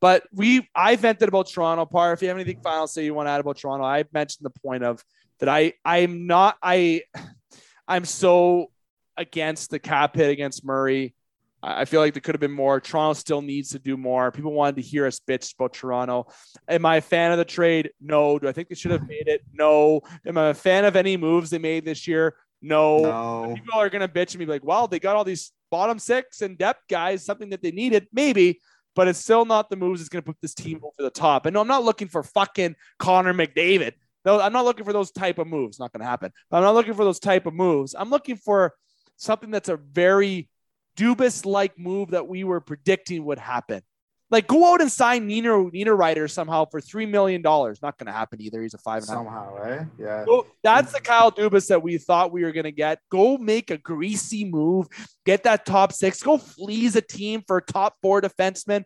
But 0.00 0.22
we, 0.32 0.68
I 0.74 0.94
vented 0.94 1.28
about 1.28 1.48
Toronto. 1.48 1.84
Parr, 1.84 2.12
if 2.12 2.22
you 2.22 2.28
have 2.28 2.36
anything 2.36 2.60
final 2.62 2.86
say 2.86 3.04
you 3.04 3.14
want 3.14 3.26
to 3.26 3.30
add 3.32 3.40
about 3.40 3.58
Toronto, 3.58 3.84
I 3.84 4.04
mentioned 4.12 4.44
the 4.44 4.60
point 4.60 4.84
of 4.84 5.02
that. 5.40 5.48
I, 5.48 5.72
I'm 5.84 6.28
not. 6.28 6.58
I, 6.62 7.02
I'm 7.88 8.04
so 8.04 8.70
against 9.16 9.70
the 9.70 9.80
cap 9.80 10.14
hit 10.14 10.30
against 10.30 10.64
Murray. 10.64 11.14
I 11.62 11.84
feel 11.84 12.00
like 12.00 12.14
there 12.14 12.20
could 12.20 12.34
have 12.34 12.40
been 12.40 12.50
more. 12.50 12.80
Toronto 12.80 13.12
still 13.14 13.40
needs 13.40 13.70
to 13.70 13.78
do 13.78 13.96
more. 13.96 14.32
People 14.32 14.52
wanted 14.52 14.76
to 14.76 14.82
hear 14.82 15.06
us 15.06 15.20
bitch 15.20 15.54
about 15.54 15.74
Toronto. 15.74 16.26
Am 16.68 16.84
I 16.84 16.96
a 16.96 17.00
fan 17.00 17.30
of 17.30 17.38
the 17.38 17.44
trade? 17.44 17.90
No. 18.00 18.38
Do 18.38 18.48
I 18.48 18.52
think 18.52 18.68
they 18.68 18.74
should 18.74 18.90
have 18.90 19.06
made 19.06 19.28
it? 19.28 19.42
No. 19.52 20.00
Am 20.26 20.36
I 20.36 20.48
a 20.48 20.54
fan 20.54 20.84
of 20.84 20.96
any 20.96 21.16
moves 21.16 21.50
they 21.50 21.58
made 21.58 21.84
this 21.84 22.08
year? 22.08 22.36
No. 22.60 22.98
no. 22.98 23.54
People 23.54 23.78
are 23.78 23.90
going 23.90 24.06
to 24.06 24.12
bitch 24.12 24.32
and 24.32 24.40
be 24.40 24.46
like, 24.46 24.64
well, 24.64 24.88
they 24.88 24.98
got 24.98 25.14
all 25.14 25.24
these 25.24 25.52
bottom 25.70 25.98
six 25.98 26.42
and 26.42 26.58
depth 26.58 26.82
guys, 26.88 27.24
something 27.24 27.50
that 27.50 27.62
they 27.62 27.70
needed, 27.70 28.06
maybe, 28.12 28.60
but 28.94 29.08
it's 29.08 29.18
still 29.18 29.44
not 29.44 29.70
the 29.70 29.76
moves 29.76 30.00
that's 30.00 30.08
going 30.08 30.22
to 30.22 30.26
put 30.26 30.40
this 30.40 30.54
team 30.54 30.80
over 30.82 30.94
the 30.98 31.10
top. 31.10 31.46
And 31.46 31.54
no, 31.54 31.60
I'm 31.60 31.68
not 31.68 31.84
looking 31.84 32.08
for 32.08 32.22
fucking 32.22 32.76
Connor 32.98 33.34
McDavid. 33.34 33.94
No, 34.24 34.40
I'm 34.40 34.52
not 34.52 34.64
looking 34.64 34.84
for 34.84 34.92
those 34.92 35.10
type 35.10 35.38
of 35.38 35.46
moves. 35.46 35.80
Not 35.80 35.92
going 35.92 36.00
to 36.00 36.06
happen. 36.06 36.32
But 36.50 36.58
I'm 36.58 36.62
not 36.62 36.74
looking 36.74 36.94
for 36.94 37.04
those 37.04 37.18
type 37.18 37.46
of 37.46 37.54
moves. 37.54 37.94
I'm 37.98 38.10
looking 38.10 38.36
for 38.36 38.74
something 39.16 39.50
that's 39.50 39.68
a 39.68 39.76
very 39.76 40.48
Dubas 40.96 41.46
like 41.46 41.78
move 41.78 42.10
that 42.10 42.26
we 42.28 42.44
were 42.44 42.60
predicting 42.60 43.24
would 43.24 43.38
happen. 43.38 43.82
Like 44.30 44.46
go 44.46 44.72
out 44.72 44.80
and 44.80 44.90
sign 44.90 45.26
Nino 45.26 45.68
Niederreiter 45.68 46.30
somehow 46.30 46.64
for 46.64 46.80
three 46.80 47.04
million 47.04 47.42
dollars. 47.42 47.82
Not 47.82 47.98
going 47.98 48.06
to 48.06 48.12
happen 48.12 48.40
either. 48.40 48.62
He's 48.62 48.72
a 48.72 48.78
five 48.78 48.98
and 48.98 49.04
somehow, 49.04 49.54
right? 49.54 49.86
Yeah. 49.98 50.24
So 50.24 50.46
that's 50.62 50.92
the 50.92 51.00
Kyle 51.00 51.30
Dubas 51.30 51.68
that 51.68 51.82
we 51.82 51.98
thought 51.98 52.32
we 52.32 52.42
were 52.42 52.52
going 52.52 52.64
to 52.64 52.72
get. 52.72 53.00
Go 53.10 53.36
make 53.36 53.70
a 53.70 53.76
greasy 53.76 54.46
move. 54.46 54.86
Get 55.26 55.42
that 55.42 55.66
top 55.66 55.92
six. 55.92 56.22
Go 56.22 56.38
fleas 56.38 56.96
a 56.96 57.02
team 57.02 57.42
for 57.46 57.60
top 57.60 57.96
four 58.00 58.22
defenseman. 58.22 58.84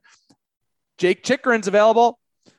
Jake 0.99 1.23
Chychrun's 1.23 1.69
available. 1.69 2.19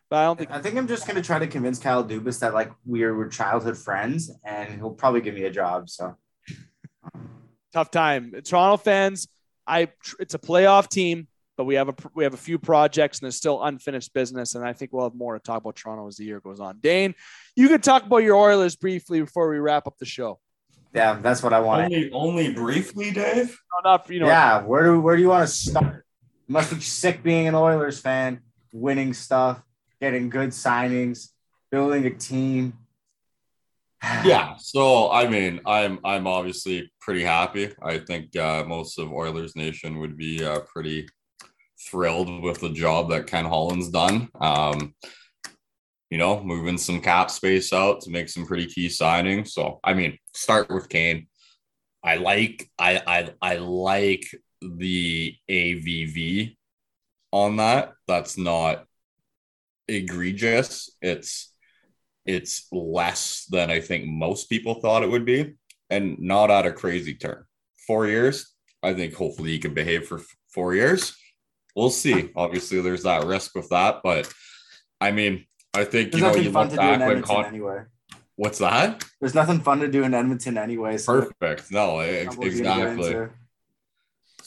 But 0.10 0.18
I 0.18 0.24
don't 0.24 0.38
think 0.38 0.52
I 0.52 0.62
think 0.62 0.78
I'm 0.78 0.88
just 0.88 1.06
gonna 1.06 1.22
try 1.22 1.40
to 1.40 1.48
convince 1.48 1.80
Kyle 1.80 2.04
Dubas 2.04 2.40
that 2.40 2.54
like 2.54 2.72
we 2.86 3.04
are 3.04 3.28
childhood 3.28 3.78
friends 3.78 4.32
and 4.46 4.76
he'll 4.76 4.92
probably 4.92 5.20
give 5.20 5.36
me 5.36 5.44
a 5.44 5.52
job. 5.52 5.90
So 5.90 6.16
tough 7.74 7.92
time. 7.92 8.34
Toronto 8.44 8.78
fans, 8.78 9.28
I 9.68 9.90
it's 10.20 10.34
a 10.34 10.40
playoff 10.40 10.90
team, 10.90 11.28
but 11.58 11.66
we 11.66 11.76
have 11.76 11.90
a 11.90 11.96
we 12.16 12.24
have 12.24 12.34
a 12.34 12.38
few 12.38 12.58
projects 12.58 13.20
and 13.20 13.26
there's 13.26 13.36
still 13.36 13.62
unfinished 13.64 14.14
business, 14.14 14.56
and 14.56 14.66
I 14.66 14.74
think 14.74 14.94
we'll 14.94 15.06
have 15.06 15.16
more 15.16 15.34
to 15.34 15.40
talk 15.40 15.62
about 15.62 15.76
Toronto 15.76 16.08
as 16.08 16.18
the 16.18 16.26
year 16.26 16.40
goes 16.40 16.60
on. 16.60 16.80
Dane, 16.80 17.16
you 17.56 17.68
can 17.68 17.82
talk 17.82 18.06
about 18.06 18.18
your 18.18 18.36
Oilers 18.36 18.76
briefly 18.76 19.22
before 19.22 19.50
we 19.50 19.58
wrap 19.58 19.88
up 19.88 19.98
the 19.98 20.06
show. 20.06 20.40
Yeah, 20.94 21.20
that's 21.22 21.44
what 21.44 21.54
I 21.54 21.60
want. 21.60 21.86
Only, 21.86 22.12
only 22.12 22.54
briefly, 22.54 23.12
Dave. 23.12 23.60
No, 23.84 23.92
not 23.92 24.10
you 24.10 24.20
know. 24.20 24.28
Yeah, 24.28 24.64
where 24.64 24.84
do 24.84 25.02
where 25.02 25.16
do 25.16 25.22
you 25.22 25.30
want 25.30 25.48
to 25.48 25.54
start? 25.54 26.06
You 26.48 26.54
must 26.54 26.74
be 26.74 26.80
sick 26.80 27.24
being 27.24 27.48
an 27.48 27.56
Oilers 27.56 28.00
fan, 28.00 28.42
winning 28.72 29.14
stuff, 29.14 29.62
getting 30.00 30.30
good 30.30 30.50
signings, 30.50 31.30
building 31.72 32.06
a 32.06 32.12
team 32.12 32.74
yeah. 34.04 34.56
So 34.60 35.12
i 35.12 35.28
mean 35.28 35.62
i'm 35.66 36.00
i'm 36.04 36.28
obviously 36.28 36.92
pretty 37.00 37.24
happy. 37.24 37.74
I 37.82 38.00
think 38.00 38.36
uh, 38.36 38.64
most 38.68 39.00
of 39.00 39.12
oilers 39.12 39.56
nation 39.56 40.00
would 40.00 40.18
be 40.18 40.44
uh, 40.44 40.60
pretty 40.62 41.08
thrilled 41.90 42.44
with 42.44 42.60
the 42.60 42.70
job 42.70 43.10
that 43.10 43.28
ken 43.28 43.46
holland's 43.46 43.90
done. 43.90 44.30
Um, 44.42 44.94
you 46.10 46.18
know 46.18 46.42
moving 46.44 46.78
some 46.78 47.02
cap 47.02 47.30
space 47.30 47.74
out 47.74 48.02
to 48.02 48.10
make 48.10 48.30
some 48.30 48.46
pretty 48.46 48.66
key 48.66 48.88
signings. 48.88 49.50
So 49.50 49.80
i 49.84 49.94
mean 49.94 50.18
start 50.34 50.70
with 50.70 50.90
kane. 50.90 51.28
I 52.04 52.16
like 52.18 52.70
i 52.78 53.02
i, 53.08 53.54
I 53.54 53.58
like 53.58 54.26
the 54.62 55.36
AAV 55.50 56.56
on 57.32 57.58
that. 57.58 57.94
That's 58.08 58.38
not 58.38 58.86
egregious. 59.88 60.90
It's 61.02 61.54
it's 62.28 62.68
less 62.72 63.46
than 63.50 63.72
I 63.72 63.80
think 63.80 64.06
most 64.06 64.50
people 64.50 64.76
thought 64.76 65.02
it 65.02 65.10
would 65.10 65.26
be, 65.26 65.56
and 65.90 66.20
not 66.20 66.52
at 66.52 66.66
a 66.66 66.72
crazy 66.72 67.16
turn. 67.16 67.46
Four 67.88 68.08
years, 68.08 68.54
I 68.84 68.94
think 68.94 69.14
hopefully 69.16 69.52
he 69.52 69.60
can 69.60 69.74
behave 69.74 70.06
for 70.06 70.22
four 70.50 70.76
years. 70.76 71.16
We'll 71.76 71.90
see. 71.90 72.32
Obviously, 72.36 72.82
there's 72.82 73.04
that 73.04 73.26
risk 73.26 73.56
with 73.56 73.70
that, 73.70 74.02
but 74.04 74.32
I 75.00 75.12
mean, 75.12 75.46
I 75.74 75.86
think 75.86 76.12
there's 76.12 76.22
you 76.22 76.28
know 76.28 76.36
you 76.36 76.52
look 76.52 76.76
back 76.76 77.00
when 77.00 77.22
Con- 77.22 77.46
anyway. 77.46 77.84
What's 78.36 78.60
that? 78.60 79.04
There's 79.20 79.34
nothing 79.34 79.62
fun 79.62 79.80
to 79.80 79.88
do 79.88 80.04
in 80.04 80.14
Edmonton 80.14 80.60
anyway. 80.60 80.98
So 80.98 81.22
Perfect. 81.22 81.72
No, 81.72 82.00
exactly. 82.00 83.28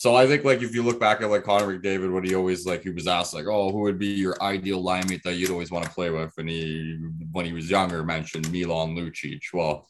So 0.01 0.17
I 0.17 0.27
think 0.27 0.45
like 0.45 0.63
if 0.63 0.75
you 0.75 0.83
look 0.83 0.99
back 0.99 1.21
at 1.21 1.29
like 1.29 1.45
Connor 1.45 1.79
McDavid, 1.79 2.11
when 2.11 2.25
he 2.25 2.35
always 2.35 2.65
like 2.65 2.83
he 2.85 2.89
was 2.89 3.07
asked 3.07 3.35
like, 3.35 3.45
oh, 3.45 3.71
who 3.71 3.81
would 3.81 3.99
be 3.99 4.07
your 4.07 4.43
ideal 4.43 4.83
line 4.83 5.05
mate 5.07 5.21
that 5.25 5.35
you'd 5.35 5.51
always 5.51 5.71
want 5.71 5.85
to 5.85 5.91
play 5.91 6.09
with, 6.09 6.33
and 6.39 6.49
he 6.49 6.99
when 7.33 7.45
he 7.45 7.53
was 7.53 7.69
younger 7.69 8.03
mentioned 8.03 8.51
Milan 8.51 8.97
Lucic. 8.97 9.43
Well, 9.53 9.87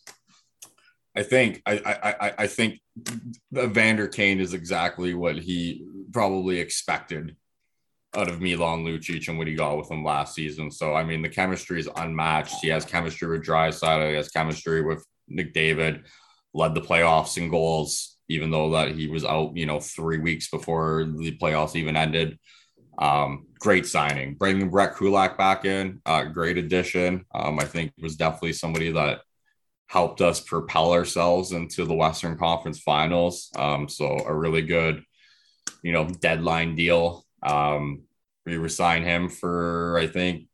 I 1.17 1.23
think 1.23 1.63
I 1.65 1.77
I 2.13 2.33
I 2.39 2.47
think 2.49 2.81
Vander 3.53 4.09
Kane 4.09 4.41
is 4.41 4.53
exactly 4.53 5.15
what 5.15 5.37
he 5.37 5.87
probably 6.13 6.59
expected 6.59 7.37
out 8.17 8.29
of 8.29 8.41
Milan 8.41 8.85
Lucic 8.85 9.29
and 9.29 9.39
what 9.39 9.47
he 9.47 9.55
got 9.55 9.79
with 9.79 9.93
him 9.93 10.05
last 10.05 10.35
season. 10.35 10.73
So 10.73 10.93
I 10.93 11.05
mean, 11.05 11.23
the 11.23 11.29
chemistry 11.29 11.79
is 11.79 11.89
unmatched. 11.95 12.57
He 12.61 12.67
has 12.71 12.85
chemistry 12.85 13.29
with 13.29 13.47
Draisaitl. 13.47 14.09
He 14.11 14.17
has 14.17 14.29
chemistry 14.29 14.83
with 14.83 15.07
McDavid. 15.31 16.03
Led 16.53 16.75
the 16.75 16.81
playoffs 16.81 17.39
in 17.39 17.49
goals 17.49 18.17
even 18.31 18.51
though 18.51 18.71
that 18.71 18.93
he 18.93 19.09
was 19.09 19.25
out, 19.25 19.57
you 19.57 19.67
know, 19.67 19.81
three 19.81 20.19
weeks 20.19 20.49
before 20.49 21.05
the 21.05 21.37
playoffs 21.37 21.75
even 21.75 21.97
ended. 21.97 22.39
Um, 22.99 23.47
great 23.59 23.87
signing. 23.87 24.35
Bringing 24.35 24.71
Brett 24.71 24.97
Kulak 24.97 25.37
back 25.37 25.65
in, 25.65 26.01
uh, 26.07 26.25
great 26.25 26.57
addition. 26.57 27.25
Um, 27.35 27.59
I 27.59 27.65
think 27.65 27.93
was 27.99 28.15
definitely 28.15 28.53
somebody 28.53 28.93
that 28.93 29.23
helped 29.89 30.21
us 30.21 30.39
propel 30.39 30.93
ourselves 30.93 31.51
into 31.51 31.85
the 31.85 31.95
Western 31.95 32.39
Conference 32.39 32.79
Finals. 32.79 33.51
Um, 33.57 33.89
so 33.89 34.05
a 34.25 34.33
really 34.33 34.63
good, 34.63 35.03
you 35.83 35.93
know, 35.93 36.07
deadline 36.07 36.77
deal. 36.77 37.27
Um, 37.43 38.03
we 38.47 38.57
resigned 38.59 39.05
him 39.05 39.29
for 39.29 39.99
I 39.99 40.07
think 40.07 40.47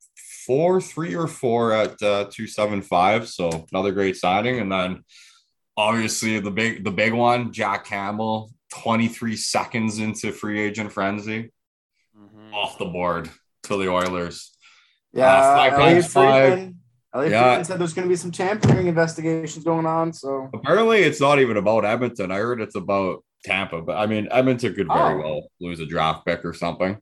four, 0.46 0.80
three 0.80 1.14
or 1.14 1.26
four 1.26 1.72
at 1.72 2.00
uh, 2.02 2.26
two 2.30 2.46
seven 2.46 2.80
five. 2.80 3.28
So 3.28 3.66
another 3.70 3.92
great 3.92 4.16
signing, 4.16 4.60
and 4.60 4.72
then 4.72 5.04
obviously 5.76 6.38
the 6.40 6.50
big 6.50 6.84
the 6.84 6.90
big 6.90 7.12
one, 7.12 7.52
Jack 7.52 7.84
Campbell, 7.84 8.50
23 8.72 9.36
seconds 9.36 9.98
into 9.98 10.32
free 10.32 10.60
agent 10.60 10.92
frenzy, 10.92 11.50
mm-hmm. 12.16 12.54
off 12.54 12.78
the 12.78 12.86
board 12.86 13.30
to 13.64 13.76
the 13.76 13.88
Oilers. 13.88 14.52
Yeah, 15.12 15.32
uh, 15.32 15.70
Elliot 15.72 16.04
Friedman, 16.06 16.78
Elliot 17.14 17.32
yeah. 17.32 17.42
Friedman 17.42 17.64
said 17.64 17.80
there's 17.80 17.94
going 17.94 18.08
to 18.08 18.12
be 18.12 18.16
some 18.16 18.32
tampering 18.32 18.86
investigations 18.86 19.64
going 19.64 19.86
on. 19.86 20.12
So 20.12 20.50
apparently, 20.52 20.98
it's 20.98 21.20
not 21.20 21.38
even 21.38 21.56
about 21.56 21.84
Edmonton. 21.84 22.30
I 22.30 22.36
heard 22.36 22.60
it's 22.60 22.76
about 22.76 23.24
Tampa, 23.44 23.82
but 23.82 23.96
I 23.96 24.06
mean, 24.06 24.28
Edmonton 24.30 24.74
could 24.74 24.88
very 24.88 25.14
oh. 25.14 25.18
well 25.18 25.50
lose 25.60 25.80
a 25.80 25.86
draft 25.86 26.26
pick 26.26 26.44
or 26.44 26.52
something. 26.52 26.98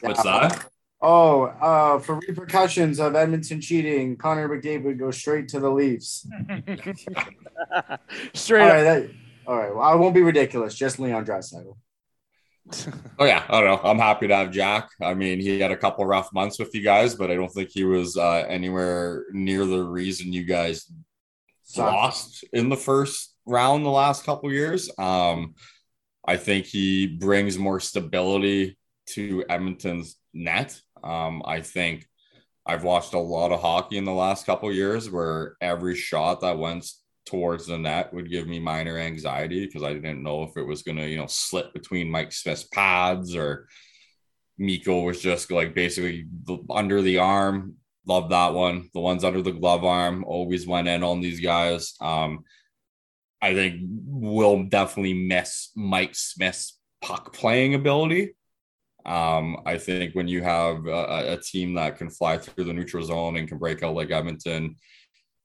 What's 0.00 0.22
that? 0.22 0.71
Oh, 1.04 1.46
uh, 1.46 1.98
for 1.98 2.20
repercussions 2.28 3.00
of 3.00 3.16
Edmonton 3.16 3.60
cheating, 3.60 4.16
Connor 4.16 4.48
McDavid 4.48 4.98
goes 5.00 5.16
straight 5.16 5.48
to 5.48 5.58
the 5.58 5.68
Leafs. 5.68 6.24
straight 8.34 8.62
all 8.62 8.68
right, 8.68 8.82
that, 8.82 9.10
all 9.44 9.56
right. 9.56 9.74
Well, 9.74 9.82
I 9.82 9.96
won't 9.96 10.14
be 10.14 10.22
ridiculous. 10.22 10.76
Just 10.76 11.00
Leon 11.00 11.24
Draisaitl. 11.26 11.76
oh 13.18 13.24
yeah, 13.24 13.44
I 13.48 13.60
don't 13.60 13.64
know. 13.64 13.90
I'm 13.90 13.98
happy 13.98 14.28
to 14.28 14.36
have 14.36 14.52
Jack. 14.52 14.90
I 15.02 15.14
mean, 15.14 15.40
he 15.40 15.58
had 15.58 15.72
a 15.72 15.76
couple 15.76 16.04
rough 16.04 16.32
months 16.32 16.60
with 16.60 16.72
you 16.72 16.82
guys, 16.82 17.16
but 17.16 17.32
I 17.32 17.34
don't 17.34 17.52
think 17.52 17.70
he 17.72 17.82
was 17.82 18.16
uh, 18.16 18.44
anywhere 18.48 19.24
near 19.32 19.66
the 19.66 19.82
reason 19.82 20.32
you 20.32 20.44
guys 20.44 20.90
Sorry. 21.64 21.92
lost 21.92 22.44
in 22.52 22.68
the 22.68 22.76
first 22.76 23.34
round 23.44 23.84
the 23.84 23.90
last 23.90 24.24
couple 24.24 24.52
years. 24.52 24.88
Um, 24.98 25.56
I 26.24 26.36
think 26.36 26.66
he 26.66 27.08
brings 27.08 27.58
more 27.58 27.80
stability 27.80 28.78
to 29.06 29.44
Edmonton's 29.48 30.16
net. 30.32 30.80
Um, 31.02 31.42
I 31.44 31.60
think 31.60 32.06
I've 32.64 32.84
watched 32.84 33.14
a 33.14 33.18
lot 33.18 33.52
of 33.52 33.60
hockey 33.60 33.98
in 33.98 34.04
the 34.04 34.12
last 34.12 34.46
couple 34.46 34.72
years 34.72 35.10
where 35.10 35.56
every 35.60 35.96
shot 35.96 36.40
that 36.40 36.58
went 36.58 36.88
towards 37.26 37.66
the 37.66 37.78
net 37.78 38.12
would 38.12 38.30
give 38.30 38.46
me 38.46 38.58
minor 38.58 38.98
anxiety 38.98 39.66
because 39.66 39.82
I 39.82 39.94
didn't 39.94 40.22
know 40.22 40.44
if 40.44 40.56
it 40.56 40.66
was 40.66 40.82
going 40.82 40.98
to, 40.98 41.08
you 41.08 41.16
know, 41.16 41.26
slip 41.26 41.72
between 41.72 42.10
Mike 42.10 42.32
Smith's 42.32 42.64
pads 42.64 43.34
or 43.36 43.68
Mikko 44.58 45.02
was 45.02 45.20
just 45.20 45.50
like 45.50 45.74
basically 45.74 46.26
under 46.70 47.02
the 47.02 47.18
arm. 47.18 47.76
Love 48.06 48.30
that 48.30 48.54
one. 48.54 48.88
The 48.94 49.00
ones 49.00 49.24
under 49.24 49.42
the 49.42 49.52
glove 49.52 49.84
arm 49.84 50.24
always 50.26 50.66
went 50.66 50.88
in 50.88 51.02
on 51.02 51.20
these 51.20 51.40
guys. 51.40 51.94
Um, 52.00 52.44
I 53.40 53.54
think 53.54 53.80
we'll 53.82 54.64
definitely 54.64 55.14
miss 55.14 55.70
Mike 55.74 56.14
Smith's 56.14 56.78
puck 57.00 57.32
playing 57.32 57.74
ability. 57.74 58.34
Um, 59.04 59.56
I 59.66 59.78
think 59.78 60.14
when 60.14 60.28
you 60.28 60.42
have 60.42 60.86
a, 60.86 61.32
a, 61.32 61.36
team 61.36 61.74
that 61.74 61.98
can 61.98 62.08
fly 62.08 62.38
through 62.38 62.64
the 62.64 62.72
neutral 62.72 63.04
zone 63.04 63.36
and 63.36 63.48
can 63.48 63.58
break 63.58 63.82
out 63.82 63.94
like 63.94 64.10
Edmonton, 64.10 64.76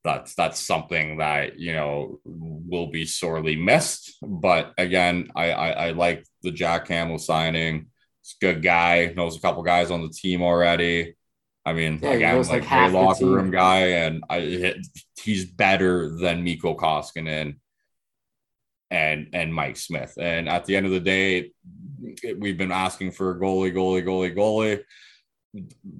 that's 0.03 0.35
that's 0.35 0.59
something 0.59 1.17
that 1.17 1.59
you 1.59 1.73
know 1.73 2.19
will 2.23 2.87
be 2.87 3.05
sorely 3.05 3.55
missed. 3.55 4.17
But 4.21 4.73
again, 4.77 5.29
I 5.35 5.51
I, 5.51 5.69
I 5.69 5.91
like 5.91 6.25
the 6.43 6.51
Jack 6.51 6.85
Campbell 6.85 7.17
signing. 7.17 7.87
It's 8.21 8.35
a 8.41 8.45
good 8.45 8.61
guy. 8.61 9.13
Knows 9.15 9.37
a 9.37 9.41
couple 9.41 9.63
guys 9.63 9.89
on 9.89 10.01
the 10.01 10.09
team 10.09 10.43
already. 10.43 11.15
I 11.65 11.73
mean, 11.73 11.99
yeah, 12.01 12.11
again, 12.11 12.37
like, 12.37 12.49
like 12.49 12.63
half 12.63 12.93
locker 12.93 13.25
room 13.25 13.51
guy, 13.51 13.87
and 13.87 14.23
I 14.29 14.75
he's 15.21 15.45
better 15.45 16.15
than 16.15 16.43
Mikko 16.43 16.77
Koskinen 16.77 17.57
and 18.91 19.27
and 19.33 19.53
Mike 19.53 19.77
Smith. 19.77 20.13
And 20.19 20.47
at 20.47 20.65
the 20.65 20.75
end 20.75 20.85
of 20.85 20.91
the 20.91 20.99
day, 20.99 21.51
we've 22.37 22.57
been 22.57 22.71
asking 22.71 23.11
for 23.11 23.31
a 23.31 23.39
goalie, 23.39 23.73
goalie, 23.73 24.03
goalie, 24.03 24.35
goalie. 24.35 24.83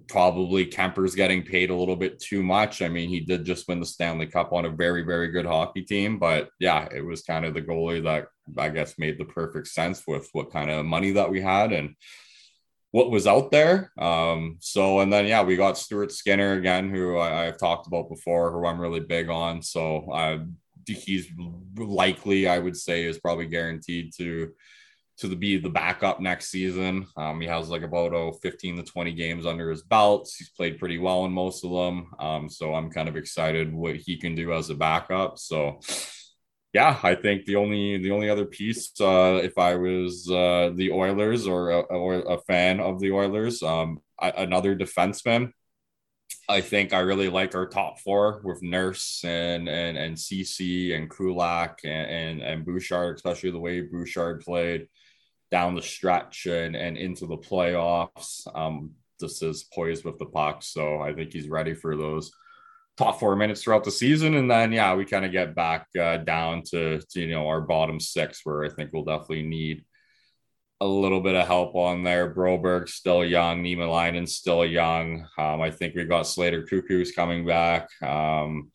Probably 0.07 0.67
Kuemper's 0.67 1.15
getting 1.15 1.41
paid 1.43 1.69
a 1.69 1.75
little 1.75 1.95
bit 1.95 2.19
too 2.19 2.43
much. 2.43 2.81
I 2.81 2.89
mean, 2.89 3.09
he 3.09 3.21
did 3.21 3.45
just 3.45 3.67
win 3.67 3.79
the 3.79 3.85
Stanley 3.85 4.27
Cup 4.27 4.53
on 4.53 4.65
a 4.65 4.69
very, 4.69 5.03
very 5.03 5.29
good 5.29 5.45
hockey 5.45 5.81
team, 5.81 6.19
but 6.19 6.49
yeah, 6.59 6.88
it 6.93 7.01
was 7.01 7.23
kind 7.23 7.45
of 7.45 7.53
the 7.53 7.61
goalie 7.61 8.03
that 8.03 8.27
I 8.57 8.69
guess 8.69 8.99
made 8.99 9.17
the 9.17 9.25
perfect 9.25 9.67
sense 9.67 10.03
with 10.05 10.29
what 10.33 10.51
kind 10.51 10.69
of 10.69 10.85
money 10.85 11.11
that 11.11 11.31
we 11.31 11.41
had 11.41 11.71
and 11.71 11.95
what 12.91 13.11
was 13.11 13.27
out 13.27 13.51
there. 13.51 13.91
Um, 13.97 14.57
so, 14.59 14.99
and 14.99 15.11
then 15.11 15.25
yeah, 15.25 15.43
we 15.43 15.55
got 15.55 15.77
Stuart 15.77 16.11
Skinner 16.11 16.53
again, 16.53 16.89
who 16.89 17.17
I, 17.17 17.45
have 17.45 17.57
talked 17.57 17.88
about 17.88 18.09
before, 18.09 18.51
who 18.51 18.65
I'm 18.65 18.79
really 18.79 19.01
big 19.01 19.29
on. 19.29 19.61
So, 19.61 20.09
uh, 20.11 20.39
he's 20.93 21.27
likely, 21.77 22.47
I 22.47 22.59
would 22.59 22.77
say, 22.77 23.05
is 23.05 23.19
probably 23.19 23.47
guaranteed 23.47 24.13
to 24.17 24.53
to 25.17 25.27
the, 25.27 25.35
be 25.35 25.57
the 25.57 25.69
backup 25.69 26.19
next 26.19 26.49
season. 26.49 27.07
Um, 27.17 27.41
he 27.41 27.47
has 27.47 27.69
like 27.69 27.81
about 27.81 28.13
oh, 28.13 28.33
15 28.33 28.77
to 28.77 28.83
20 28.83 29.13
games 29.13 29.45
under 29.47 29.69
his 29.71 29.81
belts. 29.81 30.35
He's 30.35 30.49
played 30.49 30.77
pretty 30.77 30.99
well 30.99 31.25
in 31.25 31.31
most 31.31 31.65
of 31.65 31.71
them. 31.71 32.11
Um, 32.19 32.49
so 32.49 32.75
I'm 32.75 32.91
kind 32.91 33.09
of 33.09 33.17
excited 33.17 33.73
what 33.73 33.95
he 33.95 34.17
can 34.17 34.35
do 34.35 34.53
as 34.53 34.69
a 34.69 34.75
backup. 34.75 35.39
So 35.39 35.79
yeah, 36.73 36.99
I 37.01 37.15
think 37.15 37.45
the 37.45 37.55
only 37.55 37.97
the 37.97 38.11
only 38.11 38.29
other 38.29 38.45
piece, 38.45 38.91
uh, 39.01 39.39
if 39.41 39.57
I 39.57 39.75
was 39.75 40.29
uh, 40.29 40.71
the 40.75 40.91
Oilers 40.91 41.47
or 41.47 41.71
a, 41.71 41.79
or 41.79 42.19
a 42.19 42.38
fan 42.41 42.79
of 42.79 42.99
the 42.99 43.11
Oilers, 43.11 43.63
um, 43.63 43.99
I, 44.19 44.29
another 44.29 44.75
defenseman. 44.75 45.51
I 46.49 46.61
think 46.61 46.93
I 46.93 46.99
really 46.99 47.29
like 47.29 47.55
our 47.55 47.67
top 47.67 47.99
four 47.99 48.41
with 48.43 48.63
Nurse 48.63 49.23
and 49.25 49.67
and 49.67 49.97
and 49.97 50.17
Ceci 50.17 50.93
and 50.93 51.09
Kulak 51.09 51.81
and, 51.83 52.09
and 52.09 52.41
and 52.41 52.65
Bouchard, 52.65 53.15
especially 53.17 53.51
the 53.51 53.59
way 53.59 53.81
Bouchard 53.81 54.41
played 54.41 54.87
down 55.51 55.75
the 55.75 55.82
stretch 55.82 56.45
and, 56.45 56.75
and 56.75 56.97
into 56.97 57.25
the 57.25 57.37
playoffs. 57.37 58.47
Um, 58.53 58.91
this 59.19 59.41
is 59.41 59.63
poised 59.74 60.05
with 60.05 60.17
the 60.19 60.25
puck. 60.25 60.63
So 60.63 60.99
I 60.99 61.13
think 61.13 61.33
he's 61.33 61.49
ready 61.49 61.74
for 61.74 61.95
those 61.95 62.32
top 62.97 63.19
four 63.19 63.36
minutes 63.36 63.63
throughout 63.63 63.83
the 63.83 63.91
season. 63.91 64.36
And 64.36 64.49
then, 64.49 64.71
yeah, 64.71 64.93
we 64.95 65.05
kind 65.05 65.25
of 65.25 65.32
get 65.32 65.55
back 65.55 65.87
uh, 65.99 66.17
down 66.17 66.63
to, 66.71 66.99
to, 66.99 67.21
you 67.21 67.32
know, 67.32 67.47
our 67.47 67.61
bottom 67.61 67.99
six, 67.99 68.41
where 68.43 68.65
I 68.65 68.69
think 68.69 68.91
we'll 68.91 69.05
definitely 69.05 69.43
need 69.43 69.86
a 70.79 70.87
little 70.87 71.21
bit 71.21 71.36
of 71.36 71.47
help 71.47 71.75
on 71.75 72.04
there. 72.04 72.33
Broberg 72.33 72.87
still 72.87 73.25
young, 73.25 73.63
Niemelainen 73.63 74.28
still 74.28 74.66
young. 74.66 75.28
Um, 75.37 75.62
I 75.62 75.71
think 75.71 75.95
we 75.95 76.05
got 76.05 76.28
Slater 76.28 76.63
Koekkoek's 76.63 77.12
coming 77.12 77.45
back. 77.45 77.89
Um, 78.01 78.71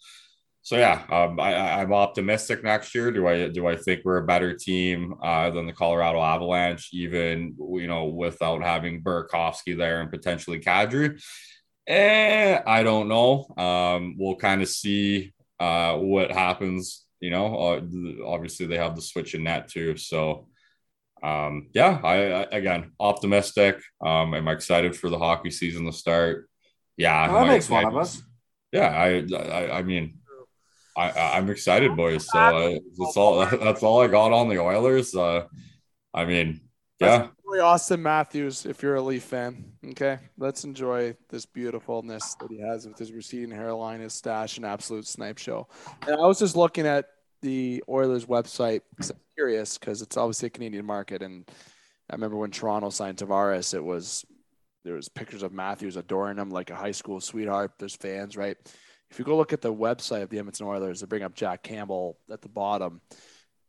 so 0.62 0.76
yeah, 0.76 1.02
um, 1.10 1.40
I, 1.40 1.82
am 1.82 1.92
optimistic 1.92 2.62
next 2.62 2.94
year. 2.94 3.10
Do 3.10 3.26
I 3.26 3.48
do 3.48 3.66
I 3.66 3.76
think 3.76 4.02
we're 4.04 4.18
a 4.18 4.26
better 4.26 4.54
team 4.54 5.14
uh, 5.20 5.50
than 5.50 5.66
the 5.66 5.72
Colorado 5.72 6.22
Avalanche, 6.22 6.90
even 6.92 7.56
you 7.58 7.88
know 7.88 8.04
without 8.06 8.62
having 8.62 9.02
Burakovsky 9.02 9.76
there 9.76 10.00
and 10.00 10.10
potentially 10.10 10.60
Kadri? 10.60 11.20
Eh, 11.88 12.60
I 12.64 12.82
don't 12.84 13.08
know. 13.08 13.46
Um, 13.56 14.14
we'll 14.16 14.36
kind 14.36 14.62
of 14.62 14.68
see 14.68 15.32
uh, 15.58 15.96
what 15.96 16.30
happens. 16.30 17.06
You 17.18 17.30
know, 17.30 17.56
uh, 17.56 18.24
obviously 18.24 18.66
they 18.66 18.78
have 18.78 18.94
the 18.94 19.02
switch 19.02 19.34
in 19.34 19.42
net 19.42 19.68
too. 19.68 19.96
So 19.96 20.46
um, 21.22 21.68
yeah, 21.72 22.00
I, 22.02 22.14
I, 22.14 22.42
again 22.52 22.92
optimistic. 22.98 23.80
Um, 24.00 24.34
I'm 24.34 24.48
excited 24.48 24.96
for 24.96 25.08
the 25.08 25.18
hockey 25.18 25.50
season 25.50 25.86
to 25.86 25.92
start. 25.92 26.48
Yeah, 26.96 27.30
well, 27.30 27.44
that 27.44 27.52
makes 27.52 27.68
one 27.68 27.86
of 27.86 27.96
us. 27.96 28.22
Yeah, 28.72 28.88
I, 28.88 29.24
I, 29.34 29.78
I 29.78 29.82
mean, 29.82 30.18
I, 30.96 31.38
I'm 31.38 31.48
excited, 31.50 31.96
boys. 31.96 32.26
So 32.30 32.38
uh, 32.38 32.78
that's 32.98 33.16
all. 33.16 33.46
That's 33.58 33.82
all 33.82 34.02
I 34.02 34.08
got 34.08 34.32
on 34.32 34.48
the 34.48 34.58
Oilers. 34.58 35.14
Uh, 35.14 35.44
I 36.12 36.24
mean, 36.24 36.60
yeah, 37.00 37.28
Auston 37.46 38.00
Matthews, 38.00 38.66
if 38.66 38.82
you're 38.82 38.96
a 38.96 39.02
Leaf 39.02 39.22
fan. 39.22 39.64
Okay, 39.90 40.18
let's 40.38 40.64
enjoy 40.64 41.16
this 41.28 41.46
beautifulness 41.46 42.34
that 42.40 42.50
he 42.50 42.60
has 42.60 42.86
with 42.86 42.98
his 42.98 43.12
receding 43.12 43.50
hairline, 43.50 44.00
his 44.00 44.14
stash, 44.14 44.56
and 44.56 44.66
absolute 44.66 45.06
snipe 45.06 45.38
show. 45.38 45.68
And 46.06 46.16
I 46.16 46.26
was 46.26 46.38
just 46.38 46.56
looking 46.56 46.86
at 46.86 47.06
the 47.40 47.82
Oilers 47.88 48.26
website. 48.26 48.82
Curious 49.42 49.76
because 49.76 50.02
it's 50.02 50.16
obviously 50.16 50.46
a 50.46 50.50
Canadian 50.50 50.86
market, 50.86 51.20
and 51.20 51.44
I 52.08 52.14
remember 52.14 52.36
when 52.36 52.52
Toronto 52.52 52.90
signed 52.90 53.18
Tavares, 53.18 53.74
it 53.74 53.82
was 53.82 54.24
there 54.84 54.94
was 54.94 55.08
pictures 55.08 55.42
of 55.42 55.52
Matthews 55.52 55.96
adoring 55.96 56.38
him 56.38 56.48
like 56.48 56.70
a 56.70 56.76
high 56.76 56.92
school 56.92 57.20
sweetheart. 57.20 57.72
There's 57.76 57.96
fans, 57.96 58.36
right? 58.36 58.56
If 59.10 59.18
you 59.18 59.24
go 59.24 59.36
look 59.36 59.52
at 59.52 59.60
the 59.60 59.74
website 59.74 60.22
of 60.22 60.30
the 60.30 60.38
Edmonton 60.38 60.68
Oilers, 60.68 61.00
they 61.00 61.06
bring 61.06 61.24
up 61.24 61.34
Jack 61.34 61.64
Campbell 61.64 62.18
at 62.30 62.40
the 62.40 62.48
bottom. 62.48 63.00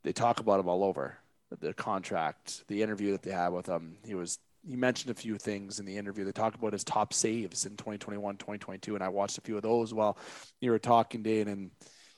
They 0.03 0.13
talk 0.13 0.39
about 0.39 0.59
him 0.59 0.69
all 0.69 0.83
over 0.83 1.17
the 1.59 1.73
contract, 1.73 2.67
the 2.67 2.83
interview 2.83 3.11
that 3.13 3.23
they 3.23 3.31
had 3.31 3.49
with 3.49 3.65
him. 3.65 3.97
He 4.05 4.13
was 4.13 4.37
he 4.69 4.75
mentioned 4.75 5.09
a 5.09 5.19
few 5.19 5.39
things 5.39 5.79
in 5.79 5.87
the 5.87 5.97
interview. 5.97 6.23
They 6.23 6.31
talked 6.33 6.55
about 6.55 6.73
his 6.73 6.83
top 6.83 7.15
saves 7.15 7.65
in 7.65 7.77
2021, 7.77 8.37
2022, 8.37 8.93
and 8.93 9.03
I 9.03 9.09
watched 9.09 9.39
a 9.39 9.41
few 9.41 9.55
of 9.55 9.63
those 9.63 9.91
while 9.91 10.19
you 10.61 10.69
were 10.69 10.77
talking, 10.77 11.23
Dane, 11.23 11.47
and 11.47 11.71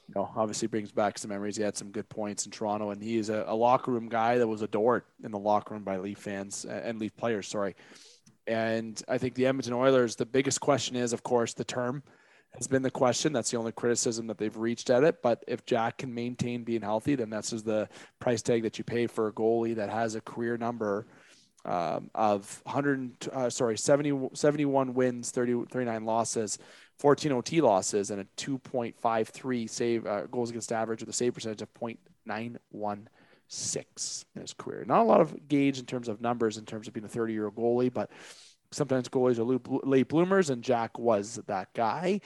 you 0.07 0.13
know, 0.15 0.29
obviously 0.35 0.67
brings 0.67 0.91
back 0.91 1.17
some 1.17 1.29
memories. 1.29 1.57
He 1.57 1.63
had 1.63 1.77
some 1.77 1.91
good 1.91 2.07
points 2.09 2.45
in 2.45 2.51
Toronto, 2.51 2.91
and 2.91 3.01
he 3.01 3.17
is 3.17 3.29
a, 3.29 3.45
a 3.47 3.55
locker 3.55 3.91
room 3.91 4.07
guy 4.07 4.37
that 4.37 4.47
was 4.47 4.61
adored 4.61 5.03
in 5.23 5.31
the 5.31 5.39
locker 5.39 5.73
room 5.73 5.83
by 5.83 5.97
Leaf 5.97 6.19
fans 6.19 6.65
and 6.65 6.99
Leaf 6.99 7.15
players. 7.17 7.47
Sorry, 7.47 7.75
and 8.47 9.01
I 9.07 9.17
think 9.17 9.35
the 9.35 9.47
Edmonton 9.47 9.73
Oilers. 9.73 10.15
The 10.15 10.25
biggest 10.25 10.61
question 10.61 10.95
is, 10.95 11.13
of 11.13 11.23
course, 11.23 11.53
the 11.53 11.63
term 11.63 12.03
has 12.55 12.67
been 12.67 12.81
the 12.81 12.91
question. 12.91 13.33
That's 13.33 13.51
the 13.51 13.57
only 13.57 13.71
criticism 13.71 14.27
that 14.27 14.37
they've 14.37 14.55
reached 14.55 14.89
at 14.89 15.03
it. 15.03 15.21
But 15.21 15.43
if 15.47 15.65
Jack 15.65 15.99
can 15.99 16.13
maintain 16.13 16.63
being 16.63 16.81
healthy, 16.81 17.15
then 17.15 17.29
that's 17.29 17.49
just 17.49 17.65
the 17.65 17.89
price 18.19 18.41
tag 18.41 18.63
that 18.63 18.77
you 18.77 18.83
pay 18.83 19.07
for 19.07 19.27
a 19.27 19.33
goalie 19.33 19.75
that 19.75 19.89
has 19.89 20.15
a 20.15 20.21
career 20.21 20.57
number 20.57 21.07
um, 21.65 22.11
of 22.13 22.61
100, 22.63 23.27
uh, 23.33 23.49
sorry, 23.49 23.77
70, 23.77 24.29
71 24.33 24.93
wins, 24.93 25.31
30, 25.31 25.65
39 25.71 26.05
losses, 26.05 26.59
14 26.99 27.31
OT 27.31 27.61
losses, 27.61 28.11
and 28.11 28.21
a 28.21 28.25
2.53 28.37 29.69
save 29.69 30.05
uh, 30.05 30.27
goals 30.27 30.49
against 30.49 30.71
average 30.71 31.01
with 31.01 31.09
a 31.09 31.13
save 31.13 31.33
percentage 31.33 31.61
of 31.61 31.73
0.916 31.73 34.25
in 34.35 34.41
his 34.41 34.53
career. 34.53 34.85
Not 34.87 35.01
a 35.01 35.03
lot 35.03 35.21
of 35.21 35.47
gauge 35.47 35.79
in 35.79 35.85
terms 35.85 36.07
of 36.07 36.21
numbers 36.21 36.57
in 36.57 36.65
terms 36.65 36.87
of 36.87 36.93
being 36.93 37.05
a 37.05 37.09
30 37.09 37.33
year 37.33 37.45
old 37.45 37.55
goalie, 37.55 37.93
but 37.93 38.09
sometimes 38.71 39.09
goalies 39.09 39.39
are 39.39 39.87
late 39.87 40.07
bloomers, 40.07 40.49
and 40.49 40.63
Jack 40.63 40.97
was 40.97 41.39
that 41.47 41.73
guy. 41.73 42.21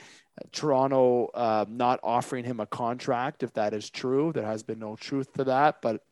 Toronto 0.52 1.26
uh, 1.34 1.66
not 1.68 2.00
offering 2.02 2.44
him 2.44 2.60
a 2.60 2.66
contract, 2.66 3.42
if 3.42 3.52
that 3.54 3.74
is 3.74 3.90
true. 3.90 4.32
There 4.32 4.46
has 4.46 4.62
been 4.62 4.78
no 4.78 4.96
truth 4.96 5.32
to 5.34 5.44
that, 5.44 5.82
but 5.82 6.02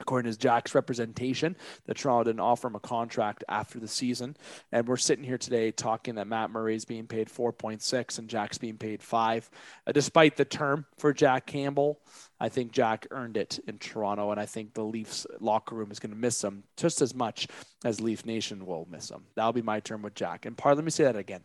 according 0.00 0.30
to 0.30 0.38
Jack's 0.38 0.74
representation, 0.74 1.56
that 1.86 1.96
Toronto 1.96 2.24
didn't 2.24 2.40
offer 2.40 2.68
him 2.68 2.74
a 2.74 2.80
contract 2.80 3.44
after 3.48 3.78
the 3.78 3.88
season. 3.88 4.36
And 4.72 4.86
we're 4.86 4.96
sitting 4.96 5.24
here 5.24 5.38
today 5.38 5.70
talking 5.70 6.16
that 6.16 6.26
Matt 6.26 6.50
Murray 6.50 6.74
is 6.74 6.84
being 6.84 7.06
paid 7.06 7.28
4.6 7.28 8.18
and 8.18 8.28
Jack's 8.28 8.58
being 8.58 8.76
paid 8.76 9.02
five. 9.02 9.48
Uh, 9.86 9.92
despite 9.92 10.36
the 10.36 10.44
term 10.44 10.86
for 10.98 11.12
Jack 11.12 11.46
Campbell, 11.46 12.00
I 12.40 12.48
think 12.48 12.72
Jack 12.72 13.06
earned 13.10 13.36
it 13.36 13.60
in 13.66 13.78
Toronto. 13.78 14.30
And 14.30 14.40
I 14.40 14.46
think 14.46 14.74
the 14.74 14.84
Leafs 14.84 15.26
locker 15.40 15.74
room 15.74 15.90
is 15.90 15.98
going 15.98 16.12
to 16.12 16.18
miss 16.18 16.42
him 16.42 16.64
just 16.76 17.00
as 17.00 17.14
much 17.14 17.48
as 17.84 18.00
Leaf 18.00 18.26
Nation 18.26 18.66
will 18.66 18.86
miss 18.90 19.10
him. 19.10 19.24
That'll 19.34 19.52
be 19.52 19.62
my 19.62 19.80
term 19.80 20.02
with 20.02 20.14
Jack. 20.14 20.46
And 20.46 20.56
part, 20.56 20.76
let 20.76 20.84
me 20.84 20.90
say 20.90 21.04
that 21.04 21.16
again. 21.16 21.42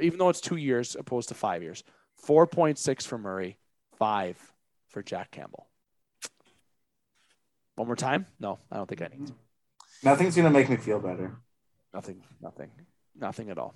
Even 0.00 0.18
though 0.18 0.28
it's 0.28 0.40
two 0.40 0.56
years 0.56 0.96
opposed 0.98 1.28
to 1.28 1.34
five 1.34 1.62
years, 1.62 1.84
4.6 2.26 3.06
for 3.06 3.18
Murray, 3.18 3.58
five 3.96 4.36
for 4.88 5.02
Jack 5.02 5.30
Campbell. 5.30 5.67
One 7.78 7.86
more 7.86 7.96
time? 7.96 8.26
No, 8.40 8.58
I 8.72 8.76
don't 8.76 8.88
think 8.88 9.02
I 9.02 9.06
need 9.06 9.28
to. 9.28 9.34
Nothing's 10.02 10.34
gonna 10.34 10.50
make 10.50 10.68
me 10.68 10.76
feel 10.76 10.98
better. 10.98 11.38
Nothing, 11.94 12.22
nothing, 12.42 12.70
nothing 13.16 13.50
at 13.50 13.58
all. 13.58 13.72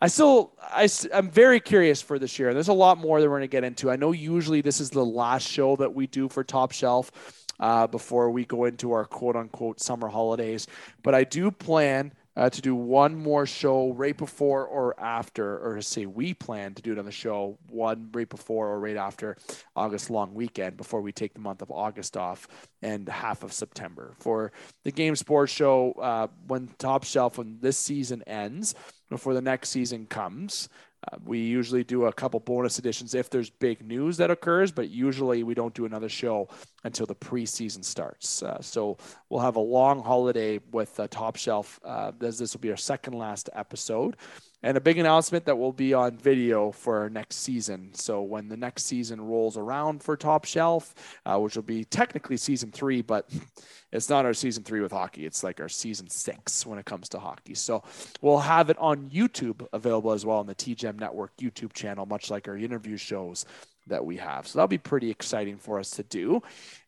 I 0.00 0.06
still, 0.06 0.52
I, 0.60 0.88
I'm 1.12 1.28
very 1.30 1.58
curious 1.58 2.00
for 2.00 2.20
this 2.20 2.38
year. 2.38 2.54
There's 2.54 2.68
a 2.68 2.72
lot 2.72 2.98
more 2.98 3.20
that 3.20 3.28
we're 3.28 3.38
gonna 3.38 3.48
get 3.48 3.64
into. 3.64 3.90
I 3.90 3.96
know 3.96 4.12
usually 4.12 4.60
this 4.60 4.80
is 4.80 4.90
the 4.90 5.04
last 5.04 5.48
show 5.48 5.74
that 5.76 5.92
we 5.92 6.06
do 6.06 6.28
for 6.28 6.44
Top 6.44 6.70
Shelf 6.70 7.10
uh, 7.58 7.88
before 7.88 8.30
we 8.30 8.44
go 8.44 8.66
into 8.66 8.92
our 8.92 9.04
quote 9.04 9.34
unquote 9.34 9.80
summer 9.80 10.06
holidays, 10.06 10.68
but 11.02 11.16
I 11.16 11.24
do 11.24 11.50
plan 11.50 12.12
uh, 12.36 12.48
to 12.48 12.62
do 12.62 12.74
one 12.74 13.14
more 13.14 13.46
show 13.46 13.92
right 13.92 14.16
before 14.16 14.64
or 14.64 14.98
after, 15.00 15.58
or 15.58 15.76
to 15.76 15.82
say 15.82 16.06
we 16.06 16.32
plan 16.34 16.74
to 16.74 16.82
do 16.82 16.92
another 16.92 17.10
show 17.10 17.58
one 17.68 18.08
right 18.12 18.28
before 18.28 18.68
or 18.68 18.80
right 18.80 18.96
after 18.96 19.36
August 19.74 20.10
long 20.10 20.34
weekend 20.34 20.76
before 20.76 21.00
we 21.00 21.12
take 21.12 21.34
the 21.34 21.40
month 21.40 21.62
of 21.62 21.70
August 21.70 22.16
off 22.16 22.46
and 22.82 23.08
half 23.08 23.42
of 23.42 23.52
September 23.52 24.14
for 24.18 24.52
the 24.84 24.92
Game 24.92 25.16
Sports 25.16 25.52
Show 25.52 25.92
uh, 25.92 26.28
when 26.46 26.68
Top 26.78 27.04
Shelf 27.04 27.38
when 27.38 27.58
this 27.60 27.78
season 27.78 28.22
ends 28.26 28.74
before 29.08 29.34
the 29.34 29.42
next 29.42 29.70
season 29.70 30.06
comes. 30.06 30.68
Uh, 31.10 31.16
we 31.24 31.38
usually 31.38 31.82
do 31.82 32.04
a 32.04 32.12
couple 32.12 32.38
bonus 32.40 32.78
editions 32.78 33.14
if 33.14 33.30
there's 33.30 33.48
big 33.48 33.84
news 33.86 34.16
that 34.18 34.30
occurs, 34.30 34.70
but 34.70 34.90
usually 34.90 35.42
we 35.42 35.54
don't 35.54 35.74
do 35.74 35.86
another 35.86 36.08
show 36.08 36.48
until 36.84 37.06
the 37.06 37.14
preseason 37.14 37.84
starts. 37.84 38.42
Uh, 38.42 38.60
so 38.60 38.98
we'll 39.28 39.40
have 39.40 39.56
a 39.56 39.60
long 39.60 40.02
holiday 40.02 40.60
with 40.72 40.98
uh, 41.00 41.08
Top 41.08 41.36
Shelf. 41.36 41.80
Uh, 41.84 42.12
this, 42.18 42.38
this 42.38 42.54
will 42.54 42.60
be 42.60 42.70
our 42.70 42.76
second 42.76 43.14
last 43.14 43.48
episode 43.54 44.16
and 44.62 44.76
a 44.76 44.80
big 44.80 44.98
announcement 44.98 45.44
that 45.46 45.56
will 45.56 45.72
be 45.72 45.94
on 45.94 46.16
video 46.16 46.70
for 46.70 47.08
next 47.10 47.36
season. 47.36 47.90
So 47.94 48.22
when 48.22 48.48
the 48.48 48.56
next 48.56 48.84
season 48.84 49.20
rolls 49.20 49.56
around 49.56 50.02
for 50.02 50.16
Top 50.16 50.44
Shelf, 50.44 50.94
uh, 51.24 51.38
which 51.38 51.56
will 51.56 51.62
be 51.62 51.84
technically 51.84 52.36
season 52.36 52.70
three, 52.70 53.02
but 53.02 53.28
it's 53.92 54.08
not 54.08 54.24
our 54.24 54.34
season 54.34 54.62
three 54.62 54.80
with 54.80 54.92
hockey. 54.92 55.24
It's 55.24 55.42
like 55.42 55.60
our 55.60 55.68
season 55.68 56.08
six 56.08 56.66
when 56.66 56.78
it 56.78 56.84
comes 56.84 57.08
to 57.10 57.18
hockey. 57.18 57.54
So 57.54 57.82
we'll 58.20 58.38
have 58.38 58.70
it 58.70 58.78
on 58.78 59.10
YouTube 59.10 59.66
available 59.72 60.12
as 60.12 60.26
well 60.26 60.38
on 60.38 60.46
the 60.46 60.54
TGM 60.54 60.98
Network 60.98 61.32
YouTube 61.38 61.72
channel, 61.72 62.06
much 62.06 62.30
like 62.30 62.48
our 62.48 62.56
interview 62.56 62.96
shows 62.96 63.46
that 63.86 64.04
we 64.04 64.16
have. 64.16 64.46
So 64.46 64.58
that'll 64.58 64.68
be 64.68 64.78
pretty 64.78 65.10
exciting 65.10 65.56
for 65.56 65.78
us 65.78 65.90
to 65.92 66.02
do. 66.02 66.42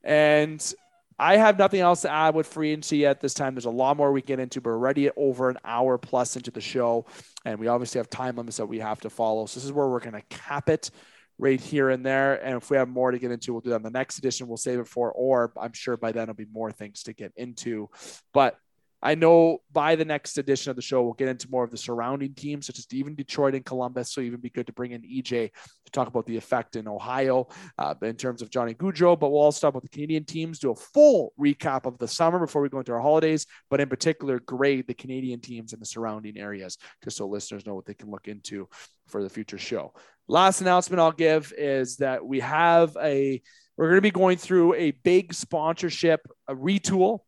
And 0.05 0.75
I 1.23 1.37
have 1.37 1.57
nothing 1.57 1.79
else 1.79 2.03
to 2.03 2.11
add 2.11 2.35
with 2.35 2.49
free 2.49 2.71
agency 2.71 3.07
at 3.07 3.21
this 3.21 3.33
time. 3.33 3.55
There's 3.55 3.65
a 3.65 3.71
lot 3.71 3.97
more 3.97 4.11
we 4.11 4.23
get 4.23 4.41
into, 4.41 4.61
but 4.61 4.71
already 4.71 5.09
over 5.17 5.51
an 5.51 5.59
hour 5.65 5.97
plus 5.97 6.35
into 6.35 6.51
the 6.51 6.61
show, 6.61 7.07
and 7.45 7.61
we 7.61 7.69
obviously 7.69 8.01
have 8.01 8.11
time 8.11 8.35
limits 8.35 8.57
that 8.57 8.67
we 8.67 8.81
have 8.81 9.01
to 9.03 9.11
follow. 9.11 9.47
So 9.47 9.61
this 9.61 9.65
is 9.65 9.73
where 9.73 9.87
we're 9.87 10.01
going 10.01 10.15
to 10.15 10.23
cap 10.23 10.69
it 10.69 10.91
right 11.39 11.61
here 11.61 11.91
and 11.91 12.05
there. 12.05 12.45
And 12.45 12.57
if 12.57 12.71
we 12.71 12.77
have 12.77 12.89
more 12.89 13.13
to 13.13 13.21
get 13.21 13.31
into, 13.31 13.53
we'll 13.53 13.61
do 13.61 13.71
that 13.71 13.77
in 13.77 13.83
the 13.83 13.91
next 13.91 14.19
edition. 14.19 14.49
We'll 14.49 14.57
save 14.57 14.81
it 14.81 14.89
for, 14.89 15.13
or 15.13 15.53
I'm 15.57 15.73
sure 15.73 15.97
by 15.97 16.11
then 16.11 16.27
there'll 16.27 16.35
be 16.35 16.47
more 16.53 16.73
things 16.73 17.05
to 17.05 17.13
get 17.13 17.33
into. 17.37 17.89
But 18.35 18.59
I 19.03 19.17
know 19.17 19.59
by 19.73 19.97
the 19.97 20.05
next 20.05 20.39
edition 20.39 20.71
of 20.71 20.77
the 20.77 20.83
show, 20.83 21.03
we'll 21.03 21.15
get 21.15 21.29
into 21.29 21.51
more 21.51 21.65
of 21.65 21.71
the 21.71 21.77
surrounding 21.77 22.35
teams, 22.35 22.67
such 22.67 22.79
as 22.79 22.87
even 22.93 23.15
Detroit 23.15 23.55
and 23.55 23.65
Columbus. 23.65 24.13
So 24.13 24.21
even 24.21 24.41
be 24.41 24.51
good 24.51 24.67
to 24.69 24.73
bring 24.73 24.93
in 24.93 25.03
EJ 25.03 25.51
to 25.51 25.93
talk 25.93 26.07
about 26.07 26.25
the 26.27 26.37
effect 26.37 26.77
in 26.77 26.87
Ohio 26.87 27.49
uh, 27.79 27.95
in 28.03 28.15
terms 28.15 28.43
of 28.43 28.51
Johnny 28.51 28.75
Gaudreau. 28.75 29.19
But 29.19 29.31
we'll 29.31 29.43
also 29.43 29.67
talk 29.67 29.71
about 29.71 29.83
the 29.83 29.89
Canadian 29.89 30.25
teams, 30.25 30.61
do 30.61 30.71
a 30.71 30.77
full 30.77 31.33
recap 31.39 31.85
of 31.85 31.99
the 31.99 32.07
summer 32.07 32.39
before 32.39 32.63
we 32.63 32.69
go 32.69 32.79
into 32.79 32.93
our 32.93 33.01
holidays, 33.01 33.47
but 33.71 33.81
in 33.81 33.89
particular, 33.89 34.39
grade 34.39 34.87
the 34.87 34.95
Canadian 34.95 35.41
teams 35.41 35.73
in 35.73 35.81
the 35.81 35.87
surrounding 35.87 36.39
areas, 36.39 36.79
just 37.03 37.17
so 37.17 37.27
listeners 37.27 37.67
know 37.67 37.75
what 37.75 37.87
they 37.87 37.95
can 37.95 38.11
look 38.11 38.29
into 38.29 38.69
for 39.09 39.23
the 39.23 39.31
future 39.31 39.59
show. 39.59 39.93
Last 40.29 40.61
announcement 40.61 41.01
I'll 41.01 41.13
give 41.13 41.53
is 41.59 41.97
that 41.97 42.25
we 42.25 42.41
have 42.41 42.97
a 43.03 43.43
we're 43.77 43.87
going 43.87 43.97
to 43.97 44.03
be 44.03 44.11
going 44.11 44.37
through 44.37 44.75
a 44.75 44.93
big 44.93 45.35
sponsorship 45.35 46.21
a 46.47 46.55
retool 46.55 47.21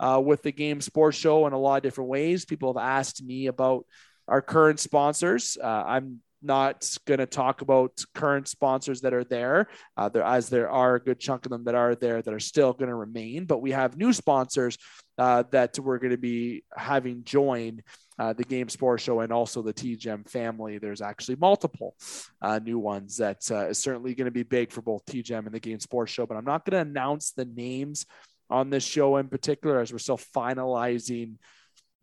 uh, 0.00 0.20
with 0.24 0.42
the 0.42 0.52
Game 0.52 0.80
Sports 0.80 1.16
Show 1.16 1.46
in 1.46 1.52
a 1.52 1.58
lot 1.58 1.76
of 1.76 1.82
different 1.82 2.10
ways. 2.10 2.44
People 2.44 2.72
have 2.72 2.82
asked 2.82 3.22
me 3.22 3.46
about 3.46 3.86
our 4.26 4.42
current 4.42 4.80
sponsors. 4.80 5.56
Uh, 5.62 5.84
I'm 5.86 6.20
not 6.42 6.96
going 7.04 7.18
to 7.18 7.26
talk 7.26 7.62
about 7.62 8.04
current 8.14 8.46
sponsors 8.46 9.00
that 9.00 9.12
are 9.12 9.24
there, 9.24 9.68
uh, 9.96 10.08
there, 10.08 10.22
as 10.22 10.48
there 10.48 10.70
are 10.70 10.94
a 10.94 11.00
good 11.00 11.18
chunk 11.18 11.46
of 11.46 11.50
them 11.50 11.64
that 11.64 11.74
are 11.74 11.94
there 11.94 12.22
that 12.22 12.32
are 12.32 12.40
still 12.40 12.72
going 12.72 12.88
to 12.88 12.94
remain. 12.94 13.44
But 13.44 13.60
we 13.60 13.72
have 13.72 13.96
new 13.96 14.12
sponsors 14.12 14.78
uh, 15.16 15.44
that 15.50 15.78
we're 15.78 15.98
going 15.98 16.12
to 16.12 16.18
be 16.18 16.62
having 16.76 17.24
join 17.24 17.82
uh, 18.18 18.32
the 18.32 18.44
Game 18.44 18.68
Sports 18.68 19.02
Show 19.02 19.20
and 19.20 19.32
also 19.32 19.62
the 19.62 19.74
TGM 19.74 20.28
family. 20.28 20.78
There's 20.78 21.00
actually 21.00 21.36
multiple 21.36 21.96
uh, 22.40 22.60
new 22.62 22.78
ones 22.78 23.16
that 23.16 23.50
uh, 23.50 23.68
is 23.68 23.78
certainly 23.78 24.14
going 24.14 24.26
to 24.26 24.30
be 24.30 24.42
big 24.42 24.70
for 24.72 24.82
both 24.82 25.04
TGM 25.06 25.46
and 25.46 25.52
the 25.52 25.60
Game 25.60 25.80
Sports 25.80 26.12
Show. 26.12 26.26
But 26.26 26.36
I'm 26.36 26.44
not 26.44 26.64
going 26.64 26.84
to 26.84 26.88
announce 26.90 27.32
the 27.32 27.44
names 27.44 28.06
on 28.50 28.70
this 28.70 28.84
show 28.84 29.16
in 29.16 29.28
particular, 29.28 29.80
as 29.80 29.92
we're 29.92 29.98
still 29.98 30.18
finalizing 30.18 31.36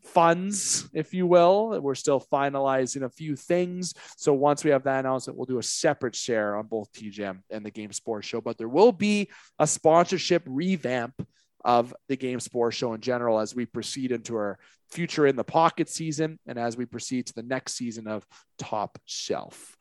funds, 0.04 0.88
if 0.94 1.14
you 1.14 1.28
will. 1.28 1.80
We're 1.82 1.96
still 1.96 2.24
finalizing 2.32 3.04
a 3.04 3.10
few 3.10 3.36
things. 3.36 3.94
So 4.18 4.34
once 4.34 4.64
we 4.64 4.72
have 4.72 4.84
that 4.84 5.00
announcement, 5.00 5.38
we'll 5.38 5.46
do 5.46 5.60
a 5.60 5.64
separate 5.64 6.16
share 6.16 6.56
on 6.56 6.68
both 6.68 6.92
TGM 6.94 7.40
and 7.50 7.66
the 7.66 7.72
Game 7.72 7.92
Sports 7.92 8.28
Show. 8.28 8.42
But 8.42 8.58
there 8.58 8.70
will 8.70 8.92
be 8.92 9.30
a 9.60 9.68
sponsorship 9.68 10.44
revamp 10.46 11.14
of 11.66 11.94
the 12.08 12.16
Game 12.16 12.40
Sports 12.40 12.78
Show 12.78 12.94
in 12.94 13.02
general 13.02 13.40
as 13.40 13.56
we 13.56 13.66
proceed 13.66 14.12
into 14.12 14.36
our 14.36 14.60
future 14.92 15.26
in 15.26 15.36
the 15.36 15.44
pocket 15.44 15.90
season 15.90 16.40
and 16.48 16.60
as 16.60 16.78
we 16.78 16.86
proceed 16.86 17.26
to 17.26 17.34
the 17.34 17.44
next 17.44 17.74
season 17.74 18.08
of 18.08 18.26
Top 18.60 19.00
Shelf. 19.06 19.76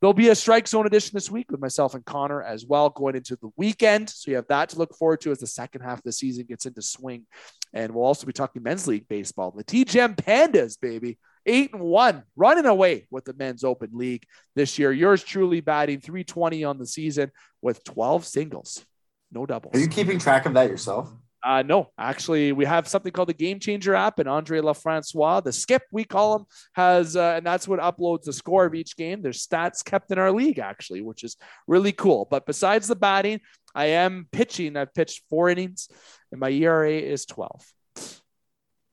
There'll 0.00 0.14
be 0.14 0.30
a 0.30 0.34
strike 0.34 0.66
zone 0.66 0.86
edition 0.86 1.10
this 1.12 1.30
week 1.30 1.50
with 1.50 1.60
myself 1.60 1.94
and 1.94 2.04
Connor 2.04 2.42
as 2.42 2.64
well 2.64 2.88
going 2.88 3.14
into 3.14 3.36
the 3.40 3.50
weekend. 3.56 4.08
So 4.08 4.30
you 4.30 4.36
have 4.36 4.48
that 4.48 4.70
to 4.70 4.78
look 4.78 4.96
forward 4.96 5.20
to 5.20 5.30
as 5.30 5.38
the 5.38 5.46
second 5.46 5.82
half 5.82 5.98
of 5.98 6.04
the 6.04 6.12
season 6.12 6.46
gets 6.46 6.64
into 6.66 6.82
swing. 6.82 7.26
And 7.74 7.94
we'll 7.94 8.04
also 8.04 8.26
be 8.26 8.32
talking 8.32 8.62
men's 8.62 8.86
league 8.86 9.06
baseball. 9.08 9.50
The 9.50 9.64
TGM 9.64 10.16
Pandas, 10.16 10.80
baby. 10.80 11.18
Eight 11.46 11.72
and 11.72 11.82
one, 11.82 12.24
running 12.36 12.66
away 12.66 13.06
with 13.10 13.24
the 13.24 13.32
men's 13.32 13.64
open 13.64 13.90
league 13.92 14.24
this 14.54 14.78
year. 14.78 14.92
Yours 14.92 15.24
truly 15.24 15.60
batting 15.60 16.00
320 16.00 16.64
on 16.64 16.78
the 16.78 16.86
season 16.86 17.30
with 17.62 17.82
12 17.84 18.26
singles, 18.26 18.84
no 19.32 19.46
doubles. 19.46 19.74
Are 19.74 19.78
you 19.78 19.88
keeping 19.88 20.18
track 20.18 20.46
of 20.46 20.54
that 20.54 20.68
yourself? 20.68 21.12
Uh, 21.44 21.62
no, 21.62 21.88
actually, 21.96 22.50
we 22.52 22.64
have 22.64 22.88
something 22.88 23.12
called 23.12 23.28
the 23.28 23.34
Game 23.34 23.60
Changer 23.60 23.94
app, 23.94 24.18
and 24.18 24.28
Andre 24.28 24.60
LaFrancois, 24.60 25.44
the 25.44 25.52
skip 25.52 25.82
we 25.92 26.04
call 26.04 26.36
him, 26.36 26.44
has, 26.72 27.14
uh, 27.14 27.34
and 27.36 27.46
that's 27.46 27.68
what 27.68 27.78
uploads 27.78 28.24
the 28.24 28.32
score 28.32 28.64
of 28.64 28.74
each 28.74 28.96
game. 28.96 29.22
There's 29.22 29.46
stats 29.46 29.84
kept 29.84 30.10
in 30.10 30.18
our 30.18 30.32
league, 30.32 30.58
actually, 30.58 31.00
which 31.00 31.22
is 31.22 31.36
really 31.68 31.92
cool. 31.92 32.26
But 32.28 32.44
besides 32.44 32.88
the 32.88 32.96
batting, 32.96 33.40
I 33.74 33.86
am 33.86 34.26
pitching. 34.32 34.76
I've 34.76 34.92
pitched 34.92 35.22
four 35.30 35.48
innings, 35.48 35.88
and 36.32 36.40
my 36.40 36.50
ERA 36.50 36.90
is 36.90 37.24
12. 37.24 37.64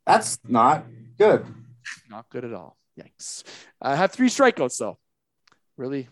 That's 0.06 0.38
not 0.48 0.86
good. 1.18 1.46
Not 2.10 2.30
good 2.30 2.46
at 2.46 2.54
all. 2.54 2.78
Yikes. 3.00 3.44
I 3.82 3.96
have 3.96 4.12
three 4.12 4.30
strikeouts, 4.30 4.78
though. 4.78 5.00
Really 5.78 6.10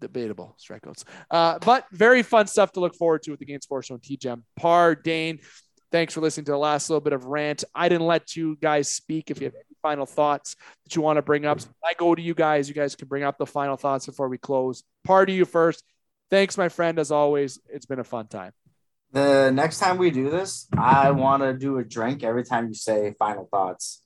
debatable 0.00 0.56
strikeouts. 0.58 1.04
Uh, 1.30 1.58
but 1.58 1.86
very 1.92 2.22
fun 2.22 2.46
stuff 2.46 2.72
to 2.72 2.80
look 2.80 2.94
forward 2.94 3.22
to 3.22 3.30
with 3.30 3.40
the 3.40 3.46
Game 3.46 3.60
Sports 3.60 3.90
and 3.90 4.00
TGM. 4.00 4.42
Parr, 4.56 4.94
Dane, 4.94 5.40
thanks 5.90 6.14
for 6.14 6.20
listening 6.20 6.46
to 6.46 6.52
the 6.52 6.58
last 6.58 6.90
little 6.90 7.00
bit 7.00 7.12
of 7.12 7.24
rant. 7.24 7.64
I 7.74 7.88
didn't 7.88 8.06
let 8.06 8.36
you 8.36 8.56
guys 8.56 8.90
speak. 8.90 9.30
If 9.30 9.40
you 9.40 9.46
have 9.46 9.54
any 9.54 9.76
final 9.82 10.06
thoughts 10.06 10.56
that 10.84 10.96
you 10.96 11.02
want 11.02 11.16
to 11.16 11.22
bring 11.22 11.46
up, 11.46 11.60
I 11.84 11.94
go 11.94 12.14
to 12.14 12.22
you 12.22 12.34
guys. 12.34 12.68
You 12.68 12.74
guys 12.74 12.94
can 12.94 13.08
bring 13.08 13.22
up 13.22 13.38
the 13.38 13.46
final 13.46 13.76
thoughts 13.76 14.06
before 14.06 14.28
we 14.28 14.38
close. 14.38 14.82
Parr 15.04 15.26
to 15.26 15.32
you 15.32 15.44
first. 15.44 15.84
Thanks, 16.30 16.58
my 16.58 16.68
friend. 16.68 16.98
As 16.98 17.10
always, 17.10 17.58
it's 17.68 17.86
been 17.86 18.00
a 18.00 18.04
fun 18.04 18.26
time. 18.26 18.52
The 19.12 19.50
next 19.50 19.78
time 19.78 19.96
we 19.96 20.10
do 20.10 20.28
this, 20.28 20.66
I 20.76 21.12
want 21.12 21.42
to 21.42 21.54
do 21.54 21.78
a 21.78 21.84
drink 21.84 22.22
every 22.22 22.44
time 22.44 22.68
you 22.68 22.74
say 22.74 23.14
final 23.18 23.48
thoughts. 23.50 24.02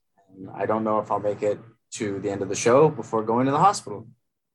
I 0.55 0.67
don't 0.67 0.85
know 0.85 1.01
if 1.01 1.11
I'll 1.11 1.19
make 1.19 1.43
it 1.43 1.59
to 1.95 2.21
the 2.21 2.31
end 2.31 2.43
of 2.43 2.49
the 2.49 2.55
show 2.55 2.89
before 2.89 3.25
going 3.25 3.47
to 3.47 3.53
the 3.53 3.59
hospital. 3.59 4.07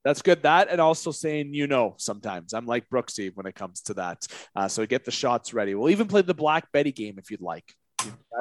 That's 0.08 0.22
good. 0.22 0.44
That 0.44 0.70
and 0.70 0.80
also 0.80 1.12
saying 1.12 1.54
you 1.54 1.68
know 1.68 1.96
sometimes 1.98 2.54
I'm 2.54 2.66
like 2.66 2.88
Brooksy 2.88 3.30
when 3.36 3.46
it 3.46 3.56
comes 3.56 3.82
to 3.82 3.94
that. 3.96 4.26
Uh, 4.56 4.70
so 4.70 4.86
get 4.86 5.04
the 5.04 5.12
shots 5.12 5.54
ready. 5.54 5.76
We'll 5.76 5.90
even 5.90 6.08
play 6.08 6.22
the 6.22 6.34
Black 6.34 6.72
Betty 6.72 6.94
game 6.94 7.16
if 7.20 7.30
you'd 7.30 7.42
like. 7.42 7.76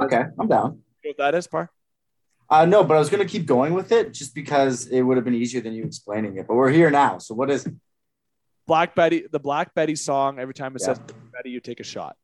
okay, 0.01 0.21
is, 0.21 0.27
I'm 0.39 0.47
down. 0.47 0.81
what 1.03 1.17
that 1.19 1.35
is, 1.35 1.49
Parr? 1.49 1.69
Uh, 2.49 2.67
no, 2.67 2.85
but 2.85 2.95
I 2.95 3.01
was 3.01 3.11
going 3.11 3.27
to 3.27 3.29
keep 3.29 3.47
going 3.47 3.75
with 3.75 3.91
it 3.91 4.15
just 4.15 4.33
because 4.33 4.87
it 4.87 5.03
would 5.03 5.17
have 5.17 5.25
been 5.25 5.35
easier 5.35 5.61
than 5.61 5.73
you 5.73 5.83
explaining 5.83 6.37
it. 6.37 6.47
But 6.47 6.55
we're 6.55 6.71
here 6.71 6.89
now. 6.89 7.19
So 7.19 7.35
what 7.35 7.51
is 7.51 7.67
it? 7.67 7.75
Black 8.69 8.95
Betty, 8.95 9.27
the 9.33 9.41
Black 9.41 9.75
Betty 9.75 9.97
song. 9.97 10.39
Every 10.39 10.55
time 10.55 10.77
it 10.77 10.83
yeah. 10.83 10.95
says 10.95 11.01
Betty, 11.33 11.51
you 11.51 11.59
take 11.59 11.81
a 11.81 11.85
shot. 11.85 12.15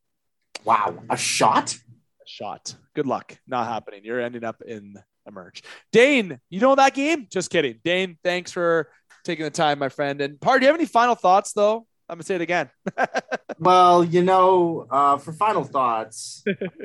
Wow, 0.63 1.03
a 1.09 1.17
shot? 1.17 1.73
A 1.73 2.25
shot. 2.25 2.75
Good 2.95 3.07
luck. 3.07 3.37
Not 3.45 3.67
happening. 3.67 4.05
You're 4.05 4.21
ending 4.21 4.45
up 4.45 4.61
in 4.65 4.95
emerge. 5.27 5.63
Dane, 5.91 6.39
you 6.49 6.59
know 6.59 6.75
that 6.75 6.93
game? 6.93 7.27
Just 7.29 7.49
kidding. 7.49 7.79
Dane, 7.83 8.17
thanks 8.23 8.51
for 8.51 8.89
taking 9.23 9.45
the 9.45 9.51
time, 9.51 9.79
my 9.79 9.89
friend. 9.89 10.21
And 10.21 10.39
Parr, 10.39 10.59
do 10.59 10.65
you 10.65 10.71
have 10.71 10.79
any 10.79 10.85
final 10.85 11.15
thoughts 11.15 11.53
though? 11.53 11.87
I'm 12.09 12.15
gonna 12.15 12.23
say 12.23 12.35
it 12.35 12.41
again. 12.41 12.69
well, 13.59 14.03
you 14.03 14.23
know, 14.23 14.87
uh, 14.89 15.17
for 15.17 15.33
final 15.33 15.63
thoughts, 15.63 16.43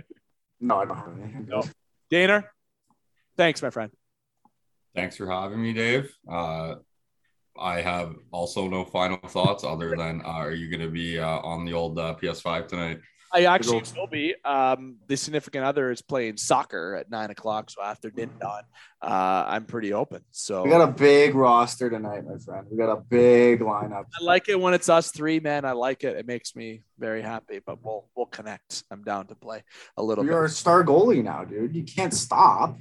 no, 0.61 0.79
I 0.79 0.85
don't 0.85 0.97
have 0.97 1.19
anything. 1.21 1.47
No. 1.49 1.63
Dana, 2.11 2.45
thanks, 3.37 3.63
my 3.63 3.71
friend. 3.71 3.91
Thanks 4.95 5.17
for 5.17 5.31
having 5.31 5.61
me, 5.61 5.73
Dave. 5.73 6.11
Uh, 6.31 6.77
I 7.59 7.81
have 7.81 8.15
also 8.31 8.69
no 8.69 8.85
final 8.85 9.19
thoughts 9.29 9.65
other 9.65 9.97
than 9.97 10.23
uh, 10.25 10.29
are 10.29 10.53
you 10.53 10.71
going 10.71 10.81
to 10.81 10.91
be 10.91 11.19
uh, 11.19 11.39
on 11.41 11.65
the 11.65 11.73
old 11.73 11.99
uh, 11.99 12.15
PS5 12.21 12.69
tonight? 12.69 12.99
I 13.33 13.45
actually 13.45 13.83
will 13.97 14.07
be. 14.07 14.35
Um, 14.45 14.97
the 15.07 15.17
significant 15.17 15.65
other 15.65 15.91
is 15.91 16.03
playing 16.03 16.37
soccer 16.37 16.95
at 16.95 17.11
nine 17.11 17.31
o'clock. 17.31 17.71
So 17.71 17.83
after 17.83 18.11
dinner, 18.11 18.33
don, 18.41 18.63
uh, 19.03 19.45
I'm 19.49 19.65
pretty 19.65 19.93
open. 19.93 20.23
So 20.31 20.63
we 20.63 20.71
got 20.71 20.89
a 20.89 20.93
big 20.93 21.35
roster 21.35 21.91
tonight, 21.91 22.25
my 22.27 22.39
friend. 22.39 22.67
We 22.71 22.77
got 22.77 22.91
a 22.91 23.01
big 23.01 23.61
lineup. 23.61 24.07
I 24.21 24.25
like 24.25 24.49
it 24.49 24.59
when 24.59 24.75
it's 24.75 24.89
us 24.89 25.11
three, 25.11 25.41
man. 25.41 25.65
I 25.65 25.73
like 25.73 26.05
it. 26.05 26.17
It 26.17 26.27
makes 26.27 26.57
me 26.57 26.83
very 26.99 27.23
happy. 27.23 27.61
But 27.65 27.85
we'll 27.85 28.09
we'll 28.17 28.27
connect. 28.27 28.85
I'm 28.91 29.03
down 29.03 29.27
to 29.27 29.35
play 29.35 29.63
a 29.97 30.03
little. 30.03 30.25
You're 30.25 30.43
bit. 30.43 30.51
a 30.51 30.55
star 30.55 30.85
goalie 30.85 31.23
now, 31.23 31.45
dude. 31.45 31.75
You 31.75 31.85
can't 31.85 32.15
stop. 32.15 32.77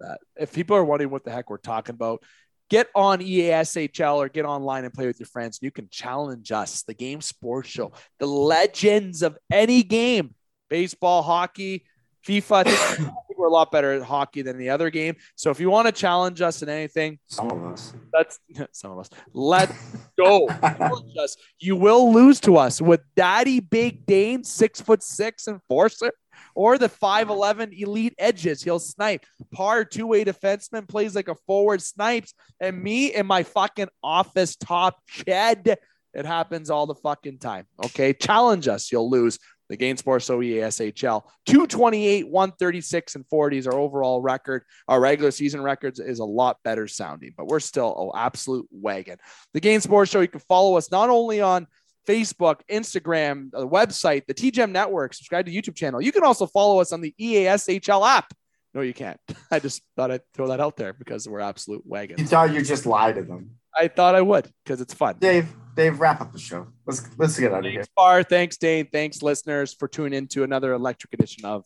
That. 0.00 0.18
If 0.36 0.54
people 0.54 0.76
are 0.76 0.84
wondering 0.84 1.10
what 1.10 1.24
the 1.24 1.30
heck 1.30 1.50
we're 1.50 1.58
talking 1.58 1.94
about, 1.94 2.22
get 2.70 2.88
on 2.94 3.20
EASHL 3.20 4.16
or 4.16 4.28
get 4.28 4.44
online 4.44 4.84
and 4.84 4.92
play 4.92 5.06
with 5.06 5.20
your 5.20 5.26
friends. 5.26 5.58
You 5.62 5.70
can 5.70 5.88
challenge 5.90 6.52
us, 6.52 6.82
the 6.82 6.94
Game 6.94 7.20
Sports 7.20 7.68
Show, 7.68 7.92
the 8.18 8.26
legends 8.26 9.22
of 9.22 9.38
any 9.52 9.82
game 9.82 10.34
baseball, 10.70 11.22
hockey, 11.22 11.84
FIFA. 12.26 12.52
I 12.52 12.64
think, 12.64 13.10
we're 13.36 13.46
a 13.46 13.50
lot 13.50 13.70
better 13.70 13.92
at 13.92 14.02
hockey 14.02 14.42
than 14.42 14.58
the 14.58 14.70
other 14.70 14.90
game. 14.90 15.16
So 15.36 15.50
if 15.50 15.60
you 15.60 15.70
want 15.70 15.86
to 15.86 15.92
challenge 15.92 16.40
us 16.40 16.62
in 16.62 16.68
anything, 16.68 17.18
some 17.26 17.50
of 17.50 17.64
us, 17.64 17.94
that's 18.12 18.38
some 18.72 18.92
of 18.92 18.98
us. 18.98 19.10
Let's 19.32 19.74
go. 20.18 20.48
challenge 20.60 21.16
us. 21.18 21.36
You 21.58 21.76
will 21.76 22.12
lose 22.12 22.40
to 22.40 22.56
us 22.56 22.80
with 22.80 23.00
Daddy 23.16 23.60
Big 23.60 24.06
Dane, 24.06 24.44
six 24.44 24.80
foot 24.80 25.02
six 25.02 25.48
enforcer 25.48 26.12
or 26.54 26.78
the 26.78 26.88
5'11 26.88 27.78
elite 27.80 28.14
edges. 28.18 28.62
He'll 28.62 28.78
snipe. 28.78 29.24
Parr 29.52 29.84
two 29.84 30.06
way 30.06 30.24
defenseman 30.24 30.88
plays 30.88 31.14
like 31.14 31.28
a 31.28 31.34
forward, 31.46 31.82
snipes. 31.82 32.34
And 32.60 32.82
me 32.82 33.14
in 33.14 33.26
my 33.26 33.42
fucking 33.42 33.88
office 34.02 34.56
top 34.56 35.00
shed. 35.06 35.78
It 36.12 36.26
happens 36.26 36.70
all 36.70 36.86
the 36.86 36.94
fucking 36.94 37.38
time. 37.38 37.66
Okay. 37.84 38.12
Challenge 38.12 38.68
us. 38.68 38.92
You'll 38.92 39.10
lose. 39.10 39.38
The 39.70 39.96
Sports 39.96 40.28
OESHL 40.28 41.22
228, 41.46 42.28
136, 42.28 43.14
and 43.14 43.24
40s. 43.26 43.66
Our 43.66 43.74
overall 43.78 44.20
record, 44.20 44.64
our 44.88 45.00
regular 45.00 45.30
season 45.30 45.62
records 45.62 46.00
is 46.00 46.18
a 46.18 46.24
lot 46.24 46.58
better 46.64 46.86
sounding, 46.86 47.32
but 47.36 47.46
we're 47.46 47.60
still 47.60 48.12
an 48.14 48.20
absolute 48.20 48.68
wagon. 48.70 49.18
The 49.54 49.60
Game 49.60 49.80
Sports 49.80 50.10
Show, 50.10 50.20
you 50.20 50.28
can 50.28 50.40
follow 50.40 50.76
us 50.76 50.90
not 50.90 51.08
only 51.08 51.40
on 51.40 51.66
Facebook, 52.06 52.60
Instagram, 52.70 53.50
the 53.50 53.66
website, 53.66 54.26
the 54.26 54.34
TGM 54.34 54.70
network, 54.70 55.14
subscribe 55.14 55.46
to 55.46 55.52
YouTube 55.52 55.74
channel. 55.74 56.00
You 56.00 56.12
can 56.12 56.24
also 56.24 56.46
follow 56.46 56.80
us 56.80 56.92
on 56.92 57.00
the 57.00 57.14
EASHL 57.20 58.06
app. 58.06 58.32
No, 58.74 58.80
you 58.80 58.92
can't. 58.92 59.18
I 59.50 59.60
just 59.60 59.82
thought 59.96 60.10
I'd 60.10 60.22
throw 60.34 60.48
that 60.48 60.60
out 60.60 60.76
there 60.76 60.92
because 60.92 61.28
we're 61.28 61.40
absolute 61.40 61.82
wagons. 61.86 62.20
You 62.20 62.26
thought 62.26 62.52
you 62.52 62.62
just 62.62 62.86
lied 62.86 63.14
to 63.16 63.22
them. 63.22 63.50
I 63.76 63.88
thought 63.88 64.14
I 64.14 64.20
would 64.20 64.48
because 64.64 64.80
it's 64.80 64.94
fun. 64.94 65.16
Dave, 65.18 65.48
Dave, 65.74 65.98
wrap 65.98 66.20
up 66.20 66.32
the 66.32 66.38
show. 66.38 66.68
Let's 66.86 67.08
let's 67.18 67.38
get 67.38 67.52
out 67.52 67.66
of 67.66 67.72
here. 67.72 67.84
Far, 67.96 68.22
thanks, 68.22 68.56
Dave. 68.56 68.88
Thanks, 68.92 69.22
listeners, 69.22 69.74
for 69.74 69.88
tuning 69.88 70.16
in 70.16 70.28
to 70.28 70.44
another 70.44 70.72
electric 70.72 71.12
edition 71.14 71.44
of 71.44 71.64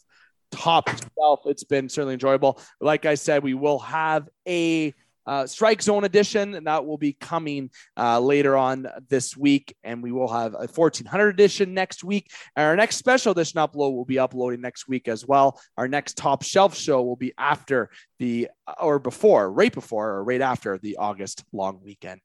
Top 0.51 0.89
Shelf. 0.89 1.41
It's 1.45 1.65
been 1.65 1.89
certainly 1.89 2.15
enjoyable. 2.15 2.61
Like 2.81 3.05
I 3.05 3.15
said, 3.15 3.43
we 3.43 3.55
will 3.55 3.79
have 3.81 4.29
a 4.47 4.95
uh, 5.29 5.47
Strike 5.47 5.83
Zone 5.83 6.05
edition, 6.05 6.55
and 6.55 6.67
that 6.67 6.87
will 6.87 6.97
be 6.97 7.13
coming 7.13 7.71
uh, 7.99 8.19
later 8.19 8.57
on 8.57 8.89
this 9.09 9.37
week. 9.37 9.77
And 9.85 10.03
we 10.03 10.11
will 10.11 10.33
have 10.33 10.55
a 10.55 10.67
1400 10.67 11.29
edition 11.29 11.75
next 11.75 12.03
week. 12.03 12.31
And 12.57 12.65
our 12.65 12.77
next 12.77 12.97
special 12.97 13.33
edition 13.33 13.61
upload 13.61 13.95
will 13.95 14.07
be 14.07 14.19
uploading 14.19 14.63
next 14.63 14.89
week 14.89 15.07
as 15.07 15.27
well. 15.27 15.61
Our 15.77 15.87
next 15.87 16.17
top 16.17 16.43
shelf 16.43 16.75
show 16.75 17.03
will 17.03 17.17
be 17.17 17.35
after 17.37 17.91
the, 18.19 18.49
or 18.81 18.99
before, 18.99 19.53
right 19.53 19.73
before, 19.73 20.13
or 20.13 20.25
right 20.25 20.41
after 20.41 20.79
the 20.79 20.97
August 20.97 21.45
long 21.53 21.81
weekend. 21.85 22.23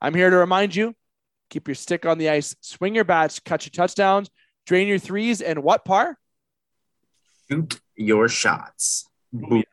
I'm 0.00 0.14
here 0.14 0.30
to 0.30 0.36
remind 0.36 0.76
you 0.76 0.94
keep 1.50 1.66
your 1.66 1.74
stick 1.74 2.06
on 2.06 2.18
the 2.18 2.30
ice, 2.30 2.54
swing 2.60 2.94
your 2.94 3.04
bats, 3.04 3.40
catch 3.40 3.66
your 3.66 3.72
touchdowns, 3.72 4.30
drain 4.66 4.88
your 4.88 4.98
threes, 4.98 5.40
and 5.40 5.62
what 5.62 5.84
Parr? 5.84 6.16
Shoot 7.48 7.80
your 7.96 8.28
shots. 8.28 9.08
Boom. 9.32 9.64